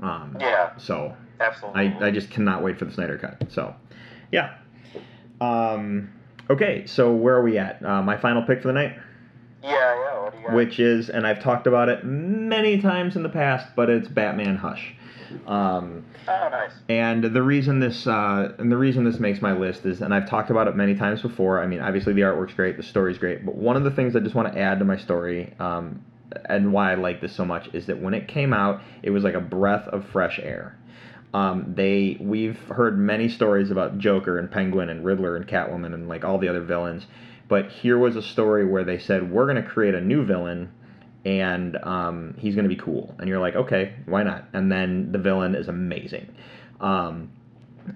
Um, 0.01 0.37
yeah, 0.39 0.75
so 0.77 1.15
absolutely. 1.41 1.95
I, 1.99 2.07
I 2.07 2.11
just 2.11 2.29
cannot 2.29 2.63
wait 2.63 2.77
for 2.77 2.85
the 2.85 2.91
Snyder 2.91 3.17
cut. 3.17 3.51
So, 3.51 3.75
yeah. 4.31 4.55
Um, 5.39 6.11
okay, 6.49 6.85
so 6.85 7.13
where 7.13 7.35
are 7.35 7.43
we 7.43 7.57
at? 7.57 7.83
Uh, 7.83 8.01
my 8.01 8.17
final 8.17 8.43
pick 8.43 8.61
for 8.61 8.67
the 8.67 8.73
night, 8.73 8.95
yeah, 9.63 9.69
yeah. 9.69 10.19
What 10.23 10.31
do 10.33 10.39
you 10.39 10.45
got? 10.45 10.55
which 10.55 10.79
is, 10.79 11.09
and 11.09 11.25
I've 11.25 11.41
talked 11.41 11.67
about 11.67 11.89
it 11.89 12.03
many 12.03 12.81
times 12.81 13.15
in 13.15 13.23
the 13.23 13.29
past, 13.29 13.67
but 13.75 13.89
it's 13.89 14.07
Batman 14.07 14.55
Hush. 14.55 14.95
Um, 15.47 16.05
oh, 16.27 16.49
nice. 16.51 16.71
and 16.89 17.23
the 17.23 17.41
reason 17.41 17.79
this 17.79 18.05
uh, 18.05 18.53
and 18.57 18.69
the 18.69 18.75
reason 18.75 19.05
this 19.05 19.17
makes 19.17 19.41
my 19.41 19.53
list 19.53 19.85
is, 19.85 20.01
and 20.01 20.13
I've 20.13 20.27
talked 20.27 20.49
about 20.49 20.67
it 20.67 20.75
many 20.75 20.93
times 20.95 21.21
before. 21.21 21.61
I 21.61 21.67
mean, 21.67 21.79
obviously 21.79 22.13
the 22.13 22.21
artwork's 22.21 22.53
great, 22.53 22.75
the 22.75 22.83
story's 22.83 23.17
great, 23.17 23.45
but 23.45 23.55
one 23.55 23.77
of 23.77 23.83
the 23.83 23.91
things 23.91 24.15
I 24.15 24.19
just 24.19 24.35
want 24.35 24.53
to 24.53 24.59
add 24.59 24.79
to 24.79 24.85
my 24.85 24.97
story, 24.97 25.53
um, 25.59 26.03
and 26.45 26.73
why 26.73 26.91
I 26.91 26.95
like 26.95 27.21
this 27.21 27.33
so 27.33 27.45
much, 27.45 27.69
is 27.73 27.85
that 27.85 28.01
when 28.01 28.13
it 28.13 28.27
came 28.27 28.51
out, 28.51 28.81
it 29.03 29.11
was 29.11 29.23
like 29.23 29.35
a 29.35 29.41
breath 29.41 29.87
of 29.87 30.05
fresh 30.07 30.39
air. 30.39 30.77
Um, 31.33 31.73
they 31.75 32.17
we've 32.19 32.59
heard 32.67 32.99
many 32.99 33.29
stories 33.29 33.71
about 33.71 33.97
Joker 33.97 34.37
and 34.37 34.51
Penguin 34.51 34.89
and 34.89 35.05
Riddler 35.05 35.35
and 35.35 35.47
Catwoman 35.47 35.93
and 35.93 36.09
like 36.09 36.25
all 36.25 36.37
the 36.37 36.49
other 36.49 36.61
villains, 36.61 37.05
but 37.47 37.69
here 37.69 37.97
was 37.97 38.15
a 38.15 38.21
story 38.21 38.65
where 38.65 38.83
they 38.83 38.99
said 38.99 39.31
we're 39.31 39.45
going 39.45 39.61
to 39.61 39.69
create 39.69 39.95
a 39.95 40.01
new 40.01 40.25
villain 40.25 40.71
and 41.25 41.77
um, 41.83 42.35
he's 42.37 42.55
going 42.55 42.67
to 42.67 42.75
be 42.75 42.81
cool. 42.81 43.15
And 43.19 43.29
you're 43.29 43.39
like, 43.39 43.55
okay, 43.55 43.93
why 44.05 44.23
not? 44.23 44.45
And 44.53 44.71
then 44.71 45.11
the 45.11 45.19
villain 45.19 45.55
is 45.55 45.67
amazing. 45.67 46.33
Um, 46.79 47.31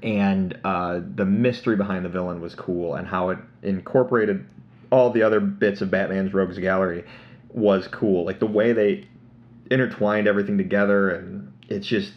and 0.04 0.58
uh, 0.64 1.00
the 1.16 1.26
mystery 1.26 1.76
behind 1.76 2.06
the 2.06 2.10
villain 2.10 2.42
was 2.42 2.56
cool, 2.56 2.96
and 2.96 3.08
how 3.08 3.30
it 3.30 3.40
incorporated 3.62 4.46
all 4.92 5.12
the 5.12 5.24
other 5.24 5.40
bits 5.40 5.82
of 5.82 5.92
Batman's 5.92 6.34
Rogues 6.34 6.58
Gallery 6.58 7.04
was 7.50 7.88
cool. 7.88 8.26
Like 8.26 8.40
the 8.40 8.48
way 8.48 8.74
they 8.74 9.08
intertwined 9.70 10.28
everything 10.28 10.58
together, 10.58 11.12
and 11.12 11.54
it's 11.70 11.88
just 11.88 12.14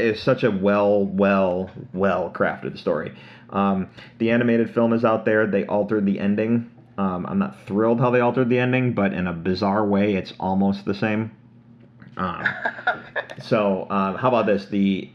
it's 0.00 0.22
such 0.22 0.42
a 0.44 0.50
well, 0.50 1.04
well, 1.04 1.70
well 1.92 2.30
crafted 2.34 2.78
story. 2.78 3.14
Um, 3.50 3.88
the 4.18 4.30
animated 4.30 4.72
film 4.72 4.92
is 4.92 5.04
out 5.04 5.24
there. 5.24 5.46
They 5.46 5.66
altered 5.66 6.06
the 6.06 6.20
ending. 6.20 6.70
Um, 6.98 7.26
I'm 7.26 7.38
not 7.38 7.56
thrilled 7.66 8.00
how 8.00 8.10
they 8.10 8.20
altered 8.20 8.48
the 8.48 8.58
ending, 8.58 8.92
but 8.92 9.12
in 9.12 9.26
a 9.26 9.32
bizarre 9.32 9.86
way, 9.86 10.14
it's 10.14 10.32
almost 10.38 10.84
the 10.84 10.94
same. 10.94 11.30
Um, 12.16 12.44
so, 13.42 13.86
um, 13.90 14.16
how 14.16 14.28
about 14.28 14.46
this? 14.46 14.66
The 14.66 15.10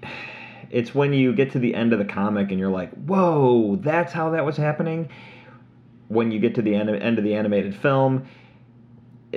it's 0.72 0.95
when 0.95 1.14
you 1.14 1.34
get 1.34 1.52
to 1.52 1.60
the 1.60 1.76
end 1.76 1.94
of 1.94 1.99
the 1.99 2.06
comic 2.06 2.49
and 2.49 2.60
you're 2.60 2.72
like, 2.72 2.91
"Whoa, 2.94 3.78
that's 3.78 4.12
how 4.12 4.32
that 4.32 4.45
was 4.45 4.57
happening." 4.57 5.10
When 6.07 6.32
you 6.32 6.40
get 6.40 6.56
to 6.56 6.62
the 6.62 6.76
end 6.76 6.90
of, 6.90 7.02
end 7.02 7.18
of 7.18 7.24
the 7.24 7.34
animated 7.34 7.76
film, 7.76 8.28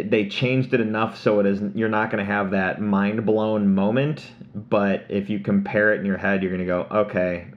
they 0.03 0.29
changed 0.29 0.75
it 0.75 0.81
enough 0.81 1.19
so 1.19 1.41
it 1.41 1.47
is 1.47 1.63
you're 1.75 1.89
not 1.89 2.11
going 2.11 2.25
to 2.25 2.31
have 2.31 2.51
that 2.53 2.81
mind 2.81 3.25
blown 3.27 3.75
moment. 3.75 4.33
But 4.55 5.07
if 5.09 5.31
you 5.31 5.41
compare 5.41 5.93
it 5.93 6.01
in 6.01 6.07
your 6.07 6.17
head, 6.17 6.43
you're 6.43 6.57
going 6.57 6.61
to 6.61 6.67
go, 6.67 6.87
"Okay." 6.91 7.49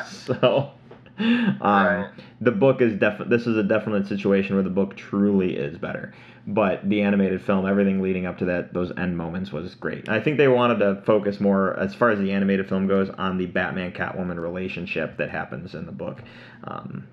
so. 0.08 0.72
Um, 1.18 1.86
Right. 1.86 2.10
The 2.40 2.50
book 2.50 2.80
is 2.80 2.94
definitely 2.94 3.36
this 3.36 3.46
is 3.46 3.56
a 3.58 3.62
definite 3.62 4.06
situation 4.06 4.54
where 4.54 4.64
the 4.64 4.70
book 4.70 4.96
truly 4.96 5.56
is 5.56 5.76
better, 5.76 6.14
but 6.46 6.88
the 6.88 7.02
animated 7.02 7.42
film, 7.42 7.66
everything 7.66 8.00
leading 8.00 8.24
up 8.24 8.38
to 8.38 8.46
that, 8.46 8.72
those 8.72 8.90
end 8.96 9.18
moments 9.18 9.52
was 9.52 9.74
great. 9.74 10.08
I 10.08 10.20
think 10.20 10.38
they 10.38 10.48
wanted 10.48 10.78
to 10.78 11.02
focus 11.04 11.40
more, 11.40 11.78
as 11.78 11.94
far 11.94 12.10
as 12.10 12.18
the 12.18 12.32
animated 12.32 12.68
film 12.68 12.86
goes, 12.86 13.10
on 13.10 13.36
the 13.36 13.46
Batman 13.46 13.92
Catwoman 13.92 14.38
relationship 14.40 15.18
that 15.18 15.28
happens 15.28 15.74
in 15.74 15.84
the 15.84 15.92
book. 15.92 16.22
Um, 16.64 17.06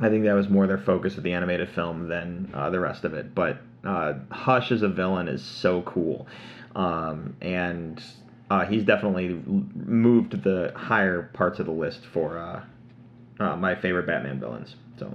I 0.00 0.08
think 0.08 0.24
that 0.24 0.34
was 0.34 0.48
more 0.48 0.66
their 0.66 0.78
focus 0.78 1.16
of 1.16 1.24
the 1.24 1.32
animated 1.32 1.68
film 1.70 2.08
than 2.08 2.50
uh, 2.54 2.70
the 2.70 2.80
rest 2.80 3.04
of 3.04 3.14
it. 3.14 3.34
But 3.34 3.58
uh, 3.84 4.14
Hush 4.30 4.70
as 4.70 4.82
a 4.82 4.88
villain 4.88 5.28
is 5.28 5.44
so 5.44 5.82
cool, 5.82 6.26
um, 6.76 7.36
and 7.40 8.02
uh, 8.50 8.64
he's 8.64 8.84
definitely 8.84 9.40
moved 9.74 10.30
to 10.32 10.36
the 10.36 10.72
higher 10.76 11.24
parts 11.34 11.58
of 11.58 11.66
the 11.66 11.72
list 11.72 12.04
for 12.12 12.38
uh, 12.38 12.62
uh, 13.40 13.56
my 13.56 13.74
favorite 13.74 14.06
Batman 14.06 14.38
villains. 14.40 14.76
So, 14.98 15.14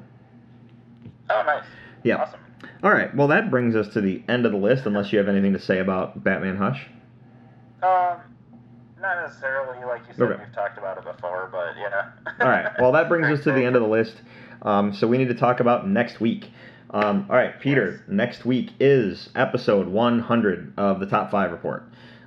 Oh, 1.29 1.43
nice. 1.45 1.63
yeah. 2.03 2.17
Awesome. 2.17 2.39
All 2.83 2.91
right. 2.91 3.13
Well, 3.15 3.27
that 3.29 3.49
brings 3.49 3.75
us 3.75 3.87
to 3.93 4.01
the 4.01 4.23
end 4.27 4.45
of 4.45 4.51
the 4.51 4.57
list. 4.57 4.85
Unless 4.85 5.11
you 5.11 5.19
have 5.19 5.27
anything 5.27 5.53
to 5.53 5.59
say 5.59 5.79
about 5.79 6.23
Batman 6.23 6.57
Hush. 6.57 6.87
Um, 7.81 8.17
not 9.01 9.21
necessarily 9.21 9.83
like 9.85 10.01
you 10.07 10.13
said. 10.13 10.23
Okay. 10.23 10.43
We've 10.43 10.53
talked 10.53 10.77
about 10.77 10.97
it 10.97 11.03
before, 11.03 11.49
but 11.51 11.75
yeah. 11.77 12.11
All 12.39 12.49
right. 12.49 12.71
Well, 12.79 12.91
that 12.93 13.09
brings 13.09 13.27
us 13.27 13.43
to 13.45 13.51
the 13.51 13.63
end 13.63 13.75
of 13.75 13.81
the 13.81 13.87
list. 13.87 14.21
Um, 14.63 14.93
so 14.93 15.07
we 15.07 15.17
need 15.17 15.27
to 15.27 15.35
talk 15.35 15.59
about 15.59 15.87
next 15.87 16.19
week. 16.19 16.49
Um, 16.89 17.27
all 17.29 17.35
right, 17.35 17.59
Peter. 17.59 18.03
Next 18.07 18.45
week 18.45 18.71
is 18.79 19.29
episode 19.35 19.87
100 19.87 20.73
of 20.77 20.99
the 20.99 21.05
Top 21.05 21.31
Five 21.31 21.51
Report. 21.51 21.83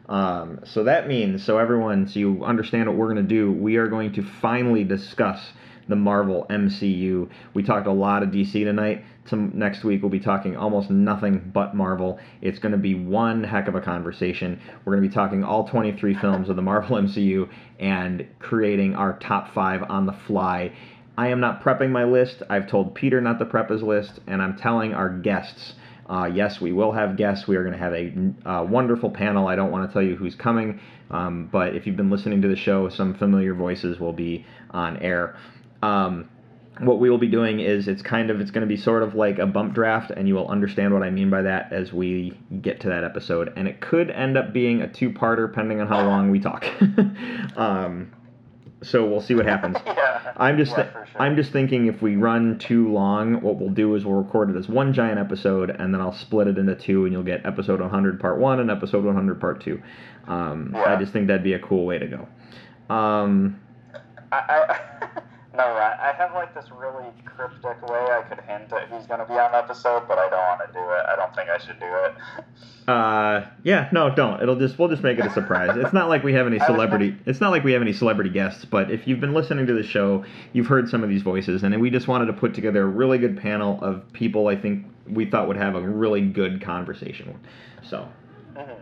Um, 0.09 0.61
so 0.65 0.85
that 0.85 1.09
means, 1.09 1.45
so 1.45 1.59
everyone, 1.59 2.07
so 2.07 2.21
you 2.21 2.45
understand 2.45 2.89
what 2.89 2.97
we're 2.97 3.13
going 3.13 3.27
to 3.27 3.35
do, 3.35 3.51
we 3.51 3.77
are 3.77 3.89
going 3.89 4.13
to 4.13 4.23
finally 4.23 4.85
discuss 4.85 5.53
the 5.89 5.97
Marvel 5.97 6.47
MCU. 6.51 7.29
We 7.55 7.63
talked 7.63 7.87
a 7.87 7.93
lot 7.93 8.23
of 8.23 8.31
DC 8.31 8.53
tonight. 8.53 9.05
Some 9.25 9.53
next 9.55 9.85
week 9.85 10.03
we'll 10.03 10.11
be 10.11 10.21
talking 10.21 10.57
almost 10.57 10.91
nothing 10.91 11.51
but 11.53 11.75
Marvel. 11.75 12.19
It's 12.41 12.59
going 12.59 12.73
to 12.73 12.79
be 12.79 12.95
one 12.95 13.45
heck 13.45 13.69
of 13.69 13.75
a 13.75 13.81
conversation. 13.81 14.61
We're 14.85 14.97
going 14.97 15.05
to 15.05 15.09
be 15.09 15.15
talking 15.15 15.45
all 15.45 15.69
23 15.69 16.15
films 16.15 16.49
of 16.49 16.57
the 16.57 16.63
Marvel 16.63 16.97
MCU 16.97 17.49
and 17.79 18.27
creating 18.39 18.95
our 18.95 19.19
top 19.19 19.53
five 19.55 19.83
on 19.89 20.07
the 20.07 20.13
fly. 20.13 20.73
I 21.17 21.29
am 21.29 21.41
not 21.41 21.63
prepping 21.63 21.91
my 21.91 22.05
list. 22.05 22.43
I've 22.51 22.69
told 22.69 22.95
Peter 22.95 23.21
not 23.21 23.39
to 23.39 23.45
prep 23.47 23.71
his 23.71 23.83
list, 23.83 24.21
and 24.27 24.43
I'm 24.43 24.57
telling 24.57 24.95
our 24.95 25.09
guests. 25.09 25.75
Uh, 26.09 26.31
yes, 26.33 26.61
we 26.61 26.73
will 26.73 26.93
have 26.93 27.17
guests. 27.17 27.49
We 27.49 27.57
are 27.57 27.65
going 27.65 27.73
to 27.73 27.79
have 27.79 27.95
a 27.95 28.49
uh, 28.49 28.65
wonderful 28.65 29.11
panel. 29.11 29.49
I 29.49 29.57
don't 29.57 29.73
want 29.73 29.89
to 29.89 29.93
tell 29.93 30.03
you 30.03 30.15
who's 30.15 30.35
coming, 30.35 30.81
um, 31.11 31.49
but 31.51 31.75
if 31.75 31.87
you've 31.87 31.97
been 31.97 32.11
listening 32.11 32.43
to 32.43 32.49
the 32.49 32.57
show, 32.57 32.89
some 32.89 33.15
familiar 33.15 33.55
voices 33.55 33.99
will 33.99 34.13
be 34.13 34.45
on 34.71 34.99
air. 34.99 35.37
Um, 35.83 36.29
what 36.81 37.01
we 37.01 37.09
will 37.09 37.19
be 37.19 37.29
doing 37.29 37.61
is 37.61 37.89
it's 37.89 38.03
kind 38.03 38.31
of 38.31 38.41
it's 38.41 38.51
going 38.51 38.61
to 38.61 38.69
be 38.69 38.77
sort 38.77 39.03
of 39.03 39.15
like 39.15 39.39
a 39.39 39.47
bump 39.47 39.75
draft, 39.75 40.11
and 40.11 40.29
you 40.29 40.35
will 40.35 40.49
understand 40.49 40.93
what 40.93 41.03
I 41.03 41.11
mean 41.11 41.31
by 41.31 41.43
that 41.43 41.73
as 41.73 41.93
we 41.93 42.39
get 42.61 42.81
to 42.81 42.89
that 42.89 43.03
episode. 43.03 43.53
And 43.57 43.67
it 43.67 43.81
could 43.81 44.11
end 44.11 44.37
up 44.37 44.53
being 44.53 44.83
a 44.83 44.89
two-parter, 44.89 45.49
depending 45.49 45.81
on 45.81 45.87
how 45.87 46.05
long 46.05 46.31
we 46.31 46.39
talk. 46.39 46.67
um, 47.57 48.13
so 48.87 49.07
we'll 49.07 49.21
see 49.21 49.35
what 49.35 49.47
happens. 49.47 49.77
yeah. 49.87 50.33
I'm 50.37 50.57
just 50.57 50.73
Yeah, 50.73 50.85
thi- 50.85 51.11
sure. 51.13 51.23
I'm 51.23 51.37
just 51.37 51.53
thinking 51.53 51.87
if 51.87 52.01
we 52.03 52.17
run 52.17 52.59
too 52.59 52.91
long, 52.93 53.41
what 53.43 53.57
we'll 53.57 53.71
do 53.71 53.95
is 53.95 54.05
we'll 54.05 54.17
record 54.23 54.51
it 54.51 54.57
as 54.57 54.69
one 54.69 54.93
giant 54.93 55.19
episode, 55.19 55.71
and 55.71 55.93
then 55.93 56.01
I'll 56.01 56.13
split 56.15 56.47
it 56.49 56.59
into 56.59 56.75
two, 56.75 57.05
and 57.05 57.13
you'll 57.13 57.23
get 57.23 57.45
episode 57.45 57.81
100 57.81 58.21
part 58.21 58.39
one 58.39 58.61
and 58.61 58.71
episode 58.71 59.05
100 59.05 59.41
part 59.41 59.61
two. 59.63 59.81
Um, 60.27 60.75
I 60.75 60.97
just 60.97 61.13
think 61.13 61.27
that'd 61.29 61.45
be 61.45 61.53
a 61.55 61.59
cool 61.59 61.87
way 61.87 61.99
to 61.99 62.07
go. 62.07 62.95
Um, 62.95 63.61
I, 64.33 64.37
I 64.39 64.81
no, 65.57 65.63
I, 65.65 66.11
I 66.11 66.13
have 66.13 66.35
like 66.35 66.55
this 66.55 66.67
really 66.71 67.07
cryptic 67.25 67.81
way 67.89 67.99
I 67.99 68.23
could 68.29 68.41
hint 68.45 68.73
at 68.73 68.89
who's 68.89 69.07
going 69.07 69.21
to 69.21 69.27
be 69.27 69.33
on 69.35 69.55
episode, 69.55 70.07
but 70.07 70.19
I 70.19 70.29
don't 70.29 70.39
want 70.39 70.61
to 70.67 70.73
do 70.73 70.79
it. 70.79 71.07
I 71.09 71.17
don't 71.17 71.35
think 71.35 71.49
I 71.49 71.59
should 71.59 71.81
do 71.81 71.87
it. 71.87 72.89
uh, 72.89 73.47
yeah, 73.65 73.89
no, 73.93 74.15
don't. 74.15 74.43
It'll 74.43 74.57
just 74.59 74.79
we'll 74.79 74.89
just 74.89 75.03
make 75.03 75.19
it 75.19 75.27
a 75.27 75.31
surprise. 75.31 75.77
it's 75.77 75.93
not 75.93 76.09
like 76.09 76.23
we 76.23 76.35
have 76.35 76.47
any 76.47 76.59
celebrity. 76.67 77.17
It's 77.27 77.41
not 77.41 77.51
like 77.51 77.65
we 77.65 77.73
have 77.73 77.83
any 77.83 77.93
celebrity 77.93 78.31
guests. 78.31 78.65
But 78.65 78.91
if 78.91 79.07
you've 79.09 79.21
been 79.21 79.35
listening 79.35 79.67
to 79.67 79.73
the 79.73 79.83
show, 79.83 80.25
you've 80.53 80.67
heard 80.67 80.89
some 80.89 81.03
of 81.03 81.09
these 81.09 81.23
voices, 81.23 81.63
and 81.63 81.81
we 81.81 81.91
just 81.91 82.07
wanted 82.09 82.27
to 82.27 82.33
put 82.35 82.55
together 82.55 82.83
a 82.83 82.87
really 82.87 83.19
good 83.19 83.37
panel 83.39 83.83
of 83.83 84.13
people. 84.13 84.49
I 84.49 84.57
think 84.57 84.87
we 85.09 85.25
thought 85.25 85.49
would 85.49 85.57
have 85.57 85.75
a 85.75 85.81
really 85.81 86.21
good 86.23 86.61
conversation. 86.61 87.39
So. 87.83 88.09
Mhm. 88.55 88.77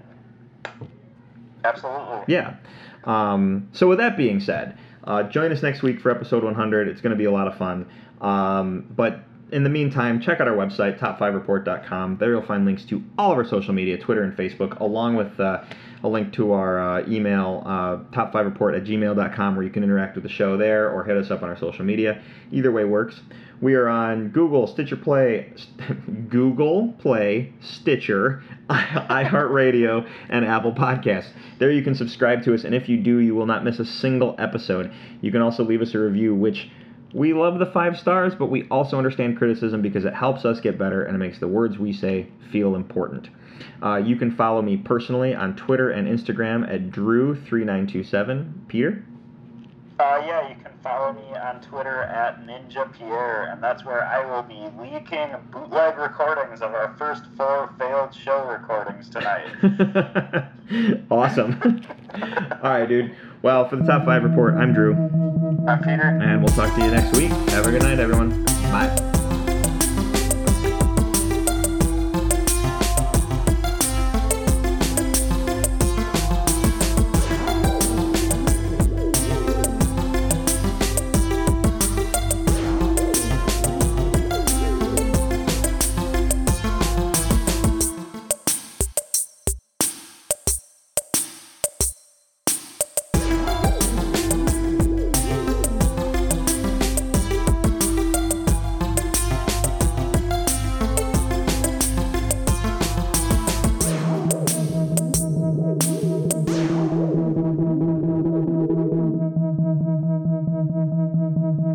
Absolutely. 1.64 2.24
Yeah. 2.28 2.56
Um, 3.04 3.68
so 3.72 3.88
with 3.88 3.98
that 3.98 4.16
being 4.16 4.40
said, 4.40 4.76
uh, 5.04 5.24
join 5.24 5.52
us 5.52 5.62
next 5.62 5.82
week 5.82 6.00
for 6.00 6.10
episode 6.10 6.44
100. 6.44 6.88
It's 6.88 7.00
going 7.00 7.10
to 7.10 7.16
be 7.16 7.24
a 7.24 7.30
lot 7.30 7.46
of 7.46 7.56
fun. 7.56 7.86
Um, 8.20 8.86
but 8.96 9.20
in 9.52 9.62
the 9.62 9.70
meantime, 9.70 10.20
check 10.20 10.40
out 10.40 10.48
our 10.48 10.56
website, 10.56 10.98
top5report.com. 10.98 12.16
There 12.18 12.30
you'll 12.30 12.42
find 12.42 12.64
links 12.64 12.84
to 12.86 13.02
all 13.18 13.30
of 13.30 13.38
our 13.38 13.44
social 13.44 13.74
media, 13.74 13.98
Twitter 13.98 14.22
and 14.22 14.36
Facebook, 14.36 14.80
along 14.80 15.16
with 15.16 15.38
uh, 15.38 15.62
a 16.02 16.08
link 16.08 16.32
to 16.34 16.52
our 16.52 16.80
uh, 16.80 17.08
email, 17.08 17.62
uh, 17.66 17.98
top5report 18.14 18.76
at 18.76 18.84
gmail.com, 18.84 19.56
where 19.56 19.64
you 19.64 19.70
can 19.70 19.84
interact 19.84 20.14
with 20.14 20.24
the 20.24 20.30
show 20.30 20.56
there 20.56 20.90
or 20.90 21.04
hit 21.04 21.16
us 21.16 21.30
up 21.30 21.42
on 21.42 21.48
our 21.48 21.58
social 21.58 21.84
media. 21.84 22.20
Either 22.50 22.72
way 22.72 22.84
works. 22.84 23.20
We 23.60 23.74
are 23.74 23.88
on 23.88 24.28
Google, 24.30 24.66
Stitcher 24.66 24.96
Play, 24.96 25.52
Google 26.28 26.94
Play, 26.98 27.52
Stitcher, 27.60 28.42
iHeartRadio, 28.68 30.08
and 30.28 30.44
Apple 30.44 30.72
Podcasts. 30.72 31.30
There 31.58 31.70
you 31.70 31.82
can 31.82 31.94
subscribe 31.94 32.42
to 32.44 32.54
us, 32.54 32.64
and 32.64 32.74
if 32.74 32.88
you 32.88 32.96
do, 32.96 33.18
you 33.18 33.34
will 33.34 33.46
not 33.46 33.64
miss 33.64 33.78
a 33.78 33.84
single 33.84 34.34
episode. 34.38 34.92
You 35.20 35.30
can 35.30 35.40
also 35.40 35.64
leave 35.64 35.82
us 35.82 35.94
a 35.94 35.98
review, 35.98 36.34
which 36.34 36.68
we 37.14 37.32
love 37.32 37.58
the 37.60 37.66
five 37.66 37.96
stars, 37.96 38.34
but 38.34 38.46
we 38.46 38.66
also 38.68 38.98
understand 38.98 39.38
criticism 39.38 39.82
because 39.82 40.04
it 40.04 40.14
helps 40.14 40.44
us 40.44 40.60
get 40.60 40.78
better 40.78 41.04
and 41.04 41.14
it 41.14 41.18
makes 41.18 41.38
the 41.38 41.48
words 41.48 41.78
we 41.78 41.92
say 41.92 42.26
feel 42.50 42.74
important. 42.74 43.28
Uh, 43.82 43.96
you 43.96 44.16
can 44.16 44.34
follow 44.34 44.60
me 44.60 44.76
personally 44.76 45.32
on 45.32 45.54
Twitter 45.54 45.90
and 45.90 46.08
Instagram 46.08 46.68
at 46.68 46.90
Drew3927. 46.90 48.68
Peter? 48.68 49.04
Uh, 49.96 50.20
yeah, 50.26 50.48
you 50.48 50.56
can 50.56 50.72
follow 50.82 51.12
me 51.12 51.36
on 51.36 51.60
Twitter 51.60 52.02
at 52.02 52.44
Ninja 52.44 52.92
Pierre, 52.92 53.44
and 53.52 53.62
that's 53.62 53.84
where 53.84 54.04
I 54.04 54.24
will 54.28 54.42
be 54.42 54.66
leaking 54.82 55.28
bootleg 55.52 55.96
recordings 55.98 56.62
of 56.62 56.74
our 56.74 56.94
first 56.98 57.22
four 57.36 57.72
failed 57.78 58.12
show 58.12 58.44
recordings 58.48 59.08
tonight. 59.08 59.46
awesome. 61.10 61.60
All 62.62 62.70
right, 62.70 62.88
dude. 62.88 63.14
Well, 63.42 63.68
for 63.68 63.76
the 63.76 63.84
top 63.84 64.04
five 64.04 64.24
report, 64.24 64.54
I'm 64.54 64.72
Drew, 64.72 64.94
I'm 65.68 65.78
Peter. 65.78 66.18
and 66.20 66.42
we'll 66.42 66.54
talk 66.54 66.74
to 66.76 66.84
you 66.84 66.90
next 66.90 67.16
week. 67.16 67.30
Have 67.50 67.66
a 67.66 67.70
good 67.70 67.82
night, 67.82 68.00
everyone. 68.00 68.44
Bye. 68.72 69.20